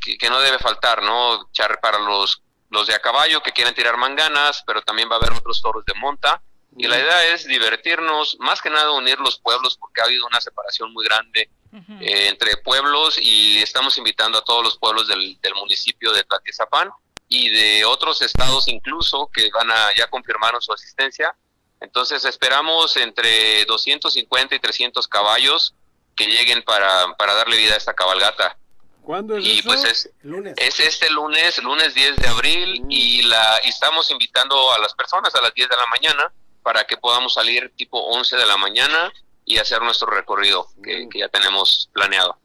que, 0.00 0.30
no 0.30 0.40
debe 0.40 0.58
faltar, 0.58 1.02
¿no? 1.02 1.50
Char 1.52 1.78
para 1.80 1.98
los, 1.98 2.42
los 2.70 2.86
de 2.86 2.94
a 2.94 3.00
caballo 3.00 3.42
que 3.42 3.52
quieren 3.52 3.74
tirar 3.74 3.98
manganas, 3.98 4.62
pero 4.66 4.80
también 4.80 5.10
va 5.10 5.16
a 5.16 5.18
haber 5.18 5.32
otros 5.32 5.60
toros 5.60 5.84
de 5.84 5.94
monta. 5.94 6.42
Y 6.76 6.88
la 6.88 6.98
idea 6.98 7.34
es 7.34 7.46
divertirnos, 7.46 8.36
más 8.40 8.62
que 8.62 8.70
nada 8.70 8.90
unir 8.92 9.18
los 9.20 9.38
pueblos, 9.38 9.76
porque 9.76 10.00
ha 10.00 10.04
habido 10.04 10.26
una 10.26 10.40
separación 10.40 10.92
muy 10.92 11.04
grande 11.04 11.50
eh, 11.74 12.28
entre 12.28 12.56
pueblos 12.58 13.18
y 13.20 13.60
estamos 13.60 13.98
invitando 13.98 14.38
a 14.38 14.44
todos 14.44 14.62
los 14.62 14.78
pueblos 14.78 15.08
del, 15.08 15.38
municipio 15.56 16.12
de 16.12 16.22
Tlatizapán 16.22 16.90
y 17.28 17.50
de 17.50 17.84
otros 17.84 18.22
estados 18.22 18.68
incluso 18.68 19.28
que 19.32 19.50
van 19.52 19.70
a 19.70 19.94
ya 19.96 20.08
confirmaron 20.08 20.60
su 20.62 20.72
asistencia. 20.72 21.34
Entonces 21.80 22.24
esperamos 22.24 22.96
entre 22.96 23.64
250 23.64 24.54
y 24.54 24.58
300 24.60 25.08
caballos 25.08 25.74
que 26.14 26.26
lleguen 26.26 26.62
para, 26.62 27.14
para 27.16 27.34
darle 27.34 27.56
vida 27.56 27.74
a 27.74 27.78
esta 27.78 27.94
cabalgata. 27.94 28.56
¿Cuándo 29.02 29.36
es 29.36 29.44
y 29.44 29.62
pues 29.62 29.84
es, 29.84 30.10
es 30.56 30.80
este 30.80 31.10
lunes, 31.10 31.62
lunes 31.62 31.92
10 31.92 32.16
de 32.16 32.28
abril, 32.28 32.82
mm. 32.82 32.90
y, 32.90 33.22
la, 33.22 33.60
y 33.64 33.68
estamos 33.68 34.10
invitando 34.10 34.72
a 34.72 34.78
las 34.78 34.94
personas 34.94 35.34
a 35.34 35.42
las 35.42 35.52
10 35.52 35.68
de 35.68 35.76
la 35.76 35.86
mañana 35.86 36.32
para 36.62 36.84
que 36.84 36.96
podamos 36.96 37.34
salir 37.34 37.72
tipo 37.76 37.98
11 37.98 38.36
de 38.36 38.46
la 38.46 38.56
mañana 38.56 39.12
y 39.44 39.58
hacer 39.58 39.82
nuestro 39.82 40.08
recorrido 40.10 40.66
que, 40.82 41.06
mm. 41.06 41.10
ya 41.18 41.28
tenemos 41.28 41.90
planeado. 41.92 42.38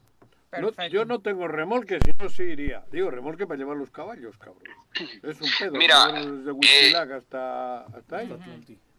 yo 0.91 1.05
no 1.05 1.21
tengo 1.21 1.47
remolque, 1.47 1.99
si 2.03 2.11
no 2.17 2.30
sí 2.30 2.43
iría. 2.43 2.84
Digo, 2.91 3.09
remolque 3.11 3.47
para 3.47 3.57
llevar 3.57 3.77
los 3.77 3.91
caballos, 3.91 4.38
cabrón. 4.38 4.63
Es 5.23 5.41
un 5.41 5.49
pedo. 5.57 5.71
Mira, 5.71 6.07
desde 6.11 6.51
eh, 6.89 6.95
hasta, 6.95 7.85
hasta 7.85 8.17
ahí. 8.17 8.35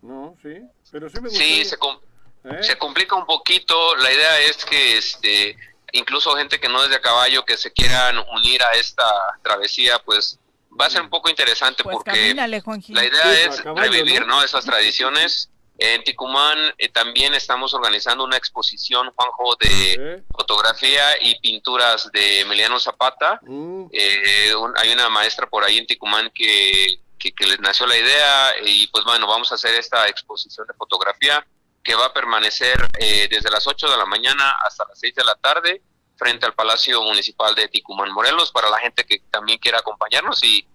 No, 0.02 0.36
sí. 0.42 0.62
Pero 0.90 1.08
sí 1.08 1.16
me 1.20 1.28
gusta. 1.28 1.44
Sí, 1.44 1.64
se, 1.64 1.76
¿Eh? 1.76 2.62
se 2.62 2.78
complica 2.78 3.16
un 3.16 3.26
poquito. 3.26 3.96
La 3.96 4.12
idea 4.12 4.40
es 4.40 4.64
que 4.64 4.96
este 4.96 5.56
incluso 5.92 6.34
gente 6.36 6.60
que 6.60 6.68
no 6.68 6.82
es 6.84 6.90
de 6.90 7.00
caballo 7.00 7.44
que 7.44 7.56
se 7.56 7.72
quieran 7.72 8.16
unir 8.36 8.62
a 8.62 8.72
esta 8.74 9.04
travesía, 9.42 9.98
pues 10.04 10.38
va 10.78 10.86
a 10.86 10.90
ser 10.90 11.02
un 11.02 11.10
poco 11.10 11.28
interesante 11.28 11.82
pues 11.82 11.96
porque 11.96 12.34
la 12.34 13.04
idea 13.04 13.40
es 13.44 13.64
revivir 13.64 14.26
¿no? 14.26 14.42
esas 14.42 14.64
tradiciones. 14.64 15.50
En 15.82 16.04
Ticumán 16.04 16.58
eh, 16.76 16.90
también 16.90 17.32
estamos 17.32 17.72
organizando 17.72 18.22
una 18.22 18.36
exposición, 18.36 19.10
Juanjo, 19.16 19.56
de 19.58 20.22
fotografía 20.30 21.16
y 21.22 21.40
pinturas 21.40 22.10
de 22.12 22.40
Emiliano 22.40 22.78
Zapata. 22.78 23.40
Mm. 23.42 23.86
Eh, 23.90 24.52
hay 24.76 24.92
una 24.92 25.08
maestra 25.08 25.48
por 25.48 25.64
ahí 25.64 25.78
en 25.78 25.86
Ticumán 25.86 26.30
que, 26.34 27.00
que, 27.18 27.32
que 27.32 27.46
les 27.46 27.60
nació 27.60 27.86
la 27.86 27.96
idea 27.96 28.48
y 28.62 28.88
pues 28.88 29.04
bueno, 29.04 29.26
vamos 29.26 29.50
a 29.52 29.54
hacer 29.54 29.74
esta 29.74 30.06
exposición 30.06 30.66
de 30.66 30.74
fotografía 30.74 31.46
que 31.82 31.94
va 31.94 32.06
a 32.06 32.12
permanecer 32.12 32.76
eh, 32.98 33.26
desde 33.30 33.50
las 33.50 33.66
8 33.66 33.90
de 33.90 33.96
la 33.96 34.04
mañana 34.04 34.56
hasta 34.66 34.84
las 34.86 35.00
6 35.00 35.14
de 35.14 35.24
la 35.24 35.34
tarde 35.36 35.80
frente 36.16 36.44
al 36.44 36.52
Palacio 36.52 37.00
Municipal 37.02 37.54
de 37.54 37.68
Ticumán, 37.68 38.12
Morelos, 38.12 38.52
para 38.52 38.68
la 38.68 38.78
gente 38.80 39.04
que 39.04 39.22
también 39.30 39.58
quiera 39.58 39.78
acompañarnos 39.78 40.44
y 40.44 40.66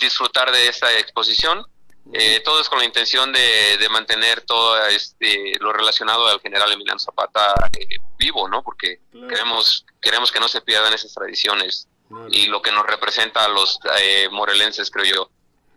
disfrutar 0.00 0.50
de 0.50 0.66
esta 0.66 0.92
exposición. 0.98 1.64
Eh, 2.12 2.40
todo 2.44 2.60
es 2.60 2.68
con 2.68 2.78
la 2.78 2.84
intención 2.84 3.32
de, 3.32 3.88
mantener 3.90 4.40
todo 4.42 4.86
este, 4.86 5.52
lo 5.60 5.72
relacionado 5.72 6.26
al 6.26 6.40
general 6.40 6.72
Emiliano 6.72 6.98
Zapata 6.98 7.54
eh, 7.78 7.98
vivo, 8.18 8.48
¿no? 8.48 8.62
Porque 8.62 9.00
queremos, 9.28 9.86
queremos 10.00 10.32
que 10.32 10.40
no 10.40 10.48
se 10.48 10.60
pierdan 10.60 10.92
esas 10.94 11.14
tradiciones 11.14 11.88
y 12.30 12.46
lo 12.46 12.60
que 12.60 12.72
nos 12.72 12.86
representa 12.86 13.44
a 13.44 13.48
los 13.48 13.78
morelenses, 14.30 14.90
creo 14.90 15.04
yo. 15.04 15.30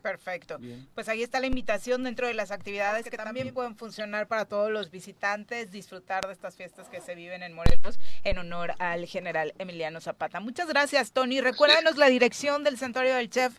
Perfecto. 0.06 0.60
Pues 0.94 1.10
ahí 1.10 1.24
está 1.24 1.40
la 1.40 1.48
invitación 1.48 2.04
dentro 2.04 2.28
de 2.28 2.36
las 2.36 2.52
actividades 2.52 3.10
que 3.10 3.18
también 3.18 3.52
pueden 3.56 3.76
funcionar 3.76 4.28
para 4.28 4.46
todos 4.46 4.70
los 4.70 4.92
visitantes, 4.92 5.72
disfrutar 5.72 6.28
de 6.28 6.34
estas 6.34 6.56
fiestas 6.56 6.90
que 6.90 7.02
se 7.02 7.16
viven 7.16 7.42
en 7.42 7.54
Morelos 7.54 7.98
en 8.24 8.38
honor 8.38 8.76
al 8.78 9.08
general 9.08 9.56
Emiliano 9.58 10.00
Zapata. 10.02 10.40
Muchas 10.40 10.68
gracias, 10.68 11.12
Tony. 11.12 11.42
Recuérdanos 11.42 11.98
la 11.98 12.06
dirección 12.06 12.64
del 12.64 12.78
Santuario 12.78 13.16
del 13.16 13.32
Chef. 13.32 13.54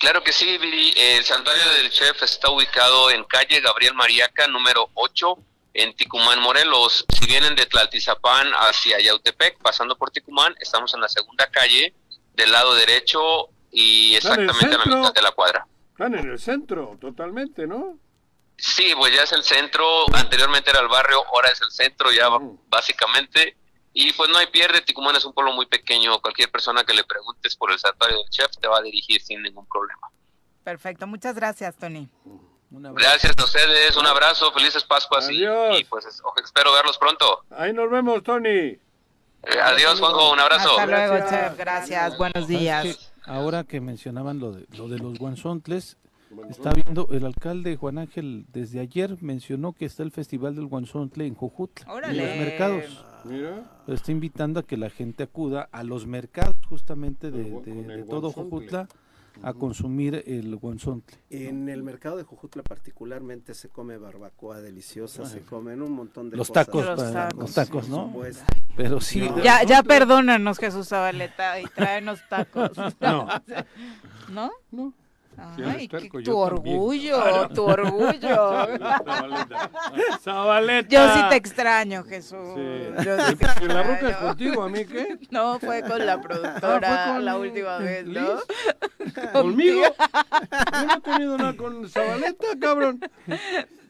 Claro 0.00 0.24
que 0.24 0.32
sí, 0.32 0.56
Viri. 0.56 0.94
El 0.96 1.24
Santuario 1.26 1.62
del 1.72 1.90
Chef 1.90 2.22
está 2.22 2.50
ubicado 2.50 3.10
en 3.10 3.22
calle 3.24 3.60
Gabriel 3.60 3.92
Mariaca, 3.92 4.46
número 4.46 4.88
8, 4.94 5.36
en 5.74 5.94
Ticumán, 5.94 6.40
Morelos. 6.40 7.04
Si 7.14 7.26
vienen 7.26 7.54
de 7.54 7.66
Tlaltizapán 7.66 8.50
hacia 8.54 8.98
Yautepec, 8.98 9.58
pasando 9.58 9.98
por 9.98 10.10
Ticumán, 10.10 10.54
estamos 10.58 10.94
en 10.94 11.02
la 11.02 11.08
segunda 11.10 11.50
calle, 11.50 11.92
del 12.32 12.50
lado 12.50 12.74
derecho, 12.76 13.50
y 13.70 14.14
exactamente 14.14 14.74
a 14.74 14.78
la 14.78 14.84
mitad 14.86 15.12
de 15.12 15.20
la 15.20 15.32
cuadra. 15.32 15.66
Están 15.92 16.14
en 16.14 16.30
el 16.30 16.38
centro, 16.38 16.96
totalmente, 16.98 17.66
¿no? 17.66 17.98
Sí, 18.56 18.94
pues 18.96 19.14
ya 19.14 19.24
es 19.24 19.32
el 19.32 19.44
centro, 19.44 20.06
anteriormente 20.14 20.70
era 20.70 20.80
el 20.80 20.88
barrio, 20.88 21.22
ahora 21.26 21.50
es 21.50 21.60
el 21.60 21.70
centro 21.70 22.10
ya 22.10 22.30
básicamente. 22.68 23.54
Y 23.92 24.12
pues 24.12 24.30
no 24.30 24.38
hay 24.38 24.46
pierde, 24.46 24.80
Ticumán 24.82 25.16
es 25.16 25.24
un 25.24 25.32
pueblo 25.32 25.52
muy 25.52 25.66
pequeño, 25.66 26.20
cualquier 26.20 26.50
persona 26.50 26.84
que 26.84 26.94
le 26.94 27.02
preguntes 27.04 27.56
por 27.56 27.72
el 27.72 27.78
santuario 27.78 28.18
del 28.18 28.28
chef 28.30 28.56
te 28.60 28.68
va 28.68 28.78
a 28.78 28.82
dirigir 28.82 29.20
sin 29.20 29.42
ningún 29.42 29.66
problema. 29.66 30.10
Perfecto, 30.62 31.06
muchas 31.06 31.34
gracias 31.34 31.76
Tony. 31.76 32.08
Gracias 32.70 33.34
a 33.36 33.44
ustedes, 33.44 33.96
un 33.96 34.06
abrazo, 34.06 34.52
felices 34.52 34.84
Pascuas 34.84 35.28
y, 35.30 35.44
pues 35.84 36.06
espero 36.06 36.72
verlos 36.72 36.98
pronto. 36.98 37.44
Ahí 37.50 37.72
nos 37.72 37.90
vemos, 37.90 38.22
Tony. 38.22 38.48
Eh, 38.48 38.80
adiós, 39.60 39.98
Juanjo, 39.98 40.32
un 40.32 40.38
abrazo. 40.38 40.78
Hasta 40.78 40.86
luego, 40.86 41.28
chef, 41.28 41.58
gracias, 41.58 42.16
buenos 42.16 42.46
días. 42.46 43.12
Ahora 43.24 43.64
que 43.64 43.80
mencionaban 43.80 44.38
lo 44.38 44.52
de, 44.52 44.66
lo 44.76 44.88
de 44.88 44.98
los 44.98 45.18
guanzontles, 45.18 45.96
está 46.48 46.72
viendo 46.72 47.08
el 47.10 47.26
alcalde 47.26 47.76
Juan 47.76 47.98
Ángel 47.98 48.44
desde 48.52 48.78
ayer 48.80 49.16
mencionó 49.20 49.72
que 49.72 49.84
está 49.84 50.04
el 50.04 50.12
festival 50.12 50.54
del 50.54 50.66
guanzontle 50.66 51.26
en 51.26 51.34
Jojutla, 51.34 51.86
en 52.04 52.16
los 52.16 52.36
mercados. 52.36 53.04
Está 53.86 54.12
invitando 54.12 54.60
a 54.60 54.62
que 54.62 54.76
la 54.76 54.90
gente 54.90 55.24
acuda 55.24 55.68
a 55.72 55.82
los 55.82 56.06
mercados 56.06 56.56
justamente 56.68 57.30
de, 57.30 58.04
todo 58.08 58.32
Jojutla 58.32 58.88
a 59.42 59.54
consumir 59.54 60.22
el 60.26 60.54
guanzontle. 60.56 61.16
En 61.30 61.68
el 61.68 61.82
mercado 61.82 62.16
de 62.16 62.24
Jujutla 62.24 62.62
particularmente 62.62 63.54
se 63.54 63.68
come 63.68 63.96
barbacoa 63.96 64.60
deliciosa, 64.60 65.24
se 65.24 65.40
comen 65.42 65.82
un 65.82 65.92
montón 65.92 66.30
de 66.30 66.36
los 66.36 66.48
cosas. 66.48 66.66
Tacos, 66.66 67.36
los 67.36 67.54
tacos, 67.54 67.88
¿no? 67.88 68.12
Pero 68.76 69.00
sí. 69.00 69.28
ya, 69.42 69.64
ya 69.64 69.82
perdónanos, 69.82 70.58
Jesús 70.58 70.88
Zabaleta, 70.88 71.60
y 71.60 71.64
tráenos 71.64 72.20
tacos. 72.28 72.72
No. 73.00 73.28
¿No? 74.30 74.50
No. 74.70 74.94
Ay, 75.36 75.88
tu 75.88 76.36
orgullo, 76.36 77.48
tu 77.54 77.64
orgullo. 77.64 78.66
Zabaleta. 80.22 80.88
Yo 80.88 81.14
sí 81.14 81.20
te 81.30 81.36
extraño, 81.36 82.04
Jesús. 82.04 82.54
Sí. 82.54 83.04
Yo 83.04 83.18
sí 83.26 83.36
te 83.36 83.66
¿La 83.66 83.82
roca 83.82 84.10
es 84.10 84.16
contigo? 84.16 84.62
¿A 84.62 84.68
mí 84.68 84.84
qué? 84.84 85.18
No, 85.30 85.58
fue 85.58 85.82
con 85.82 86.04
la 86.04 86.20
productora 86.20 87.04
ah, 87.04 87.12
con 87.14 87.24
la 87.24 87.36
última 87.36 87.78
vez, 87.78 88.06
¿no? 88.06 88.40
¿Conmigo? 89.32 89.82
Yo 90.72 90.86
no 90.86 90.94
he 90.94 91.00
tenido 91.00 91.38
nada 91.38 91.56
con 91.56 91.88
Zabaleta, 91.88 92.46
cabrón. 92.60 93.00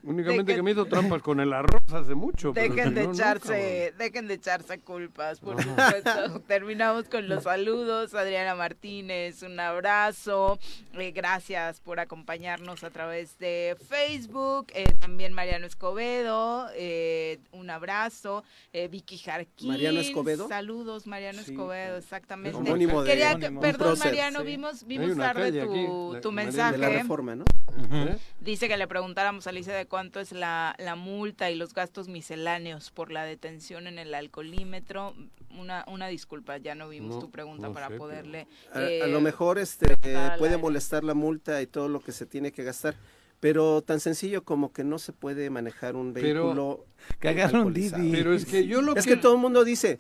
Únicamente 0.03 0.55
que, 0.55 0.63
me 0.63 0.71
hizo 0.71 0.85
trampas 0.87 1.23
con 1.23 1.41
el 1.41 1.53
arroz 1.53 1.83
hace 1.93 2.15
mucho. 2.15 2.53
Dejen 2.53 2.95
de 2.95 3.05
echarse, 3.05 3.95
dejen 3.99 4.29
de 4.29 4.35
echarse 4.35 4.79
culpas, 4.81 5.41
por 5.41 5.63
supuesto. 5.63 6.41
Terminamos 6.47 7.05
con 7.09 7.29
los 7.29 7.45
saludos. 7.45 8.15
Adriana 8.15 8.55
Martínez, 8.55 9.43
un 9.43 9.59
abrazo. 9.61 10.59
Eh, 10.95 11.13
gracias 11.13 11.81
por 11.81 12.01
acompañarnos 12.01 12.83
a 12.85 12.91
través 12.91 13.39
de 13.39 13.77
Facebook. 13.89 14.69
Eh, 14.75 14.95
también 14.99 15.33
Mariano 15.33 15.67
Escobedo, 15.67 16.69
eh, 16.75 17.39
un 17.53 17.71
abrazo. 17.71 18.45
Vicky 18.91 19.19
Jarquín. 19.19 19.69
Mariano 19.69 20.01
Escobedo. 20.01 20.49
Saludos, 20.49 21.07
Mariano 21.07 21.41
Escobedo, 21.41 21.99
exactamente. 21.99 22.59
Quería 23.05 23.39
perdón, 23.61 23.99
Mariano, 23.99 24.45
vimos, 24.45 24.87
vimos 24.87 25.17
tarde 25.17 25.53
tu, 26.23 26.33
mensaje. 26.33 26.73
De 26.73 26.79
la 26.79 26.89
reforma, 26.89 27.35
¿no? 27.37 27.45
Dice 28.41 28.69
que 28.69 28.77
le 28.77 28.87
preguntáramos 28.87 29.47
a 29.47 29.51
Alicia 29.51 29.75
de 29.75 29.87
cuánto 29.91 30.21
es 30.21 30.31
la, 30.33 30.75
la 30.79 30.95
multa 30.95 31.51
y 31.51 31.57
los 31.57 31.75
gastos 31.75 32.09
misceláneos 32.09 32.91
por 32.93 33.11
la 33.11 33.25
detención 33.25 33.89
en 33.89 33.99
el 33.99 34.15
alcoholímetro. 34.15 35.15
Una, 35.59 35.85
una 35.89 36.07
disculpa, 36.07 36.57
ya 36.59 36.77
no 36.77 36.89
vimos 36.89 37.19
tu 37.19 37.31
pregunta 37.31 37.73
para 37.73 37.91
poderle... 37.91 38.47
a, 38.73 38.79
lo 38.79 39.19
eh, 39.19 39.21
mejor 39.21 39.59
este 39.59 39.99
puede 40.39 40.57
molestar 40.57 41.03
la 41.03 41.15
multa 41.15 41.61
y 41.61 41.67
todo 41.67 41.89
lo 41.89 42.01
que 42.01 42.13
se 42.13 42.25
tiene 42.25 42.53
que 42.53 42.63
gastar 42.63 42.95
pero 43.41 43.81
tan 43.81 44.01
sencillo 44.01 44.45
como 44.45 44.71
que 44.71 44.85
no 44.85 44.99
se 44.99 45.15
puede 45.15 45.49
manejar 45.49 45.97
un 45.97 46.13
vehículo 46.13 46.85
pero, 47.19 47.63
un 47.63 47.73
Didi. 47.73 48.13
pero 48.13 48.35
es 48.35 48.45
que 48.45 48.67
yo 48.67 48.83
lo 48.83 48.95
es 48.95 49.07
que, 49.07 49.17
todo 49.17 49.33
el 49.35 49.41
mundo 49.41 49.65
dice 49.65 49.99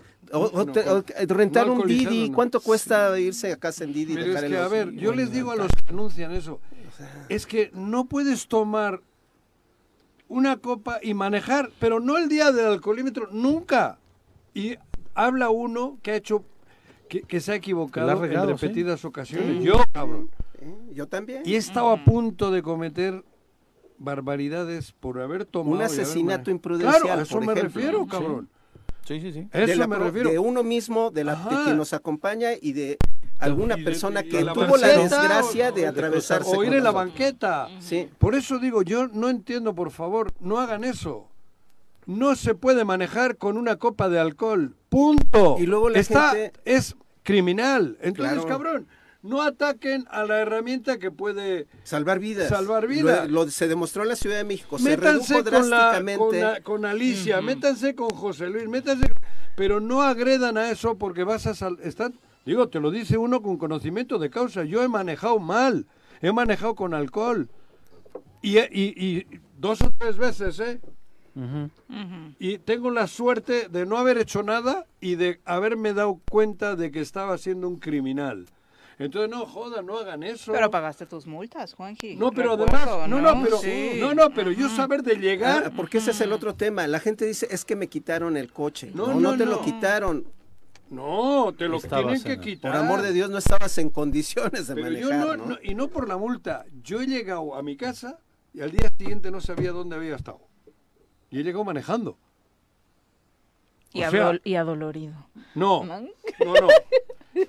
rentar 1.27 1.71
un 1.71 1.87
Didi 1.87 2.31
cuánto 2.31 2.61
cuesta 2.61 3.19
irse 3.19 3.51
a 3.51 3.57
casa 3.57 3.85
en 3.85 3.95
Didi 3.95 4.15
pero 4.15 4.39
es 4.39 4.45
que 4.45 4.57
a 4.59 4.69
ver 4.69 4.93
yo 4.93 5.13
les 5.13 5.33
digo 5.33 5.51
a 5.51 5.57
los 5.57 5.69
que 5.69 5.89
anuncian 5.89 6.33
eso 6.33 6.61
es 7.31 7.47
que 7.47 7.71
no 7.73 8.05
puedes 8.05 8.47
tomar 8.47 9.01
una 10.31 10.57
copa 10.59 11.01
y 11.03 11.13
manejar, 11.13 11.71
pero 11.81 12.01
no 12.01 12.17
el 12.17 12.29
día 12.29 12.53
del 12.53 12.67
alcoholímetro, 12.67 13.29
nunca. 13.33 13.99
Y 14.55 14.77
habla 15.15 15.51
uno 15.51 15.99
que 16.03 16.13
ha 16.13 16.17
hecho, 16.17 16.45
que, 17.09 17.41
se 17.41 17.53
ha 17.53 17.57
equivocado 17.57 18.25
en 18.25 18.47
repetidas 18.47 19.05
ocasiones. 19.05 19.63
Yo, 19.63 19.85
cabrón. 19.93 20.31
Yo 20.93 21.09
también. 21.09 21.43
Y 21.45 21.55
he 21.55 21.57
estado 21.57 21.91
a 21.91 22.05
punto 22.05 22.53
de 22.53 22.63
cometer 22.63 23.25
barbaridades 23.99 24.93
por 24.93 25.21
haber 25.21 25.45
tomado. 25.45 25.77
Un 25.77 25.83
asesinato 25.83 26.51
imprudencial. 26.51 27.03
Claro, 27.03 27.21
a 27.21 27.23
eso 27.23 27.41
me 27.41 27.55
refiero, 27.55 28.07
cabrón. 28.07 28.49
Sí, 29.11 29.21
sí, 29.21 29.33
sí. 29.33 29.49
Eso 29.53 29.89
me 29.89 29.99
refiero. 29.99 30.31
De 30.31 30.39
uno 30.39 30.63
mismo, 30.63 31.11
de, 31.11 31.25
la, 31.25 31.35
de 31.35 31.65
quien 31.65 31.77
nos 31.77 31.93
acompaña 31.93 32.51
y 32.61 32.73
de 32.75 32.97
alguna 33.41 33.77
persona 33.77 34.23
que 34.23 34.45
tuvo 34.45 34.77
la 34.77 34.87
desgracia 34.87 35.73
de 35.73 35.89
atravesarse. 35.89 36.57
O 36.57 36.63
ir 36.63 36.75
en 36.75 36.85
la 36.85 36.93
banqueta. 36.93 37.69
Sí. 37.81 38.09
Por 38.19 38.37
eso 38.37 38.61
digo, 38.61 38.83
yo 38.83 39.09
no 39.09 39.29
entiendo, 39.29 39.75
por 39.75 39.91
favor, 39.91 40.33
no 40.39 40.61
hagan 40.61 40.85
eso. 40.85 41.27
No 42.07 42.37
se 42.37 42.55
puede 42.55 42.85
manejar 42.85 43.37
con 43.37 43.57
una 43.57 43.75
copa 43.75 44.09
de 44.09 44.21
alcohol. 44.21 44.77
Punto. 44.89 45.57
Y 45.59 45.67
luego 45.67 45.91
la 45.91 45.99
Está, 45.99 46.33
es 46.65 46.95
criminal. 47.25 47.99
Entonces, 48.03 48.45
cabrón, 48.47 48.87
no 49.23 49.43
ataquen 49.43 50.07
a 50.11 50.25
la 50.25 50.41
herramienta 50.41 50.99
que 50.99 51.11
puede 51.11 51.67
salvar 51.83 52.19
vidas. 52.19 52.49
Salvar 52.49 52.87
vidas. 52.87 53.29
Lo, 53.29 53.49
se 53.51 53.69
demostró 53.69 54.03
en 54.03 54.09
la 54.09 54.17
Ciudad 54.17 54.37
de 54.37 54.45
México. 54.45 54.79
Se 54.79 54.97
métanse 54.97 55.45
con, 55.45 55.71
con, 56.63 56.85
Alicia, 56.85 57.41
métanse 57.41 57.95
con 57.95 58.11
José 58.11 58.49
Luis, 58.49 58.69
métanse 58.69 59.11
pero 59.61 59.79
no 59.79 60.01
agredan 60.03 60.57
a 60.57 60.71
eso 60.71 60.97
porque 60.97 61.23
vas 61.23 61.47
a 61.47 61.55
sal 61.55 61.79
están 61.83 62.15
digo 62.47 62.71
te 62.71 62.81
lo 62.81 62.91
dice 62.91 63.19
uno 63.19 63.43
con 63.43 63.59
conocimiento 63.59 64.19
de 64.19 64.31
causa 64.31 64.65
yo 64.65 64.83
he 64.83 64.89
manejado 64.89 65.39
mal 65.39 65.87
he 66.23 66.33
manejado 66.33 66.75
con 66.75 66.95
alcohol 66.95 67.51
y, 68.41 68.59
y, 68.59 69.27
dos 69.59 69.83
o 69.83 69.93
tres 69.99 70.17
veces 70.17 70.61
eh 70.61 70.81
y 72.39 72.59
tengo 72.59 72.91
la 72.91 73.07
suerte 73.07 73.69
de 73.69 73.85
no 73.85 73.99
haber 73.99 74.17
hecho 74.17 74.43
nada 74.43 74.87
y 75.01 75.17
de 75.17 75.41
haberme 75.45 75.93
dado 75.93 76.21
cuenta 76.31 76.75
de 76.75 76.91
que 76.91 77.01
estaba 77.01 77.37
siendo 77.39 77.69
un 77.69 77.77
criminal 77.77 78.47
entonces, 79.05 79.31
no 79.31 79.47
joda, 79.47 79.81
no 79.81 79.99
hagan 79.99 80.23
eso. 80.23 80.53
Pero 80.53 80.71
pagaste 80.71 81.07
tus 81.07 81.27
multas, 81.27 81.73
Juanji. 81.73 82.17
No, 82.17 82.31
pero 82.33 82.53
además, 82.53 83.09
no, 83.09 83.19
no, 83.19 83.43
pero, 83.43 83.59
no, 83.99 84.15
no, 84.15 84.31
pero 84.35 84.53
yo 84.53 84.69
saber 84.69 85.03
de 85.03 85.17
llegar. 85.17 85.65
Ah, 85.69 85.73
porque 85.75 85.99
ese 85.99 86.11
es 86.11 86.21
el 86.21 86.33
otro 86.33 86.55
tema. 86.55 86.87
La 86.87 87.01
gente 87.01 87.25
dice, 87.25 87.49
es 87.51 87.65
que 87.65 87.77
me 87.77 87.89
quitaron 87.89 88.37
el 88.37 88.53
coche. 88.53 88.91
No, 88.95 89.15
no, 89.19 89.39
te 89.39 89.47
lo 89.47 89.63
quitaron. 89.63 90.27
No, 90.91 91.55
te 91.57 91.67
lo 91.67 91.81
tienen 91.81 92.23
que 92.23 92.39
quitar. 92.41 92.73
Por 92.73 92.79
amor 92.79 93.01
de 93.01 93.15
Dios, 93.15 93.31
no 93.31 93.39
estabas 93.39 93.79
en 93.79 93.89
condiciones 93.89 94.67
de 94.67 94.75
manejar, 94.75 95.39
no, 95.39 95.57
Y 95.63 95.75
no 95.75 95.89
por 95.89 96.07
la 96.07 96.19
multa. 96.19 96.67
Yo 96.83 97.01
he 97.01 97.07
llegado 97.07 97.55
a 97.55 97.63
mi 97.63 97.79
casa 97.79 98.19
y 98.53 98.61
al 98.61 98.71
día 98.71 98.93
siguiente 98.99 99.31
no 99.31 99.41
sabía 99.41 99.73
dónde 99.73 99.97
había 99.97 100.17
estado. 100.17 100.41
Y 101.31 101.41
he 101.41 101.43
llegado 101.43 101.65
manejando. 101.65 102.19
Y, 103.95 104.03
y 104.45 104.55
adolorido. 104.57 105.15
No, 105.55 105.85
no, 105.85 106.01
no. 106.01 106.69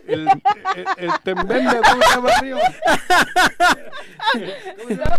El, 0.08 0.28
el, 0.28 0.86
el 0.98 1.12
tembembe, 1.24 1.80
¿cómo 1.90 2.02
se 2.04 2.16
llama, 2.16 2.30
Río? 2.42 2.58
¿Cómo 4.78 4.88
se 4.88 4.96
llama, 4.96 5.18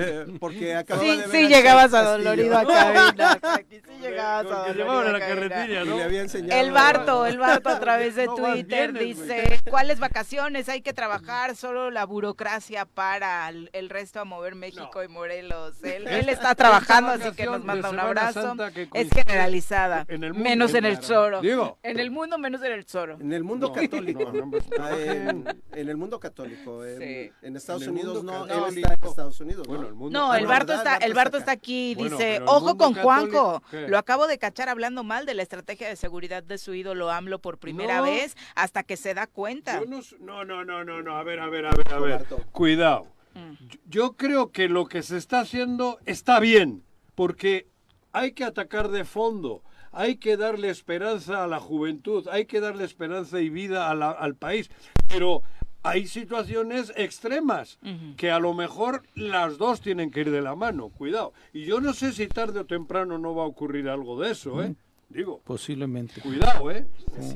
eh, 0.00 0.26
porque 0.38 0.74
acababa 0.74 1.04
sí, 1.04 1.10
de 1.10 1.26
ver 1.26 1.30
sí 1.32 1.48
llegabas 1.48 1.94
a 1.94 2.02
dolorido 2.02 2.56
a 2.56 2.64
cabina. 2.64 3.38
sí 3.68 3.80
llegabas 4.00 4.46
a 4.46 4.72
dolorido 4.72 4.98
a 4.98 5.12
la 5.12 5.18
carretilla, 5.18 5.84
¿no? 5.84 5.96
le 5.96 6.04
había 6.04 6.20
enseñado 6.20 6.60
el 6.60 6.72
Barto, 6.72 7.26
el 7.26 7.38
Barto 7.38 7.68
a 7.68 7.80
través 7.80 8.14
de 8.14 8.26
no, 8.26 8.36
Twitter 8.36 8.92
dice, 8.92 9.60
¿cuáles 9.68 9.98
vacaciones? 9.98 10.68
Hay 10.68 10.82
que 10.82 10.92
trabajar, 10.92 11.56
solo 11.56 11.90
la 11.90 12.04
burocracia 12.04 12.84
para 12.84 13.48
el, 13.48 13.70
el 13.72 13.90
resto 13.90 14.20
a 14.20 14.24
mover 14.24 14.54
México 14.54 14.90
no. 14.94 15.02
y 15.02 15.08
Morelos. 15.08 15.82
Él, 15.82 16.06
él 16.08 16.28
está 16.28 16.54
trabajando, 16.54 17.10
así 17.10 17.32
que 17.32 17.46
nos 17.46 17.64
manda 17.64 17.90
un 17.90 17.98
abrazo. 17.98 18.54
Es 18.94 19.10
generalizada, 19.10 20.04
en 20.08 20.24
el 20.24 20.32
mundo, 20.32 20.48
menos 20.48 20.74
en 20.74 20.84
el 20.84 20.98
Zoro. 20.98 21.40
Digo, 21.40 21.78
en 21.82 21.98
el 21.98 22.10
mundo, 22.10 22.38
menos 22.38 22.62
en 22.62 22.72
el 22.72 22.84
Zoro. 22.84 23.18
En 23.20 23.32
el 23.32 23.42
mundo 23.42 23.72
católico. 23.72 24.32
Ah, 24.78 24.90
en, 24.96 25.44
en, 25.72 25.88
el 25.88 25.96
mundo 25.96 26.20
católico. 26.20 26.84
En, 26.84 26.98
sí. 26.98 27.32
en 27.42 27.56
Estados 27.56 27.82
en 27.82 27.90
Unidos 27.90 28.22
no, 28.22 28.46
él 28.46 28.76
está 28.76 28.94
en 28.94 29.08
Estados 29.08 29.40
Unidos. 29.40 29.66
Bueno, 29.66 29.87
el 29.88 29.94
mundo 29.94 30.18
no, 30.18 30.34
el 30.34 30.46
Barto 30.46 30.72
está, 30.72 30.96
el 30.96 31.14
Barto 31.14 31.38
está 31.38 31.52
aquí, 31.52 31.94
dice, 31.94 32.40
ojo 32.46 32.76
con 32.76 32.94
Juanjo, 32.94 33.62
lo 33.72 33.98
acabo 33.98 34.26
de 34.26 34.38
cachar 34.38 34.68
hablando 34.68 35.04
mal 35.04 35.26
de 35.26 35.34
la 35.34 35.42
estrategia 35.42 35.88
de 35.88 35.96
seguridad 35.96 36.42
de 36.42 36.58
su 36.58 36.74
ídolo 36.74 37.10
AMLO 37.10 37.40
por 37.40 37.58
primera 37.58 38.00
vez 38.00 38.36
hasta 38.54 38.82
que 38.82 38.96
se 38.96 39.14
da 39.14 39.26
cuenta. 39.26 39.80
No, 40.20 40.44
no, 40.44 40.64
no, 40.64 40.84
no, 40.84 41.02
no, 41.02 41.16
a 41.16 41.22
ver, 41.22 41.40
a 41.40 41.48
ver, 41.48 41.66
a 41.66 41.70
ver, 41.70 41.92
a 41.92 41.98
ver, 41.98 42.24
cuidado. 42.52 43.06
Mm. 43.34 43.54
Yo 43.86 44.12
creo 44.12 44.50
que 44.50 44.68
lo 44.68 44.86
que 44.86 45.02
se 45.02 45.16
está 45.16 45.40
haciendo 45.40 45.98
está 46.06 46.40
bien, 46.40 46.82
porque 47.14 47.66
hay 48.12 48.32
que 48.32 48.44
atacar 48.44 48.88
de 48.88 49.04
fondo 49.04 49.62
hay 49.92 50.16
que 50.16 50.36
darle 50.36 50.70
esperanza 50.70 51.44
a 51.44 51.46
la 51.46 51.60
juventud, 51.60 52.28
hay 52.30 52.44
que 52.44 52.60
darle 52.60 52.84
esperanza 52.84 53.40
y 53.40 53.48
vida 53.48 53.90
al 53.90 54.34
país. 54.36 54.70
Pero 55.08 55.42
hay 55.82 56.06
situaciones 56.06 56.92
extremas 56.96 57.78
que 58.16 58.30
a 58.30 58.38
lo 58.38 58.54
mejor 58.54 59.02
las 59.14 59.58
dos 59.58 59.80
tienen 59.80 60.10
que 60.10 60.20
ir 60.20 60.30
de 60.30 60.42
la 60.42 60.54
mano, 60.54 60.88
cuidado. 60.90 61.32
Y 61.52 61.64
yo 61.64 61.80
no 61.80 61.92
sé 61.92 62.12
si 62.12 62.26
tarde 62.26 62.60
o 62.60 62.66
temprano 62.66 63.18
no 63.18 63.34
va 63.34 63.44
a 63.44 63.46
ocurrir 63.46 63.88
algo 63.88 64.20
de 64.20 64.32
eso, 64.32 64.62
¿eh? 64.62 64.74
Digo. 65.08 65.40
Posiblemente. 65.44 66.20
Cuidado, 66.20 66.70
¿eh? 66.70 66.86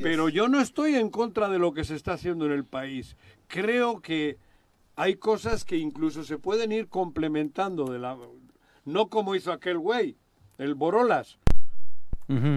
Pero 0.03 0.29
yo 0.29 0.49
no 0.49 0.61
estoy 0.61 0.97
en 0.97 1.09
contra 1.09 1.49
de 1.49 1.59
lo 1.59 1.73
que 1.73 1.85
se 1.85 1.95
está 1.95 2.15
haciendo 2.15 2.45
en 2.45 2.53
el 2.53 2.65
país. 2.65 3.17
Creo 3.47 4.01
que 4.01 4.37
hay 4.97 5.15
cosas 5.17 5.65
que 5.65 5.79
incluso 5.79 6.23
se 6.25 6.37
pueden 6.37 6.71
ir 6.73 6.89
complementando 6.89 7.87
de 7.87 7.99
la 7.99 8.19
no 8.85 9.09
como 9.09 9.35
hizo 9.35 9.53
aquel 9.53 9.79
güey, 9.79 10.17
el 10.59 10.75
Borolas. 10.75 11.39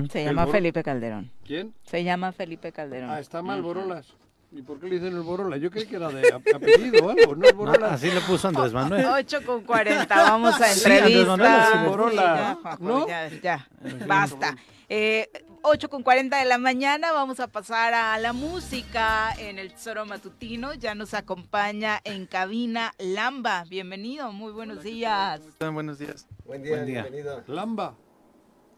Se 0.10 0.24
llama 0.24 0.48
Felipe 0.48 0.84
Calderón. 0.84 1.32
¿Quién? 1.46 1.74
Se 1.84 2.04
llama 2.04 2.32
Felipe 2.32 2.72
Calderón. 2.72 3.10
Ah, 3.10 3.20
está 3.20 3.42
mal 3.42 3.62
Borolas. 3.62 4.16
¿Y 4.56 4.62
por 4.62 4.80
qué 4.80 4.88
le 4.88 4.96
dicen 4.96 5.14
el 5.14 5.22
Borola? 5.22 5.58
Yo 5.58 5.70
creí 5.70 5.86
que 5.86 5.98
era 5.98 6.08
de 6.08 6.32
apellido 6.32 7.06
o 7.06 7.10
algo, 7.10 7.36
¿no? 7.36 7.52
Borola. 7.54 7.94
así 7.94 8.10
le 8.10 8.22
puso 8.22 8.48
Andrés 8.48 8.72
Manuel. 8.74 9.06
8 9.06 9.42
con 9.46 9.64
40, 9.64 10.16
vamos 10.16 10.62
a 10.62 10.72
entrevista. 10.72 11.72
Sí, 11.74 11.78
Borola. 11.86 12.58
Ya, 12.64 12.78
¿No? 12.80 13.06
ya, 13.06 13.28
ya, 13.28 13.68
basta. 14.08 14.56
Eh, 14.88 15.30
8 15.64 15.90
con 15.90 16.04
40 16.04 16.38
de 16.38 16.46
la 16.46 16.58
mañana, 16.58 17.12
vamos 17.12 17.42
a 17.42 17.48
pasar 17.48 17.94
a 17.94 18.18
la 18.18 18.32
música 18.32 19.34
en 19.40 19.60
el 19.60 19.74
Tesoro 19.74 20.06
Matutino. 20.06 20.74
Ya 20.74 20.96
nos 20.96 21.14
acompaña 21.14 22.00
en 22.06 22.26
cabina 22.26 22.94
Lamba. 22.98 23.66
Bienvenido, 23.68 24.32
muy 24.32 24.54
buenos 24.54 24.84
días. 24.84 25.40
¿Cómo 25.40 25.50
están? 25.52 25.74
Buenos 25.74 26.00
días. 26.00 26.28
Buen 26.46 26.64
día, 26.64 26.76
Buen 26.76 26.86
día. 26.86 27.02
bienvenido. 27.02 27.44
Lamba. 27.48 27.96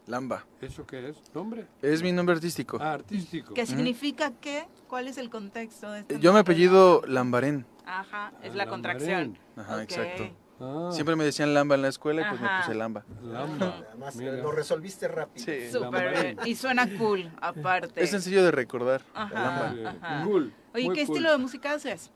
Lamba. 0.08 0.46
¿Eso 0.62 0.86
qué 0.86 1.10
es? 1.10 1.22
¿Nombre? 1.34 1.66
Es 1.82 2.02
mi 2.02 2.12
nombre 2.12 2.34
artístico. 2.34 2.78
Ah, 2.80 2.94
artístico. 2.94 3.52
¿Qué 3.52 3.66
significa 3.66 4.32
qué? 4.40 4.66
¿Cuál 4.88 5.06
es 5.06 5.18
el 5.18 5.28
contexto 5.28 5.92
de 5.92 6.00
este 6.00 6.18
Yo 6.18 6.32
me 6.32 6.40
apellido 6.40 7.02
Lambarén. 7.06 7.66
Ajá, 7.84 8.32
es 8.42 8.54
la 8.54 8.66
contracción. 8.66 9.38
Ajá, 9.54 9.82
exacto. 9.82 10.30
Ah. 10.60 10.88
Siempre 10.92 11.14
me 11.14 11.24
decían 11.24 11.54
Lamba 11.54 11.74
en 11.74 11.82
la 11.82 11.88
escuela 11.88 12.22
y 12.22 12.24
pues 12.28 12.40
me 12.40 12.48
puse 12.58 12.74
Lamba. 12.74 13.04
Lamba. 13.22 13.84
Además, 13.90 14.16
lo 14.16 14.50
resolviste 14.50 15.06
rápido. 15.08 15.44
Sí. 15.44 15.70
Súper 15.70 16.20
bien. 16.20 16.38
Y 16.46 16.54
suena 16.56 16.88
cool, 16.98 17.30
aparte. 17.40 18.02
Es 18.02 18.10
sencillo 18.10 18.42
de 18.42 18.50
recordar. 18.50 19.02
Ajá. 19.14 19.72
Lamba. 19.74 20.24
Cool. 20.24 20.54
Oye, 20.74 20.90
¿qué 20.94 21.02
estilo 21.02 21.30
de 21.30 21.38
música 21.38 21.74
haces? 21.74 22.10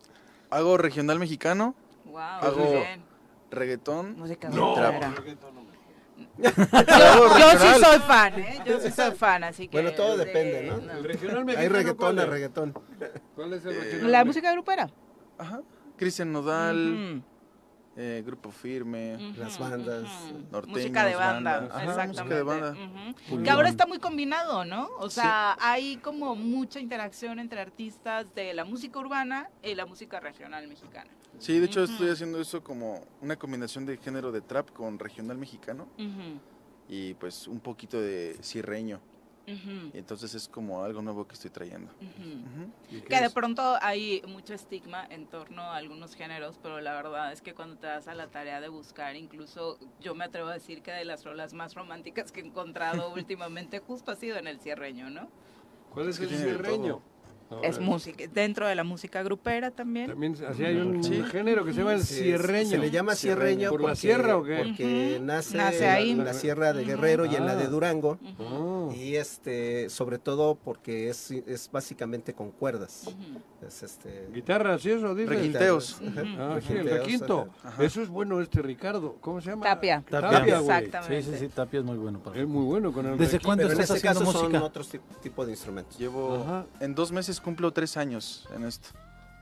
Hago 0.51 0.79
regional 0.79 1.19
mexicano. 1.19 1.75
Wow, 2.07 2.19
hago 2.19 2.73
bien. 2.73 3.05
reggaetón. 3.51 4.19
Música 4.19 4.49
no. 4.49 4.75
trap. 4.75 5.03
Yo, 6.39 7.39
yo 7.39 7.51
sí 7.59 7.81
soy 7.83 7.99
fan, 8.01 8.39
¿eh? 8.39 8.63
Yo 8.67 8.81
sí 8.81 8.91
soy 8.91 9.13
fan, 9.13 9.45
así 9.45 9.69
que... 9.69 9.81
Bueno, 9.81 9.95
todo 9.97 10.17
depende, 10.17 10.63
¿no? 10.63 10.93
El 10.93 11.05
regional 11.05 11.45
mexicano, 11.45 11.61
Hay 11.61 11.69
reggaetón, 11.69 12.19
hay 12.19 12.27
reggaetón. 12.27 12.75
¿Cuál 13.35 13.53
es 13.55 13.65
el 13.65 13.73
Eh, 13.73 13.81
regional? 13.81 14.13
La 14.13 14.25
música 14.25 14.53
grupera. 14.53 14.91
Ajá. 15.39 15.61
Cristian 15.97 16.33
Nodal, 16.33 17.23
eh, 17.97 18.23
Grupo 18.25 18.51
Firme, 18.51 19.35
Las 19.37 19.59
bandas. 19.59 20.09
norteños, 20.51 20.79
Música 20.79 21.05
de 21.05 21.15
banda, 21.15 21.59
banda. 21.61 21.75
Ajá, 21.77 21.85
exactamente. 21.85 22.23
música 22.23 22.35
de 22.37 22.43
banda. 22.43 23.43
Que 23.45 23.51
ahora 23.51 23.69
está 23.69 23.87
muy 23.87 23.99
combinado, 23.99 24.65
¿no? 24.65 24.89
O 24.99 25.11
sea, 25.11 25.57
hay 25.61 25.97
como 25.99 26.35
mucha 26.35 26.81
interacción 26.81 27.39
entre 27.39 27.61
artistas 27.61 28.35
de 28.35 28.55
la 28.55 28.65
música 28.65 28.99
urbana 28.99 29.51
y 29.63 29.75
la 29.75 29.87
música 29.87 30.21
regional 30.21 30.67
mexicana. 30.69 31.11
Sí, 31.39 31.59
de 31.59 31.67
hecho 31.67 31.83
estoy 31.85 32.11
haciendo 32.11 32.41
eso 32.41 32.63
como 32.63 33.05
una 33.21 33.37
combinación 33.37 33.85
de 33.87 33.97
género 33.97 34.33
de 34.33 34.41
trap 34.43 34.71
con 34.71 34.99
regional 34.99 35.39
mexicano 35.39 35.89
y 36.89 37.15
pues 37.15 37.47
un 37.49 37.61
poquito 37.61 38.01
de 38.01 38.37
cierreño. 38.43 39.01
Entonces 39.93 40.35
es 40.35 40.49
como 40.49 40.83
algo 40.85 41.03
nuevo 41.03 41.27
que 41.27 41.35
estoy 41.35 41.51
trayendo. 41.51 41.93
ujú. 42.01 42.47
Ujú. 42.47 42.75
¿Y 42.89 43.03
qué 43.03 43.09
Que 43.09 43.21
de 43.21 43.31
pronto 43.31 43.77
hay 43.81 44.23
mucho 44.27 44.55
estigma 44.55 45.07
en 45.09 45.29
torno 45.29 45.63
a 45.63 45.77
algunos 45.77 46.15
géneros, 46.15 46.59
pero 46.59 46.81
la 46.81 46.95
verdad 46.95 47.33
es 47.33 47.43
que 47.43 47.55
cuando 47.55 47.77
te 47.79 47.87
das 47.87 48.09
a 48.09 48.15
la 48.15 48.31
tarea 48.31 48.61
de 48.61 48.69
buscar, 48.69 49.17
incluso 49.17 49.79
yo 49.99 50.15
me 50.15 50.25
atrevo 50.25 50.49
a 50.49 50.55
decir 50.55 50.83
que 50.83 50.93
de 50.93 51.05
las 51.05 51.25
rolas 51.25 51.53
más 51.55 51.75
románticas 51.75 52.33
que 52.33 52.41
he 52.41 52.45
encontrado 52.47 53.13
últimamente 53.15 53.79
justo 53.81 54.11
ha 54.13 54.17
sido 54.17 54.37
en 54.39 54.47
el 54.49 54.61
cierreño, 54.61 55.11
¿no? 55.11 55.33
¿Cuál 55.89 56.09
es 56.09 56.19
el 56.21 56.29
cierreño? 56.29 57.05
Es 57.63 57.79
música, 57.81 58.25
dentro 58.33 58.67
de 58.67 58.75
la 58.75 58.85
música 58.85 59.23
grupera 59.23 59.71
también. 59.71 60.09
También 60.09 60.37
así 60.49 60.65
hay 60.65 60.77
un 60.77 61.03
Sí. 61.05 61.23
género 61.31 61.65
que 61.65 61.73
se 61.73 61.79
llama 61.79 61.95
el 61.95 62.03
cierreño. 62.03 62.71
Se 62.71 62.79
le 62.79 62.91
llama 62.91 63.15
cierreño. 63.15 63.71
¿Por 63.71 63.81
la 63.81 63.89
porque- 63.89 64.01
sierra 64.01 64.37
o 64.37 64.43
qué? 64.45 64.63
Porque 64.65 65.15
Ujú. 65.17 65.25
nace, 65.25 65.57
Nace 65.57 65.89
ahí. 65.89 66.11
en 66.13 66.25
la 66.25 66.35
sierra 66.35 66.73
de 66.73 66.85
Guerrero 66.85 67.27
y 67.27 67.35
en 67.35 67.47
la 67.47 67.57
de 67.57 67.65
Ah. 67.65 67.69
Durango. 67.69 68.19
Ah. 68.39 68.89
Y 68.95 69.17
este, 69.17 69.89
sobre 69.91 70.19
todo 70.19 70.55
porque 70.55 71.09
es, 71.09 71.31
es 71.31 71.71
básicamente 71.73 72.35
con 72.35 72.51
cuerdas. 72.51 73.09
Es 73.67 73.83
este. 73.83 74.29
Guitarras 74.35 74.85
y 74.87 74.91
eso, 74.91 75.15
dices. 75.15 75.31
Requinteos. 75.31 76.01
Ah, 76.39 76.59
sí, 76.67 76.73
el 76.73 76.89
requinto. 76.91 77.49
ajá. 77.63 77.83
Eso 77.85 78.03
es 78.03 78.09
bueno 78.09 78.41
este 78.41 78.61
Ricardo. 78.63 79.17
¿Cómo 79.21 79.41
se 79.41 79.51
llama? 79.51 79.63
Tapia. 79.65 80.03
Tapia, 80.09 80.59
güey. 80.59 80.77
Exactamente. 80.79 81.23
Sí, 81.23 81.31
sí, 81.33 81.39
sí, 81.39 81.49
Tapia 81.49 81.81
es 81.81 81.85
muy 81.87 81.97
bueno 81.97 82.19
para 82.19 82.41
Es 82.41 82.47
muy 82.47 82.65
bueno 82.65 82.93
con 82.93 83.07
el 83.07 83.17
¿Desde 83.19 83.39
cuándo 83.39 83.65
estás 83.69 83.91
este 83.91 83.95
haciendo 84.09 84.21
caso 84.21 84.33
son 84.33 84.43
música? 84.51 84.65
otros 84.65 84.93
tip- 84.93 85.01
tipo 85.23 85.45
de 85.47 85.53
instrumentos. 85.53 85.99
Llevo, 85.99 86.43
Ajá. 86.43 86.67
en 86.81 86.95
dos 86.95 87.13
meses 87.13 87.41
cumplo 87.43 87.73
tres 87.73 87.97
años 87.97 88.49
en 88.55 88.65
esto. 88.65 88.89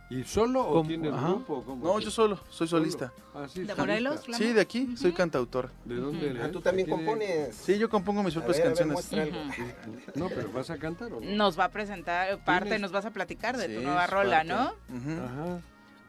¿Y 0.09 0.25
solo 0.25 0.63
o 0.67 0.73
¿Cómo? 0.73 0.89
tienes 0.89 1.13
Ajá. 1.13 1.29
grupo? 1.29 1.63
¿Cómo? 1.65 1.85
No, 1.87 2.01
yo 2.01 2.11
solo, 2.11 2.37
soy 2.49 2.67
Solo. 2.67 2.83
solista. 2.83 3.13
Ah, 3.33 3.47
sí, 3.49 3.63
¿De. 3.63 3.73
Morelos? 3.77 4.21
Sí, 4.37 4.53
de 4.53 4.61
aquí, 4.61 4.97
soy 4.97 5.13
cantautor. 5.13 5.71
¿De 5.85 5.95
dónde 5.95 6.31
eres? 6.31 6.43
Ah, 6.43 6.51
tú 6.51 6.61
también 6.61 6.89
¿De 6.89 6.95
quién 6.97 7.07
compones. 7.07 7.55
Sí, 7.55 7.79
yo 7.79 7.89
compongo 7.89 8.25
mis 8.25 8.35
propias 8.35 8.57
ver, 8.59 8.67
a 8.67 8.71
ver, 8.71 8.89
canciones. 8.89 9.13
eres? 9.13 10.17
No, 10.17 10.29
pero 10.29 10.51
¿vas 10.51 10.69
a 10.71 10.79
cantar 10.79 11.13
o 11.13 11.21
no? 11.21 11.31
Nos 11.31 11.57
va 11.57 11.67
a 11.67 11.71
presentar 11.71 12.45
parte, 12.45 12.71
Tienes- 12.71 12.81
nos 12.81 12.91
vas 12.91 13.05
a 13.05 13.13
platicar 13.13 13.57
de 13.57 13.69
tu 13.69 13.83
nueva 13.83 14.05
rola, 14.09 14.39
parte. 14.45 14.49
¿no? 14.49 15.25
Ajá. 15.25 15.61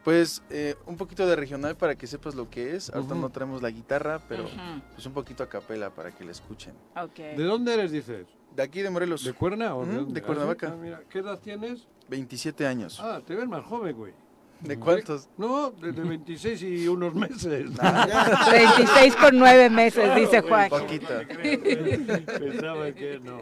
Pues 0.03 0.41
eh, 0.49 0.73
un 0.88 0.97
poquito 0.97 1.27
de 1.27 1.35
regional 1.35 1.76
para 1.77 1.93
que 1.93 2.07
sepas 2.07 2.34
lo 2.34 2.49
que 2.49 2.76
es. 2.76 2.89
Ahorita 2.89 3.13
no 3.13 3.30
traemos 3.30 3.61
la 3.61 3.69
guitarra, 3.69 4.19
pero 4.27 4.49
pues 4.95 5.05
un 5.05 5.13
poquito 5.13 5.43
a 5.43 5.47
capela 5.47 5.91
para 5.91 6.09
que 6.09 6.23
la 6.23 6.31
escuchen. 6.31 6.73
¿De 7.15 7.43
dónde 7.43 7.76
eres, 7.76 7.91
dices? 7.91 8.26
De 8.56 8.64
aquí 8.64 8.82
de 8.82 8.90
Morelos. 8.90 9.23
¿De 9.23 9.34
Cuerna 9.34 9.76
o 9.76 9.86
de, 9.86 10.06
de 10.06 10.22
Cuernavaca? 10.22 10.76
Ah, 10.76 10.99
¿Qué 11.10 11.19
edad 11.19 11.40
tienes? 11.40 11.88
27 12.10 12.68
años. 12.68 12.99
Ah, 13.02 13.22
te 13.26 13.36
ves 13.36 13.48
más 13.48 13.64
joven, 13.64 13.95
güey. 13.95 14.14
¿De 14.60 14.78
cuántos? 14.78 15.28
No, 15.38 15.72
de 15.72 15.91
26 15.91 16.61
y 16.61 16.88
unos 16.88 17.15
meses. 17.15 17.72
26 18.52 19.15
con 19.15 19.38
9 19.40 19.69
meses, 19.69 20.15
dice 20.15 20.41
Juan. 20.41 20.69
Poquita. 20.69 21.22
Pensaba 21.28 22.91
que 22.91 23.19
no. 23.19 23.40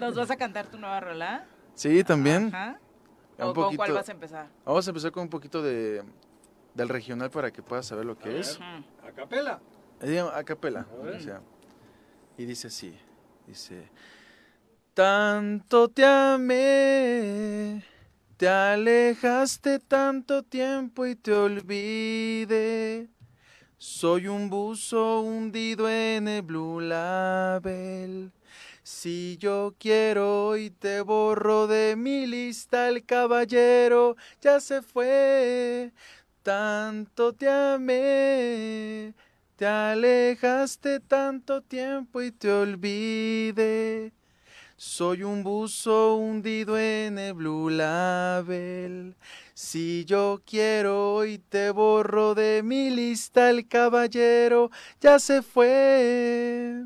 ¿Nos 0.00 0.16
vas 0.16 0.30
a 0.30 0.36
cantar 0.36 0.66
tu 0.66 0.78
nueva 0.78 1.00
rola? 1.00 1.46
Sí, 1.74 2.02
también. 2.02 2.48
Ajá. 2.48 2.78
¿O 3.38 3.54
con 3.54 3.76
cuál 3.76 3.92
vas 3.92 4.08
a 4.08 4.12
empezar? 4.12 4.48
Vamos 4.64 4.86
a 4.86 4.90
empezar 4.90 5.12
con 5.12 5.22
un 5.24 5.28
poquito 5.28 5.62
de 5.62 6.02
del 6.74 6.88
regional 6.88 7.30
para 7.30 7.50
que 7.50 7.62
puedas 7.62 7.86
saber 7.86 8.04
lo 8.04 8.16
que 8.18 8.40
es. 8.40 8.58
¿A 9.06 9.12
capela? 9.12 9.60
A 10.34 10.44
capela. 10.44 10.86
Y 12.38 12.44
dice 12.44 12.68
así, 12.68 12.94
dice, 13.46 13.88
tanto 14.94 15.88
te 15.88 16.04
amé, 16.04 17.84
te 18.36 18.48
alejaste 18.48 19.78
tanto 19.78 20.42
tiempo 20.42 21.06
y 21.06 21.14
te 21.16 21.32
olvidé. 21.32 23.08
Soy 23.78 24.28
un 24.28 24.48
buzo 24.48 25.22
hundido 25.22 25.88
en 25.88 26.28
el 26.28 26.42
Blue 26.42 26.80
Label. 26.80 28.32
Si 28.84 29.36
yo 29.38 29.74
quiero 29.78 30.56
y 30.56 30.70
te 30.70 31.00
borro 31.00 31.66
de 31.66 31.96
mi 31.96 32.26
lista, 32.26 32.88
el 32.88 33.04
caballero 33.04 34.16
ya 34.40 34.60
se 34.60 34.82
fue. 34.82 35.92
Tanto 36.42 37.32
te 37.32 37.48
amé, 37.48 39.14
te 39.62 39.68
alejaste 39.68 40.98
tanto 40.98 41.60
tiempo 41.60 42.20
y 42.20 42.32
te 42.32 42.50
olvidé. 42.50 44.12
Soy 44.76 45.22
un 45.22 45.44
buzo 45.44 46.16
hundido 46.16 46.76
en 46.76 47.16
el 47.16 47.34
Blue 47.34 47.70
Label. 47.70 49.14
Si 49.54 50.04
yo 50.04 50.42
quiero 50.44 51.24
y 51.24 51.38
te 51.38 51.70
borro 51.70 52.34
de 52.34 52.64
mi 52.64 52.90
lista, 52.90 53.50
el 53.50 53.68
caballero 53.68 54.72
ya 55.00 55.20
se 55.20 55.42
fue. 55.42 56.82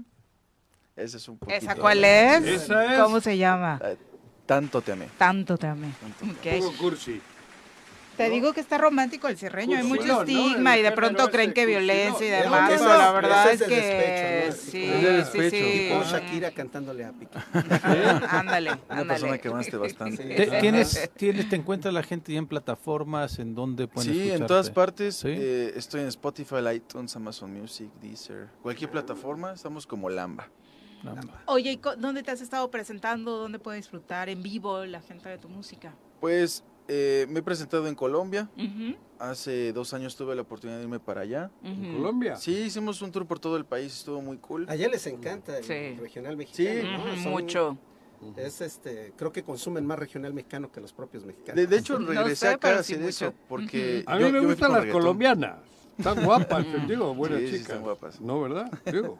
Ese 0.96 1.16
es 1.16 1.28
un 1.28 1.38
poquito. 1.38 1.56
¿Esa 1.56 1.76
cuál 1.76 2.04
es? 2.04 2.68
¿Cómo 3.00 3.22
se 3.22 3.38
llama? 3.38 3.80
Eh, 3.84 3.96
tanto 4.44 4.82
te 4.82 4.92
amé. 4.92 5.08
Tanto 5.16 5.56
te 5.56 5.66
amé. 5.66 5.94
Okay. 6.40 6.60
cursi. 6.78 7.22
Te 8.16 8.30
digo 8.30 8.52
que 8.52 8.60
está 8.60 8.78
romántico 8.78 9.28
el 9.28 9.36
cierreño, 9.36 9.76
hay 9.76 9.84
mucho 9.84 10.22
estigma 10.22 10.76
y 10.78 10.82
de 10.82 10.92
pronto 10.92 11.30
creen 11.30 11.52
que 11.52 11.66
violencia 11.66 12.26
y 12.26 12.42
demás, 12.42 12.70
pero 12.70 12.88
la 12.98 13.12
verdad 13.12 13.52
es, 13.52 13.62
que 13.62 14.52
sí, 14.52 14.90
sí, 15.32 15.50
sí. 15.50 15.88
Tipo 15.88 16.02
Shakira 16.02 16.50
cantándole 16.50 17.04
a 17.04 17.12
Piqué. 17.12 17.38
Ándale, 18.28 18.78
Una 18.88 19.04
persona 19.04 19.38
que 19.38 19.48
amaste 19.48 19.76
bastante. 19.76 20.48
¿Tienes, 20.60 21.10
¿Tienes, 21.16 21.48
te 21.48 21.56
encuentra 21.56 21.92
la 21.92 22.02
gente 22.02 22.32
ya 22.32 22.38
en 22.38 22.46
plataformas 22.46 23.38
en 23.38 23.54
donde 23.54 23.88
pueden 23.88 24.12
Sí, 24.12 24.30
en 24.30 24.46
todas 24.46 24.70
partes. 24.70 25.24
Eh, 25.24 25.72
estoy 25.76 26.02
en 26.02 26.08
Spotify, 26.08 26.56
iTunes, 26.74 27.14
Amazon 27.16 27.52
Music, 27.52 27.88
Deezer, 28.00 28.48
cualquier 28.62 28.90
plataforma, 28.90 29.52
estamos 29.52 29.86
como 29.86 30.08
Lamba. 30.08 30.48
Oye, 31.46 31.72
¿y 31.72 31.80
dónde 31.98 32.22
te 32.22 32.30
has 32.30 32.40
estado 32.40 32.70
presentando? 32.70 33.38
¿Dónde 33.38 33.58
puedes 33.58 33.84
disfrutar 33.84 34.28
en 34.28 34.42
vivo 34.42 34.84
la 34.84 35.00
gente 35.00 35.28
de 35.28 35.38
tu 35.38 35.48
música? 35.48 35.94
Pues 36.20 36.64
eh, 36.88 37.26
me 37.28 37.40
he 37.40 37.42
presentado 37.42 37.86
en 37.86 37.94
Colombia. 37.94 38.48
Hace 39.18 39.72
dos 39.72 39.94
años 39.94 40.14
tuve 40.14 40.34
la 40.34 40.42
oportunidad 40.42 40.78
de 40.78 40.84
irme 40.84 41.00
para 41.00 41.22
allá. 41.22 41.50
¿En 41.62 41.94
Colombia? 41.96 42.36
Sí, 42.36 42.54
hicimos 42.54 43.00
un 43.02 43.12
tour 43.12 43.26
por 43.26 43.38
todo 43.38 43.56
el 43.56 43.64
país, 43.64 43.92
estuvo 43.92 44.20
muy 44.20 44.36
cool. 44.38 44.66
Allá 44.68 44.88
les 44.88 45.06
encanta 45.06 45.58
el 45.58 45.98
regional 45.98 46.36
mexicano. 46.36 47.14
Sí, 47.16 47.28
mucho. 47.28 47.78
Es 48.36 48.60
este, 48.60 49.12
creo 49.16 49.30
que 49.32 49.42
consumen 49.42 49.86
más 49.86 49.98
regional 49.98 50.32
mexicano 50.32 50.72
que 50.72 50.80
los 50.80 50.92
propios 50.92 51.24
mexicanos. 51.24 51.68
De, 51.68 51.76
hecho, 51.76 51.98
regresé 51.98 52.48
acá 52.48 52.76
a 52.76 52.78
hacer 52.80 53.02
eso 53.02 53.32
porque 53.48 54.04
a 54.06 54.16
mí 54.16 54.30
me 54.30 54.40
gustan 54.40 54.72
las 54.72 54.86
colombianas. 54.86 55.56
Están 55.98 56.24
guapas, 56.24 56.66
digo, 56.88 57.14
buenas 57.14 57.40
chicas. 57.40 57.60
están 57.60 57.82
guapas. 57.82 58.20
No, 58.20 58.40
¿verdad? 58.40 58.70
Digo. 58.84 59.18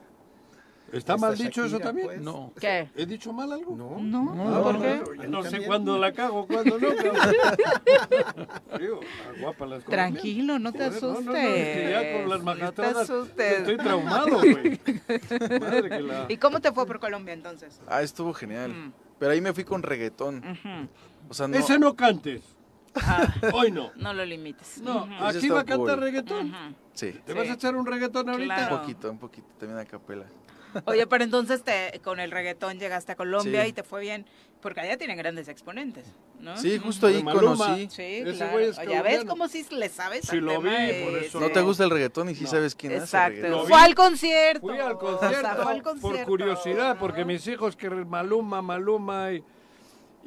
¿Está 0.93 1.17
mal 1.17 1.37
dicho 1.37 1.65
eso 1.65 1.79
también? 1.81 2.07
Pues. 2.07 2.21
No. 2.21 2.53
¿Qué? 2.61 2.89
¿He 2.95 3.07
dicho 3.07 3.33
mal 3.33 3.53
algo? 3.53 3.77
No. 3.77 3.99
No, 4.01 4.63
¿por 4.63 4.81
qué? 4.81 5.29
No 5.29 5.43
sé 5.43 5.65
cuándo 5.65 5.99
la 5.99 6.13
cago, 6.13 6.47
cuándo 6.47 6.79
no. 6.79 6.89
Digo, 8.79 9.01
guapa 9.41 9.67
las 9.67 9.85
Tranquilo, 9.85 10.59
no 10.59 10.73
te 10.73 10.85
asustes. 10.85 11.25
No, 11.25 11.33
no, 11.33 11.39
no, 11.39 11.91
ya 11.91 12.13
con 12.13 12.31
las 12.31 12.43
magistradas 12.43 12.95
no 12.95 12.99
te 12.99 13.13
asustes. 13.13 13.59
estoy 13.59 13.77
traumado, 13.79 14.39
güey. 14.41 14.81
Madre 15.61 15.89
que 15.89 16.01
la... 16.01 16.27
¿Y 16.29 16.37
cómo 16.37 16.61
te 16.61 16.73
fue 16.73 16.87
por 16.87 17.01
Colombia 17.01 17.35
entonces? 17.35 17.81
Ah, 17.89 18.03
estuvo 18.03 18.33
genial. 18.33 18.73
Mm. 18.73 18.93
Pero 19.19 19.33
ahí 19.33 19.41
me 19.41 19.53
fui 19.53 19.65
con 19.65 19.83
reggaetón. 19.83 20.43
o 21.29 21.35
sea, 21.35 21.49
no... 21.49 21.57
Ese 21.57 21.79
no 21.79 21.97
cantes. 21.97 22.43
Ah, 22.95 23.27
Hoy 23.53 23.71
no. 23.71 23.93
No 23.97 24.15
lo 24.15 24.25
limites. 24.25 24.81
No, 24.81 25.07
aquí 25.21 25.49
va 25.49 25.61
a 25.61 25.65
cantar 25.65 26.01
reggaetón. 26.01 26.53
Sí. 26.93 27.13
¿Te 27.25 27.35
vas 27.35 27.49
a 27.49 27.55
echar 27.55 27.77
un 27.77 27.87
reggaetón 27.87 28.29
ahorita? 28.29 28.69
Un 28.73 28.79
poquito, 28.79 29.11
un 29.11 29.19
poquito, 29.19 29.49
también 29.59 29.79
a 29.79 29.85
capela. 29.85 30.27
Oye, 30.85 31.07
pero 31.07 31.25
entonces 31.25 31.63
te, 31.63 32.01
con 32.03 32.21
el 32.21 32.31
reggaetón 32.31 32.79
llegaste 32.79 33.13
a 33.13 33.17
Colombia 33.17 33.67
y 33.67 33.73
te 33.73 33.83
fue 33.83 34.01
bien, 34.01 34.27
porque 34.61 34.81
allá 34.81 34.97
tienen 34.97 35.17
grandes 35.17 35.49
exponentes, 35.49 36.05
¿no? 36.41 36.57
Sí, 36.57 36.79
justo 36.79 37.07
ahí 37.07 37.23
conocí. 37.23 37.89
Sí, 37.91 38.23
claro. 38.37 38.61
Ya 38.89 39.03
ves 39.03 39.25
como 39.25 39.49
si 39.49 39.65
le 39.71 39.89
sabes 39.89 40.27
Sí, 40.27 40.41
lo 40.41 40.61
vi, 40.61 40.71
por 41.05 41.19
eso. 41.23 41.41
No 41.41 41.51
te 41.51 41.61
gusta 41.61 41.85
el 41.85 41.91
reggaetón 41.91 42.31
y 42.31 42.35
sí 42.35 42.47
sabes 42.47 42.75
quién 42.75 42.93
es. 42.93 43.05
Exacto. 43.05 43.67
Fue 43.67 43.81
al 43.81 43.95
concierto. 43.95 44.67
Fui 44.67 44.79
al 44.79 44.99
concierto, 44.99 45.63
fue 45.63 45.73
al 45.73 45.83
concierto. 45.83 46.19
por 46.19 46.25
curiosidad, 46.25 46.97
porque 46.99 47.25
mis 47.25 47.47
hijos 47.47 47.77
que 47.77 47.91
Maluma, 47.91 48.63
Maluma 48.63 49.33
y... 49.33 49.45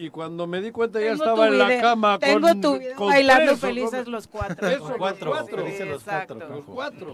Y 0.02 0.12
cuando 0.12 0.48
me 0.48 0.62
di 0.62 0.72
cuenta 0.72 1.02
ya 1.02 1.12
estaba 1.12 1.48
en 1.48 1.58
la 1.58 1.82
cama 1.82 2.18
tengo 2.20 2.48
con, 2.48 2.62
tu 2.62 2.80
video 2.80 3.06
bailando 3.06 3.58
felices 3.58 4.08
los 4.08 4.28
cuatro. 4.28 4.66
Eso, 4.66 4.96
cuatro. 4.98 5.36
Los 5.36 5.50
cuatro. 5.50 5.86
los 5.86 6.04
cuatro. 6.06 6.40
Los 6.48 6.64
cuatro. 6.64 7.14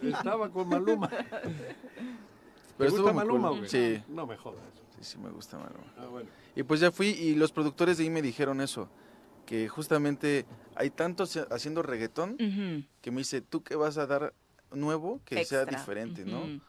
Estaba 0.00 0.48
con 0.48 0.70
Maluma. 0.70 1.10
Pero 2.78 2.90
¿Te 2.90 2.96
gusta 2.98 3.12
Maluma, 3.12 3.50
güey? 3.50 3.68
Sí. 3.68 4.02
No 4.08 4.26
me 4.26 4.36
jodas. 4.36 4.60
Sí, 4.96 4.98
sí 5.02 5.18
me 5.18 5.30
gusta 5.30 5.58
Maluma. 5.58 5.92
Ah, 5.98 6.06
bueno. 6.06 6.28
Y 6.54 6.62
pues 6.62 6.80
ya 6.80 6.90
fui 6.92 7.08
y 7.08 7.34
los 7.34 7.52
productores 7.52 7.98
de 7.98 8.04
ahí 8.04 8.10
me 8.10 8.22
dijeron 8.22 8.60
eso, 8.60 8.88
que 9.46 9.68
justamente 9.68 10.46
hay 10.74 10.90
tantos 10.90 11.36
haciendo 11.50 11.82
reggaetón 11.82 12.36
que 13.00 13.10
me 13.10 13.18
dice, 13.18 13.40
¿tú 13.40 13.62
qué 13.62 13.76
vas 13.76 13.98
a 13.98 14.06
dar 14.06 14.34
nuevo 14.70 15.20
que 15.24 15.44
sea 15.44 15.64
diferente, 15.64 16.24
no? 16.24 16.60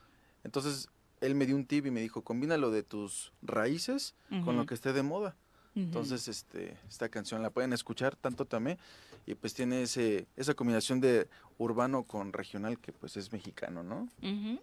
Entonces 0.42 0.88
él 1.20 1.34
me 1.34 1.46
dio 1.46 1.56
un 1.56 1.64
tip 1.64 1.86
y 1.86 1.90
me 1.90 2.00
dijo, 2.00 2.22
combina 2.22 2.56
lo 2.58 2.70
de 2.70 2.82
tus 2.82 3.32
raíces 3.42 4.14
con 4.44 4.56
lo 4.56 4.66
que 4.66 4.74
esté 4.74 4.92
de 4.92 5.02
moda. 5.02 5.36
Entonces, 5.76 6.28
este, 6.28 6.76
esta 6.88 7.08
canción 7.08 7.42
la 7.42 7.50
pueden 7.50 7.72
escuchar 7.72 8.14
tanto 8.14 8.44
también 8.44 8.78
y 9.26 9.34
pues 9.34 9.54
tiene 9.54 9.82
ese, 9.82 10.28
esa 10.36 10.54
combinación 10.54 11.00
de 11.00 11.28
urbano 11.58 12.04
con 12.04 12.32
regional 12.32 12.78
que 12.78 12.92
pues 12.92 13.16
es 13.16 13.32
mexicano, 13.32 13.82
¿no? 13.82 14.08
Y 14.20 14.60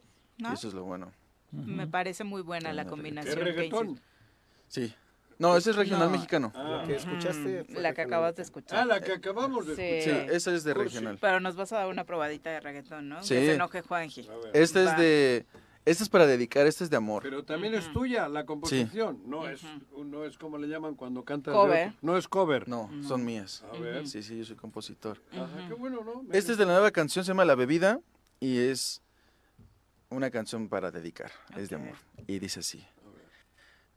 eso 0.53 0.67
es 0.69 0.73
lo 0.73 0.85
bueno. 0.85 1.11
Me 1.51 1.87
parece 1.87 2.23
muy 2.23 2.41
buena 2.41 2.73
la 2.73 2.85
combinación. 2.85 3.37
¿Es 3.37 3.43
reggaetón? 3.43 3.99
Sí. 4.67 4.93
No, 5.41 5.57
ese 5.57 5.71
es 5.71 5.75
regional 5.75 6.11
mexicano. 6.11 6.51
Ah. 6.53 6.81
la 6.81 6.83
que 6.87 6.95
escuchaste. 6.95 7.65
La 7.69 7.93
que 7.93 8.01
acabas 8.01 8.35
de 8.35 8.43
escuchar. 8.43 8.79
Ah, 8.79 8.85
la 8.85 9.01
que 9.01 9.13
acabamos 9.13 9.65
de 9.65 9.73
escuchar. 9.73 10.29
Sí, 10.29 10.35
esa 10.35 10.53
es 10.53 10.63
de 10.63 10.75
regional. 10.75 11.17
Pero 11.19 11.39
nos 11.39 11.55
vas 11.55 11.73
a 11.73 11.77
dar 11.77 11.87
una 11.87 12.03
probadita 12.03 12.51
de 12.51 12.59
reggaetón, 12.59 13.09
¿no? 13.09 13.23
Sí. 13.23 13.33
Que 13.33 13.45
se 13.47 13.53
enoje 13.55 13.81
Juanji. 13.81 14.29
Este 14.53 14.83
es 14.83 14.97
de... 14.97 15.45
Este 15.83 16.03
es 16.03 16.09
para 16.09 16.27
dedicar, 16.27 16.67
este 16.67 16.83
es 16.83 16.91
de 16.91 16.97
amor. 16.97 17.23
Pero 17.23 17.43
también 17.43 17.73
es 17.73 17.91
tuya 17.91 18.29
la 18.29 18.45
composición. 18.45 19.23
No, 19.25 19.49
es, 19.49 19.61
no 19.97 20.25
es 20.25 20.37
como 20.37 20.59
le 20.59 20.67
llaman 20.67 20.93
cuando 20.93 21.25
cantas. 21.25 21.55
Cover. 21.55 21.93
No 22.03 22.17
es 22.17 22.27
cover. 22.27 22.69
No, 22.69 22.87
son 23.01 23.25
mías. 23.25 23.63
A 23.73 23.79
ver. 23.79 24.07
Sí, 24.07 24.21
sí, 24.21 24.37
yo 24.37 24.45
soy 24.45 24.55
compositor. 24.55 25.19
Ajá, 25.31 25.67
qué 25.67 25.73
bueno, 25.73 26.03
¿no? 26.03 26.21
Este 26.31 26.51
es 26.51 26.59
de 26.59 26.65
la 26.67 26.73
nueva 26.73 26.91
canción, 26.91 27.25
se 27.25 27.29
llama 27.29 27.45
La 27.45 27.55
Bebida 27.55 27.99
y 28.39 28.59
es 28.59 29.01
una 30.11 30.29
canción 30.29 30.69
para 30.69 30.91
dedicar, 30.91 31.31
es 31.57 31.69
de 31.69 31.77
amor. 31.77 31.95
Y 32.27 32.39
dice 32.39 32.59
así. 32.59 32.85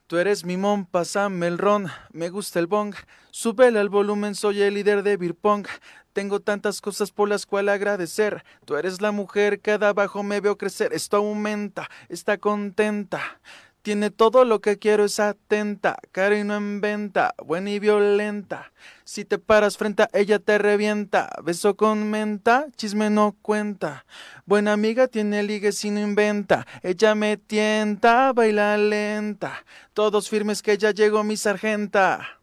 Tú 0.06 0.18
eres 0.18 0.44
mi 0.44 0.56
mon, 0.56 0.86
pásame 0.86 1.46
el 1.46 1.58
ron, 1.58 1.88
me 2.12 2.28
gusta 2.28 2.58
el 2.58 2.66
bong, 2.66 2.94
súbele 3.30 3.78
al 3.78 3.88
volumen, 3.88 4.34
soy 4.34 4.62
el 4.62 4.74
líder 4.74 5.02
de 5.02 5.16
beer 5.16 5.34
pong. 5.34 5.66
Tengo 6.12 6.40
tantas 6.40 6.80
cosas 6.80 7.10
por 7.10 7.28
las 7.28 7.46
cuales 7.46 7.74
agradecer. 7.74 8.44
Tú 8.64 8.76
eres 8.76 9.00
la 9.00 9.12
mujer 9.12 9.60
que 9.60 9.78
de 9.78 9.86
abajo 9.86 10.22
me 10.22 10.40
veo 10.40 10.56
crecer. 10.56 10.92
Esto 10.92 11.16
aumenta, 11.16 11.90
está 12.08 12.38
contenta. 12.38 13.40
Tiene 13.82 14.10
todo 14.10 14.44
lo 14.44 14.60
que 14.60 14.78
quiero, 14.78 15.04
es 15.04 15.18
atenta, 15.18 15.98
no 16.14 16.56
en 16.56 16.80
venta, 16.80 17.34
buena 17.44 17.70
y 17.70 17.78
violenta. 17.78 18.72
Si 19.06 19.26
te 19.26 19.38
paras 19.38 19.76
frente 19.76 20.02
a 20.04 20.08
ella 20.14 20.38
te 20.38 20.56
revienta, 20.56 21.30
beso 21.42 21.76
con 21.76 22.08
menta, 22.08 22.66
chisme 22.74 23.10
no 23.10 23.36
cuenta. 23.42 24.06
Buena 24.46 24.72
amiga 24.72 25.08
tiene 25.08 25.42
ligues 25.42 25.84
y 25.84 25.90
no 25.90 26.00
inventa, 26.00 26.66
ella 26.82 27.14
me 27.14 27.36
tienta, 27.36 28.32
baila 28.32 28.78
lenta. 28.78 29.62
Todos 29.92 30.30
firmes 30.30 30.62
que 30.62 30.78
ya 30.78 30.90
llegó 30.90 31.22
mi 31.22 31.36
sargenta. 31.36 32.40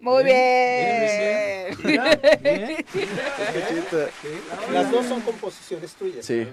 Muy 0.00 0.24
bien. 0.24 1.76
bien. 1.84 2.84
Las 4.72 4.90
dos 4.90 5.06
son 5.06 5.20
composiciones 5.20 5.94
tuyas. 5.94 6.26
Sí. 6.26 6.48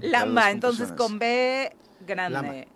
Lamba, 0.00 0.50
entonces 0.50 0.92
con 0.92 1.18
B 1.18 1.74
grande. 2.06 2.68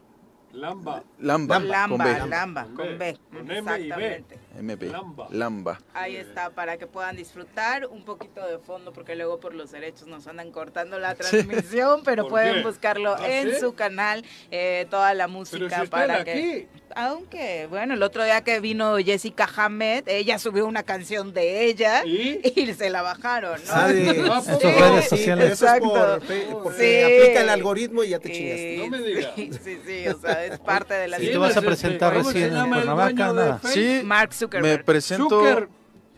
Lamba. 0.53 1.03
Lamba, 1.19 1.59
Lamba, 1.61 2.67
con 2.77 2.99
B. 2.99 3.19
Con 3.31 3.51
M 3.51 3.81
y 3.81 3.91
B. 3.91 4.25
MB. 4.61 4.83
Lamba. 4.91 5.27
Lamba. 5.31 5.81
Ahí 5.95 6.17
está, 6.17 6.51
para 6.51 6.77
que 6.77 6.87
puedan 6.87 7.17
disfrutar 7.17 7.87
un 7.87 8.05
poquito 8.05 8.47
de 8.47 8.59
fondo, 8.59 8.93
porque 8.93 9.17
luego 9.17 9.41
por 9.41 9.55
los 9.55 9.71
derechos 9.73 10.07
nos 10.09 10.27
andan 10.27 10.53
cortando 10.53 10.99
la 10.99 11.15
transmisión, 11.15 12.03
pero 12.05 12.29
pueden 12.29 12.57
qué? 12.57 12.63
buscarlo 12.63 13.17
¿Ah, 13.19 13.29
en 13.29 13.51
sí? 13.55 13.61
su 13.61 13.75
canal, 13.75 14.25
eh, 14.51 14.87
toda 14.91 15.15
la 15.15 15.25
Pero 15.27 15.39
música 15.39 15.81
si 15.83 15.87
para 15.89 16.23
que... 16.25 16.31
aquí. 16.33 16.69
Aunque, 16.97 17.67
bueno, 17.69 17.95
el 17.95 18.03
otro 18.03 18.25
día 18.25 18.43
que 18.43 18.61
vino 18.61 18.97
Jessica 18.99 19.49
Hamed, 19.57 20.05
ella 20.09 20.39
subió 20.39 20.67
una 20.67 20.83
canción 20.83 21.33
de 21.33 21.65
ella 21.67 22.05
¿Y? 22.05 22.41
se 22.77 22.91
la 22.91 23.03
bajaron, 23.03 23.61
¿no? 23.65 23.73
Ah, 23.73 23.87
redes 23.89 25.05
sí, 25.05 25.09
sociales. 25.09 25.53
eso 25.53 25.67
es 25.67 25.81
por, 25.81 25.99
Exacto. 26.23 26.61
porque 26.63 27.07
Sí. 27.09 27.23
aplica 27.23 27.41
el 27.43 27.49
algoritmo 27.49 28.05
y 28.05 28.11
ya 28.11 28.19
te 28.19 28.31
chingaste. 28.33 28.77
No 28.79 28.87
me 28.89 28.99
digas. 29.03 29.33
Sí, 29.37 29.51
sí, 29.87 30.09
o 30.09 30.19
sea, 30.21 30.45
es 30.45 30.59
parte 30.59 30.95
de 30.95 31.09
la 31.09 31.19
¿Y 31.21 31.27
Sí, 31.27 31.33
te 31.33 31.39
vas 31.39 31.57
a 31.57 31.63
presentar 31.63 32.13
¿cómo 32.15 32.31
se 32.31 32.39
recién 32.41 32.57
en 32.57 32.69
Cuernavaca? 32.71 33.13
Nada. 33.33 33.61
Sí, 33.65 34.01
Mark 34.05 34.31
me 34.31 34.37
Zuckerberg. 34.37 34.85
presento 34.85 35.29
Zucker. 35.29 35.69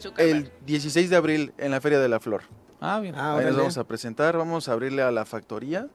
Zuckerberg. 0.00 0.36
el 0.36 0.50
16 0.66 1.10
de 1.10 1.16
abril 1.16 1.52
en 1.58 1.70
la 1.70 1.80
Feria 1.80 1.98
de 2.00 2.08
la 2.08 2.20
Flor. 2.20 2.42
Ah, 2.80 3.00
bien. 3.00 3.14
Ah, 3.16 3.38
Ahí 3.38 3.46
nos 3.46 3.56
vamos 3.56 3.78
a 3.78 3.84
presentar, 3.84 4.36
vamos 4.36 4.68
a 4.68 4.72
abrirle 4.72 5.02
a 5.02 5.10
la 5.10 5.24
factoría. 5.24 5.86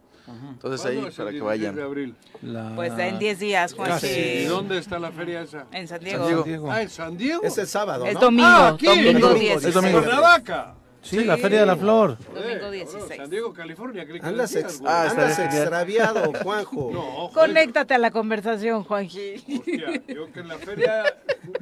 Entonces 0.51 0.81
¿Cuándo 0.81 1.01
ahí 1.01 1.07
es 1.07 1.13
el 1.13 1.17
para 1.17 1.29
que 1.29 1.35
16 1.35 1.43
vayan. 1.43 1.75
de 1.75 1.83
abril? 1.83 2.15
La- 2.41 2.71
Pues 2.75 2.93
en 2.97 3.19
10 3.19 3.39
días, 3.39 3.73
Juan. 3.73 3.89
Casi. 3.89 4.07
¿Y 4.07 4.45
dónde 4.45 4.77
está 4.77 4.99
la 4.99 5.11
feria 5.11 5.41
esa? 5.41 5.65
En 5.71 5.87
San 5.87 5.99
San 5.99 6.05
Diego. 6.05 6.25
Diego. 6.27 6.43
Diego. 6.43 6.71
Ah, 6.71 6.81
en 6.81 6.89
San 6.89 7.17
Diego. 7.17 7.41
Es 7.43 7.57
el 7.57 7.67
sábado, 7.67 8.05
Es 8.05 8.13
¿no? 8.15 8.19
domingo, 8.19 8.47
Ah, 8.47 8.67
aquí. 8.69 8.85
domingo 8.85 9.11
Domingo 9.29 9.33
10. 9.33 9.65
Es 9.65 9.73
domingo. 9.73 9.99
Cuernavaca. 10.01 10.75
Sí, 11.01 11.23
la 11.23 11.37
Feria 11.37 11.61
de 11.61 11.65
la 11.65 11.77
Flor. 11.77 12.17
Domingo 12.17 12.39
Eh, 12.45 12.53
cabrón, 12.55 12.71
16. 12.73 13.15
San 13.15 13.29
Diego, 13.29 13.53
California. 13.53 14.05
que 14.05 14.19
Andas, 14.21 14.51
decías, 14.51 14.73
ex-. 14.79 14.83
Ah, 14.85 15.07
andas 15.09 15.39
extraviado, 15.39 16.33
Juanjo. 16.43 16.89
No. 16.91 17.29
Conéctate 17.33 17.93
a 17.93 17.97
la 17.97 18.11
conversación, 18.11 18.83
Juanji. 18.83 19.35
Hostia, 19.59 20.01
yo 20.09 20.29
que 20.33 20.41
en 20.41 20.47
la 20.49 20.57
feria, 20.57 21.03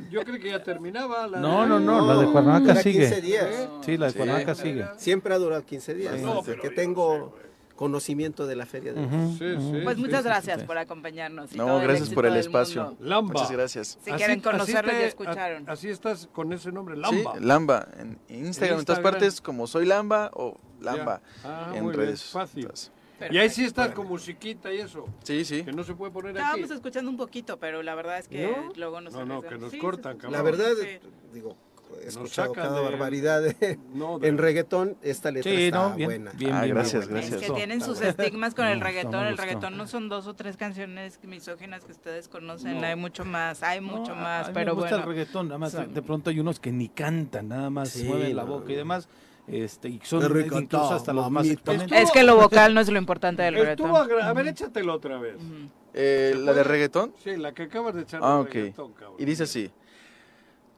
yo 0.09 0.23
creí 0.23 0.39
que 0.39 0.49
ya 0.49 0.63
terminaba. 0.63 1.27
La 1.27 1.39
No, 1.39 1.67
no, 1.67 1.79
no, 1.79 2.07
la 2.07 2.19
de 2.19 2.31
Cuernavaca 2.31 2.59
Dura 2.71 2.81
15 2.83 3.09
sigue. 3.09 3.21
días. 3.21 3.69
Sí, 3.85 3.95
la 3.97 4.07
de 4.07 4.13
Cuernavaca 4.13 4.55
sigue. 4.55 4.85
Siempre 4.97 5.35
ha 5.35 5.37
durado 5.37 5.63
15 5.63 5.93
días. 5.93 6.19
No, 6.19 6.37
desde 6.37 6.43
pero 6.53 6.61
que 6.63 6.69
tengo 6.71 7.35
conocimiento 7.77 8.45
de 8.45 8.55
la 8.57 8.65
feria 8.65 8.91
de 8.91 9.07
Sí, 9.37 9.55
sí. 9.57 9.79
Pues 9.85 9.97
muchas 9.97 10.23
sí, 10.23 10.27
gracias 10.27 10.59
sí. 10.61 10.65
por 10.67 10.77
acompañarnos. 10.77 11.53
y 11.53 11.57
No, 11.57 11.67
todo 11.67 11.79
gracias 11.79 12.09
por 12.09 12.25
el 12.25 12.35
espacio. 12.35 12.97
Lamba. 12.99 13.31
Muchas 13.33 13.51
gracias. 13.51 13.97
Si 14.03 14.11
quieren 14.11 14.41
conocerlo, 14.41 14.91
te- 14.91 14.99
ya 14.99 15.05
escucharon. 15.05 15.69
a- 15.69 15.71
Así 15.71 15.87
estás 15.89 16.27
con 16.33 16.51
ese 16.51 16.71
nombre, 16.73 16.95
Sí, 16.95 17.01
Lamba. 17.01 17.33
Lamba. 17.39 17.87
En 17.97 18.19
Instagram, 18.27 18.79
en 18.79 18.85
todas 18.85 18.99
partes, 19.01 19.39
como 19.39 19.65
soy 19.67 19.85
Lamba 19.85 20.29
o 20.33 20.57
Lamba. 20.81 21.21
Ah, 21.45 21.71
en 21.73 21.83
muy 21.83 21.93
bien, 21.95 22.07
redes. 22.07 22.23
fácil. 22.25 22.63
Entonces, 22.63 22.91
Y 23.31 23.37
ahí 23.39 23.49
sí 23.49 23.63
estás 23.65 23.91
con 23.93 24.07
musiquita 24.07 24.71
y 24.73 24.77
eso. 24.79 25.05
Sí, 25.23 25.43
sí. 25.45 25.63
Que 25.63 25.71
no 25.71 25.83
se 25.83 25.93
puede 25.95 26.11
poner 26.11 26.31
aquí. 26.31 26.39
Estábamos 26.39 26.71
escuchando 26.71 27.09
un 27.09 27.17
poquito, 27.17 27.57
pero 27.57 27.81
la 27.81 27.95
verdad 27.95 28.19
es 28.19 28.27
que 28.27 28.45
¿No? 28.45 28.73
luego 28.75 29.01
nos 29.01 29.13
No, 29.13 29.25
no, 29.25 29.41
que 29.41 29.57
nos 29.57 29.71
Sí, 29.71 29.79
cortan, 29.79 30.17
cabrón. 30.17 30.33
La 30.33 30.41
verdad, 30.43 30.71
Sí. 30.79 30.99
digo, 31.33 31.55
he 32.03 32.07
escuchado 32.07 32.51
cada 32.53 32.75
de- 32.79 32.81
barbaridad 32.83 33.41
de- 33.41 33.79
No, 33.93 34.19
de- 34.19 34.27
en 34.27 34.37
reggaetón. 34.37 34.97
Esta 35.01 35.31
letra 35.31 35.51
Sí, 35.51 35.65
está 35.65 35.89
no, 35.89 35.95
bien, 35.95 36.07
buena. 36.09 36.31
bien, 36.33 36.53
Ah, 36.53 36.61
bien, 36.63 36.75
gracias, 36.75 37.07
bien. 37.07 37.19
Es 37.19 37.29
gracias. 37.31 37.51
que 37.51 37.55
tienen 37.57 37.81
sus 37.81 38.01
estigmas 38.01 38.53
con 38.55 38.65
el 38.65 38.75
gustó, 38.75 38.87
reggaetón. 38.87 39.25
El 39.27 39.37
reggaetón 39.37 39.77
no 39.77 39.87
son 39.87 40.09
dos 40.09 40.27
o 40.27 40.35
tres 40.35 40.57
canciones 40.57 41.19
misóginas 41.23 41.83
que 41.83 41.91
ustedes 41.91 42.27
conocen. 42.27 42.79
No. 42.81 42.87
Hay 42.87 42.95
mucho 42.95 43.25
más, 43.25 43.63
hay 43.63 43.81
mucho 43.81 44.15
No, 44.15 44.21
más. 44.21 44.45
a 44.45 44.47
mí 44.49 44.53
pero 44.53 44.75
me 44.75 44.81
gusta 44.81 44.97
bueno. 44.97 45.11
el 45.11 45.17
reggaetón, 45.17 45.47
nada 45.47 45.57
más 45.57 45.73
de, 45.73 45.87
de 45.87 46.01
pronto 46.01 46.29
hay 46.29 46.39
unos 46.39 46.59
que 46.59 46.71
ni 46.71 46.89
cantan, 46.89 47.47
nada 47.49 47.69
más 47.69 47.89
Sí, 47.89 48.03
mueven 48.03 48.35
la 48.35 48.43
no, 48.43 48.49
boca 48.51 48.71
y 48.71 48.75
demás, 48.75 49.07
este, 49.47 49.89
y 49.89 49.99
son 50.03 50.21
reggaetón, 50.21 50.63
incluso 50.63 50.93
hasta 50.93 51.13
los 51.13 51.29
más. 51.31 51.45
Es 51.47 52.11
que 52.11 52.23
lo 52.23 52.35
vocal 52.35 52.73
no 52.73 52.81
es 52.81 52.89
lo 52.89 52.97
importante 52.97 53.43
del 53.43 53.55
reggaetón. 53.55 53.91
A 53.95 54.33
ver, 54.33 54.47
échatelo 54.47 54.93
otra 54.93 55.17
vez. 55.19 55.35
Eh, 55.93 56.35
la 56.37 56.53
de 56.53 56.63
reggaetón. 56.63 57.13
Sí, 57.23 57.37
la 57.37 57.53
que 57.53 57.63
acabas 57.63 57.95
de 57.95 58.01
echar. 58.03 58.19
Ah, 58.23 58.39
ok. 58.39 58.53
reggaetón, 58.53 58.93
cabrón. 58.93 59.15
Y 59.19 59.25
dice 59.25 59.43
así. 59.43 59.71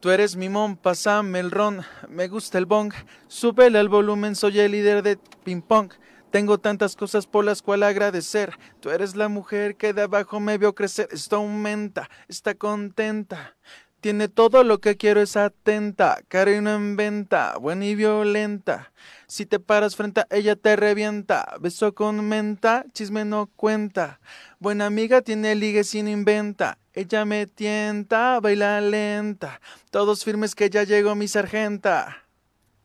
Tú 0.00 0.08
eres 0.08 0.34
mi 0.34 0.48
mon, 0.48 0.78
pásame 0.78 1.40
el 1.40 1.50
ron, 1.50 1.82
me 2.08 2.26
gusta 2.28 2.56
el 2.56 2.64
bong, 2.64 2.90
súbele 3.28 3.78
al 3.78 3.90
volumen, 3.90 4.34
soy 4.34 4.58
el 4.58 4.72
líder 4.72 5.02
de 5.02 5.18
ping 5.44 5.60
pong. 5.60 5.92
Tengo 6.30 6.56
tantas 6.56 6.96
cosas 6.96 7.26
por 7.26 7.44
las 7.44 7.60
cuales 7.60 7.90
agradecer. 7.90 8.54
Tú 8.80 8.88
eres 8.88 9.14
la 9.14 9.28
mujer 9.28 9.76
que 9.76 9.92
de 9.92 10.02
abajo 10.02 10.40
me 10.40 10.56
vio 10.56 10.74
crecer. 10.74 11.08
Esto 11.12 11.36
aumenta, 11.36 12.08
está 12.28 12.54
contenta. 12.54 13.56
Tiene 14.00 14.28
todo 14.28 14.64
lo 14.64 14.78
que 14.78 14.96
quiero, 14.96 15.20
es 15.20 15.36
atenta. 15.36 16.22
Cariño 16.28 16.70
en 16.70 16.96
venta, 16.96 17.58
buena 17.58 17.84
y 17.84 17.94
violenta. 17.94 18.92
Si 19.26 19.44
te 19.44 19.60
paras 19.60 19.96
frente 19.96 20.22
a 20.22 20.26
ella, 20.30 20.56
te 20.56 20.76
revienta. 20.76 21.56
Beso 21.60 21.94
con 21.94 22.26
menta, 22.26 22.86
chisme 22.94 23.26
no 23.26 23.50
cuenta. 23.54 24.20
Buena 24.60 24.86
amiga, 24.86 25.20
tiene 25.20 25.54
ligue 25.56 25.84
sin 25.84 26.08
inventa. 26.08 26.78
Ella 26.92 27.24
me 27.24 27.46
tienta, 27.46 28.40
baila 28.40 28.80
lenta. 28.80 29.60
Todos 29.90 30.24
firmes 30.24 30.54
que 30.54 30.68
ya 30.70 30.82
llegó 30.84 31.14
mi 31.14 31.28
sargenta. 31.28 32.24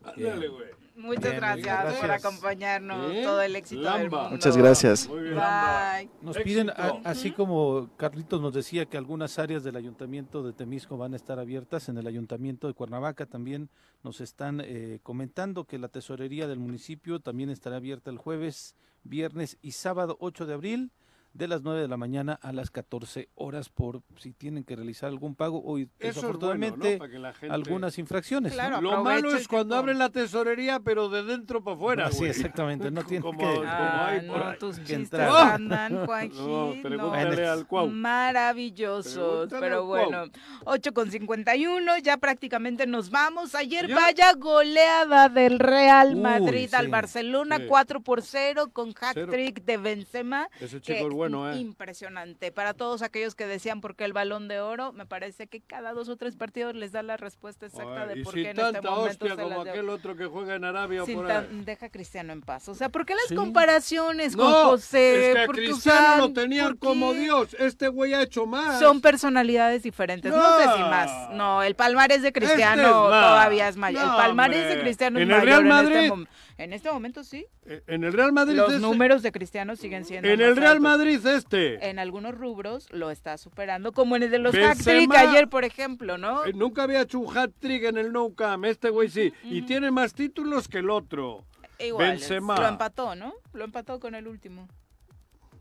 Ándale, 0.04 0.48
güey. 0.48 0.76
Muchas 0.98 1.24
Bien, 1.24 1.36
gracias, 1.38 1.66
gracias. 1.66 2.02
por 2.02 2.12
acompañarnos. 2.12 3.12
Bien. 3.12 3.24
Todo 3.26 3.42
el 3.42 3.56
éxito 3.58 3.82
del 3.82 4.04
Lamba. 4.04 4.18
mundo. 4.22 4.30
Muchas 4.32 4.56
gracias. 4.56 5.10
Muy 5.10 5.24
bien. 5.24 5.36
Bye. 5.36 6.10
Nos 6.22 6.38
piden, 6.38 6.70
a- 6.70 7.02
así 7.04 7.32
como 7.32 7.90
Carlitos 7.98 8.40
nos 8.42 8.54
decía 8.54 8.86
que 8.86 8.96
algunas 8.98 9.38
áreas 9.38 9.64
del 9.64 9.76
ayuntamiento 9.76 10.42
de 10.42 10.54
Temisco 10.54 10.98
van 10.98 11.14
a 11.14 11.18
estar 11.18 11.38
abiertas, 11.38 11.90
en 11.90 11.98
el 11.98 12.08
ayuntamiento 12.08 12.68
de 12.68 12.74
Cuernavaca 12.74 13.26
también 13.26 13.70
nos 14.04 14.22
están 14.22 14.62
eh, 14.64 15.00
comentando 15.04 15.66
que 15.66 15.78
la 15.80 15.90
tesorería 15.90 16.48
del 16.48 16.60
municipio 16.60 17.20
también 17.20 17.50
estará 17.50 17.76
abierta 17.76 18.10
el 18.10 18.18
jueves, 18.18 18.76
viernes 19.04 19.58
y 19.62 19.72
sábado 19.74 20.16
8 20.22 20.46
de 20.46 20.54
abril 20.54 20.92
de 21.36 21.50
las 21.50 21.64
9 21.64 21.82
de 21.82 21.88
la 21.90 21.98
mañana 21.98 22.40
a 22.42 22.54
las 22.54 22.72
14 22.72 23.28
horas 23.36 23.68
por 23.68 24.02
si 24.18 24.32
tienen 24.32 24.64
que 24.64 24.76
realizar 24.78 25.10
algún 25.10 25.36
pago 25.36 25.60
o 25.60 25.78
Eso 25.78 25.86
es 25.86 25.90
bueno, 26.00 26.14
desafortunadamente 26.14 26.98
¿no? 26.98 27.06
Que 27.08 27.34
gente... 27.34 27.54
algunas 27.54 27.98
infracciones. 28.00 28.54
¿no? 28.54 28.56
Claro. 28.56 28.82
Lo 28.82 28.92
Aprovecha 28.92 29.22
malo 29.28 29.36
es 29.38 29.48
cuando 29.50 29.76
abren 29.76 30.00
la 30.00 30.10
tesorería, 30.10 30.80
pero 30.80 31.10
de 31.10 31.24
dentro 31.24 31.62
para 31.62 31.76
afuera, 31.76 32.12
Sí, 32.12 32.20
güey. 32.20 32.30
exactamente, 32.32 32.90
no 32.90 33.04
tiene 33.06 33.22
Como- 33.22 33.38
que... 33.38 33.44
como 33.54 33.66
Ah, 33.68 34.08
hay 34.08 34.28
por 34.28 34.38
no, 34.38 34.48
ahí. 34.48 34.58
tus 34.60 34.80
que 34.80 34.94
entrar. 34.94 35.30
andan, 35.54 36.06
Juanji. 36.06 36.38
No, 36.46 36.74
no. 36.76 36.82
pregúntale 36.82 37.48
al 37.48 37.68
Cuau. 37.68 37.90
Maravillosos, 37.90 39.14
Pregúntale 39.50 39.62
pero 39.62 39.78
al 39.80 39.86
bueno, 39.86 40.24
8 40.66 40.94
con 40.94 41.12
51, 41.12 41.98
ya 42.00 42.18
prácticamente 42.18 42.88
nos 42.88 43.10
vamos. 43.10 43.56
Ayer 43.56 43.88
¿Ya? 43.88 43.96
vaya 43.96 44.34
goleada 44.34 45.30
del 45.30 45.60
Real 45.60 46.16
Uy, 46.16 46.22
Madrid 46.22 46.74
al 46.74 46.86
sí. 46.86 46.92
Barcelona, 46.92 47.58
Sí. 47.58 47.64
4 47.68 48.00
por 48.02 48.22
0 48.22 48.70
con 48.72 48.94
hat-trick 49.00 49.64
de 49.66 49.78
Benzema. 49.78 50.48
Ese 50.60 50.78
que 50.80 50.94
chico 50.96 51.08
es 51.08 51.14
bueno, 51.30 51.52
¿eh? 51.52 51.58
Impresionante. 51.60 52.52
Para 52.52 52.74
todos 52.74 53.02
aquellos 53.02 53.36
que 53.36 53.46
decían 53.48 53.82
por 53.82 53.96
qué 53.96 54.06
el 54.06 54.14
balón 54.14 54.48
de 54.48 54.60
oro, 54.60 54.92
me 54.94 55.06
parece 55.06 55.48
que 55.48 55.62
cada 55.62 55.94
dos 55.94 56.10
o 56.10 56.18
tres 56.18 56.36
partidos 56.36 56.76
les 56.76 56.92
da 56.92 57.04
la 57.04 57.18
respuesta 57.18 57.66
exacta 57.66 58.06
de 58.08 58.24
por 58.24 58.34
qué 58.34 58.50
en 58.52 58.60
este 58.60 58.82
momento 58.82 59.28
se 59.28 59.36
como 59.36 59.62
aquel 59.62 59.90
otro 59.90 60.16
que 60.16 60.26
juega 60.26 60.56
en 60.56 60.64
Arabia 60.66 61.06
Sin 61.06 61.16
por 61.18 61.28
tan- 61.28 61.66
deja 61.66 61.88
a 61.88 61.90
Cristiano 61.90 62.34
en 62.34 62.42
paz. 62.42 62.68
O 62.70 62.76
sea, 62.76 62.90
¿por 62.90 63.06
qué 63.06 63.14
las 63.16 63.26
Sí. 63.30 63.36
comparaciones 63.36 64.36
con 64.36 64.50
No, 64.50 64.64
José? 64.70 65.30
es 65.30 65.36
que 65.36 65.42
a 65.42 65.48
Cristiano 65.48 66.18
lo 66.28 66.34
tenían 66.34 66.76
¿por 66.76 66.90
como? 66.90 67.14
Dios. 67.14 67.56
Este 67.60 67.88
güey 67.88 68.14
ha 68.14 68.22
hecho 68.22 68.46
más. 68.46 68.80
Son 68.80 69.02
personalidades 69.02 69.84
diferentes. 69.84 70.32
No. 70.32 70.58
sé 70.58 70.64
si 70.76 70.80
No. 70.82 70.90
más. 70.90 71.30
No, 71.32 71.64
el 71.64 71.76
palmarés 71.76 72.22
de 72.22 72.30
Este 72.30 72.40
Cristiano 72.40 72.82
es 72.84 72.88
todavía 72.90 73.68
es 73.68 73.78
mayor. 73.78 74.04
No, 74.06 74.12
el 74.12 74.18
palmarés 74.18 74.70
de 74.70 74.82
Cristiano 74.82 75.20
es 75.20 75.24
¿En 75.24 75.32
el 75.32 75.36
mayor 75.38 75.46
Real 75.48 75.62
en 75.62 75.68
Madrid? 75.68 75.96
este 75.96 76.10
momento. 76.10 76.32
En 76.58 76.72
este 76.74 76.92
momento 76.92 77.24
sí. 77.24 77.46
Eh, 77.66 77.84
En 77.88 78.04
el 78.04 78.14
Real 78.14 78.32
Madrid 78.32 78.56
Los 78.56 78.70
este- 78.70 78.82
números 78.82 79.22
de 79.22 79.32
Cristiano 79.32 79.76
siguen 79.76 80.06
siendo 80.06 80.28
En 80.30 80.40
el 80.40 80.56
Real 80.56 80.74
altos. 80.78 80.84
Madrid 80.84 81.15
este. 81.24 81.88
En 81.90 82.00
algunos 82.00 82.36
rubros 82.36 82.88
lo 82.92 83.12
está 83.12 83.38
superando, 83.38 83.94
como 83.94 84.16
en 84.18 84.24
el 84.24 84.32
de 84.32 84.40
los 84.40 84.54
hat-trick 84.56 85.16
ayer, 85.16 85.48
por 85.48 85.64
ejemplo, 85.64 86.18
¿no? 86.18 86.44
Eh, 86.46 86.52
Nunca 86.54 86.84
había 86.84 87.02
hecho 87.02 87.20
un 87.20 87.38
hat-trick 87.38 87.84
en 87.86 87.98
el 87.98 88.12
No 88.12 88.34
Camp. 88.34 88.66
Este 88.66 88.90
güey 88.90 89.08
sí. 89.10 89.32
Y 89.44 89.62
tiene 89.62 89.92
más 89.92 90.14
títulos 90.14 90.68
que 90.68 90.80
el 90.80 90.90
otro. 90.90 91.46
Igual, 91.80 92.12
Benzema. 92.12 92.58
lo 92.60 92.68
empató, 92.68 93.16
¿no? 93.16 93.34
Lo 93.54 93.64
empató 93.66 94.00
con 94.00 94.16
el 94.16 94.28
último. 94.28 94.68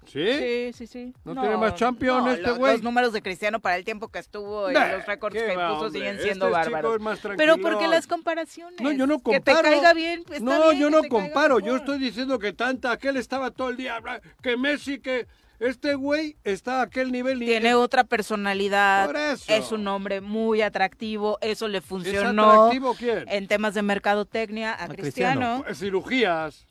¿Sí? 0.06 0.20
Sí, 0.38 0.70
sí, 0.74 0.86
sí. 0.86 1.14
¿No 1.24 1.32
tiene 1.40 1.56
más 1.56 1.74
Champions 1.76 2.24
no, 2.26 2.30
este 2.32 2.46
lo- 2.48 2.56
güey? 2.56 2.72
Los 2.74 2.82
números 2.82 3.12
de 3.14 3.22
Cristiano 3.22 3.58
para 3.58 3.76
el 3.76 3.86
tiempo 3.86 4.08
que 4.08 4.18
estuvo 4.18 4.70
y 4.70 4.74
Nah, 4.74 4.92
los 4.98 5.06
récords 5.06 5.34
que 5.34 5.56
va, 5.56 5.70
puso 5.70 5.86
hombre. 5.86 5.98
siguen 5.98 6.14
Este 6.16 6.24
siendo 6.24 6.46
chico 6.46 6.56
bárbaros. 6.58 6.94
es 6.96 7.00
más 7.00 7.20
Pero 7.20 7.54
¿por 7.54 7.56
qué 7.56 7.62
tranquilón. 7.62 7.90
las 7.90 8.06
comparaciones? 8.06 8.80
No, 8.82 8.92
yo 8.92 9.06
no 9.06 9.16
Que 9.16 9.22
comparo. 9.22 9.56
te 9.62 9.62
caiga 9.70 9.94
bien, 9.94 10.20
está 10.30 10.40
no, 10.40 10.68
bien 10.68 10.78
yo 10.78 10.86
que 10.88 10.92
no 10.92 11.08
comparo. 11.08 11.58
Yo 11.58 11.76
estoy 11.76 11.98
diciendo 11.98 12.38
que 12.38 12.52
tanta, 12.52 12.92
aquel 12.92 13.16
estaba 13.16 13.50
todo 13.50 13.70
el 13.70 13.78
día, 13.78 13.98
que 14.42 14.58
Messi, 14.58 15.00
que 15.00 15.26
este 15.60 15.94
güey 15.94 16.36
está 16.44 16.80
a 16.80 16.82
aquel 16.82 17.12
nivel. 17.12 17.42
y- 17.42 17.46
Tiene 17.46 17.74
otra 17.74 18.04
personalidad, 18.04 19.06
Por 19.06 19.16
eso. 19.16 19.44
es 19.52 19.72
un 19.72 19.86
hombre 19.88 20.20
muy 20.20 20.62
atractivo, 20.62 21.38
eso 21.40 21.68
le 21.68 21.78
¿Es 21.78 21.84
funcionó 21.84 22.50
atractivo 22.50 22.94
quién? 22.94 23.24
en 23.28 23.46
temas 23.48 23.74
de 23.74 23.82
mercadotecnia 23.82 24.72
a, 24.72 24.84
A 24.84 24.88
Cristiano. 24.88 25.00
Cristiano. 25.40 25.62
Pues, 25.64 25.78
cirugías. 25.78 26.66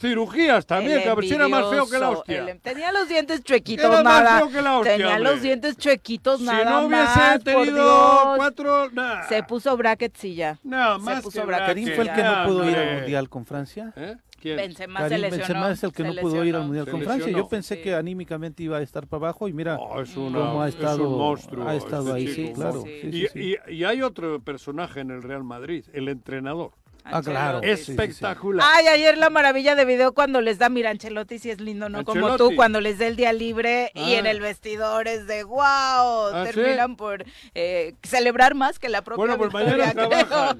Cirugías 0.00 0.64
también, 0.64 1.02
que 1.02 1.08
a 1.08 1.14
ver 1.16 1.24
si 1.24 1.34
era 1.34 1.48
más 1.48 1.68
feo 1.70 1.88
que 1.90 1.98
la 1.98 2.10
hostia. 2.10 2.56
tenía 2.62 2.92
los 2.92 3.08
dientes 3.08 3.42
chuequitos, 3.42 3.90
nada. 4.04 4.22
Más 4.22 4.38
feo 4.38 4.50
que 4.50 4.62
la 4.62 4.78
hostia, 4.78 4.96
tenía 4.96 5.18
los 5.18 5.42
dientes 5.42 5.76
chuequitos, 5.76 6.40
nada 6.40 6.86
más. 6.88 7.14
Si 7.14 7.18
no 7.18 7.26
hubiese 7.26 7.64
tenido 7.64 8.32
cuatro, 8.36 8.90
nada. 8.92 9.28
Se 9.28 9.42
puso 9.42 9.76
brackets 9.76 10.22
y 10.22 10.36
ya. 10.36 10.56
No, 10.62 11.00
más 11.00 11.16
Se 11.16 11.22
puso 11.22 11.40
que 11.40 11.46
brackets. 11.48 11.94
fue 11.96 12.04
el 12.04 12.12
que 12.14 12.22
no 12.22 12.44
pudo 12.46 12.70
ir 12.70 12.76
al 12.76 12.94
Mundial 13.00 13.28
con 13.28 13.44
Francia? 13.44 13.92
¿Eh? 13.96 14.14
¿Quién? 14.40 14.56
Benzema 14.56 15.08
se 15.08 15.18
lesionó. 15.18 15.36
Benzema 15.36 15.70
es 15.72 15.84
el 15.84 15.92
que 15.92 16.04
no 16.04 16.14
pudo 16.20 16.44
ir 16.44 16.54
al 16.54 16.64
Mundial 16.64 16.88
con 16.88 17.02
Francia. 17.02 17.30
Yo 17.30 17.48
pensé 17.48 17.80
que 17.80 17.94
anímicamente 17.94 18.62
iba 18.62 18.78
a 18.78 18.82
estar 18.82 19.06
para 19.06 19.26
abajo 19.26 19.48
y 19.48 19.52
mira 19.52 19.76
cómo 19.76 20.62
ha 20.62 20.68
estado, 20.68 21.04
es 21.04 21.08
un 21.08 21.18
monstruo 21.18 21.68
ha 21.68 21.74
estado 21.74 22.12
ahí, 22.12 22.28
sí, 22.28 22.52
claro. 22.54 22.84
y, 22.86 23.56
y, 23.70 23.84
hay 23.84 24.02
otro 24.02 24.40
personaje 24.40 25.00
en 25.00 25.10
el 25.10 25.22
Real 25.22 25.44
Madrid, 25.44 25.84
el 25.92 26.08
entrenador. 26.08 26.72
Ah, 27.10 27.22
claro. 27.22 27.60
Espectacular. 27.62 28.66
Ay, 28.70 28.86
ayer 28.88 29.16
la 29.16 29.30
maravilla 29.30 29.74
de 29.74 29.84
video 29.84 30.12
cuando 30.12 30.40
les 30.40 30.58
da, 30.58 30.68
mira, 30.68 30.90
Ancelotti 30.90 31.38
si 31.38 31.50
es 31.50 31.60
lindo, 31.60 31.88
¿no? 31.88 32.04
Como 32.04 32.36
tú, 32.36 32.54
cuando 32.54 32.80
les 32.80 32.98
da 32.98 33.06
el 33.06 33.16
día 33.16 33.32
libre 33.32 33.90
y 33.94 34.14
en 34.14 34.26
ah. 34.26 34.30
el 34.30 34.40
vestidor 34.40 35.08
es 35.08 35.26
de 35.26 35.44
wow, 35.44 35.58
ah, 35.60 36.44
terminan 36.44 36.96
por 36.96 37.24
eh, 37.54 37.94
celebrar 38.02 38.54
más 38.54 38.78
que 38.78 38.88
la 38.88 39.02
propia 39.02 39.18
Bueno, 39.18 39.38
pues 39.38 39.52
mañana 39.52 39.92
trabajan. 39.92 40.58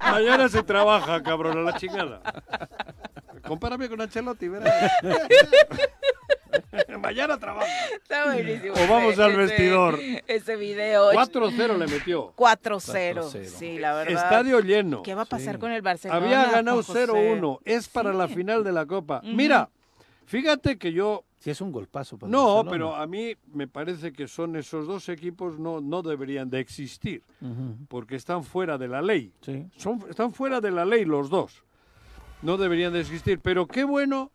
mañana 0.12 0.48
se 0.48 0.62
trabaja, 0.62 1.22
cabrón, 1.22 1.58
a 1.58 1.62
la 1.62 1.76
chingada. 1.78 2.22
Compárame 3.46 3.88
con 3.88 4.00
Ancelotti, 4.00 4.48
¿verdad? 4.48 4.90
Mañana 7.00 7.38
trabaja. 7.38 7.66
Está 7.94 8.32
buenísimo. 8.32 8.74
O 8.74 8.88
vamos 8.88 9.18
al 9.18 9.36
vestidor. 9.36 9.98
Ese 10.26 10.56
video. 10.56 11.12
4-0 11.12 11.78
le 11.78 11.86
metió. 11.86 12.32
4-0. 12.36 13.44
Sí, 13.44 13.78
la 13.78 13.94
verdad. 13.94 14.24
Estadio 14.24 14.60
lleno. 14.60 15.02
¿Qué 15.02 15.14
va 15.14 15.22
a 15.22 15.26
pasar 15.26 15.58
con 15.58 15.72
el 15.72 15.82
Barcelona? 15.82 16.24
Había 16.24 16.50
ganado 16.50 16.82
0-1. 16.82 17.60
Es 17.64 17.88
para 17.88 18.12
la 18.12 18.28
final 18.28 18.64
de 18.64 18.72
la 18.72 18.86
Copa. 18.86 19.20
Mira, 19.24 19.68
fíjate 20.26 20.78
que 20.78 20.92
yo 20.92 21.24
Sí, 21.44 21.50
es 21.50 21.60
un 21.60 21.72
golpazo. 21.72 22.16
Para 22.16 22.32
no, 22.32 22.64
pero 22.70 22.96
a 22.96 23.06
mí 23.06 23.34
me 23.52 23.68
parece 23.68 24.14
que 24.14 24.26
son 24.26 24.56
esos 24.56 24.86
dos 24.86 25.10
equipos 25.10 25.58
no, 25.58 25.82
no 25.82 26.00
deberían 26.00 26.48
de 26.48 26.58
existir, 26.58 27.22
porque 27.88 28.16
están 28.16 28.44
fuera 28.44 28.78
de 28.78 28.88
la 28.88 29.02
ley. 29.02 29.30
Sí. 29.42 29.66
Son, 29.76 30.02
están 30.08 30.32
fuera 30.32 30.62
de 30.62 30.70
la 30.70 30.86
ley 30.86 31.04
los 31.04 31.28
dos. 31.28 31.62
No 32.40 32.56
deberían 32.56 32.94
de 32.94 33.00
existir. 33.00 33.40
Pero 33.40 33.66
qué 33.66 33.84
bueno 33.84 34.30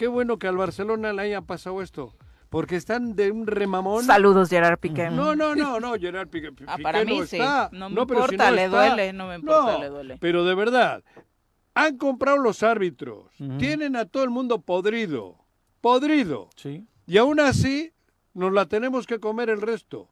qué 0.00 0.08
bueno 0.08 0.38
que 0.38 0.48
al 0.48 0.56
Barcelona 0.56 1.12
le 1.12 1.20
haya 1.20 1.42
pasado 1.42 1.82
esto. 1.82 2.14
Porque 2.48 2.74
están 2.76 3.14
de 3.14 3.30
un 3.30 3.46
remamón. 3.46 4.02
Saludos, 4.02 4.48
Gerard 4.48 4.78
Piqué. 4.78 5.10
No, 5.10 5.36
no, 5.36 5.54
no, 5.54 5.78
no, 5.78 5.92
Gerard 5.92 6.28
Piqué. 6.28 6.50
ah, 6.66 6.78
para 6.82 7.04
mí 7.04 7.26
sí. 7.26 7.38
No 7.72 7.90
me 7.90 8.00
importa, 8.00 8.50
le 8.50 8.68
duele, 8.68 9.12
no 9.12 9.28
me 9.28 9.34
importa, 9.34 9.78
le 9.78 9.88
duele. 9.90 10.16
Pero 10.18 10.46
de 10.46 10.54
verdad, 10.54 11.04
han 11.74 11.98
comprado 11.98 12.38
los 12.38 12.62
árbitros. 12.62 13.30
Tienen 13.58 13.94
a 13.94 14.06
todo 14.06 14.24
el 14.24 14.30
mundo 14.30 14.62
podrido. 14.62 15.36
Podrido. 15.82 16.48
Sí. 16.56 16.86
Y 17.06 17.18
aún 17.18 17.38
así, 17.38 17.92
nos 18.32 18.54
la 18.54 18.64
tenemos 18.66 19.06
que 19.06 19.20
comer 19.20 19.50
el 19.50 19.60
resto. 19.60 20.08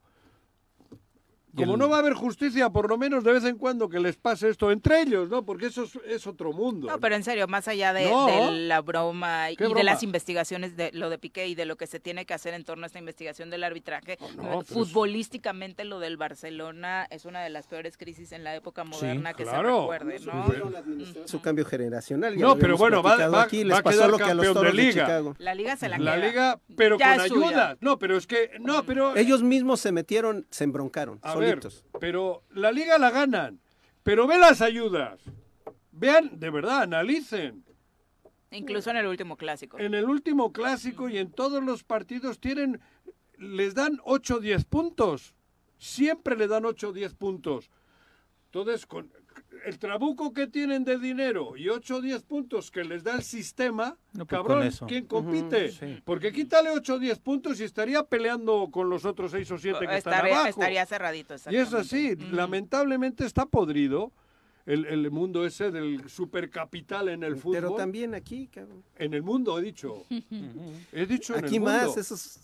Como 1.57 1.77
no 1.77 1.89
va 1.89 1.97
a 1.97 1.99
haber 2.01 2.15
justicia, 2.15 2.71
por 2.71 2.89
lo 2.89 2.99
menos 2.99 3.25
de 3.25 3.33
vez 3.33 3.45
en 3.45 3.57
cuando 3.57 3.89
que 3.89 3.99
les 3.99 4.17
pase 4.17 4.49
esto 4.49 4.71
entre 4.71 5.03
ellos, 5.03 5.29
¿no? 5.29 5.45
Porque 5.45 5.67
eso 5.67 5.87
es, 6.07 6.27
otro 6.27 6.53
mundo. 6.53 6.89
No, 6.89 7.01
pero 7.01 7.15
en 7.15 7.25
serio, 7.25 7.49
más 7.49 7.69
allá 7.69 7.93
de, 7.93 8.11
la 8.51 8.81
broma 8.81 9.51
y 9.51 9.57
de 9.57 9.83
las 9.83 10.03
investigaciones 10.03 10.77
de 10.77 10.91
lo 10.93 11.11
de 11.11 11.19
Piqué 11.19 11.49
y 11.49 11.55
de 11.55 11.65
lo 11.65 11.77
que 11.77 11.87
se 11.87 12.01
tiene 12.01 12.27
que 12.27 12.35
hacer 12.35 12.55
en 12.55 12.65
torno 12.65 12.85
a 12.85 12.87
esta 12.87 12.99
investigación 12.99 13.51
del 13.51 13.65
arbitraje, 13.65 14.13
eh, 14.13 14.19
futbolísticamente 14.65 15.85
lo 15.85 16.01
del 16.01 16.17
Barcelona 16.17 17.07
es 17.11 17.25
una 17.25 17.43
de 17.43 17.51
las 17.51 17.67
peores 17.67 17.97
crisis 17.97 18.33
en 18.33 18.45
la 18.45 18.55
época 18.55 18.85
moderna 18.85 19.33
que 19.35 19.45
se 19.45 19.63
recuerde, 19.63 20.21
¿no? 20.21 20.47
Su 21.25 21.41
cambio 21.41 21.65
generacional. 21.65 22.39
no, 22.39 22.57
pero 22.57 22.77
bueno, 22.77 23.03
va, 23.03 23.29
va, 23.29 23.43
aquí, 23.43 23.65
les 23.65 23.81
pasó 23.81 24.09
lo 24.09 24.19
que 24.19 24.25
a 24.25 24.35
los 24.35 24.61
de 24.61 24.73
Liga. 24.73 25.23
la 25.39 25.55
Liga 25.55 25.77
se 25.77 25.89
la, 25.89 25.99
la 25.99 26.17
Liga, 26.17 26.61
pero 26.77 26.99
con 26.99 27.21
ayuda. 27.21 27.77
No, 27.81 27.99
pero 27.99 28.17
es 28.17 28.27
que, 28.27 28.51
no, 28.61 28.85
pero... 28.85 29.17
Ellos 29.17 29.43
mismos 29.43 29.81
se 29.81 29.93
metieron, 29.93 30.47
se 30.51 30.65
embroncaron 30.65 31.21
pero 32.01 32.43
la 32.51 32.73
liga 32.73 32.99
la 32.99 33.11
ganan. 33.11 33.61
Pero 34.03 34.27
ve 34.27 34.39
las 34.39 34.61
ayudas. 34.63 35.21
Vean, 35.93 36.39
de 36.39 36.51
verdad, 36.51 36.83
analicen. 36.83 37.65
Incluso 38.51 38.91
en 38.91 38.97
el 38.97 39.07
último 39.07 39.37
clásico. 39.37 39.79
En 39.79 39.95
el 39.95 40.07
último 40.07 40.53
clásico 40.53 41.09
y 41.09 41.19
en 41.19 41.31
todos 41.31 41.63
los 41.63 41.85
partidos 41.85 42.41
tienen, 42.41 42.81
les 43.37 43.75
dan 43.75 44.01
8 44.05 44.37
o 44.37 44.41
10 44.41 44.65
puntos. 44.65 45.35
Siempre 45.77 46.37
le 46.37 46.49
dan 46.49 46.65
8 46.65 46.89
o 46.89 46.93
10 46.93 47.15
puntos. 47.15 47.71
Entonces, 48.47 48.87
con, 48.87 49.13
el 49.65 49.79
trabuco 49.79 50.33
que 50.33 50.47
tienen 50.47 50.85
de 50.85 50.99
dinero 50.99 51.57
y 51.57 51.69
8 51.69 51.97
o 51.97 52.01
10 52.01 52.23
puntos 52.23 52.71
que 52.71 52.85
les 52.85 53.03
da 53.03 53.17
el 53.17 53.23
sistema, 53.23 53.97
pues 54.13 54.27
cabrón, 54.27 54.71
¿quién 54.87 55.07
compite? 55.07 56.03
Porque 56.05 56.33
quítale 56.33 56.71
8 56.71 56.95
o 56.95 56.99
10 56.99 57.19
puntos 57.19 57.61
y 57.61 57.65
estaría 57.65 58.03
peleando 58.05 58.69
con 58.71 58.89
los 58.89 59.05
otros 59.05 59.33
6 59.33 59.51
o 59.51 59.59
7 59.59 59.87
que 59.87 59.97
están 59.97 60.27
abajo. 60.27 60.49
Estaría 60.49 60.87
cerradito, 60.87 61.35
Y 61.51 61.57
es 61.57 61.73
así, 61.75 62.17
lamentablemente 62.17 63.25
está 63.25 63.47
podrido. 63.47 64.13
El, 64.67 65.11
mundo 65.11 65.47
ese 65.47 65.71
del 65.71 66.11
supercapital 66.11 67.09
en 67.09 67.23
el 67.23 67.37
fútbol. 67.37 67.55
Pero 67.55 67.75
también 67.75 68.15
aquí, 68.15 68.49
cabrón. 68.49 68.85
En 68.97 69.15
el 69.15 69.23
mundo, 69.23 69.59
he 69.59 69.63
dicho. 69.63 70.05
he 70.93 71.07
dicho 71.07 71.35
en 71.39 71.45
aquí 71.47 71.57
el 71.57 71.63
más, 71.63 71.97
esos 71.97 72.41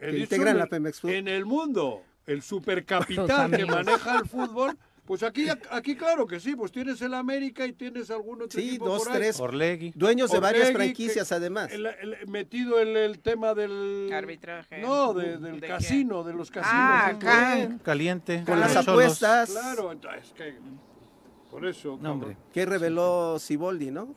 que 0.00 0.18
integran 0.18 0.56
la 0.56 0.66
Pemex 0.66 1.04
En 1.04 1.28
el 1.28 1.44
mundo, 1.44 2.02
el 2.26 2.40
supercapital 2.40 3.50
que 3.50 3.66
maneja 3.66 4.18
el 4.18 4.26
fútbol 4.26 4.78
pues 5.12 5.22
aquí, 5.24 5.46
aquí 5.70 5.94
claro 5.94 6.26
que 6.26 6.40
sí, 6.40 6.56
pues 6.56 6.72
tienes 6.72 7.02
el 7.02 7.12
América 7.12 7.66
y 7.66 7.74
tienes 7.74 8.10
algún 8.10 8.40
otro 8.40 8.58
sí, 8.58 8.66
equipo 8.66 8.88
dos, 8.88 9.04
por 9.04 9.12
tres. 9.12 9.38
Orlegui. 9.40 9.92
Dueños 9.94 10.30
de 10.30 10.40
varias 10.40 10.72
franquicias 10.72 11.30
además. 11.32 11.70
metido 12.28 12.80
en 12.80 12.96
el 12.96 13.18
tema 13.18 13.52
del... 13.52 14.10
Arbitraje. 14.10 14.80
No, 14.80 15.12
del 15.12 15.60
casino, 15.60 16.24
de 16.24 16.32
los 16.32 16.50
casinos. 16.50 16.74
Ah, 16.74 17.08
acá. 17.08 17.78
Caliente. 17.82 18.42
Con 18.46 18.58
las 18.58 18.74
apuestas. 18.74 19.50
Claro, 19.50 19.92
es 19.92 20.32
que... 20.32 20.54
Por 21.50 21.66
eso... 21.66 21.98
No, 22.00 22.12
hombre. 22.12 22.38
¿Qué 22.50 22.64
reveló 22.64 23.38
Siboldi, 23.38 23.90
no? 23.90 24.14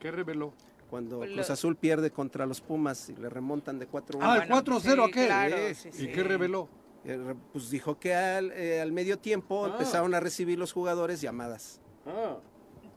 ¿Qué 0.00 0.10
reveló? 0.10 0.52
Cuando 0.88 1.18
pues 1.18 1.30
Cruz 1.30 1.50
Azul 1.50 1.76
pierde 1.76 2.10
contra 2.10 2.46
los 2.46 2.60
Pumas 2.60 3.10
y 3.10 3.14
le 3.14 3.28
remontan 3.28 3.78
de 3.78 3.88
4-1. 3.88 4.18
Ah, 4.22 4.40
el 4.42 4.50
4-0 4.50 5.08
aquel. 5.08 5.76
¿Y 6.00 6.08
qué 6.08 6.24
reveló? 6.24 6.68
Eh, 7.04 7.34
pues 7.52 7.70
dijo 7.70 7.98
que 7.98 8.14
al, 8.14 8.52
eh, 8.52 8.80
al 8.80 8.92
medio 8.92 9.18
tiempo 9.18 9.64
ah. 9.64 9.68
empezaron 9.68 10.14
a 10.14 10.20
recibir 10.20 10.58
los 10.58 10.72
jugadores 10.72 11.20
llamadas. 11.20 11.80
Ah 12.06 12.36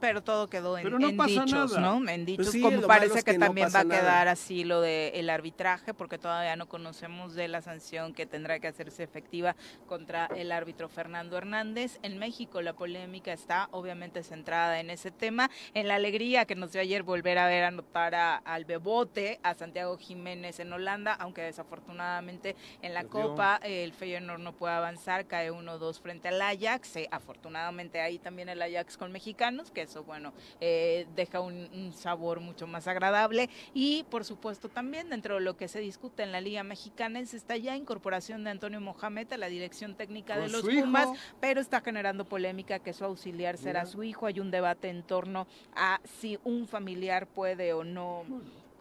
pero 0.00 0.22
todo 0.22 0.48
quedó 0.48 0.76
en, 0.78 0.98
dichos, 0.98 1.78
¿no? 1.78 2.08
En 2.08 2.24
dichos, 2.24 2.50
pues 2.50 2.62
como 2.62 2.86
parece 2.86 3.22
que, 3.22 3.38
también 3.38 3.68
va 3.74 3.80
a 3.80 3.84
quedar 3.84 4.28
así 4.28 4.64
lo 4.64 4.80
del 4.80 5.30
arbitraje, 5.30 5.94
porque 5.94 6.18
todavía 6.18 6.56
no 6.56 6.66
conocemos 6.66 7.34
de 7.34 7.48
la 7.48 7.62
sanción 7.62 8.12
que 8.12 8.26
tendrá 8.26 8.58
que 8.60 8.68
hacerse 8.68 9.02
efectiva 9.02 9.56
contra 9.86 10.26
el 10.26 10.52
árbitro 10.52 10.88
Fernando 10.88 11.36
Hernández. 11.36 11.98
En 12.02 12.18
México 12.18 12.62
la 12.62 12.74
polémica 12.74 13.32
está 13.32 13.68
obviamente 13.70 14.22
centrada 14.22 14.80
en 14.80 14.90
ese 14.90 15.10
tema, 15.10 15.50
en 15.74 15.88
la 15.88 15.96
alegría 15.96 16.44
que 16.44 16.54
nos 16.54 16.72
dio 16.72 16.80
ayer 16.80 17.02
volver 17.02 17.38
a 17.38 17.46
ver 17.46 17.64
anotar 17.64 18.14
a, 18.14 18.36
al 18.36 18.64
Bebote, 18.64 19.40
a 19.42 19.54
Santiago 19.54 19.96
Jiménez 19.98 20.60
en 20.60 20.72
Holanda, 20.72 21.14
aunque 21.14 21.42
desafortunadamente 21.42 22.56
en 22.82 22.94
la 22.94 23.04
Copa 23.04 23.60
el 23.62 23.92
Feyenoord 23.92 24.40
no 24.40 24.52
puede 24.52 24.74
avanzar, 24.74 25.26
cae 25.26 25.50
1-2 25.50 26.00
frente 26.00 26.28
al 26.28 26.40
Ajax, 26.40 26.96
eh, 26.96 27.08
afortunadamente 27.10 28.00
ahí 28.00 28.18
también 28.18 28.48
el 28.48 28.60
Ajax 28.62 28.96
con 28.96 29.12
mexicanos, 29.12 29.70
que 29.70 29.82
es 29.82 29.93
bueno, 30.02 30.32
eh, 30.60 31.06
deja 31.14 31.40
un, 31.40 31.92
sabor 31.94 32.40
mucho 32.40 32.66
más 32.66 32.88
agradable. 32.88 33.48
Y 33.72 34.04
por 34.04 34.24
supuesto 34.24 34.68
también 34.68 35.10
dentro 35.10 35.36
de 35.36 35.40
lo 35.40 35.56
que 35.56 35.68
se 35.68 35.80
discute 35.80 36.22
en 36.22 36.32
la 36.32 36.40
Liga 36.40 36.62
Mexicana 36.62 37.20
está 37.20 37.56
ya 37.56 37.76
incorporación 37.76 38.44
de 38.44 38.50
Antonio 38.50 38.80
Mohamed 38.80 39.32
a 39.32 39.36
la 39.36 39.48
dirección 39.48 39.94
técnica 39.94 40.38
de 40.38 40.48
los 40.48 40.62
Pumas, 40.62 41.08
pero 41.40 41.60
está 41.60 41.80
generando 41.80 42.24
polémica 42.24 42.78
que 42.78 42.92
su 42.92 43.04
auxiliar 43.04 43.58
será 43.58 43.86
su 43.86 44.02
hijo. 44.02 44.26
Hay 44.26 44.40
un 44.40 44.50
debate 44.50 44.88
en 44.88 45.02
torno 45.02 45.46
a 45.74 46.00
si 46.20 46.38
un 46.44 46.66
familiar 46.66 47.26
puede 47.26 47.72
o 47.72 47.84
no 47.84 48.24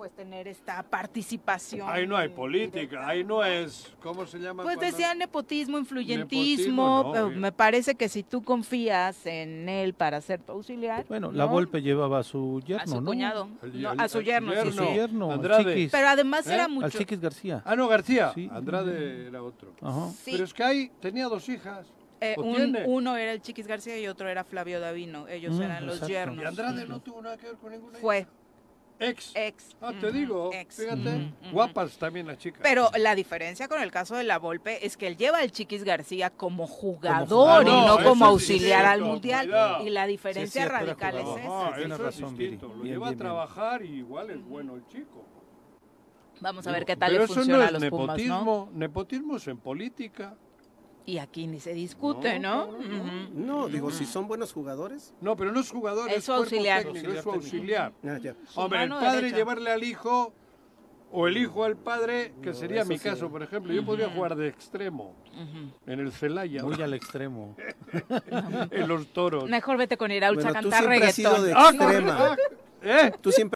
pues 0.04 0.16
tener 0.18 0.50
esta 0.50 0.84
participación. 0.84 1.88
Ahí 1.90 2.06
no 2.06 2.18
hay 2.18 2.28
política, 2.28 3.08
ahí 3.08 3.24
no 3.24 3.42
es, 3.42 3.90
¿cómo 4.02 4.26
se 4.26 4.38
llama? 4.38 4.64
Pues 4.64 4.78
decía 4.78 5.16
nepotismo, 5.16 5.78
influyentismo, 5.78 7.30
me 7.34 7.54
parece 7.54 7.96
que 7.96 8.10
si 8.10 8.22
tú 8.22 8.44
confías 8.44 9.26
en 9.26 9.70
él 9.70 9.94
para 9.94 10.20
ser 10.20 10.42
tu 10.42 10.52
auxiliar. 10.52 11.06
Bueno, 11.08 11.32
la 11.32 11.46
Volpe 11.46 11.82
llevaba 11.82 12.20
a 12.20 12.24
su 12.24 12.62
yerno, 12.66 12.84
a 12.84 12.88
su 12.88 13.00
¿no? 13.00 13.06
cuñado, 13.06 13.48
a 13.98 14.10
su 14.10 14.20
yerno, 14.20 14.52
sí, 14.62 14.72
sí. 14.74 14.94
yerno 14.94 15.32
Andrade. 15.32 15.88
Pero 15.90 16.10
además 16.10 16.48
era 16.48 16.66
¿Eh? 16.66 16.68
mucho. 16.68 16.88
Al 16.88 16.92
Chiquis 16.92 17.22
García. 17.22 17.62
Ah, 17.64 17.78
no, 17.78 17.88
García. 17.88 18.34
Andrade 18.52 19.28
era 19.28 19.42
otro. 19.42 19.72
Ajá. 19.82 20.10
Pero 20.26 20.44
es 20.44 20.54
que 20.54 20.64
ahí 20.66 20.92
tenía 21.00 21.30
dos 21.30 21.48
hijas. 21.48 21.88
Eh, 22.20 22.36
un, 22.38 22.78
uno 22.88 23.16
era 23.16 23.32
el 23.32 23.42
Chiquis 23.42 23.68
García 23.68 23.98
y 23.98 24.08
otro 24.08 24.28
era 24.28 24.44
Flavio 24.44 24.82
Davino. 24.82 25.30
Ellos 25.30 25.56
mm, 25.56 25.62
eran 25.62 25.86
los 25.86 26.06
yernos. 26.06 26.44
¿Y 26.44 26.46
Andrade 26.46 26.86
no 26.86 27.00
tuvo 27.00 27.22
nada 27.22 27.38
que 27.38 27.48
ver 27.48 27.56
con 27.56 27.72
ninguna 27.72 28.00
Fue. 28.00 28.28
Ex. 29.00 29.32
Ex. 29.36 29.76
Ah, 29.82 29.92
te 30.00 30.12
digo, 30.12 30.52
fíjate, 30.70 31.34
guapas 31.52 31.98
también 31.98 32.28
las 32.28 32.38
chicas. 32.38 32.62
Pero 32.64 32.90
la 32.98 33.16
diferencia 33.16 33.68
con 33.68 33.82
el 33.82 33.92
caso 33.92 34.16
de 34.16 34.24
la 34.24 34.40
Volpe 34.40 34.86
es 34.86 34.98
que 34.98 35.08
él 35.08 35.18
lleva 35.18 35.40
al 35.40 35.52
Chiquis 35.52 35.84
García 35.84 36.30
como 36.30 36.68
jugador, 36.68 37.64
y 37.64 37.70
no, 37.70 37.98
como 38.04 38.26
auxiliar 38.26 38.86
al 38.86 39.02
Mundial. 39.02 39.52
Y 39.86 39.90
la 39.90 40.08
diferencia 40.08 40.66
radical 40.66 41.18
es 41.18 41.28
esa. 41.28 41.80
eso 41.80 42.08
es 42.08 42.18
distinto. 42.18 42.74
Lo 42.78 42.84
lleva 42.84 43.10
a 43.10 43.16
trabajar 43.16 43.84
y 43.84 43.98
igual 43.98 44.30
es 44.30 44.44
bueno 44.44 44.76
el 44.76 44.88
chico. 44.88 45.26
Vamos 46.40 46.68
a 46.68 46.72
ver 46.72 46.86
qué 46.86 46.96
tal 46.96 47.14
le 47.14 47.28
funciona 47.28 47.68
a 47.68 47.72
los 47.72 47.82
nepotismo, 47.82 48.40
Pumas, 48.40 48.46
¿no? 48.46 48.70
Nepotismo 48.74 49.38
es 49.38 49.48
en 49.48 49.58
política. 49.58 50.36
Y 51.06 51.18
aquí 51.18 51.48
ni 51.48 51.60
se 51.60 51.74
discute, 51.74 52.40
¿no? 52.40 52.70
No, 53.34 53.68
digo, 53.68 53.92
si 53.92 54.06
son 54.06 54.28
buenos 54.28 54.54
jugadores. 54.54 55.14
No, 55.20 55.36
pero 55.36 55.52
no 55.52 55.60
es 55.60 55.70
jugador, 55.70 56.10
es, 56.10 56.24
su 56.24 56.32
auxiliar. 56.34 56.86
es 56.96 57.22
su 57.22 57.32
auxiliar. 57.32 57.92
Ah, 58.06 58.20
Hombre, 58.56 58.84
el 58.84 58.90
padre 58.90 59.32
llevarle 59.32 59.72
al 59.72 59.84
hijo 59.84 60.34
o 61.12 61.28
el 61.28 61.38
hijo 61.38 61.64
al 61.64 61.76
padre, 61.78 62.34
que 62.42 62.54
sería 62.54 62.86
mi 62.86 62.98
caso, 62.98 63.30
por 63.30 63.44
ejemplo. 63.44 63.72
Yo 63.74 63.86
podría 63.86 64.10
jugar 64.10 64.36
de 64.36 64.48
extremo 64.48 65.16
en 65.86 66.00
el 66.00 66.12
Celaya. 66.12 66.64
Muy 66.64 66.82
al 66.82 66.94
extremo. 66.94 67.56
en 68.72 68.88
los 68.88 69.08
toros. 69.14 69.50
Mejor 69.50 69.78
vete 69.78 69.98
con 69.98 70.12
Iraucha 70.12 70.50
a 70.50 70.54
cantar 70.54 70.86
reggaetón. 70.86 71.44
de 71.46 71.52
extrema. 71.52 72.36
¿Eh? 72.82 73.12
Tú 73.22 73.32
siempre 73.32 73.52